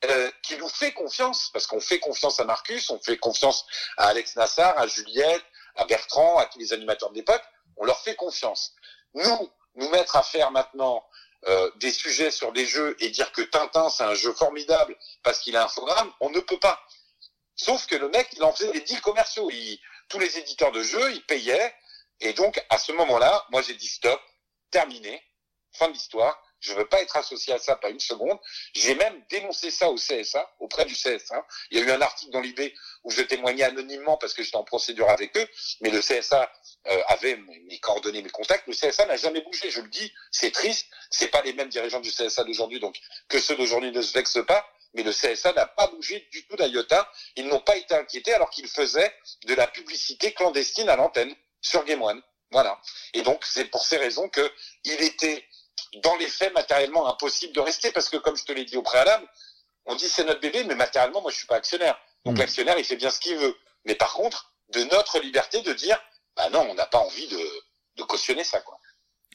euh, 0.06 0.32
qui 0.42 0.58
nous 0.58 0.70
fait 0.70 0.94
confiance 0.94 1.50
parce 1.54 1.68
qu'on 1.68 1.80
fait 1.80 2.00
confiance 2.00 2.40
à 2.40 2.46
Marcus, 2.46 2.90
on 2.90 3.00
fait 3.00 3.18
confiance 3.18 3.66
à 3.98 4.08
Alex 4.08 4.36
Nassar, 4.36 4.78
à 4.78 4.88
Juliette, 4.88 5.44
à 5.76 5.86
Bertrand, 5.86 6.38
à 6.38 6.46
tous 6.46 6.60
les 6.60 6.74
animateurs 6.74 7.10
de 7.12 7.16
l'époque. 7.16 7.44
On 7.78 7.86
leur 7.86 8.00
fait 8.02 8.16
confiance. 8.16 8.74
nous, 9.14 9.50
nous 9.76 9.90
mettre 9.90 10.16
à 10.16 10.24
faire 10.24 10.52
maintenant 10.52 11.04
euh, 11.48 11.72
des 11.78 11.92
sujets 11.92 12.32
sur 12.32 12.52
des 12.54 12.66
jeux 12.66 12.96
et 13.00 13.10
dire 13.10 13.32
que 13.32 13.42
Tintin 13.42 13.90
c'est 13.90 14.04
un 14.04 14.14
jeu 14.14 14.32
formidable 14.34 14.96
parce 15.24 15.40
qu'il 15.40 15.58
a 15.58 15.64
un 15.64 15.66
infogramme, 15.66 16.12
on 16.20 16.30
ne 16.30 16.40
peut 16.40 16.60
pas. 16.60 16.80
Sauf 17.56 17.86
que 17.88 17.96
le 17.96 18.10
mec, 18.10 18.30
il 18.34 18.44
en 18.44 18.54
faisait 18.54 18.72
des 18.72 18.82
deals 18.82 19.02
commerciaux. 19.02 19.50
Il, 19.52 19.80
tous 20.10 20.20
les 20.20 20.38
éditeurs 20.38 20.72
de 20.72 20.82
jeux, 20.82 21.14
ils 21.14 21.26
payaient. 21.26 21.74
Et 22.20 22.34
donc, 22.34 22.64
à 22.70 22.78
ce 22.78 22.92
moment-là, 22.94 23.46
moi, 23.52 23.62
j'ai 23.62 23.76
dit 23.76 23.88
stop, 23.88 24.22
terminé, 24.72 25.22
fin 25.72 25.88
de 25.88 25.94
l'histoire. 25.94 26.42
Je 26.64 26.74
veux 26.74 26.88
pas 26.88 27.02
être 27.02 27.18
associé 27.18 27.54
à 27.54 27.60
ça, 27.60 27.76
pas 27.76 27.90
une 27.90 28.00
seconde. 28.00 28.40
J'ai 28.74 28.96
même 28.96 29.22
dénoncé 29.30 29.70
ça 29.70 29.90
au 29.90 29.96
CSA, 29.96 30.50
auprès 30.60 30.86
du 30.86 30.94
CSA. 30.94 31.46
Il 31.70 31.78
y 31.78 31.82
a 31.82 31.84
eu 31.84 31.92
un 31.92 32.02
article 32.02 32.32
dans 32.32 32.40
l'IB 32.40 32.72
où 33.04 33.12
je 33.12 33.22
témoignais 33.22 33.64
anonymement 33.64 34.16
parce 34.16 34.34
que 34.34 34.44
j'étais 34.44 34.56
en 34.56 34.64
procédure 34.64 35.10
avec 35.10 35.36
eux, 35.36 35.46
mais 35.82 35.90
le 35.90 36.00
CSA 36.00 36.50
euh, 36.88 37.02
avait 37.08 37.36
mes 37.36 37.80
coordonnées, 37.80 38.22
mes 38.22 38.30
contacts. 38.30 38.66
Le 38.66 38.74
CSA 38.74 39.06
n'a 39.08 39.18
jamais 39.18 39.42
bougé. 39.42 39.70
Je 39.72 39.82
le 39.82 39.90
dis, 39.90 40.10
c'est 40.32 40.52
triste. 40.52 40.88
C'est 41.12 41.28
pas 41.28 41.42
les 41.42 41.52
mêmes 41.52 41.68
dirigeants 41.68 42.00
du 42.00 42.12
CSA 42.12 42.46
d'aujourd'hui, 42.46 42.80
donc 42.80 42.98
que 43.28 43.42
ceux 43.42 43.58
d'aujourd'hui 43.58 43.92
ne 43.92 44.02
se 44.02 44.14
vexent 44.14 44.46
pas. 44.48 44.66
Mais 44.94 45.04
le 45.04 45.12
CSA 45.12 45.52
n'a 45.52 45.66
pas 45.66 45.88
bougé 45.88 46.26
du 46.32 46.46
tout 46.48 46.56
d'IOTA. 46.56 47.12
Ils 47.36 47.48
n'ont 47.48 47.60
pas 47.60 47.76
été 47.76 47.94
inquiétés 47.94 48.34
alors 48.34 48.50
qu'ils 48.52 48.70
faisaient 48.70 49.14
de 49.46 49.54
la 49.54 49.68
publicité 49.68 50.34
clandestine 50.34 50.88
à 50.88 50.96
l'antenne 50.96 51.36
sur 51.62 51.84
Game 51.84 52.02
One. 52.02 52.22
Voilà. 52.52 52.80
Et 53.16 53.24
donc, 53.24 53.44
c'est 53.44 53.66
pour 53.66 53.84
ces 53.84 53.98
raisons 53.98 54.30
que 54.30 54.52
il 54.84 55.02
était 55.02 55.44
dans 56.04 56.16
les 56.18 56.28
faits 56.28 56.54
matériellement 56.54 57.08
impossible 57.08 57.54
de 57.54 57.60
rester 57.60 57.92
parce 57.92 58.10
que 58.10 58.18
comme 58.18 58.36
je 58.36 58.46
te 58.46 58.52
l'ai 58.52 58.66
dit 58.66 58.78
au 58.78 58.82
préalable, 58.82 59.28
on 59.86 59.96
dit 59.96 60.08
c'est 60.08 60.24
notre 60.24 60.40
bébé, 60.40 60.64
mais 60.64 60.76
matériellement 60.76 61.22
moi 61.22 61.32
je 61.32 61.38
suis 61.38 61.48
pas 61.48 61.56
actionnaire. 61.56 61.98
Donc 62.26 62.36
Mm. 62.36 62.40
l'actionnaire 62.40 62.78
il 62.80 62.86
fait 62.86 62.96
bien 62.96 63.10
ce 63.10 63.20
qu'il 63.20 63.36
veut. 63.38 63.56
Mais 63.86 63.96
par 63.96 64.14
contre, 64.14 64.54
de 64.70 64.84
notre 64.86 65.20
liberté 65.20 65.62
de 65.62 65.74
dire 65.74 66.00
bah 66.36 66.50
non, 66.50 66.66
on 66.70 66.74
n'a 66.74 66.86
pas 66.86 67.00
envie 67.00 67.28
de, 67.28 67.40
de 67.98 68.04
cautionner 68.04 68.44
ça 68.44 68.60
quoi. 68.62 68.80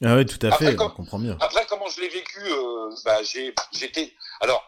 Ah 0.03 0.15
oui, 0.15 0.25
tout 0.25 0.39
à 0.45 0.49
Après, 0.53 0.67
fait, 0.67 0.75
quand- 0.75 0.87
on 0.87 0.89
comprend 0.95 1.19
bien. 1.19 1.37
Après 1.41 1.65
comment 1.67 1.87
je 1.87 1.99
l'ai 2.01 2.09
vécu, 2.09 2.39
euh, 2.41 2.89
bah 3.05 3.21
j'ai 3.23 3.53
j'étais 3.73 4.13
alors 4.41 4.65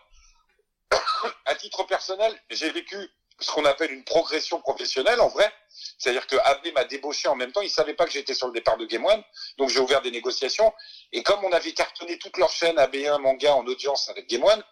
à 1.46 1.56
titre 1.56 1.84
personnel, 1.84 2.38
j'ai 2.50 2.70
vécu 2.70 2.98
ce 3.42 3.52
qu'on 3.52 3.66
appelle 3.66 3.92
une 3.92 4.04
progression 4.04 4.62
professionnelle 4.62 5.20
en 5.20 5.28
vrai. 5.28 5.52
C'est-à-dire 5.98 6.26
que 6.28 6.36
AB 6.36 6.74
m'a 6.74 6.84
débauché 6.86 7.28
en 7.28 7.36
même 7.36 7.52
temps. 7.52 7.62
Il 7.62 7.70
savait 7.70 7.94
pas 7.94 8.06
que 8.06 8.12
j'étais 8.12 8.34
sur 8.34 8.48
le 8.48 8.54
départ 8.54 8.78
de 8.78 8.86
Game 8.86 9.06
One. 9.06 9.24
Donc 9.58 9.70
j'ai 9.70 9.80
ouvert 9.80 10.02
des 10.02 10.12
négociations. 10.12 10.74
Et 11.12 11.24
comme 11.24 11.44
on 11.44 11.52
avait 11.52 11.74
cartonné 11.74 12.18
toute 12.18 12.38
leur 12.38 12.52
chaîne 12.52 12.76
AB1 12.78 13.20
manga 13.20 13.54
en 13.54 13.66
audience 13.66 14.10
avec 14.10 14.28
Game 14.28 14.44
One, 14.44 14.64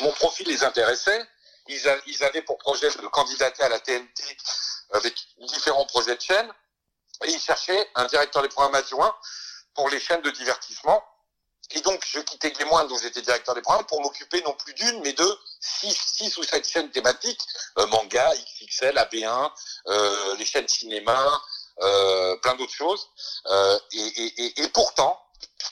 mon 0.00 0.12
profil 0.12 0.48
les 0.48 0.64
intéressait. 0.64 1.24
Ils, 1.68 2.24
avaient 2.24 2.42
pour 2.42 2.56
projet 2.56 2.88
de 2.88 3.06
candidater 3.08 3.62
à 3.62 3.68
la 3.68 3.78
TNT 3.78 4.22
avec 4.92 5.14
différents 5.38 5.84
projets 5.86 6.16
de 6.16 6.20
chaînes. 6.20 6.50
Et 7.24 7.30
ils 7.30 7.40
cherchaient 7.40 7.88
un 7.94 8.06
directeur 8.06 8.42
des 8.42 8.48
programmes 8.48 8.74
adjoints 8.74 9.14
pour 9.74 9.88
les 9.90 10.00
chaînes 10.00 10.22
de 10.22 10.30
divertissement. 10.30 11.04
Et 11.70 11.80
donc, 11.82 12.02
je 12.06 12.20
quittais 12.20 12.52
One, 12.70 12.88
dont 12.88 12.98
j'étais 12.98 13.20
directeur 13.20 13.54
des 13.54 13.60
programmes, 13.60 13.86
pour 13.86 14.00
m'occuper 14.00 14.40
non 14.42 14.52
plus 14.54 14.72
d'une, 14.74 15.00
mais 15.02 15.12
de 15.12 15.38
six, 15.60 15.94
six 15.94 16.36
ou 16.38 16.42
sept 16.42 16.66
chaînes 16.66 16.90
thématiques, 16.90 17.40
euh, 17.78 17.86
manga, 17.88 18.32
XXL, 18.34 18.96
AB1, 18.96 19.52
euh, 19.88 20.36
les 20.36 20.46
chaînes 20.46 20.68
cinéma, 20.68 21.42
euh, 21.80 22.36
plein 22.36 22.54
d'autres 22.54 22.72
choses. 22.72 23.08
Euh, 23.46 23.78
et, 23.92 23.98
et, 23.98 24.44
et, 24.44 24.62
et 24.62 24.68
pourtant, 24.68 25.20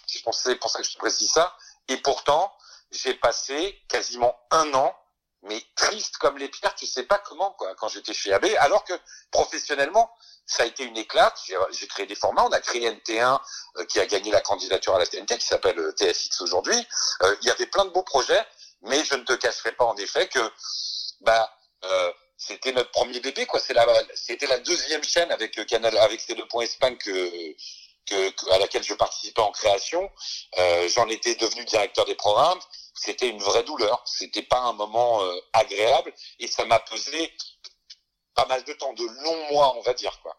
c'est 0.07 0.23
pour 0.57 0.71
ça 0.71 0.81
que 0.81 0.89
je 0.89 0.99
précise 0.99 1.31
ça, 1.31 1.57
et 1.89 1.97
pourtant, 1.99 2.53
j'ai 2.91 3.15
passé 3.15 3.81
quasiment 3.89 4.37
un 4.51 4.73
an, 4.75 4.95
mais 5.43 5.63
triste 5.75 6.17
comme 6.19 6.39
les 6.39 6.49
pierres, 6.49 6.75
tu 6.75 6.87
sais 6.87 7.05
pas 7.05 7.19
comment, 7.19 7.53
quoi, 7.53 7.75
quand 7.77 7.89
j'étais 7.89 8.15
chez 8.15 8.33
AB, 8.33 8.47
alors 8.59 8.85
que 8.85 8.95
professionnellement, 9.31 10.11
ça 10.47 10.63
a 10.63 10.67
été 10.67 10.85
une 10.85 10.97
éclate. 10.97 11.39
J'ai- 11.47 11.87
créé 11.89 12.07
des 12.07 12.15
formats. 12.15 12.45
On 12.45 12.53
a 12.53 12.61
créé 12.61 12.87
NT1 12.89 13.41
euh, 13.77 13.85
qui 13.87 14.01
a 14.01 14.07
gagné 14.07 14.31
la 14.31 14.41
candidature 14.41 14.95
à 14.95 14.99
la 14.99 15.07
TNT, 15.07 15.39
qui 15.39 15.47
s'appelle 15.47 15.79
euh, 15.79 15.93
TFX 15.93 16.41
aujourd'hui. 16.41 16.77
Euh, 17.23 17.37
il 17.43 17.49
y 17.49 17.51
avait 17.51 17.67
plein 17.67 17.85
de 17.85 17.91
beaux 17.91 18.03
projets, 18.03 18.45
mais 18.83 19.05
je 19.05 19.15
ne 19.15 19.23
te 19.25 19.33
cacherai 19.35 19.73
pas 19.73 19.85
en 19.85 19.97
effet 19.97 20.29
que 20.29 20.41
bah 21.21 21.51
euh, 21.85 22.13
c'était 22.37 22.73
notre 22.73 22.91
premier 22.91 23.21
bébé 23.21 23.47
quoi. 23.47 23.61
C'est 23.61 23.75
la 23.75 23.87
c'était 24.15 24.47
la 24.47 24.59
deuxième 24.59 25.03
chaîne 25.03 25.31
avec 25.33 25.57
le 25.57 25.65
canal 25.65 25.97
avec 25.99 26.21
ces 26.21 26.35
deux 26.35 26.47
points 26.49 26.65
Espagne 26.65 26.97
que, 28.07 28.53
à 28.53 28.59
laquelle 28.59 28.85
je 28.85 28.95
participais 28.95 29.43
en 29.43 29.51
création. 29.51 30.11
Euh, 30.59 30.89
J'en 30.89 31.09
étais 31.09 31.35
devenu 31.35 31.65
directeur 31.65 32.05
des 32.05 32.15
programmes. 32.15 32.59
C'était 32.95 33.29
une 33.29 33.41
vraie 33.41 33.65
douleur. 33.65 34.03
C'était 34.07 34.43
pas 34.43 34.61
un 34.61 34.73
moment 34.73 35.23
euh, 35.23 35.35
agréable 35.53 36.13
et 36.39 36.47
ça 36.47 36.65
m'a 36.65 36.79
pesé 36.79 37.33
pas 38.35 38.47
mal 38.47 38.63
de 38.65 38.73
temps, 38.75 38.93
de 38.93 39.05
longs 39.05 39.53
mois 39.53 39.75
on 39.77 39.83
va 39.83 39.95
dire 39.95 40.19
quoi. 40.23 40.37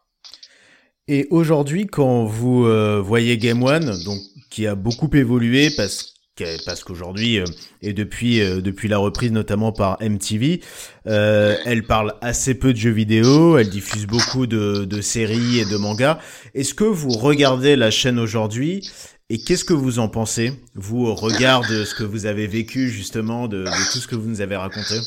Et 1.07 1.25
aujourd'hui, 1.29 1.87
quand 1.87 2.25
vous 2.25 2.65
euh, 2.65 3.01
voyez 3.01 3.37
Game 3.37 3.63
One, 3.63 4.03
donc 4.03 4.19
qui 4.49 4.67
a 4.67 4.75
beaucoup 4.75 5.09
évolué 5.13 5.69
parce 5.71 6.16
parce 6.65 6.83
qu'aujourd'hui 6.83 7.39
euh, 7.39 7.45
et 7.81 7.93
depuis 7.93 8.41
euh, 8.41 8.61
depuis 8.61 8.87
la 8.87 8.97
reprise 8.97 9.31
notamment 9.31 9.71
par 9.71 9.97
MTV, 10.01 10.61
euh, 11.07 11.57
elle 11.65 11.85
parle 11.85 12.15
assez 12.21 12.55
peu 12.55 12.73
de 12.73 12.77
jeux 12.77 12.91
vidéo, 12.91 13.57
elle 13.57 13.69
diffuse 13.69 14.05
beaucoup 14.05 14.47
de, 14.47 14.85
de 14.85 15.01
séries 15.01 15.59
et 15.59 15.65
de 15.65 15.77
mangas. 15.77 16.19
Est-ce 16.53 16.73
que 16.73 16.83
vous 16.83 17.09
regardez 17.09 17.75
la 17.75 17.91
chaîne 17.91 18.19
aujourd'hui 18.19 18.89
et 19.29 19.39
qu'est-ce 19.39 19.65
que 19.65 19.73
vous 19.73 19.99
en 19.99 20.07
pensez 20.07 20.53
Vous 20.75 21.05
au 21.05 21.15
regard 21.15 21.67
de 21.67 21.83
ce 21.83 21.93
que 21.93 22.03
vous 22.03 22.25
avez 22.25 22.47
vécu 22.47 22.89
justement, 22.89 23.47
de, 23.47 23.63
de 23.63 23.91
tout 23.91 23.99
ce 23.99 24.07
que 24.07 24.15
vous 24.15 24.29
nous 24.29 24.41
avez 24.41 24.55
raconté? 24.55 24.99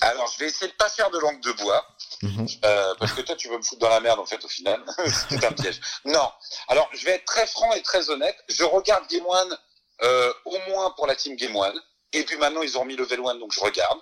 Alors 0.00 0.32
je 0.34 0.44
vais 0.44 0.50
essayer 0.50 0.70
de 0.70 0.76
pas 0.76 0.88
faire 0.88 1.10
de 1.10 1.18
langue 1.18 1.40
de 1.42 1.52
bois. 1.62 1.84
Mhm. 2.22 2.46
Euh, 2.64 2.94
parce 2.98 3.12
que 3.12 3.22
toi, 3.22 3.34
tu 3.34 3.48
veux 3.48 3.56
me 3.56 3.62
foutre 3.62 3.80
dans 3.80 3.88
la 3.88 4.00
merde, 4.00 4.18
en 4.18 4.26
fait, 4.26 4.44
au 4.44 4.48
final. 4.48 4.82
C'est 5.30 5.44
un 5.44 5.52
piège. 5.52 5.80
Non. 6.04 6.30
Alors, 6.68 6.88
je 6.92 7.04
vais 7.04 7.12
être 7.12 7.24
très 7.24 7.46
franc 7.46 7.72
et 7.72 7.82
très 7.82 8.10
honnête. 8.10 8.36
Je 8.48 8.64
regarde 8.64 9.04
Game 9.10 9.24
One, 9.26 9.56
euh, 10.02 10.32
au 10.44 10.58
moins 10.68 10.90
pour 10.92 11.06
la 11.06 11.14
team 11.14 11.36
Game 11.36 11.54
One. 11.56 11.80
Et 12.12 12.24
puis 12.24 12.36
maintenant, 12.38 12.62
ils 12.62 12.76
ont 12.76 12.84
mis 12.84 12.96
Level 12.96 13.20
One, 13.20 13.38
donc 13.38 13.52
je 13.52 13.60
regarde. 13.60 14.00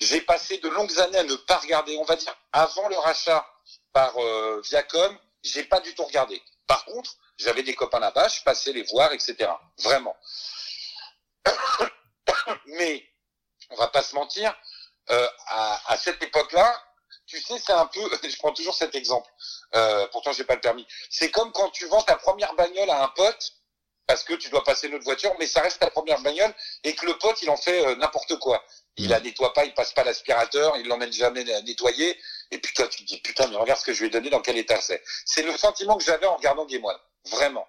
J'ai 0.00 0.20
passé 0.20 0.58
de 0.58 0.68
longues 0.68 0.98
années 1.00 1.18
à 1.18 1.24
ne 1.24 1.34
pas 1.34 1.56
regarder. 1.56 1.96
On 1.96 2.04
va 2.04 2.16
dire, 2.16 2.34
avant 2.52 2.88
le 2.88 2.96
rachat 2.96 3.44
par 3.92 4.16
euh, 4.18 4.60
Viacom, 4.64 5.18
j'ai 5.42 5.64
pas 5.64 5.80
du 5.80 5.94
tout 5.94 6.04
regardé. 6.04 6.40
Par 6.66 6.84
contre, 6.84 7.16
j'avais 7.38 7.62
des 7.62 7.74
copains 7.74 7.98
là-bas, 7.98 8.28
je 8.28 8.42
passais 8.42 8.72
les 8.72 8.84
voir, 8.84 9.12
etc. 9.12 9.50
Vraiment. 9.78 10.16
Mais, 12.66 13.04
on 13.70 13.76
va 13.76 13.88
pas 13.88 14.02
se 14.02 14.14
mentir, 14.14 14.54
euh, 15.10 15.28
à, 15.46 15.92
à 15.92 15.96
cette 15.96 16.22
époque-là, 16.22 16.80
tu 17.26 17.40
sais, 17.40 17.58
c'est 17.58 17.72
un 17.72 17.86
peu, 17.86 18.00
je 18.28 18.36
prends 18.38 18.52
toujours 18.52 18.74
cet 18.74 18.94
exemple, 18.94 19.30
euh, 19.74 20.06
pourtant 20.08 20.32
j'ai 20.32 20.44
pas 20.44 20.54
le 20.54 20.60
permis. 20.60 20.86
C'est 21.10 21.30
comme 21.30 21.52
quand 21.52 21.70
tu 21.70 21.86
vends 21.86 22.02
ta 22.02 22.16
première 22.16 22.54
bagnole 22.54 22.90
à 22.90 23.04
un 23.04 23.08
pote, 23.08 23.52
parce 24.10 24.24
que 24.24 24.34
tu 24.34 24.48
dois 24.48 24.64
passer 24.64 24.88
notre 24.88 25.04
voiture, 25.04 25.32
mais 25.38 25.46
ça 25.46 25.60
reste 25.60 25.78
ta 25.78 25.88
première 25.88 26.20
bagnole, 26.20 26.52
et 26.82 26.96
que 26.96 27.06
le 27.06 27.16
pote, 27.16 27.40
il 27.42 27.48
en 27.48 27.56
fait 27.56 27.86
euh, 27.86 27.94
n'importe 27.94 28.36
quoi. 28.40 28.60
Il 28.96 29.08
la 29.08 29.20
nettoie 29.20 29.52
pas, 29.52 29.64
il 29.64 29.72
passe 29.72 29.92
pas 29.92 30.02
l'aspirateur, 30.02 30.76
il 30.78 30.88
l'emmène 30.88 31.12
jamais 31.12 31.48
à 31.52 31.62
nettoyer, 31.62 32.18
et 32.50 32.58
puis 32.58 32.74
toi, 32.74 32.88
tu 32.88 33.04
te 33.04 33.06
dis, 33.06 33.20
putain, 33.20 33.46
mais 33.46 33.54
regarde 33.54 33.78
ce 33.78 33.84
que 33.84 33.92
je 33.92 34.00
lui 34.00 34.08
ai 34.08 34.10
donné, 34.10 34.28
dans 34.28 34.40
quel 34.40 34.58
état 34.58 34.80
c'est. 34.80 35.00
C'est 35.24 35.44
le 35.44 35.56
sentiment 35.56 35.96
que 35.96 36.02
j'avais 36.02 36.26
en 36.26 36.34
regardant 36.34 36.66
Game 36.66 36.84
One. 36.84 36.98
Vraiment. 37.30 37.68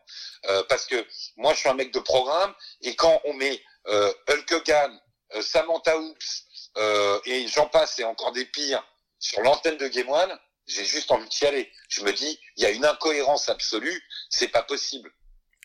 Euh, 0.49 0.63
parce 0.67 0.87
que 0.87 1.05
moi, 1.37 1.53
je 1.53 1.59
suis 1.59 1.69
un 1.69 1.75
mec 1.75 1.93
de 1.93 1.99
programme, 1.99 2.55
et 2.81 2.95
quand 2.95 3.21
on 3.25 3.33
met 3.33 3.61
euh, 3.85 4.11
Hulk 4.27 4.51
Hogan, 4.51 4.99
euh, 5.35 5.43
Samantha 5.43 5.95
Hoops, 5.95 6.45
euh, 6.77 7.19
et 7.25 7.47
j'en 7.49 7.67
passe, 7.67 7.99
et 7.99 8.03
encore 8.03 8.31
des 8.31 8.45
pires, 8.45 8.83
sur 9.19 9.41
l'antenne 9.41 9.77
de 9.77 9.87
Game 9.89 10.09
One, 10.09 10.39
j'ai 10.65 10.85
juste 10.85 11.11
envie 11.11 11.27
de 11.27 11.31
chialer. 11.31 11.71
Je 11.87 12.01
me 12.01 12.11
dis, 12.11 12.39
il 12.57 12.63
y 12.63 12.65
a 12.65 12.71
une 12.71 12.85
incohérence 12.85 13.47
absolue, 13.47 14.01
c'est 14.31 14.47
pas 14.47 14.63
possible. 14.63 15.13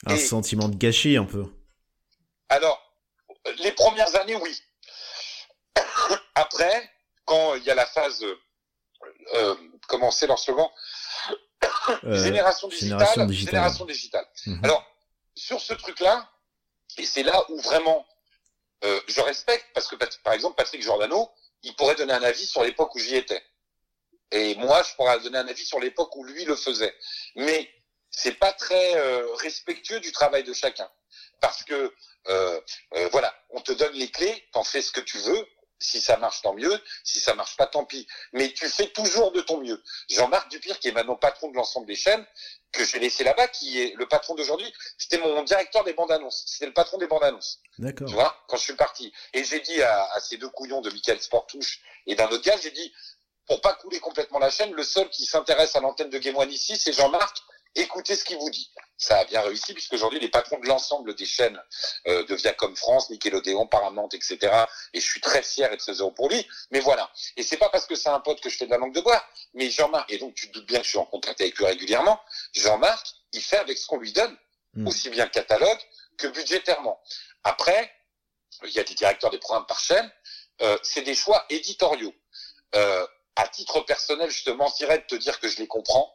Un 0.05 0.15
Et- 0.15 0.19
sentiment 0.19 0.69
de 0.69 0.77
gâchis 0.77 1.17
un 1.17 1.25
peu. 1.25 1.47
Alors, 2.49 2.81
les 3.59 3.73
premières 3.73 4.15
années, 4.17 4.37
oui. 4.37 4.61
Après, 6.35 6.91
quand 7.25 7.55
il 7.55 7.65
y 7.65 7.71
a 7.71 7.75
la 7.75 7.87
phase, 7.87 8.23
euh, 8.23 8.39
euh, 9.35 9.55
comment 9.89 10.11
c'est 10.11 10.27
leur 10.27 10.39
slogan 10.39 10.69
Euh, 12.05 12.17
Génération 12.25 12.69
digitale. 12.69 12.89
génération 12.99 13.27
digitale. 13.27 13.53
Génération 13.55 13.85
digitale. 13.87 14.27
Mhm. 14.47 14.65
Alors, 14.65 14.85
sur 15.35 15.61
ce 15.61 15.73
truc-là, 15.75 16.31
et 16.99 17.05
c'est 17.07 17.23
là 17.23 17.45
où 17.51 17.59
vraiment 17.61 18.07
euh, 18.85 19.01
je 19.09 19.21
respecte, 19.23 19.65
parce 19.75 19.89
que 19.89 19.97
par 20.23 20.35
exemple, 20.35 20.55
Patrick 20.57 20.83
Giordano, 20.83 21.31
il 21.63 21.75
pourrait 21.75 21.95
donner 21.95 22.13
un 22.13 22.23
avis 22.23 22.47
sur 22.47 22.63
l'époque 22.63 22.95
où 22.95 22.99
j'y 22.99 23.17
étais. 23.17 23.43
Et 24.33 24.55
moi, 24.57 24.83
je 24.83 24.95
pourrais 24.97 25.19
donner 25.21 25.39
un 25.39 25.49
avis 25.49 25.65
sur 25.65 25.81
l'époque 25.81 26.15
où 26.17 26.25
lui 26.25 26.45
le 26.45 26.55
faisait. 26.57 26.95
Mais 27.37 27.69
c'est 28.17 28.33
pas 28.33 28.53
très 28.53 28.97
euh, 28.97 29.27
respectueux 29.35 30.01
du 30.01 30.11
travail 30.11 30.43
de 30.43 30.55
chacun. 30.55 30.91
Parce 31.41 31.63
que, 31.63 31.95
euh, 32.29 32.61
euh, 32.95 33.09
voilà, 33.13 33.33
on 33.51 33.61
te 33.61 33.73
donne 33.73 33.93
les 33.93 34.11
clés, 34.11 34.49
t'en 34.53 34.65
fais 34.65 34.81
ce 34.81 34.91
que 34.91 35.01
tu 35.01 35.19
veux. 35.19 35.47
Si 35.79 36.01
ça 36.01 36.17
marche, 36.17 36.41
tant 36.41 36.55
mieux. 36.55 36.81
Si 37.05 37.21
ça 37.21 37.35
marche 37.35 37.59
pas, 37.59 37.67
tant 37.67 37.85
pis. 37.85 38.07
Mais 38.33 38.51
tu 38.55 38.67
fais 38.71 38.89
toujours 38.89 39.33
de 39.33 39.43
ton 39.43 39.59
mieux. 39.61 39.83
Jean-Marc 40.09 40.49
Dupire, 40.49 40.79
qui 40.81 40.89
est 40.89 40.93
maintenant 40.93 41.17
patron 41.17 41.51
de 41.51 41.57
l'ensemble 41.57 41.87
des 41.87 41.95
chaînes, 41.95 42.27
que 42.73 42.83
j'ai 42.87 42.99
laissé 42.99 43.23
là-bas, 43.23 43.49
qui 43.49 43.83
est 43.83 43.95
le 43.95 44.09
patron 44.09 44.35
d'aujourd'hui, 44.35 44.73
c'était 44.97 45.19
mon 45.19 45.43
directeur 45.43 45.85
des 45.85 45.93
bandes 45.93 46.11
annonces. 46.11 46.45
C'était 46.47 46.65
le 46.67 46.73
patron 46.73 46.97
des 46.97 47.07
bandes 47.07 47.25
annonces. 47.25 47.61
D'accord. 47.79 48.09
Tu 48.09 48.15
vois, 48.15 48.35
quand 48.49 48.57
je 48.57 48.63
suis 48.63 48.77
parti. 48.77 49.13
Et 49.35 49.45
j'ai 49.45 49.61
dit 49.61 49.83
à, 49.83 50.11
à 50.13 50.21
ces 50.21 50.39
deux 50.39 50.49
couillons 50.49 50.81
de 50.81 50.89
Michael 50.89 51.21
Sportouche 51.21 51.83
et 52.07 52.15
d'un 52.15 52.29
autre 52.29 52.43
gars, 52.43 52.57
j'ai 52.57 52.71
dit, 52.71 52.95
pour 53.47 53.61
pas 53.61 53.75
couler 53.75 54.01
complètement 54.01 54.39
la 54.39 54.49
chaîne, 54.49 54.73
le 54.73 54.83
seul 54.83 55.11
qui 55.11 55.27
s'intéresse 55.27 55.77
à 55.77 55.81
l'antenne 55.81 56.09
de 56.09 56.17
Game 56.17 56.37
One 56.37 56.51
ici, 56.51 56.79
c'est 56.79 56.95
Jean-Marc. 56.95 57.37
Écoutez 57.77 58.17
ce 58.17 58.25
qu'il 58.25 58.39
vous 58.39 58.51
dit. 58.51 58.71
ça 58.99 59.19
a 59.19 59.25
bien 59.25 59.43
réussi 59.43 59.73
puisqu'aujourd'hui 59.75 60.19
les 60.19 60.29
patrons 60.29 60.59
de 60.59 60.67
l'ensemble 60.67 61.15
des 61.15 61.27
chaînes 61.27 61.61
euh, 62.09 62.25
de 62.25 62.35
Viacom 62.35 62.75
France, 62.75 63.11
Nickelodeon, 63.11 63.67
Paramount, 63.67 64.09
etc. 64.09 64.39
Et 64.93 65.01
je 65.01 65.07
suis 65.07 65.21
très 65.21 65.43
fier 65.43 65.73
et 65.73 65.77
très 65.77 65.93
heureux 66.01 66.15
pour 66.15 66.29
lui. 66.29 66.47
Mais 66.71 66.81
voilà. 66.81 67.11
Et 67.37 67.43
c'est 67.43 67.59
pas 67.59 67.69
parce 67.69 67.87
que 67.87 67.95
c'est 67.95 68.09
un 68.09 68.21
pote 68.21 68.41
que 68.41 68.49
je 68.49 68.57
fais 68.57 68.67
de 68.67 68.71
la 68.71 68.79
langue 68.79 68.95
de 68.95 69.01
bois. 69.01 69.23
Mais 69.55 69.71
Jean-Marc, 69.71 70.11
et 70.13 70.19
donc 70.19 70.35
tu 70.35 70.49
te 70.49 70.55
doutes 70.55 70.67
bien 70.67 70.79
que 70.79 70.85
je 70.85 70.91
suis 70.91 70.99
en 70.99 71.07
contact 71.07 71.41
avec 71.41 71.57
lui 71.59 71.67
régulièrement. 71.67 72.19
Jean-Marc, 72.55 73.07
il 73.33 73.43
fait 73.43 73.59
avec 73.59 73.77
ce 73.79 73.87
qu'on 73.87 73.99
lui 73.99 74.13
donne, 74.13 74.37
Mm. 74.77 74.87
aussi 74.87 75.11
bien 75.11 75.27
catalogue 75.27 75.79
que 76.19 76.27
budgétairement. 76.29 77.01
Après, 77.45 77.93
il 78.63 78.71
y 78.71 78.79
a 78.79 78.85
des 78.85 78.95
directeurs 78.95 79.31
des 79.31 79.39
programmes 79.39 79.67
par 79.67 79.81
chaîne. 79.81 80.11
Euh, 80.63 80.79
c'est 80.83 81.03
des 81.03 81.15
choix 81.15 81.45
éditoriaux. 81.51 82.15
Euh, 82.75 83.07
à 83.37 83.49
titre 83.49 83.81
personnel, 83.81 84.31
je 84.31 84.45
te 84.45 84.51
mentirais 84.51 84.99
de 84.99 85.05
te 85.05 85.15
dire 85.15 85.41
que 85.41 85.49
je 85.49 85.59
les 85.59 85.67
comprends. 85.67 86.13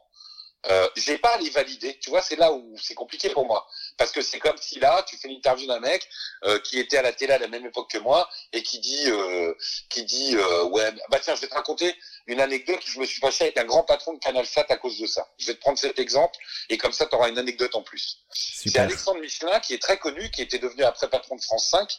Euh, 0.70 0.88
j'ai 0.96 1.18
pas 1.18 1.34
à 1.34 1.38
les 1.38 1.50
valider, 1.50 1.98
tu 1.98 2.10
vois, 2.10 2.22
c'est 2.22 2.36
là 2.36 2.52
où 2.52 2.76
c'est 2.80 2.94
compliqué 2.94 3.30
pour 3.30 3.46
moi. 3.46 3.66
Parce 3.96 4.12
que 4.12 4.22
c'est 4.22 4.38
comme 4.38 4.56
si 4.58 4.78
là, 4.78 5.04
tu 5.08 5.16
fais 5.16 5.28
l'interview 5.28 5.66
d'un 5.66 5.80
mec 5.80 6.08
euh, 6.44 6.58
qui 6.60 6.78
était 6.78 6.98
à 6.98 7.02
la 7.02 7.12
télé 7.12 7.32
à 7.32 7.38
la 7.38 7.48
même 7.48 7.66
époque 7.66 7.90
que 7.90 7.98
moi 7.98 8.28
et 8.52 8.62
qui 8.62 8.78
dit, 8.78 9.04
euh, 9.10 9.54
qui 9.88 10.04
dit, 10.04 10.36
euh, 10.36 10.64
ouais, 10.64 10.92
bah 11.10 11.18
tiens, 11.20 11.34
je 11.34 11.40
vais 11.40 11.48
te 11.48 11.54
raconter 11.54 11.94
une 12.26 12.40
anecdote. 12.40 12.80
Je 12.86 13.00
me 13.00 13.06
suis 13.06 13.20
fâché 13.20 13.44
avec 13.44 13.58
un 13.58 13.64
grand 13.64 13.82
patron 13.82 14.14
de 14.14 14.18
Canal 14.18 14.46
Sat 14.46 14.66
à 14.68 14.76
cause 14.76 14.98
de 14.98 15.06
ça. 15.06 15.28
Je 15.38 15.46
vais 15.46 15.54
te 15.54 15.60
prendre 15.60 15.78
cet 15.78 15.98
exemple 15.98 16.38
et 16.68 16.78
comme 16.78 16.92
ça, 16.92 17.06
tu 17.06 17.14
auras 17.14 17.28
une 17.28 17.38
anecdote 17.38 17.74
en 17.74 17.82
plus. 17.82 18.18
C'est. 18.30 18.76
Alexandre 18.78 19.20
Michelin 19.20 19.58
qui 19.60 19.74
est 19.74 19.82
très 19.82 19.98
connu, 19.98 20.30
qui 20.30 20.42
était 20.42 20.58
devenu 20.58 20.84
après 20.84 21.08
patron 21.08 21.36
de 21.36 21.42
France 21.42 21.68
5. 21.70 21.98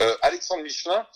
Euh, 0.00 0.16
Alexandre 0.22 0.62
Michelin, 0.62 1.06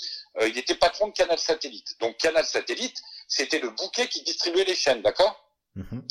euh, 0.40 0.48
il 0.48 0.58
était 0.58 0.74
patron 0.74 1.08
de 1.08 1.12
Canal 1.12 1.38
Satellite. 1.38 1.96
Donc 2.00 2.16
Canal 2.18 2.44
Satellite, 2.44 3.00
c'était 3.28 3.58
le 3.58 3.70
bouquet 3.70 4.08
qui 4.08 4.22
distribuait 4.22 4.64
les 4.64 4.74
chaînes, 4.74 5.02
d'accord? 5.02 5.50
Mhm. 5.74 6.06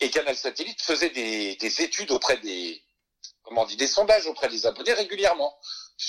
Et 0.00 0.10
Canal 0.10 0.36
Satellite 0.36 0.82
faisait 0.82 1.10
des, 1.10 1.56
des 1.56 1.82
études 1.82 2.10
auprès 2.10 2.36
des, 2.38 2.82
comment 3.42 3.62
on 3.62 3.66
dit, 3.66 3.76
des 3.76 3.86
sondages 3.86 4.26
auprès 4.26 4.48
des 4.48 4.66
abonnés 4.66 4.92
régulièrement 4.92 5.56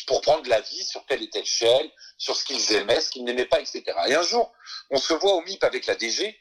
pour 0.07 0.21
prendre 0.21 0.47
l'avis 0.49 0.83
sur 0.83 1.05
telle 1.05 1.21
et 1.21 1.29
telle 1.29 1.45
chaîne, 1.45 1.89
sur 2.17 2.35
ce 2.35 2.43
qu'ils 2.43 2.73
aimaient, 2.73 2.99
ce 2.99 3.09
qu'ils 3.09 3.23
n'aimaient 3.23 3.45
pas, 3.45 3.59
etc. 3.59 3.83
Et 4.07 4.15
un 4.15 4.23
jour, 4.23 4.51
on 4.89 4.97
se 4.97 5.13
voit 5.13 5.33
au 5.33 5.41
MIP 5.41 5.63
avec 5.63 5.85
la 5.85 5.95
DG 5.95 6.37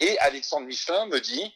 et 0.00 0.18
Alexandre 0.20 0.66
Michelin 0.66 1.06
me 1.06 1.20
dit, 1.20 1.54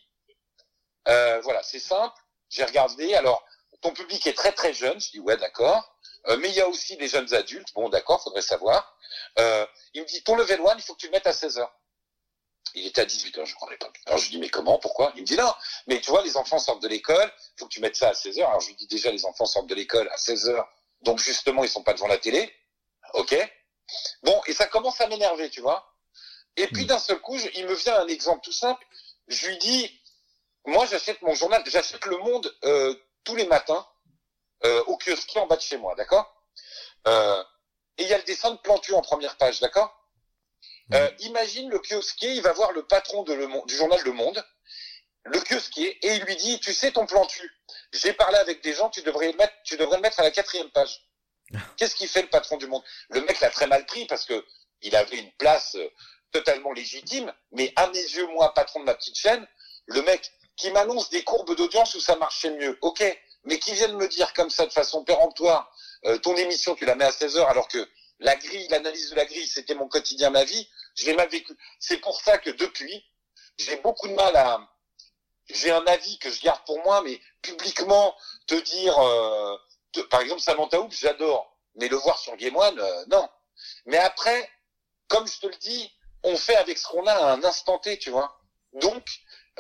euh, 1.08 1.40
voilà, 1.40 1.62
c'est 1.62 1.80
simple, 1.80 2.14
j'ai 2.50 2.64
regardé, 2.64 3.14
alors 3.14 3.44
ton 3.80 3.92
public 3.92 4.26
est 4.26 4.34
très 4.34 4.52
très 4.52 4.74
jeune, 4.74 5.00
je 5.00 5.10
dis 5.10 5.20
ouais 5.20 5.36
d'accord, 5.36 5.96
Euh, 6.26 6.36
mais 6.36 6.50
il 6.50 6.54
y 6.54 6.60
a 6.60 6.68
aussi 6.68 6.98
des 6.98 7.08
jeunes 7.08 7.32
adultes, 7.32 7.72
bon 7.74 7.88
d'accord, 7.88 8.22
faudrait 8.22 8.42
savoir. 8.42 8.94
Euh, 9.38 9.66
il 9.94 10.02
me 10.02 10.06
dit 10.06 10.22
ton 10.22 10.36
level 10.36 10.60
1, 10.60 10.76
il 10.76 10.82
faut 10.82 10.94
que 10.94 11.00
tu 11.00 11.06
le 11.06 11.12
mettes 11.12 11.26
à 11.26 11.32
16h. 11.32 11.66
Il 12.74 12.86
était 12.86 13.00
à 13.02 13.04
18h, 13.04 13.44
je 13.46 13.54
crois 13.54 13.68
à 13.68 13.72
l'époque. 13.72 13.98
Alors 14.06 14.18
je 14.18 14.24
lui 14.24 14.30
dis 14.32 14.38
mais 14.38 14.48
comment, 14.48 14.78
pourquoi? 14.78 15.12
Il 15.16 15.22
me 15.22 15.26
dit 15.26 15.36
non, 15.36 15.52
mais 15.86 16.00
tu 16.00 16.10
vois, 16.10 16.22
les 16.22 16.36
enfants 16.36 16.58
sortent 16.58 16.82
de 16.82 16.88
l'école, 16.88 17.32
il 17.56 17.60
faut 17.60 17.66
que 17.66 17.72
tu 17.72 17.80
mettes 17.80 17.96
ça 17.96 18.08
à 18.08 18.12
16h. 18.12 18.38
Alors 18.44 18.60
je 18.60 18.68
lui 18.68 18.74
dis 18.76 18.86
déjà 18.86 19.10
les 19.10 19.24
enfants 19.24 19.46
sortent 19.46 19.66
de 19.68 19.74
l'école 19.74 20.08
à 20.08 20.16
16h, 20.16 20.64
donc 21.02 21.18
justement 21.20 21.64
ils 21.64 21.70
sont 21.70 21.82
pas 21.82 21.94
devant 21.94 22.06
la 22.08 22.18
télé. 22.18 22.52
Ok 23.14 23.34
Bon, 24.22 24.40
et 24.46 24.52
ça 24.52 24.66
commence 24.66 25.00
à 25.00 25.08
m'énerver, 25.08 25.50
tu 25.50 25.60
vois. 25.60 25.96
Et 26.56 26.66
puis 26.68 26.86
d'un 26.86 26.98
seul 26.98 27.20
coup, 27.20 27.38
je- 27.38 27.48
il 27.54 27.66
me 27.66 27.74
vient 27.74 27.98
un 28.00 28.06
exemple 28.08 28.40
tout 28.44 28.52
simple. 28.52 28.84
Je 29.26 29.48
lui 29.48 29.58
dis, 29.58 30.00
moi 30.66 30.86
j'achète 30.86 31.20
mon 31.22 31.34
journal, 31.34 31.62
j'achète 31.66 32.04
Le 32.06 32.18
Monde 32.18 32.54
euh, 32.64 32.94
tous 33.24 33.34
les 33.36 33.46
matins 33.46 33.86
euh, 34.64 34.84
au 34.84 34.96
kiosque 34.96 35.34
en 35.36 35.46
bas 35.46 35.56
de 35.56 35.62
chez 35.62 35.76
moi, 35.76 35.94
d'accord? 35.96 36.32
Euh, 37.08 37.42
Et 37.98 38.04
il 38.04 38.08
y 38.08 38.14
a 38.14 38.18
le 38.18 38.24
dessin 38.24 38.50
de 38.52 38.56
Plantu 38.58 38.94
en 38.94 39.00
première 39.02 39.36
page, 39.36 39.60
d'accord? 39.60 39.94
Euh, 40.94 41.10
Imagine 41.20 41.70
le 41.70 41.78
kiosquier, 41.78 42.32
il 42.34 42.42
va 42.42 42.52
voir 42.52 42.72
le 42.72 42.82
patron 42.86 43.22
de 43.22 43.32
le 43.32 43.46
Monde- 43.46 43.66
du 43.66 43.76
journal 43.76 44.00
Le 44.04 44.12
Monde, 44.12 44.44
le 45.24 45.40
kiosquier, 45.40 45.98
et 46.06 46.14
il 46.16 46.22
lui 46.22 46.36
dit, 46.36 46.60
tu 46.60 46.72
sais 46.72 46.92
ton 46.92 47.06
Plantu, 47.06 47.50
j'ai 47.92 48.12
parlé 48.12 48.38
avec 48.38 48.62
des 48.62 48.72
gens, 48.72 48.88
tu 48.90 49.02
devrais 49.02 49.30
le 49.30 49.36
mettre, 49.36 49.52
tu 49.64 49.76
devrais 49.76 49.96
le 49.96 50.02
mettre 50.02 50.20
à 50.20 50.22
la 50.22 50.30
quatrième 50.30 50.70
page. 50.70 51.06
Qu'est-ce 51.76 51.94
qu'il 51.94 52.08
fait 52.08 52.22
le 52.22 52.28
patron 52.28 52.56
du 52.56 52.66
Monde? 52.66 52.82
Le 53.10 53.20
mec 53.22 53.40
l'a 53.40 53.50
très 53.50 53.66
mal 53.66 53.84
pris 53.86 54.06
parce 54.06 54.24
que 54.24 54.44
il 54.82 54.96
avait 54.96 55.18
une 55.18 55.32
place 55.32 55.74
euh, 55.74 55.88
totalement 56.32 56.72
légitime, 56.72 57.32
mais 57.52 57.72
à 57.76 57.88
mes 57.88 58.00
yeux, 58.00 58.26
moi, 58.28 58.54
patron 58.54 58.80
de 58.80 58.84
ma 58.84 58.94
petite 58.94 59.16
chaîne, 59.18 59.46
le 59.86 60.02
mec 60.02 60.30
qui 60.56 60.70
m'annonce 60.70 61.10
des 61.10 61.24
courbes 61.24 61.54
d'audience 61.56 61.94
où 61.94 62.00
ça 62.00 62.16
marchait 62.16 62.50
mieux, 62.50 62.78
ok, 62.82 63.02
mais 63.44 63.58
qui 63.58 63.72
vient 63.72 63.88
de 63.88 63.96
me 63.96 64.08
dire 64.08 64.32
comme 64.34 64.50
ça 64.50 64.66
de 64.66 64.72
façon 64.72 65.04
péremptoire, 65.04 65.70
euh, 66.06 66.18
ton 66.18 66.36
émission, 66.36 66.74
tu 66.74 66.84
la 66.84 66.94
mets 66.94 67.04
à 67.04 67.12
16 67.12 67.36
heures 67.36 67.48
alors 67.48 67.68
que 67.68 67.86
la 68.20 68.36
grille, 68.36 68.68
l'analyse 68.68 69.10
de 69.10 69.16
la 69.16 69.24
grille, 69.24 69.46
c'était 69.48 69.74
mon 69.74 69.88
quotidien, 69.88 70.30
ma 70.30 70.44
vie, 70.44 70.68
je 71.00 71.06
l'ai 71.06 71.14
mal 71.14 71.28
vécu. 71.28 71.56
C'est 71.78 71.98
pour 71.98 72.20
ça 72.20 72.38
que 72.38 72.50
depuis, 72.50 73.04
j'ai 73.58 73.76
beaucoup 73.76 74.08
de 74.08 74.14
mal 74.14 74.36
à... 74.36 74.60
J'ai 75.48 75.72
un 75.72 75.84
avis 75.86 76.18
que 76.18 76.30
je 76.30 76.40
garde 76.42 76.64
pour 76.64 76.80
moi, 76.84 77.02
mais 77.02 77.20
publiquement, 77.42 78.14
te 78.46 78.54
dire... 78.54 78.96
euh, 78.98 79.56
par 80.10 80.20
exemple, 80.20 80.40
Samantha 80.40 80.80
Hoop, 80.80 80.92
j'adore, 80.92 81.56
mais 81.74 81.88
le 81.88 81.96
voir 81.96 82.18
sur 82.18 82.36
Game 82.36 82.56
One, 82.56 82.78
euh, 82.78 83.04
non. 83.10 83.28
Mais 83.86 83.98
après, 83.98 84.48
comme 85.08 85.26
je 85.26 85.40
te 85.40 85.46
le 85.46 85.56
dis, 85.56 85.90
on 86.22 86.36
fait 86.36 86.56
avec 86.56 86.78
ce 86.78 86.86
qu'on 86.86 87.06
a 87.06 87.12
à 87.12 87.32
un 87.32 87.44
instant 87.44 87.78
T, 87.78 87.98
tu 87.98 88.10
vois. 88.10 88.40
Donc, 88.74 89.04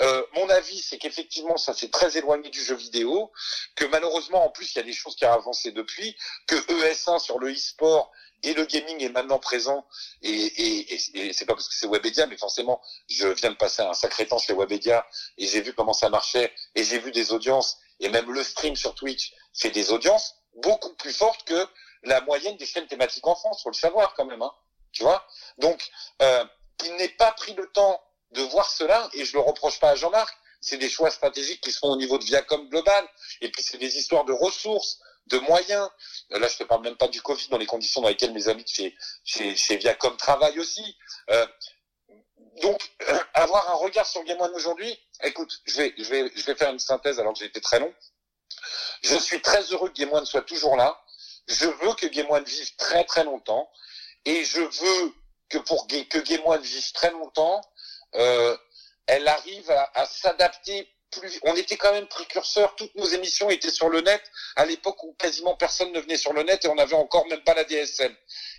euh, 0.00 0.24
mon 0.34 0.48
avis, 0.48 0.80
c'est 0.80 0.98
qu'effectivement, 0.98 1.56
ça 1.56 1.74
s'est 1.74 1.90
très 1.90 2.16
éloigné 2.16 2.48
du 2.50 2.62
jeu 2.62 2.76
vidéo, 2.76 3.32
que 3.74 3.84
malheureusement, 3.86 4.44
en 4.44 4.50
plus, 4.50 4.72
il 4.74 4.78
y 4.78 4.80
a 4.80 4.84
des 4.84 4.92
choses 4.92 5.16
qui 5.16 5.26
ont 5.26 5.32
avancé 5.32 5.72
depuis, 5.72 6.16
que 6.46 6.54
ES1 6.54 7.18
sur 7.18 7.38
le 7.38 7.52
e-sport 7.52 8.12
et 8.42 8.54
le 8.54 8.64
gaming 8.64 9.02
est 9.02 9.10
maintenant 9.10 9.38
présent, 9.38 9.86
et, 10.22 10.30
et, 10.30 10.94
et, 10.94 11.32
c'est 11.32 11.44
pas 11.44 11.54
parce 11.54 11.68
que 11.68 11.74
c'est 11.74 11.86
Webedia, 11.86 12.26
mais 12.26 12.36
forcément, 12.36 12.80
je 13.08 13.28
viens 13.28 13.50
de 13.50 13.56
passer 13.56 13.82
un 13.82 13.94
sacré 13.94 14.26
temps 14.26 14.38
chez 14.38 14.54
Webedia, 14.54 15.06
et 15.38 15.46
j'ai 15.46 15.60
vu 15.60 15.72
comment 15.74 15.92
ça 15.92 16.08
marchait, 16.08 16.52
et 16.74 16.84
j'ai 16.84 16.98
vu 16.98 17.10
des 17.12 17.32
audiences, 17.32 17.78
et 18.00 18.08
même 18.08 18.32
le 18.32 18.42
stream 18.42 18.76
sur 18.76 18.94
Twitch 18.94 19.34
fait 19.54 19.70
des 19.70 19.92
audiences 19.92 20.34
beaucoup 20.56 20.94
plus 20.94 21.12
fortes 21.12 21.44
que 21.44 21.66
la 22.02 22.20
moyenne 22.22 22.56
des 22.56 22.66
chaînes 22.66 22.86
thématiques 22.86 23.26
en 23.26 23.34
France, 23.34 23.62
faut 23.62 23.70
le 23.70 23.74
savoir 23.74 24.14
quand 24.14 24.24
même, 24.24 24.42
hein, 24.42 24.52
tu 24.92 25.02
vois. 25.02 25.26
Donc, 25.58 25.90
euh, 26.22 26.44
il 26.84 26.94
n'est 26.96 27.10
pas 27.10 27.32
pris 27.32 27.54
le 27.54 27.70
temps 27.72 28.00
de 28.32 28.42
voir 28.42 28.70
cela, 28.70 29.08
et 29.12 29.24
je 29.24 29.34
le 29.34 29.40
reproche 29.40 29.78
pas 29.80 29.90
à 29.90 29.94
Jean-Marc, 29.96 30.34
c'est 30.60 30.76
des 30.76 30.88
choix 30.88 31.10
stratégiques 31.10 31.60
qui 31.62 31.72
se 31.72 31.78
font 31.78 31.90
au 31.90 31.96
niveau 31.96 32.18
de 32.18 32.24
Viacom 32.24 32.68
global, 32.68 33.06
et 33.40 33.50
puis 33.50 33.62
c'est 33.62 33.78
des 33.78 33.96
histoires 33.98 34.24
de 34.24 34.32
ressources, 34.32 35.00
de 35.30 35.38
moyens. 35.38 35.88
Euh, 36.32 36.38
Là, 36.38 36.48
je 36.48 36.58
te 36.58 36.64
parle 36.64 36.82
même 36.82 36.96
pas 36.96 37.08
du 37.08 37.22
Covid, 37.22 37.48
dans 37.48 37.58
les 37.58 37.66
conditions 37.66 38.00
dans 38.02 38.08
lesquelles 38.08 38.32
mes 38.32 38.48
amis 38.48 38.64
de 38.64 38.68
chez, 38.68 38.96
chez, 39.24 39.56
chez 39.56 39.76
Viacom 39.76 40.16
travaillent 40.16 40.58
aussi. 40.58 40.96
Euh, 41.30 41.46
donc, 42.62 42.80
euh, 43.08 43.18
avoir 43.34 43.70
un 43.70 43.74
regard 43.74 44.06
sur 44.06 44.22
Game 44.24 44.40
aujourd'hui, 44.54 44.98
écoute, 45.22 45.60
je 45.64 45.76
vais, 45.78 45.94
je 45.96 46.04
vais, 46.04 46.32
je 46.34 46.44
vais 46.44 46.54
faire 46.54 46.70
une 46.70 46.78
synthèse 46.78 47.18
alors 47.18 47.32
que 47.32 47.38
j'ai 47.38 47.46
été 47.46 47.60
très 47.60 47.78
long. 47.78 47.92
Je 49.02 49.16
suis 49.16 49.40
très 49.40 49.62
heureux 49.72 49.88
que 49.88 49.94
Game 49.94 50.12
One 50.12 50.26
soit 50.26 50.42
toujours 50.42 50.76
là. 50.76 51.00
Je 51.46 51.66
veux 51.66 51.94
que 51.94 52.06
Game 52.06 52.30
One 52.30 52.44
vive 52.44 52.76
très 52.76 53.04
très 53.04 53.24
longtemps. 53.24 53.70
Et 54.26 54.44
je 54.44 54.60
veux 54.60 55.14
que 55.48 55.58
pour 55.58 55.86
que 55.86 56.18
Game 56.18 56.42
One 56.44 56.60
vive 56.60 56.92
très 56.92 57.10
longtemps, 57.10 57.60
euh, 58.16 58.56
elle 59.06 59.26
arrive 59.26 59.70
à, 59.70 59.90
à 59.94 60.06
s'adapter 60.06 60.88
On 61.42 61.56
était 61.56 61.76
quand 61.76 61.92
même 61.92 62.06
précurseurs. 62.06 62.74
Toutes 62.76 62.94
nos 62.94 63.06
émissions 63.06 63.50
étaient 63.50 63.70
sur 63.70 63.88
le 63.88 64.00
net 64.00 64.22
à 64.56 64.64
l'époque 64.64 65.02
où 65.02 65.12
quasiment 65.14 65.56
personne 65.56 65.92
ne 65.92 66.00
venait 66.00 66.16
sur 66.16 66.32
le 66.32 66.42
net 66.42 66.64
et 66.64 66.68
on 66.68 66.74
n'avait 66.76 66.94
encore 66.94 67.26
même 67.26 67.42
pas 67.42 67.54
la 67.54 67.64
DSL. 67.64 68.16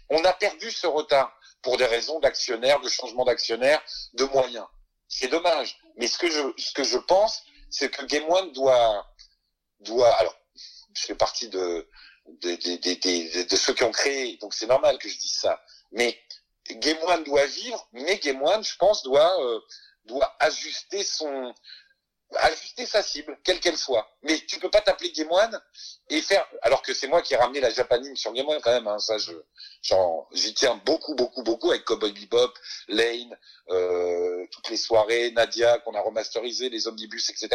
On 0.09 0.23
a 0.25 0.33
perdu 0.33 0.69
ce 0.71 0.87
retard 0.87 1.33
pour 1.61 1.77
des 1.77 1.85
raisons 1.85 2.19
d'actionnaires, 2.19 2.81
de 2.81 2.89
changement 2.89 3.23
d'actionnaire, 3.23 3.81
de 4.13 4.25
moyens. 4.25 4.65
C'est 5.07 5.27
dommage. 5.27 5.77
Mais 5.97 6.07
ce 6.07 6.17
que 6.17 6.29
je, 6.29 6.41
ce 6.57 6.73
que 6.73 6.83
je 6.83 6.97
pense, 6.97 7.43
c'est 7.69 7.89
que 7.89 8.03
Game 8.05 8.29
One 8.29 8.51
doit, 8.51 9.05
doit, 9.79 10.13
alors, 10.15 10.35
je 10.95 11.05
fais 11.05 11.15
partie 11.15 11.47
de, 11.49 11.87
de, 12.27 12.55
de- 12.55 13.43
de 13.43 13.55
ceux 13.55 13.73
qui 13.73 13.83
ont 13.83 13.91
créé, 13.91 14.37
donc 14.37 14.53
c'est 14.53 14.67
normal 14.67 14.97
que 14.97 15.07
je 15.09 15.17
dise 15.17 15.35
ça. 15.35 15.61
Mais 15.91 16.19
Game 16.69 16.97
One 17.03 17.23
doit 17.23 17.45
vivre, 17.45 17.87
mais 17.93 18.17
Game 18.19 18.41
One, 18.41 18.63
je 18.63 18.75
pense, 18.77 19.03
doit, 19.03 19.41
euh, 19.43 19.59
doit 20.05 20.35
ajuster 20.39 21.03
son, 21.03 21.53
ajuster 22.37 22.85
sa 22.85 23.03
cible, 23.03 23.37
quelle 23.43 23.59
qu'elle 23.59 23.77
soit. 23.77 24.09
Mais 24.23 24.39
tu 24.39 24.59
peux 24.59 24.69
pas 24.69 24.81
t'appeler 24.81 25.11
Game 25.11 25.31
One 25.31 25.61
et 26.09 26.21
faire, 26.21 26.47
alors 26.61 26.81
que 26.81 26.93
c'est 26.93 27.07
moi 27.07 27.21
qui 27.21 27.33
ai 27.33 27.37
ramené 27.37 27.59
la 27.59 27.69
Japanime 27.69 28.15
sur 28.15 28.33
Game 28.33 28.47
One 28.47 28.61
quand 28.61 28.71
même, 28.71 28.87
hein, 28.87 28.99
ça 28.99 29.17
je, 29.17 29.31
j'y 30.33 30.53
tiens 30.53 30.81
beaucoup, 30.85 31.15
beaucoup, 31.15 31.43
beaucoup 31.43 31.71
avec 31.71 31.83
Cowboy 31.85 32.11
Bebop, 32.11 32.53
Lane, 32.87 33.37
euh, 33.69 34.45
toutes 34.51 34.69
les 34.69 34.77
soirées, 34.77 35.31
Nadia 35.31 35.79
qu'on 35.79 35.93
a 35.93 36.01
remasterisé, 36.01 36.69
les 36.69 36.87
omnibus, 36.87 37.29
etc. 37.29 37.49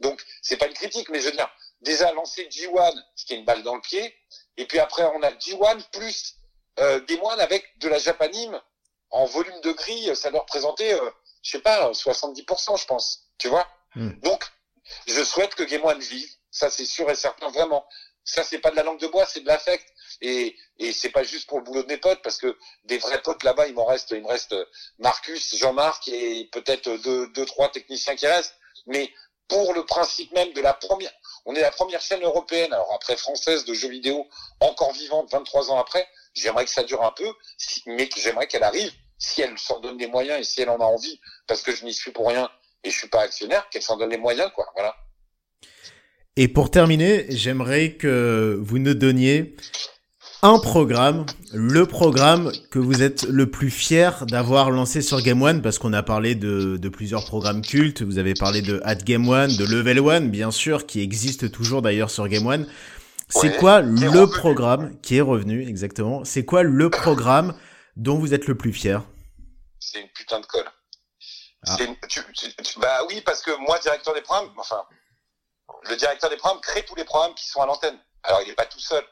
Donc 0.00 0.24
c'est 0.42 0.56
pas 0.56 0.66
une 0.66 0.74
critique, 0.74 1.08
mais 1.10 1.20
je 1.20 1.26
veux 1.26 1.32
dire, 1.32 1.50
déjà 1.80 2.12
lancer 2.12 2.48
G1, 2.48 2.94
ce 3.16 3.24
qui 3.26 3.34
est 3.34 3.38
une 3.38 3.44
balle 3.44 3.62
dans 3.62 3.74
le 3.74 3.80
pied, 3.80 4.14
et 4.56 4.66
puis 4.66 4.78
après 4.78 5.04
on 5.14 5.22
a 5.22 5.30
G1 5.32 5.82
plus 5.92 6.36
euh, 6.80 7.00
Game 7.06 7.22
One 7.22 7.40
avec 7.40 7.78
de 7.78 7.88
la 7.88 7.98
Japanime 7.98 8.60
en 9.10 9.26
volume 9.26 9.60
de 9.60 9.72
grille, 9.72 10.14
ça 10.16 10.30
doit 10.30 10.40
représenter, 10.40 10.92
euh, 10.92 11.10
je 11.42 11.52
sais 11.52 11.60
pas, 11.60 11.90
70%, 11.92 12.80
je 12.80 12.86
pense, 12.86 13.28
tu 13.38 13.48
vois? 13.48 13.66
Donc, 13.96 14.44
je 15.06 15.22
souhaite 15.24 15.54
que 15.54 15.62
Game 15.62 15.84
One 15.84 16.00
vive, 16.00 16.30
ça 16.50 16.70
c'est 16.70 16.86
sûr 16.86 17.10
et 17.10 17.14
certain, 17.14 17.48
vraiment. 17.50 17.86
Ça 18.24 18.42
c'est 18.42 18.58
pas 18.58 18.70
de 18.70 18.76
la 18.76 18.82
langue 18.82 19.00
de 19.00 19.06
bois, 19.06 19.26
c'est 19.26 19.40
de 19.40 19.46
l'affect. 19.46 19.86
Et, 20.20 20.56
et 20.78 20.92
c'est 20.92 21.10
pas 21.10 21.24
juste 21.24 21.48
pour 21.48 21.58
le 21.58 21.64
boulot 21.64 21.82
de 21.82 21.88
mes 21.88 21.98
potes, 21.98 22.22
parce 22.22 22.38
que 22.38 22.56
des 22.84 22.98
vrais 22.98 23.20
potes 23.20 23.42
là-bas, 23.42 23.66
il 23.66 23.74
m'en 23.74 23.84
reste, 23.84 24.10
il 24.12 24.22
me 24.22 24.28
reste 24.28 24.54
Marcus, 24.98 25.56
Jean-Marc 25.56 26.08
et 26.08 26.48
peut-être 26.52 26.88
deux, 26.98 27.28
deux, 27.28 27.44
trois 27.44 27.70
techniciens 27.70 28.16
qui 28.16 28.26
restent. 28.26 28.54
Mais 28.86 29.12
pour 29.48 29.74
le 29.74 29.84
principe 29.84 30.32
même 30.32 30.52
de 30.52 30.60
la 30.60 30.72
première, 30.72 31.12
On 31.46 31.54
est 31.54 31.60
la 31.60 31.70
première 31.70 32.00
chaîne 32.00 32.22
européenne, 32.22 32.72
alors 32.72 32.92
après 32.94 33.16
française 33.16 33.64
de 33.66 33.74
jeux 33.74 33.90
vidéo, 33.90 34.26
encore 34.60 34.92
vivante 34.92 35.30
23 35.30 35.70
ans 35.70 35.78
après. 35.78 36.08
J'aimerais 36.34 36.64
que 36.64 36.70
ça 36.70 36.82
dure 36.84 37.02
un 37.02 37.12
peu, 37.12 37.30
mais 37.86 38.08
j'aimerais 38.16 38.46
qu'elle 38.46 38.62
arrive, 38.62 38.92
si 39.18 39.42
elle 39.42 39.58
s'en 39.58 39.80
donne 39.80 39.98
les 39.98 40.06
moyens 40.06 40.40
et 40.40 40.44
si 40.44 40.62
elle 40.62 40.70
en 40.70 40.80
a 40.80 40.84
envie, 40.84 41.20
parce 41.46 41.62
que 41.62 41.74
je 41.74 41.84
n'y 41.84 41.92
suis 41.92 42.12
pour 42.12 42.28
rien 42.28 42.50
et 42.84 42.90
je 42.90 42.96
suis 42.96 43.08
pas 43.08 43.22
actionnaire, 43.22 43.68
qu'elle 43.70 43.82
s'en 43.82 43.96
donne 43.96 44.10
les 44.10 44.18
moyens, 44.18 44.50
quoi. 44.54 44.66
Voilà. 44.74 44.94
Et 46.36 46.48
pour 46.48 46.70
terminer, 46.70 47.26
j'aimerais 47.30 47.92
que 47.92 48.58
vous 48.60 48.78
nous 48.78 48.94
donniez 48.94 49.56
un 50.42 50.58
programme, 50.58 51.24
le 51.54 51.86
programme 51.86 52.52
que 52.70 52.78
vous 52.78 53.02
êtes 53.02 53.22
le 53.22 53.50
plus 53.50 53.70
fier 53.70 54.26
d'avoir 54.26 54.70
lancé 54.70 55.00
sur 55.00 55.22
Game 55.22 55.40
One, 55.40 55.62
parce 55.62 55.78
qu'on 55.78 55.92
a 55.94 56.02
parlé 56.02 56.34
de, 56.34 56.76
de, 56.76 56.88
plusieurs 56.90 57.24
programmes 57.24 57.62
cultes, 57.62 58.02
vous 58.02 58.18
avez 58.18 58.34
parlé 58.34 58.60
de 58.60 58.80
At 58.84 58.96
Game 58.96 59.26
One, 59.26 59.56
de 59.56 59.64
Level 59.64 60.00
One, 60.00 60.30
bien 60.30 60.50
sûr, 60.50 60.86
qui 60.86 61.00
existe 61.00 61.50
toujours 61.50 61.80
d'ailleurs 61.80 62.10
sur 62.10 62.28
Game 62.28 62.46
One. 62.46 62.66
C'est 63.30 63.56
quoi 63.56 63.80
le 63.80 64.26
programme 64.26 64.96
qui 65.00 65.16
est 65.16 65.22
revenu, 65.22 65.66
exactement? 65.66 66.24
C'est 66.24 66.44
quoi 66.44 66.62
le 66.62 66.90
programme 66.90 67.54
dont 67.96 68.18
vous 68.18 68.34
êtes 68.34 68.46
le 68.46 68.54
plus 68.54 68.72
fier? 68.72 69.02
C'est 69.80 70.00
une 70.00 70.08
putain 70.14 70.40
de 70.40 70.46
colle. 70.46 70.68
Ah. 71.66 71.76
bah 72.76 73.04
oui, 73.08 73.20
parce 73.22 73.42
que 73.42 73.50
moi, 73.52 73.78
directeur 73.78 74.14
des 74.14 74.22
programmes, 74.22 74.52
enfin, 74.58 74.84
le 75.82 75.96
directeur 75.96 76.30
des 76.30 76.36
programmes 76.36 76.60
crée 76.60 76.84
tous 76.84 76.94
les 76.94 77.04
programmes 77.04 77.34
qui 77.34 77.48
sont 77.48 77.62
à 77.62 77.66
l'antenne. 77.66 77.98
Alors, 78.22 78.42
il 78.42 78.48
n'est 78.48 78.54
pas 78.54 78.66
tout 78.66 78.80
seul 78.80 79.04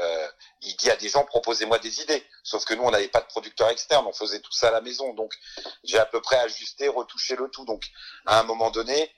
euh, 0.00 0.28
il 0.62 0.76
dit 0.76 0.90
à 0.90 0.96
des 0.96 1.08
gens 1.08 1.24
proposez-moi 1.24 1.78
des 1.78 2.00
idées. 2.00 2.24
Sauf 2.42 2.64
que 2.64 2.74
nous, 2.74 2.82
on 2.82 2.90
n'avait 2.90 3.08
pas 3.08 3.20
de 3.20 3.26
producteur 3.26 3.68
externe, 3.68 4.06
on 4.06 4.12
faisait 4.12 4.40
tout 4.40 4.52
ça 4.52 4.68
à 4.68 4.70
la 4.70 4.80
maison. 4.80 5.12
Donc, 5.14 5.34
j'ai 5.84 5.98
à 5.98 6.06
peu 6.06 6.20
près 6.20 6.36
ajusté, 6.36 6.88
retouché 6.88 7.36
le 7.36 7.48
tout. 7.48 7.64
Donc, 7.64 7.84
à 8.26 8.40
un 8.40 8.42
moment 8.44 8.70
donné, 8.70 9.12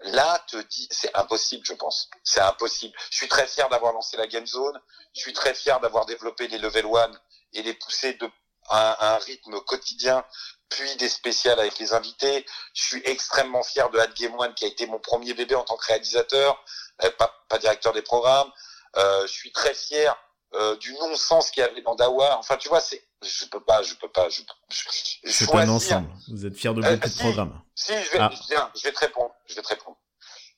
là, 0.00 0.44
te 0.48 0.56
dit, 0.56 0.88
c'est 0.90 1.14
impossible, 1.14 1.64
je 1.64 1.74
pense. 1.74 2.10
C'est 2.24 2.40
impossible. 2.40 2.94
Je 3.10 3.16
suis 3.16 3.28
très 3.28 3.46
fier 3.46 3.68
d'avoir 3.68 3.92
lancé 3.92 4.16
la 4.16 4.26
Game 4.26 4.46
Zone. 4.46 4.80
Je 5.14 5.20
suis 5.20 5.32
très 5.32 5.54
fier 5.54 5.78
d'avoir 5.80 6.06
développé 6.06 6.48
les 6.48 6.58
Level 6.58 6.86
One 6.86 7.18
et 7.52 7.62
les 7.62 7.74
pousser 7.74 8.14
de 8.14 8.28
à 8.68 9.14
un 9.14 9.18
rythme 9.18 9.60
quotidien, 9.60 10.24
puis 10.68 10.96
des 10.96 11.08
spéciales 11.08 11.60
avec 11.60 11.78
les 11.78 11.92
invités. 11.92 12.46
Je 12.74 12.82
suis 12.82 13.02
extrêmement 13.04 13.62
fier 13.62 13.88
de 13.90 13.98
Had 13.98 14.14
Game 14.14 14.34
One, 14.38 14.54
qui 14.54 14.64
a 14.64 14.68
été 14.68 14.86
mon 14.86 14.98
premier 14.98 15.34
bébé 15.34 15.54
en 15.54 15.62
tant 15.62 15.76
que 15.76 15.86
réalisateur, 15.86 16.62
euh, 17.02 17.10
pas, 17.18 17.30
pas 17.48 17.58
directeur 17.58 17.92
des 17.92 18.02
programmes. 18.02 18.50
Euh, 18.96 19.26
je 19.26 19.32
suis 19.32 19.52
très 19.52 19.74
fier 19.74 20.16
euh, 20.54 20.76
du 20.76 20.92
non-sens 20.94 21.50
qu'il 21.50 21.62
y 21.62 21.66
avait 21.66 21.82
dans 21.82 21.94
Dawa. 21.94 22.38
Enfin, 22.38 22.56
tu 22.56 22.68
vois, 22.68 22.80
c'est, 22.80 23.02
je 23.22 23.46
peux 23.46 23.60
pas, 23.60 23.82
je 23.82 23.94
peux 23.94 24.10
pas, 24.10 24.28
je, 24.28 24.42
je 24.70 25.30
C'est 25.30 25.52
un 25.52 25.68
ensemble. 25.68 26.08
Vous 26.28 26.46
êtes 26.46 26.56
fier 26.56 26.74
de 26.74 26.80
beaucoup 26.80 27.08
de 27.08 27.12
si, 27.12 27.18
programmes. 27.18 27.60
Si, 27.74 27.92
je 27.92 28.10
vais, 28.12 28.18
ah. 28.20 28.30
je 28.74 28.82
vais 28.82 28.92
te 28.92 29.00
répondre. 29.00 29.34
Je 29.46 29.54
vais 29.54 29.62
te 29.62 29.68
répondre. 29.68 29.96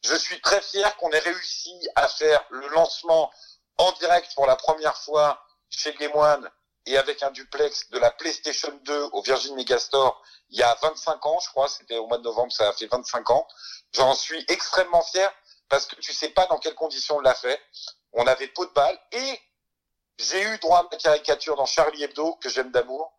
Je 0.04 0.14
suis 0.14 0.40
très 0.40 0.60
fier 0.60 0.96
qu'on 0.98 1.10
ait 1.10 1.18
réussi 1.18 1.74
à 1.94 2.08
faire 2.08 2.44
le 2.50 2.68
lancement 2.68 3.30
en 3.78 3.92
direct 3.92 4.32
pour 4.34 4.46
la 4.46 4.56
première 4.56 4.96
fois 4.96 5.42
chez 5.70 5.94
Game 5.94 6.14
One 6.14 6.48
et 6.86 6.96
avec 6.96 7.22
un 7.22 7.30
duplex 7.30 7.90
de 7.90 7.98
la 7.98 8.10
PlayStation 8.10 8.72
2 8.84 9.08
au 9.12 9.22
Virgin 9.22 9.54
Megastore 9.54 10.22
il 10.50 10.58
y 10.58 10.62
a 10.62 10.76
25 10.80 11.26
ans, 11.26 11.38
je 11.40 11.48
crois, 11.50 11.68
c'était 11.68 11.98
au 11.98 12.06
mois 12.06 12.18
de 12.18 12.22
novembre, 12.22 12.52
ça 12.52 12.68
a 12.68 12.72
fait 12.72 12.86
25 12.86 13.30
ans. 13.30 13.46
J'en 13.92 14.14
suis 14.14 14.44
extrêmement 14.48 15.02
fier 15.02 15.32
parce 15.68 15.86
que 15.86 15.96
tu 15.96 16.12
sais 16.12 16.28
pas 16.28 16.46
dans 16.46 16.58
quelles 16.58 16.74
conditions 16.74 17.16
on 17.16 17.20
l'a 17.20 17.34
fait. 17.34 17.60
On 18.12 18.26
avait 18.26 18.48
peau 18.48 18.64
de 18.64 18.70
balle 18.70 18.98
et 19.12 19.40
j'ai 20.18 20.42
eu 20.42 20.58
droit 20.58 20.80
à 20.80 20.82
ma 20.90 20.96
caricature 20.96 21.56
dans 21.56 21.66
Charlie 21.66 22.02
Hebdo 22.02 22.34
que 22.36 22.48
j'aime 22.48 22.70
d'amour. 22.70 23.12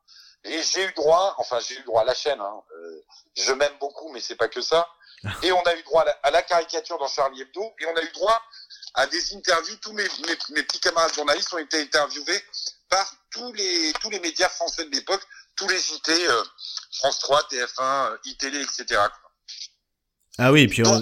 Et 0.43 0.61
j'ai 0.61 0.85
eu 0.85 0.93
droit, 0.93 1.35
enfin 1.39 1.59
j'ai 1.59 1.75
eu 1.75 1.83
droit 1.83 2.01
à 2.01 2.05
la 2.05 2.13
chaîne, 2.13 2.39
hein, 2.39 2.63
euh, 2.71 3.05
je 3.35 3.51
m'aime 3.51 3.75
beaucoup, 3.79 4.09
mais 4.09 4.21
c'est 4.21 4.35
pas 4.35 4.47
que 4.47 4.61
ça. 4.61 4.87
Et 5.41 5.51
on 5.51 5.61
a 5.63 5.75
eu 5.75 5.83
droit 5.83 6.05
à 6.23 6.31
la, 6.31 6.43
caricature 6.43 6.97
dans 6.99 7.07
Charlie 7.07 7.41
Hebdo, 7.41 7.73
et 7.79 7.85
on 7.87 7.95
a 7.95 8.03
eu 8.03 8.11
droit 8.11 8.39
à 8.93 9.07
des 9.07 9.35
interviews. 9.35 9.75
Tous 9.77 9.91
mes, 9.93 10.07
mes, 10.27 10.63
petits 10.63 10.79
camarades 10.79 11.11
journalistes 11.15 11.51
ont 11.53 11.57
été 11.57 11.81
interviewés 11.81 12.39
par 12.89 13.13
tous 13.31 13.53
les 13.53 13.93
tous 14.01 14.09
les 14.09 14.19
médias 14.19 14.49
français 14.49 14.85
de 14.85 14.95
l'époque, 14.95 15.21
tous 15.55 15.67
les 15.67 15.77
JT, 15.77 16.11
euh, 16.11 16.43
France 16.97 17.19
3, 17.19 17.41
TF1, 17.51 18.11
euh, 18.11 18.17
iTélé, 18.25 18.61
etc. 18.61 19.01
Ah 20.37 20.51
oui, 20.51 20.61
et 20.61 20.67
puis 20.67 20.83
on, 20.85 21.01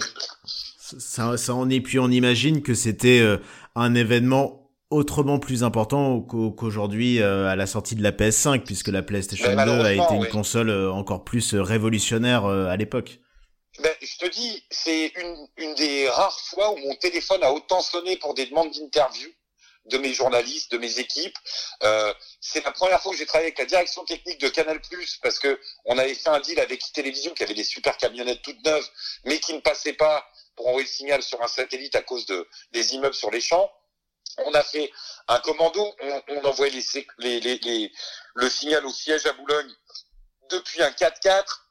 ça, 1.00 1.38
ça 1.38 1.54
on 1.54 1.70
est, 1.70 1.82
puis 1.82 2.00
on 2.00 2.10
imagine 2.10 2.62
que 2.62 2.74
c'était 2.74 3.20
euh, 3.20 3.38
un 3.76 3.96
événement 3.96 4.72
autrement 4.90 5.40
plus 5.40 5.64
important 5.64 6.22
qu'aujourd'hui 6.22 7.20
euh, 7.20 7.48
à 7.48 7.56
la 7.56 7.68
sortie 7.68 7.96
de 7.96 8.04
la 8.04 8.12
PS5 8.12 8.64
puisque 8.64 8.88
la 8.88 9.02
PlayStation 9.02 9.52
2 9.52 9.58
a 9.58 9.94
été 9.94 10.14
une 10.14 10.28
console 10.30 10.72
encore 10.90 11.24
plus 11.24 11.56
révolutionnaire 11.56 12.46
à 12.46 12.78
l'époque. 12.78 13.20
Ben, 13.84 13.92
je 14.02 14.18
te 14.26 14.32
dis, 14.32 14.64
c'est 14.70 15.12
une, 15.20 15.48
une 15.58 15.76
des 15.76 16.08
rares 16.08 16.40
fois 16.40 16.72
où 16.72 16.78
mon 16.78 16.96
téléphone 16.96 17.44
a 17.44 17.52
autant 17.52 17.82
sonné 17.82 18.16
pour 18.18 18.34
des 18.34 18.46
demandes 18.46 18.72
d'interview 18.72 19.28
de 19.86 19.98
mes 19.98 20.14
journalistes, 20.14 20.72
de 20.72 20.78
mes 20.78 21.00
équipes. 21.00 21.38
Euh, 21.84 22.14
c'est 22.42 22.64
la 22.64 22.72
première 22.72 23.02
fois 23.02 23.12
que 23.12 23.18
j'ai 23.18 23.26
travaillé 23.26 23.48
avec 23.48 23.60
la 23.60 23.66
direction 23.66 24.04
technique 24.06 24.40
de 24.40 24.50
Canal+, 24.50 24.80
parce 25.22 25.40
que 25.40 25.60
on 25.86 25.98
avait 25.98 26.16
fait 26.16 26.30
un 26.30 26.40
deal 26.40 26.60
avec 26.60 26.82
Télévision 26.94 27.34
qui 27.34 27.44
avait 27.44 27.54
des 27.54 27.64
super 27.64 27.98
camionnettes 27.98 28.42
toutes 28.42 28.64
neuves, 28.66 28.90
mais 29.26 29.40
qui 29.40 29.54
ne 29.54 29.60
passaient 29.60 29.94
pas 29.94 30.26
pour 30.56 30.68
envoyer 30.68 30.88
le 30.88 30.92
signal 30.92 31.24
sur 31.24 31.42
un 31.42 31.48
satellite 31.48 31.96
à 31.96 32.02
cause 32.02 32.26
de 32.26 32.48
des 32.72 32.96
immeubles 32.96 33.16
sur 33.16 33.32
les 33.32 33.42
champs 33.42 33.72
on 34.40 34.54
a 34.54 34.64
fait 34.64 34.92
un 35.28 35.40
commando, 35.40 35.96
on, 36.28 36.46
envoyait 36.46 36.82
les, 37.20 37.40
les, 37.40 37.58
les, 37.60 37.92
le 38.34 38.50
signal 38.50 38.86
au 38.86 38.92
siège 38.92 39.26
à 39.26 39.34
Boulogne 39.34 39.72
depuis 40.50 40.82
un 40.84 40.92
4x4. 40.92 41.62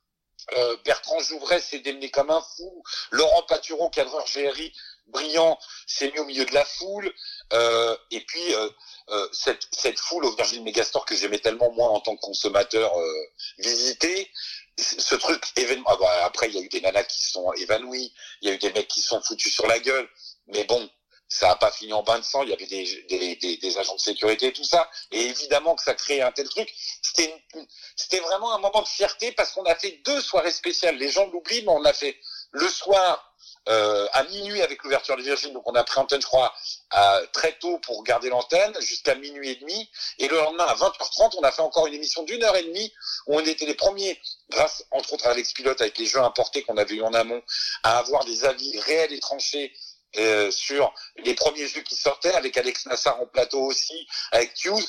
Euh, 0.57 0.77
Bertrand 0.85 1.21
Jouvray 1.21 1.61
s'est 1.61 1.79
démené 1.79 2.11
comme 2.11 2.31
un 2.31 2.43
fou. 2.57 2.83
Laurent 3.11 3.43
Patureau, 3.45 3.89
cadreur 3.91 4.25
GRI, 4.27 4.75
brillant, 5.09 5.59
s'est 5.87 6.11
mis 6.13 6.19
au 6.19 6.25
milieu 6.25 6.45
de 6.45 6.55
la 6.55 6.65
foule. 6.65 7.13
Euh, 7.53 7.97
et 8.11 8.21
puis 8.21 8.55
euh, 8.55 8.69
euh 9.11 9.29
cette, 9.33 9.69
cette 9.73 9.99
foule 9.99 10.25
au 10.25 10.35
Virgin 10.35 10.63
Megastore 10.65 11.05
que 11.05 11.15
j'aimais 11.15 11.39
tellement 11.39 11.71
moi 11.73 11.89
en 11.89 12.01
tant 12.01 12.17
que 12.17 12.21
consommateur 12.21 12.97
euh, 12.99 13.25
visiter. 13.59 14.31
Ce 14.77 15.15
truc 15.15 15.45
événement. 15.57 15.89
Ah 15.89 15.97
bah, 16.01 16.25
après, 16.25 16.49
il 16.49 16.55
y 16.57 16.59
a 16.59 16.63
eu 16.63 16.69
des 16.69 16.81
nanas 16.81 17.05
qui 17.05 17.25
sont 17.25 17.53
évanouies, 17.53 18.13
il 18.43 18.49
y 18.49 18.51
a 18.51 18.55
eu 18.55 18.59
des 18.59 18.73
mecs 18.73 18.89
qui 18.89 19.01
sont 19.01 19.21
foutus 19.21 19.53
sur 19.53 19.69
la 19.69 19.79
gueule. 19.79 20.09
Mais 20.49 20.65
bon, 20.65 20.91
ça 21.29 21.49
n'a 21.49 21.57
pas 21.57 21.71
fini 21.71 21.93
en 21.93 22.03
bain 22.03 22.19
de 22.19 22.25
sang, 22.25 22.43
il 22.43 22.51
y 22.51 22.53
avait 22.53 22.67
des, 22.67 22.85
des, 23.09 23.37
des, 23.37 23.57
des, 23.57 23.79
agents 23.79 23.95
de 23.95 24.01
sécurité 24.01 24.47
et 24.47 24.53
tout 24.53 24.65
ça. 24.65 24.91
Et 25.11 25.21
évidemment 25.21 25.75
que 25.75 25.83
ça 25.83 25.95
créait 25.95 26.23
un 26.23 26.33
tel 26.33 26.49
truc. 26.49 26.73
C'était 27.03 28.21
vraiment 28.21 28.55
un 28.55 28.59
moment 28.59 28.83
de 28.83 28.89
fierté 28.89 29.33
parce 29.33 29.53
qu'on 29.53 29.65
a 29.65 29.75
fait 29.75 30.01
deux 30.05 30.21
soirées 30.21 30.53
spéciales. 30.53 30.97
Les 30.97 31.11
gens 31.11 31.27
l'oublient, 31.29 31.63
mais 31.63 31.73
on 31.73 31.85
a 31.85 31.93
fait 31.93 32.17
le 32.53 32.69
soir 32.69 33.34
euh, 33.69 34.07
à 34.13 34.25
minuit 34.25 34.61
avec 34.63 34.83
l'ouverture 34.83 35.17
de 35.17 35.23
Virgin. 35.23 35.53
Donc 35.53 35.63
on 35.67 35.75
a 35.75 35.85
pris 35.85 35.99
antenne, 35.99 36.21
je 36.21 36.27
crois, 36.27 36.55
à, 36.91 37.21
très 37.33 37.53
tôt 37.59 37.79
pour 37.79 38.03
garder 38.05 38.29
l'antenne, 38.29 38.75
jusqu'à 38.81 39.15
minuit 39.15 39.51
et 39.51 39.57
demi. 39.57 39.91
Et 40.19 40.29
le 40.29 40.37
lendemain, 40.37 40.65
à 40.65 40.75
20h30, 40.75 41.35
on 41.39 41.43
a 41.43 41.51
fait 41.51 41.63
encore 41.63 41.87
une 41.87 41.95
émission 41.95 42.23
d'une 42.25 42.43
heure 42.45 42.57
et 42.57 42.65
demie 42.65 42.93
où 43.27 43.37
on 43.37 43.41
était 43.41 43.67
les 43.67 43.75
premiers, 43.75 44.21
grâce 44.51 44.85
entre 44.91 45.15
autres 45.15 45.27
à 45.27 45.31
Alex 45.31 45.53
Pilote, 45.53 45.81
avec 45.81 45.99
les 45.99 46.07
jeux 46.07 46.21
importés 46.21 46.63
qu'on 46.63 46.77
avait 46.77 46.95
eu 46.95 47.03
en 47.03 47.15
amont, 47.15 47.43
à 47.83 47.99
avoir 47.99 48.25
des 48.25 48.45
avis 48.45 48.79
réels 48.81 49.13
et 49.13 49.21
tranchés 49.21 49.73
euh, 50.19 50.51
sur 50.51 50.95
les 51.17 51.35
premiers 51.35 51.67
jeux 51.67 51.83
qui 51.83 51.97
sortaient, 51.97 52.35
avec 52.35 52.57
Alex 52.59 52.87
Nassar 52.87 53.21
en 53.21 53.27
plateau 53.27 53.63
aussi, 53.63 54.07
avec 54.33 54.63
Hughes. 54.65 54.89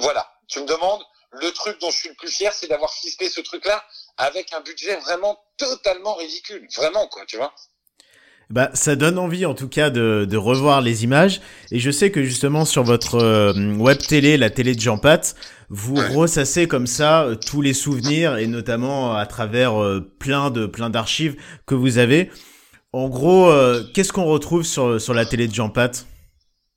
Voilà, 0.00 0.30
tu 0.48 0.60
me 0.60 0.66
demandes, 0.66 1.02
le 1.30 1.50
truc 1.52 1.80
dont 1.80 1.90
je 1.90 1.96
suis 1.96 2.08
le 2.10 2.14
plus 2.14 2.30
fier, 2.30 2.52
c'est 2.52 2.66
d'avoir 2.66 2.92
ficelé 2.92 3.30
ce 3.30 3.40
truc-là 3.40 3.82
avec 4.18 4.52
un 4.52 4.60
budget 4.60 4.96
vraiment 4.96 5.42
totalement 5.56 6.14
ridicule. 6.14 6.68
Vraiment, 6.76 7.08
quoi, 7.08 7.24
tu 7.24 7.38
vois. 7.38 7.54
Bah, 8.52 8.68
ça 8.74 8.96
donne 8.96 9.18
envie 9.18 9.46
en 9.46 9.54
tout 9.54 9.66
cas 9.66 9.88
de, 9.88 10.26
de, 10.28 10.36
revoir 10.36 10.82
les 10.82 11.04
images. 11.04 11.40
Et 11.70 11.78
je 11.78 11.90
sais 11.90 12.10
que 12.10 12.22
justement 12.22 12.66
sur 12.66 12.82
votre 12.82 13.14
euh, 13.14 13.74
web 13.76 13.96
télé, 13.96 14.36
la 14.36 14.50
télé 14.50 14.74
de 14.74 14.80
Jean 14.80 14.98
Pat, 14.98 15.34
vous 15.70 15.94
ressassez 16.14 16.68
comme 16.68 16.86
ça 16.86 17.22
euh, 17.22 17.34
tous 17.34 17.62
les 17.62 17.72
souvenirs 17.72 18.36
et 18.36 18.46
notamment 18.46 19.16
à 19.16 19.24
travers 19.24 19.72
plein 20.18 20.50
de 20.50 20.66
plein 20.66 20.90
d'archives 20.90 21.36
que 21.64 21.74
vous 21.74 21.96
avez. 21.96 22.30
En 22.92 23.08
gros, 23.08 23.50
euh, 23.50 23.84
qu'est-ce 23.94 24.12
qu'on 24.12 24.26
retrouve 24.26 24.64
sur, 24.64 25.00
sur 25.00 25.14
la 25.14 25.24
télé 25.24 25.48
de 25.48 25.54
Jean 25.54 25.70
Pat 25.70 26.04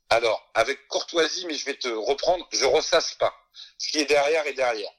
Alors, 0.09 0.49
avec 0.53 0.87
courtoisie, 0.87 1.45
mais 1.45 1.55
je 1.55 1.65
vais 1.65 1.73
te 1.73 1.89
reprendre, 1.89 2.47
je 2.53 2.63
ressasse 2.63 3.15
pas. 3.15 3.33
Ce 3.77 3.91
qui 3.91 3.97
est 3.97 4.07
derrière 4.07 4.47
est 4.47 4.53
derrière. 4.53 4.91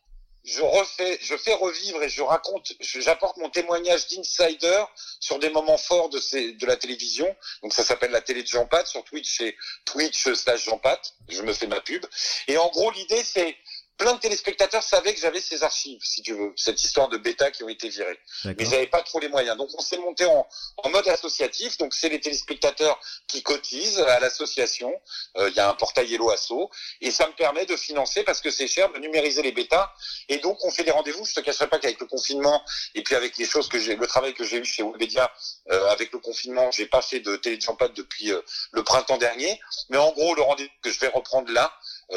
Je 0.47 0.63
refais, 0.63 1.19
je 1.21 1.37
fais 1.37 1.55
revivre 1.55 2.01
et 2.05 2.09
je 2.09 2.23
raconte, 2.23 2.73
j'apporte 2.79 3.37
mon 3.37 3.51
témoignage 3.51 4.07
d'insider 4.07 4.85
sur 5.19 5.41
des 5.41 5.51
moments 5.51 5.77
forts 5.77 6.09
de, 6.09 6.67
la 6.67 6.77
télévision. 6.77 7.35
Donc 7.65 7.73
ça 7.73 7.83
s'appelle 7.83 8.13
la 8.13 8.21
télé 8.21 8.45
de 8.45 8.47
Jean 8.47 8.65
Pat 8.65 8.87
sur 8.87 9.03
Twitch, 9.03 9.39
c'est 9.39 9.57
Twitch 9.85 10.33
slash 10.35 10.65
Jean 10.65 10.79
Pat. 10.79 11.01
Je 11.29 11.43
me 11.43 11.53
fais 11.53 11.67
ma 11.67 11.81
pub. 11.81 12.07
Et 12.47 12.59
en 12.59 12.69
gros, 12.69 12.93
l'idée 12.93 13.25
c'est 13.25 13.57
plein 13.97 14.15
de 14.15 14.21
téléspectateurs 14.21 14.83
savaient 14.83 15.15
que 15.15 15.21
j'avais 15.21 15.41
ces 15.41 15.63
archives, 15.63 16.01
si 16.03 16.23
tu 16.23 16.35
veux, 16.35 16.53
cette 16.57 16.83
histoire 16.83 17.09
de 17.09 17.17
bêta 17.17 17.51
qui 17.51 17.65
ont 17.65 17.69
été 17.69 17.89
virées. 17.89 18.19
Mais 18.45 18.55
ils 18.59 18.71
n'avaient 18.71 18.87
pas 18.87 19.03
trop 19.03 19.21
les 19.21 19.29
moyens. 19.29 19.57
Donc 19.57 19.71
on 19.77 19.81
s'est 19.81 19.99
monté 19.99 20.25
en, 20.25 20.47
en, 20.79 20.91
mode 20.91 21.09
associatif. 21.09 21.79
Donc 21.79 21.95
c'est 21.95 22.09
les 22.09 22.21
téléspectateurs 22.21 23.01
qui 23.27 23.43
cotisent 23.43 24.01
à 24.01 24.21
l'association. 24.21 24.93
Euh, 25.39 25.49
il 25.51 25.57
y 25.57 25.61
a 25.61 25.69
un 25.69 25.75
portail 25.75 26.13
Hello 26.13 26.31
Asso. 26.31 26.71
Et 27.01 27.11
ça 27.11 27.27
me 27.27 27.33
permet 27.33 27.67
de 27.67 27.77
financer, 27.77 28.23
parce 28.23 28.41
que 28.41 28.51
c'est 28.51 28.69
cher, 28.69 28.93
de 28.93 28.99
numériser 28.99 29.43
les 29.43 29.53
bêtas. 29.53 29.93
Et 30.29 30.39
donc 30.39 30.65
on 30.65 30.71
fait 30.71 30.85
des 30.85 30.91
rendez-vous. 30.91 31.25
Je 31.25 31.35
te 31.35 31.41
cacherai 31.41 31.69
pas 31.69 31.79
qu'avec 31.79 32.01
le 32.01 32.07
confinement, 32.07 32.63
et 32.95 33.03
puis 33.03 33.15
avec 33.15 33.37
les 33.39 33.47
choses 33.47 33.69
que 33.69 33.79
j'ai, 33.79 33.97
le 33.97 34.07
travail 34.07 34.35
que 34.35 34.45
j'ai 34.45 34.59
eu 34.59 34.65
chez 34.65 34.83
Webedia, 34.83 35.33
euh, 35.71 35.89
avec 35.91 36.13
le 36.13 36.19
confinement, 36.19 36.71
j'ai 36.71 36.87
pas 36.87 37.03
fait 37.03 37.21
de 37.21 37.37
télé 37.37 37.57
de 37.57 37.87
depuis 37.95 38.33
euh, 38.33 38.41
le 38.73 38.85
printemps 38.85 39.19
dernier. 39.19 39.59
Mais 39.89 39.99
en 39.99 40.13
gros, 40.13 40.35
le 40.35 40.43
rendez-vous 40.43 40.71
que 40.83 40.91
je 40.91 41.01
vais 41.01 41.09
reprendre 41.09 41.51
là, 41.53 41.73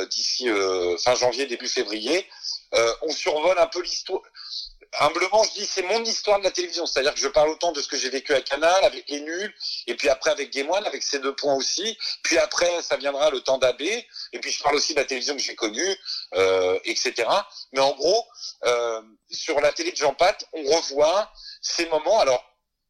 d'ici 0.07 0.49
euh, 0.49 0.97
fin 0.97 1.15
janvier, 1.15 1.45
début 1.45 1.67
février. 1.67 2.27
Euh, 2.75 2.93
on 3.01 3.11
survole 3.11 3.57
un 3.57 3.67
peu 3.67 3.81
l'histoire. 3.81 4.21
Humblement, 4.99 5.43
je 5.43 5.51
dis 5.59 5.65
c'est 5.65 5.83
mon 5.83 6.03
histoire 6.03 6.39
de 6.39 6.43
la 6.43 6.51
télévision, 6.51 6.85
c'est-à-dire 6.87 7.13
que 7.13 7.19
je 7.19 7.27
parle 7.27 7.49
autant 7.49 7.71
de 7.71 7.81
ce 7.81 7.87
que 7.87 7.95
j'ai 7.95 8.09
vécu 8.09 8.33
à 8.33 8.41
Canal, 8.41 8.83
avec 8.83 9.07
les 9.09 9.21
nuls, 9.21 9.53
et 9.85 9.95
puis 9.95 10.09
après 10.09 10.31
avec 10.31 10.51
Game 10.51 10.71
avec 10.71 11.03
ces 11.03 11.19
deux 11.19 11.35
points 11.35 11.53
aussi. 11.53 11.97
Puis 12.23 12.39
après, 12.39 12.81
ça 12.81 12.97
viendra 12.97 13.29
le 13.29 13.41
temps 13.41 13.59
d'AB, 13.59 13.81
et 13.81 14.39
puis 14.41 14.51
je 14.51 14.63
parle 14.63 14.75
aussi 14.75 14.93
de 14.93 14.99
la 14.99 15.05
télévision 15.05 15.35
que 15.35 15.41
j'ai 15.41 15.55
connue, 15.55 15.95
euh, 16.33 16.79
etc. 16.85 17.27
Mais 17.71 17.81
en 17.81 17.91
gros, 17.91 18.25
euh, 18.65 19.01
sur 19.29 19.59
la 19.61 19.71
télé 19.71 19.91
de 19.91 19.97
Jean 19.97 20.13
Pat, 20.15 20.43
on 20.53 20.63
revoit 20.63 21.31
ces 21.61 21.85
moments. 21.87 22.19
Alors, 22.19 22.43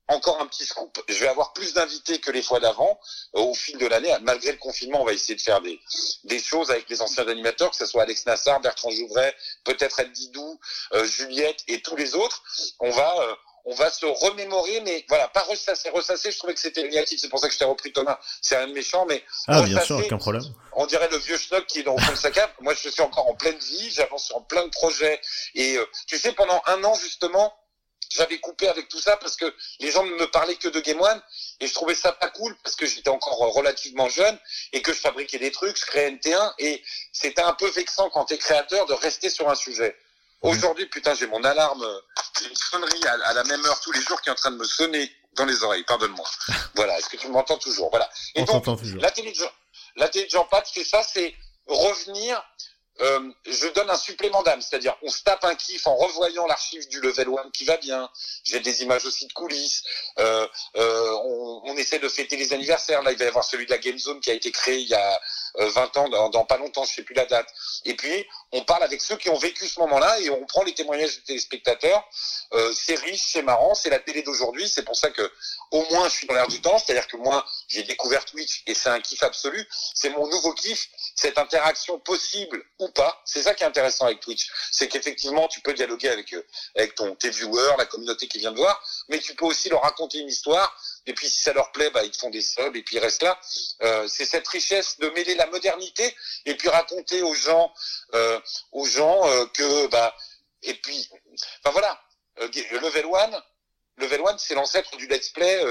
encore 0.09 0.41
un 0.41 0.47
petit 0.47 0.65
scoop, 0.65 1.01
je 1.07 1.19
vais 1.19 1.27
avoir 1.27 1.53
plus 1.53 1.73
d'invités 1.73 2.19
que 2.19 2.31
les 2.31 2.41
fois 2.41 2.59
d'avant 2.59 2.99
euh, 3.35 3.41
au 3.41 3.53
fil 3.53 3.77
de 3.77 3.85
l'année. 3.85 4.13
Malgré 4.21 4.51
le 4.51 4.57
confinement, 4.57 5.01
on 5.01 5.05
va 5.05 5.13
essayer 5.13 5.35
de 5.35 5.41
faire 5.41 5.61
des, 5.61 5.79
des 6.25 6.39
choses 6.39 6.71
avec 6.71 6.89
les 6.89 7.01
anciens 7.01 7.27
animateurs, 7.27 7.69
que 7.69 7.77
ce 7.77 7.85
soit 7.85 8.03
Alex 8.03 8.25
Nassar, 8.25 8.59
Bertrand 8.59 8.89
Jouvray, 8.89 9.33
peut-être 9.63 9.99
Ed 9.99 10.11
Didou, 10.11 10.59
euh, 10.93 11.05
Juliette 11.05 11.59
et 11.67 11.81
tous 11.81 11.95
les 11.95 12.15
autres. 12.15 12.43
On 12.79 12.89
va 12.89 13.21
euh, 13.21 13.35
on 13.65 13.75
va 13.75 13.91
se 13.91 14.05
remémorer, 14.05 14.81
mais 14.81 15.05
voilà, 15.09 15.27
pas 15.27 15.41
ressasser. 15.41 15.89
Ressasser, 15.89 16.31
je 16.31 16.37
trouvais 16.39 16.55
que 16.55 16.59
c'était 16.59 16.81
négatif. 16.81 17.19
C'est 17.19 17.29
pour 17.29 17.39
ça 17.39 17.47
que 17.47 17.53
je 17.53 17.59
t'ai 17.59 17.65
repris 17.65 17.91
Thomas. 17.91 18.17
C'est 18.41 18.55
un 18.55 18.67
méchant, 18.67 19.05
mais 19.05 19.23
ah 19.47 19.61
bien 19.61 19.79
sûr, 19.81 19.97
aucun 19.97 20.17
problème. 20.17 20.43
On 20.73 20.87
dirait 20.87 21.09
le 21.11 21.17
vieux 21.17 21.37
schnock 21.37 21.67
qui 21.67 21.79
est 21.79 21.83
dans 21.83 21.93
le 21.93 22.01
fond 22.01 22.13
de 22.13 22.17
sa 22.17 22.31
cave. 22.31 22.49
Moi, 22.61 22.73
je 22.73 22.89
suis 22.89 23.01
encore 23.01 23.27
en 23.27 23.35
pleine 23.35 23.57
vie. 23.59 23.91
J'avance 23.91 24.25
sur 24.25 24.43
plein 24.47 24.63
de 24.63 24.71
projets. 24.71 25.21
Et 25.53 25.77
tu 26.07 26.17
sais, 26.17 26.31
pendant 26.31 26.59
un 26.65 26.83
an 26.83 26.95
justement, 26.95 27.53
j'avais 28.09 28.39
coupé 28.39 28.67
avec 28.67 28.89
tout 28.89 28.99
ça 28.99 29.17
parce 29.17 29.35
que 29.35 29.53
les 29.79 29.91
gens 29.91 30.03
ne 30.03 30.15
me 30.15 30.29
parlaient 30.29 30.55
que 30.55 30.67
de 30.67 30.79
Game 30.79 30.99
One 30.99 31.21
et 31.59 31.67
je 31.67 31.73
trouvais 31.73 31.95
ça 31.95 32.11
pas 32.11 32.29
cool 32.29 32.55
parce 32.63 32.75
que 32.75 32.85
j'étais 32.85 33.09
encore 33.09 33.37
relativement 33.53 34.09
jeune 34.09 34.37
et 34.73 34.81
que 34.81 34.93
je 34.93 34.99
fabriquais 34.99 35.39
des 35.39 35.51
trucs, 35.51 35.77
je 35.77 35.85
créais 35.85 36.11
NT1 36.11 36.53
et 36.59 36.83
c'était 37.11 37.41
un 37.41 37.53
peu 37.53 37.69
vexant 37.69 38.09
quand 38.09 38.25
tu 38.25 38.33
es 38.33 38.37
créateur 38.37 38.85
de 38.87 38.93
rester 38.93 39.29
sur 39.29 39.49
un 39.49 39.55
sujet. 39.55 39.95
Aujourd'hui, 40.41 40.85
putain, 40.85 41.13
j'ai 41.15 41.27
mon 41.27 41.43
alarme, 41.43 41.85
j'ai 42.39 42.47
une 42.47 42.55
sonnerie 42.55 43.05
à, 43.05 43.33
la 43.33 43.43
même 43.43 43.63
heure 43.65 43.79
tous 43.81 43.91
les 43.91 44.01
jours 44.01 44.21
qui 44.21 44.29
est 44.29 44.31
en 44.31 44.35
train 44.35 44.51
de 44.51 44.57
me 44.57 44.63
sonner 44.63 45.11
dans 45.33 45.45
les 45.45 45.63
oreilles, 45.63 45.83
pardonne-moi. 45.83 46.25
voilà, 46.75 46.97
est-ce 46.97 47.09
que 47.09 47.17
tu 47.17 47.27
m'entends 47.27 47.57
toujours? 47.57 47.89
Voilà. 47.89 48.09
Et 48.35 48.43
donc, 48.43 48.65
la 49.01 49.11
télé, 49.11 49.33
de, 49.33 49.43
la 49.97 50.07
télé 50.07 50.25
de 50.25 50.29
Jean 50.29 50.45
Pat, 50.45 50.65
c'est 50.71 50.85
ça, 50.85 51.03
c'est 51.03 51.35
revenir 51.67 52.41
euh, 53.01 53.31
je 53.45 53.67
donne 53.69 53.89
un 53.89 53.97
supplément 53.97 54.43
d'âme, 54.43 54.61
c'est-à-dire 54.61 54.95
on 55.01 55.09
se 55.09 55.23
tape 55.23 55.43
un 55.45 55.55
kiff 55.55 55.87
en 55.87 55.95
revoyant 55.95 56.45
l'archive 56.47 56.87
du 56.89 56.99
level 56.99 57.29
1 57.45 57.49
qui 57.51 57.65
va 57.65 57.77
bien. 57.77 58.09
J'ai 58.43 58.59
des 58.59 58.83
images 58.83 59.05
aussi 59.05 59.27
de 59.27 59.33
coulisses. 59.33 59.83
Euh, 60.19 60.47
euh, 60.75 61.13
on, 61.23 61.75
essaie 61.77 61.99
de 61.99 62.09
fêter 62.09 62.35
les 62.35 62.51
anniversaires. 62.51 63.01
Là, 63.03 63.11
il 63.13 63.17
va 63.17 63.25
y 63.25 63.27
avoir 63.27 63.45
celui 63.45 63.65
de 63.65 63.71
la 63.71 63.77
Game 63.77 63.97
Zone 63.97 64.19
qui 64.19 64.29
a 64.31 64.33
été 64.33 64.51
créé 64.51 64.79
il 64.79 64.87
y 64.87 64.93
a 64.93 65.21
20 65.55 65.97
euh, 65.97 65.99
ans, 65.99 66.29
dans, 66.29 66.45
pas 66.45 66.57
longtemps, 66.57 66.83
je 66.83 66.93
sais 66.93 67.03
plus 67.03 67.15
la 67.15 67.25
date. 67.25 67.47
Et 67.85 67.95
puis, 67.95 68.25
on 68.51 68.63
parle 68.63 68.83
avec 68.83 69.01
ceux 69.01 69.15
qui 69.15 69.29
ont 69.29 69.37
vécu 69.37 69.65
ce 69.65 69.79
moment-là 69.79 70.19
et 70.19 70.29
on 70.29 70.45
prend 70.45 70.63
les 70.63 70.73
témoignages 70.73 71.15
des 71.15 71.23
téléspectateurs. 71.23 72.03
C'est 72.73 72.95
riche, 72.95 73.21
c'est 73.31 73.43
marrant, 73.43 73.75
c'est 73.75 73.89
la 73.89 73.99
télé 73.99 74.23
d'aujourd'hui. 74.23 74.67
C'est 74.67 74.83
pour 74.83 74.97
ça 74.97 75.09
que, 75.09 75.31
au 75.71 75.83
moins, 75.91 76.09
je 76.09 76.15
suis 76.15 76.27
dans 76.27 76.33
l'air 76.33 76.47
du 76.47 76.59
temps. 76.61 76.77
C'est-à-dire 76.79 77.07
que 77.07 77.17
moi, 77.17 77.45
j'ai 77.67 77.83
découvert 77.83 78.25
Twitch 78.25 78.63
et 78.67 78.73
c'est 78.73 78.89
un 78.89 78.99
kiff 78.99 79.23
absolu. 79.23 79.65
C'est 79.93 80.09
mon 80.09 80.27
nouveau 80.27 80.53
kiff, 80.53 80.89
cette 81.15 81.37
interaction 81.37 81.99
possible 81.99 82.63
ou 82.79 82.88
C'est 83.25 83.43
ça 83.43 83.53
qui 83.53 83.63
est 83.63 83.67
intéressant 83.67 84.05
avec 84.05 84.19
Twitch. 84.19 84.49
C'est 84.71 84.87
qu'effectivement, 84.87 85.47
tu 85.47 85.61
peux 85.61 85.73
dialoguer 85.73 86.09
avec, 86.09 86.33
euh, 86.33 86.87
ton, 86.95 87.15
tes 87.15 87.29
viewers, 87.29 87.75
la 87.77 87.85
communauté 87.85 88.27
qui 88.27 88.39
vient 88.39 88.51
de 88.51 88.57
voir, 88.57 88.81
mais 89.09 89.19
tu 89.19 89.35
peux 89.35 89.45
aussi 89.45 89.69
leur 89.69 89.81
raconter 89.81 90.19
une 90.19 90.27
histoire 90.27 90.75
et 91.05 91.13
puis 91.13 91.29
si 91.29 91.41
ça 91.41 91.53
leur 91.53 91.71
plaît, 91.71 91.89
bah, 91.89 92.03
ils 92.03 92.11
te 92.11 92.17
font 92.17 92.29
des 92.29 92.41
subs 92.41 92.75
et 92.75 92.83
puis 92.83 92.97
ils 92.97 92.99
restent 92.99 93.23
là. 93.23 93.39
Euh, 93.81 94.07
c'est 94.07 94.25
cette 94.25 94.47
richesse 94.47 94.99
de 94.99 95.09
mêler 95.09 95.35
la 95.35 95.47
modernité 95.47 96.15
et 96.45 96.55
puis 96.55 96.69
raconter 96.69 97.21
aux 97.21 97.35
gens, 97.35 97.73
euh, 98.13 98.39
aux 98.71 98.85
gens 98.85 99.21
que 99.53 99.87
bah 99.87 100.15
et 100.63 100.73
puis, 100.73 101.09
enfin 101.59 101.71
voilà, 101.71 102.01
Level 102.37 103.05
One. 103.05 103.41
Level 103.97 104.21
One, 104.21 104.37
c'est 104.37 104.55
l'ancêtre 104.55 104.95
du 104.97 105.07
let's 105.07 105.29
play 105.29 105.61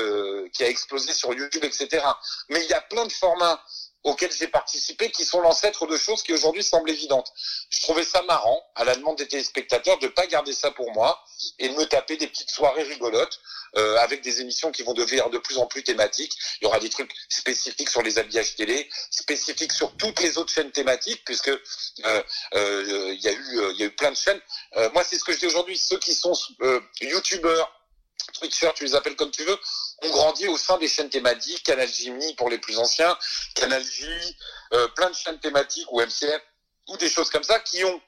qui 0.53 0.65
a 0.65 0.69
explosé 0.69 1.13
sur 1.13 1.33
YouTube, 1.35 1.65
etc. 1.65 2.05
Mais 2.49 2.63
il 2.63 2.71
y 2.71 2.75
a 2.75 2.81
plein 2.81 3.05
de 3.05 3.13
formats 3.13 3.63
auxquels 4.05 4.33
j'ai 4.33 4.49
participé 4.49 5.11
qui 5.11 5.25
sont 5.25 5.41
l'ancêtre 5.41 5.87
de 5.87 5.97
choses 5.97 6.23
qui 6.23 6.33
aujourd'hui 6.33 6.63
semblent 6.63 6.91
évidentes. 6.91 7.33
Je 7.71 7.83
trouvais 7.83 8.05
ça 8.05 8.23
marrant, 8.23 8.63
à 8.75 8.85
la 8.85 8.95
demande 8.95 9.19
des 9.19 9.27
téléspectateurs, 9.27 9.99
de 9.99 10.09
pas 10.09 10.27
garder 10.27 10.53
ça 10.53 10.71
pour 10.71 10.93
moi 10.93 11.23
et 11.59 11.69
de 11.69 11.75
me 11.75 11.85
taper 11.85 12.17
des 12.17 12.27
petites 12.27 12.51
soirées 12.51 12.85
rigolotes 12.85 13.41
euh, 13.77 13.97
avec 13.99 14.23
des 14.23 14.41
émissions 14.41 14.71
qui 14.71 14.83
vont 14.83 14.95
devenir 14.95 15.29
de 15.31 15.39
plus 15.39 15.59
en 15.59 15.67
plus 15.67 15.83
thématiques. 15.83 16.33
Il 16.61 16.65
y 16.65 16.67
aura 16.67 16.79
des 16.79 16.89
trucs 16.89 17.13
spécifiques 17.29 17.91
sur 17.91 18.03
les 18.03 18.19
habillages 18.19 18.55
télé, 18.57 18.89
spécifiques 19.11 19.73
sur 19.73 19.95
toutes 19.97 20.21
les 20.21 20.39
autres 20.39 20.53
chaînes 20.53 20.73
thématiques, 20.73 21.23
puisque 21.25 21.49
euh, 21.49 22.23
euh, 22.55 23.13
il 23.15 23.21
y 23.21 23.29
a 23.29 23.33
eu 23.33 23.73
il 23.73 23.81
y 23.81 23.83
a 23.83 23.87
eu 23.87 23.95
plein 23.95 24.11
de 24.11 24.17
chaînes. 24.17 24.41
moi, 24.95 25.05
c'est 25.05 25.19
ce 25.19 25.25
que 25.25 25.33
je 25.33 25.39
dis 25.39 25.47
aujourd'hui. 25.47 25.77
Ceux 25.77 25.99
qui 25.99 26.15
sont 26.15 26.33
youtubeurs, 27.01 27.73
Twitchers, 28.35 28.73
tu 28.75 28.85
les 28.85 28.95
appelles 28.95 29.17
comme 29.17 29.31
tu 29.31 29.45
veux, 29.45 29.59
ont 30.03 30.11
grandi 30.11 30.47
au 30.49 30.57
sein 30.57 30.79
des 30.79 30.89
chaînes 30.89 31.11
thématiques, 31.11 31.63
Canal 31.65 31.89
Jimmy 31.89 32.35
pour 32.35 32.51
les 32.51 32.59
plus 32.59 32.79
anciens, 32.79 33.17
Canal 33.55 33.85
J, 33.85 34.07
euh, 34.73 34.89
plein 34.89 35.11
de 35.11 35.15
chaînes 35.15 35.41
thématiques 35.41 35.91
ou 35.93 36.01
MCF 36.01 36.43
ou 36.89 36.97
des 36.97 37.09
choses 37.09 37.31
comme 37.31 37.43
ça 37.43 37.59
qui 37.61 37.85
ont, 37.85 38.01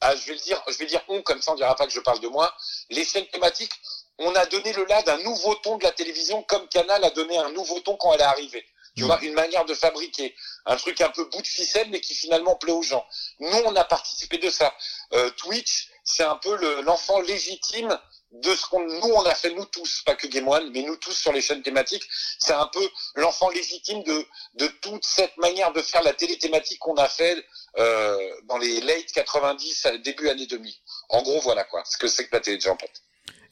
ah, 0.00 0.14
je 0.16 0.26
vais 0.26 0.34
le 0.34 0.40
dire, 0.40 0.62
je 0.68 0.76
vais 0.78 0.86
dire 0.86 1.02
on 1.08 1.22
comme 1.22 1.40
ça 1.40 1.52
on 1.52 1.54
dira 1.54 1.74
pas 1.74 1.86
que 1.86 1.92
je 1.92 2.00
parle 2.00 2.20
de 2.20 2.28
moi. 2.28 2.54
Les 2.90 3.04
chaînes 3.04 3.26
thématiques, 3.28 3.72
on 4.18 4.34
a 4.34 4.46
donné 4.46 4.72
le 4.72 4.84
là 4.84 5.02
d'un 5.02 5.18
nouveau 5.18 5.54
ton 5.56 5.78
de 5.78 5.84
la 5.84 5.92
télévision 5.92 6.42
comme 6.44 6.68
Canal 6.68 7.02
a 7.04 7.10
donné 7.10 7.38
un 7.38 7.50
nouveau 7.52 7.80
ton 7.80 7.96
quand 7.96 8.12
elle 8.14 8.20
est 8.20 8.24
arrivée. 8.24 8.64
Tu 8.94 9.04
mmh. 9.04 9.06
vois, 9.06 9.20
une 9.22 9.32
manière 9.32 9.64
de 9.64 9.72
fabriquer 9.72 10.34
un 10.66 10.76
truc 10.76 11.00
un 11.00 11.08
peu 11.08 11.24
bout 11.24 11.40
de 11.40 11.46
ficelle, 11.46 11.88
mais 11.90 12.00
qui 12.00 12.14
finalement 12.14 12.56
plaît 12.56 12.72
aux 12.72 12.82
gens. 12.82 13.06
Nous, 13.38 13.58
on 13.64 13.74
a 13.74 13.84
participé 13.84 14.36
de 14.36 14.50
ça. 14.50 14.74
Euh, 15.14 15.30
Twitch, 15.30 15.88
c'est 16.04 16.24
un 16.24 16.36
peu 16.36 16.82
l'enfant 16.82 17.20
légitime 17.20 17.98
de 18.32 18.54
ce 18.54 18.66
qu'on 18.66 18.80
nous 18.80 19.12
on 19.14 19.22
a 19.24 19.34
fait 19.34 19.52
nous 19.54 19.64
tous, 19.66 20.02
pas 20.06 20.14
que 20.14 20.26
Game 20.26 20.48
One, 20.48 20.70
mais 20.72 20.82
nous 20.82 20.96
tous 20.96 21.12
sur 21.12 21.32
les 21.32 21.42
chaînes 21.42 21.62
thématiques, 21.62 22.08
c'est 22.38 22.54
un 22.54 22.68
peu 22.72 22.86
l'enfant 23.16 23.50
légitime 23.50 24.02
de 24.04 24.24
de 24.54 24.66
toute 24.80 25.04
cette 25.04 25.36
manière 25.36 25.72
de 25.72 25.80
faire 25.82 26.02
la 26.02 26.12
télé 26.12 26.38
thématique 26.38 26.78
qu'on 26.78 26.94
a 26.94 27.08
fait 27.08 27.44
euh, 27.78 28.16
dans 28.48 28.58
les 28.58 28.80
late 28.80 29.12
90, 29.14 29.86
début 30.04 30.28
année 30.28 30.46
2000. 30.46 30.72
En 31.10 31.22
gros, 31.22 31.40
voilà 31.40 31.64
quoi, 31.64 31.82
ce 31.84 31.98
que 31.98 32.06
c'est 32.06 32.26
que 32.26 32.34
la 32.34 32.40
télé 32.40 32.56
de 32.56 32.62
Jean 32.62 32.76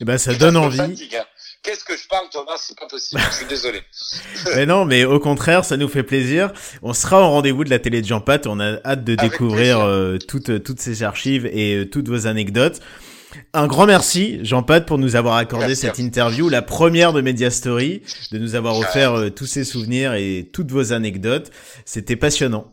Eh 0.00 0.04
ben, 0.04 0.18
ça 0.18 0.34
donne 0.34 0.56
envie. 0.56 0.80
Hein. 0.80 1.24
Qu'est-ce 1.62 1.84
que 1.84 1.96
je 1.96 2.08
parle, 2.08 2.28
Thomas? 2.30 2.56
C'est 2.58 2.78
pas 2.78 2.86
possible. 2.86 3.20
Je 3.30 3.36
suis 3.36 3.46
désolé. 3.46 3.82
mais 4.54 4.64
non, 4.64 4.86
mais 4.86 5.04
au 5.04 5.20
contraire, 5.20 5.64
ça 5.64 5.76
nous 5.76 5.88
fait 5.88 6.02
plaisir. 6.02 6.52
On 6.82 6.94
sera 6.94 7.20
au 7.22 7.30
rendez-vous 7.30 7.64
de 7.64 7.70
la 7.70 7.78
télé 7.78 8.00
de 8.00 8.06
Jean 8.06 8.20
Pat. 8.20 8.46
On 8.46 8.60
a 8.60 8.78
hâte 8.84 9.04
de 9.04 9.14
découvrir 9.14 9.80
euh, 9.80 10.16
toutes 10.16 10.62
toutes 10.62 10.80
ces 10.80 11.02
archives 11.02 11.46
et 11.46 11.76
euh, 11.76 11.84
toutes 11.88 12.08
vos 12.08 12.26
anecdotes. 12.26 12.80
Un 13.52 13.66
grand 13.66 13.86
merci, 13.86 14.44
Jean-Pat, 14.44 14.84
pour 14.86 14.98
nous 14.98 15.16
avoir 15.16 15.36
accordé 15.36 15.74
cette 15.74 15.98
interview, 15.98 16.48
la 16.48 16.62
première 16.62 17.12
de 17.12 17.20
Media 17.20 17.50
Story, 17.50 18.02
de 18.32 18.38
nous 18.38 18.54
avoir 18.54 18.76
offert 18.78 19.14
euh, 19.14 19.30
tous 19.30 19.46
ces 19.46 19.64
souvenirs 19.64 20.14
et 20.14 20.48
toutes 20.52 20.70
vos 20.70 20.92
anecdotes. 20.92 21.50
C'était 21.84 22.16
passionnant. 22.16 22.72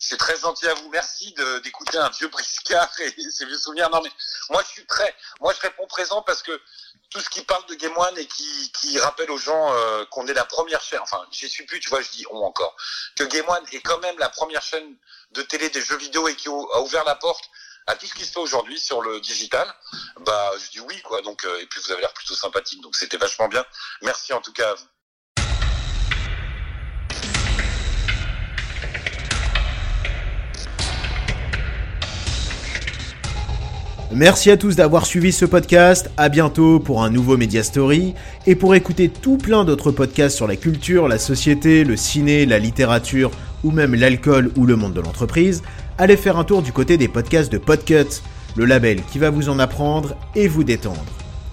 C'est 0.00 0.16
très 0.16 0.38
gentil 0.38 0.66
à 0.66 0.74
vous. 0.74 0.88
Merci 0.90 1.34
d'écouter 1.64 1.98
un 1.98 2.08
vieux 2.10 2.28
briscard 2.28 2.90
et 3.00 3.30
ces 3.30 3.46
vieux 3.46 3.58
souvenirs. 3.58 3.90
Non, 3.90 4.00
mais 4.02 4.10
moi, 4.50 4.62
je 4.66 4.72
suis 4.72 4.84
prêt. 4.84 5.14
Moi, 5.40 5.52
je 5.54 5.60
réponds 5.60 5.86
présent 5.88 6.22
parce 6.22 6.42
que 6.42 6.52
tout 7.10 7.20
ce 7.20 7.30
qui 7.30 7.42
parle 7.42 7.64
de 7.66 7.74
Game 7.74 7.96
One 7.96 8.18
et 8.18 8.26
qui, 8.26 8.72
qui 8.72 8.98
rappelle 8.98 9.30
aux 9.30 9.38
gens 9.38 9.72
euh, 9.72 10.04
qu'on 10.10 10.26
est 10.26 10.34
la 10.34 10.44
première 10.44 10.80
chaîne, 10.82 11.00
enfin, 11.00 11.24
j'y 11.30 11.48
suis 11.48 11.64
plus, 11.64 11.80
tu 11.80 11.88
vois, 11.88 12.02
je 12.02 12.10
dis 12.10 12.24
on 12.30 12.38
encore, 12.38 12.76
que 13.16 13.24
Game 13.24 13.48
One 13.48 13.64
est 13.72 13.80
quand 13.80 13.98
même 13.98 14.18
la 14.18 14.28
première 14.28 14.62
chaîne 14.62 14.96
de 15.32 15.42
télé 15.42 15.68
des 15.70 15.80
jeux 15.80 15.96
vidéo 15.96 16.28
et 16.28 16.34
qui 16.34 16.48
a 16.48 16.80
ouvert 16.80 17.04
la 17.04 17.14
porte 17.14 17.50
à 17.88 17.94
tout 17.94 18.06
ce 18.06 18.14
qui 18.14 18.24
se 18.24 18.32
fait 18.32 18.38
aujourd'hui 18.38 18.78
sur 18.78 19.00
le 19.00 19.18
digital, 19.18 19.66
bah 20.24 20.50
je 20.62 20.70
dis 20.70 20.80
oui 20.80 21.00
quoi. 21.02 21.22
Donc 21.22 21.44
euh, 21.44 21.60
et 21.60 21.66
puis 21.66 21.80
vous 21.84 21.90
avez 21.90 22.02
l'air 22.02 22.12
plutôt 22.12 22.34
sympathique, 22.34 22.82
donc 22.82 22.94
c'était 22.94 23.16
vachement 23.16 23.48
bien. 23.48 23.64
Merci 24.02 24.32
en 24.32 24.40
tout 24.40 24.52
cas 24.52 24.70
à 24.70 24.74
vous. 24.74 24.84
Merci 34.10 34.50
à 34.50 34.56
tous 34.56 34.74
d'avoir 34.76 35.04
suivi 35.04 35.32
ce 35.32 35.44
podcast. 35.44 36.10
À 36.16 36.28
bientôt 36.28 36.80
pour 36.80 37.02
un 37.02 37.10
nouveau 37.10 37.36
Media 37.36 37.62
Story 37.62 38.14
et 38.46 38.54
pour 38.54 38.74
écouter 38.74 39.10
tout 39.10 39.36
plein 39.36 39.64
d'autres 39.64 39.92
podcasts 39.92 40.36
sur 40.36 40.46
la 40.46 40.56
culture, 40.56 41.08
la 41.08 41.18
société, 41.18 41.84
le 41.84 41.96
ciné, 41.96 42.46
la 42.46 42.58
littérature 42.58 43.30
ou 43.64 43.70
même 43.70 43.94
l'alcool 43.94 44.50
ou 44.56 44.66
le 44.66 44.76
monde 44.76 44.94
de 44.94 45.00
l'entreprise 45.00 45.62
allez 45.98 46.16
faire 46.16 46.38
un 46.38 46.44
tour 46.44 46.62
du 46.62 46.72
côté 46.72 46.96
des 46.96 47.08
podcasts 47.08 47.52
de 47.52 47.58
Podcut, 47.58 48.22
le 48.56 48.64
label 48.64 49.02
qui 49.02 49.18
va 49.18 49.30
vous 49.30 49.48
en 49.48 49.58
apprendre 49.58 50.16
et 50.34 50.48
vous 50.48 50.64
détendre. 50.64 51.04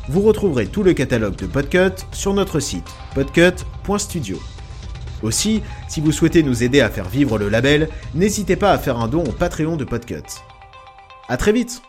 Vous 0.07 0.21
retrouverez 0.21 0.67
tout 0.67 0.83
le 0.83 0.93
catalogue 0.93 1.35
de 1.35 1.47
Podcut 1.47 2.05
sur 2.11 2.33
notre 2.33 2.59
site 2.59 2.87
podcut.studio. 3.15 4.39
Aussi, 5.23 5.63
si 5.87 6.01
vous 6.01 6.11
souhaitez 6.11 6.43
nous 6.43 6.63
aider 6.63 6.81
à 6.81 6.89
faire 6.89 7.09
vivre 7.09 7.39
le 7.39 7.49
label, 7.49 7.89
n'hésitez 8.13 8.55
pas 8.55 8.71
à 8.71 8.77
faire 8.77 8.99
un 8.99 9.07
don 9.07 9.23
au 9.23 9.31
Patreon 9.31 9.75
de 9.75 9.83
Podcut. 9.83 10.23
A 11.27 11.37
très 11.37 11.51
vite 11.51 11.81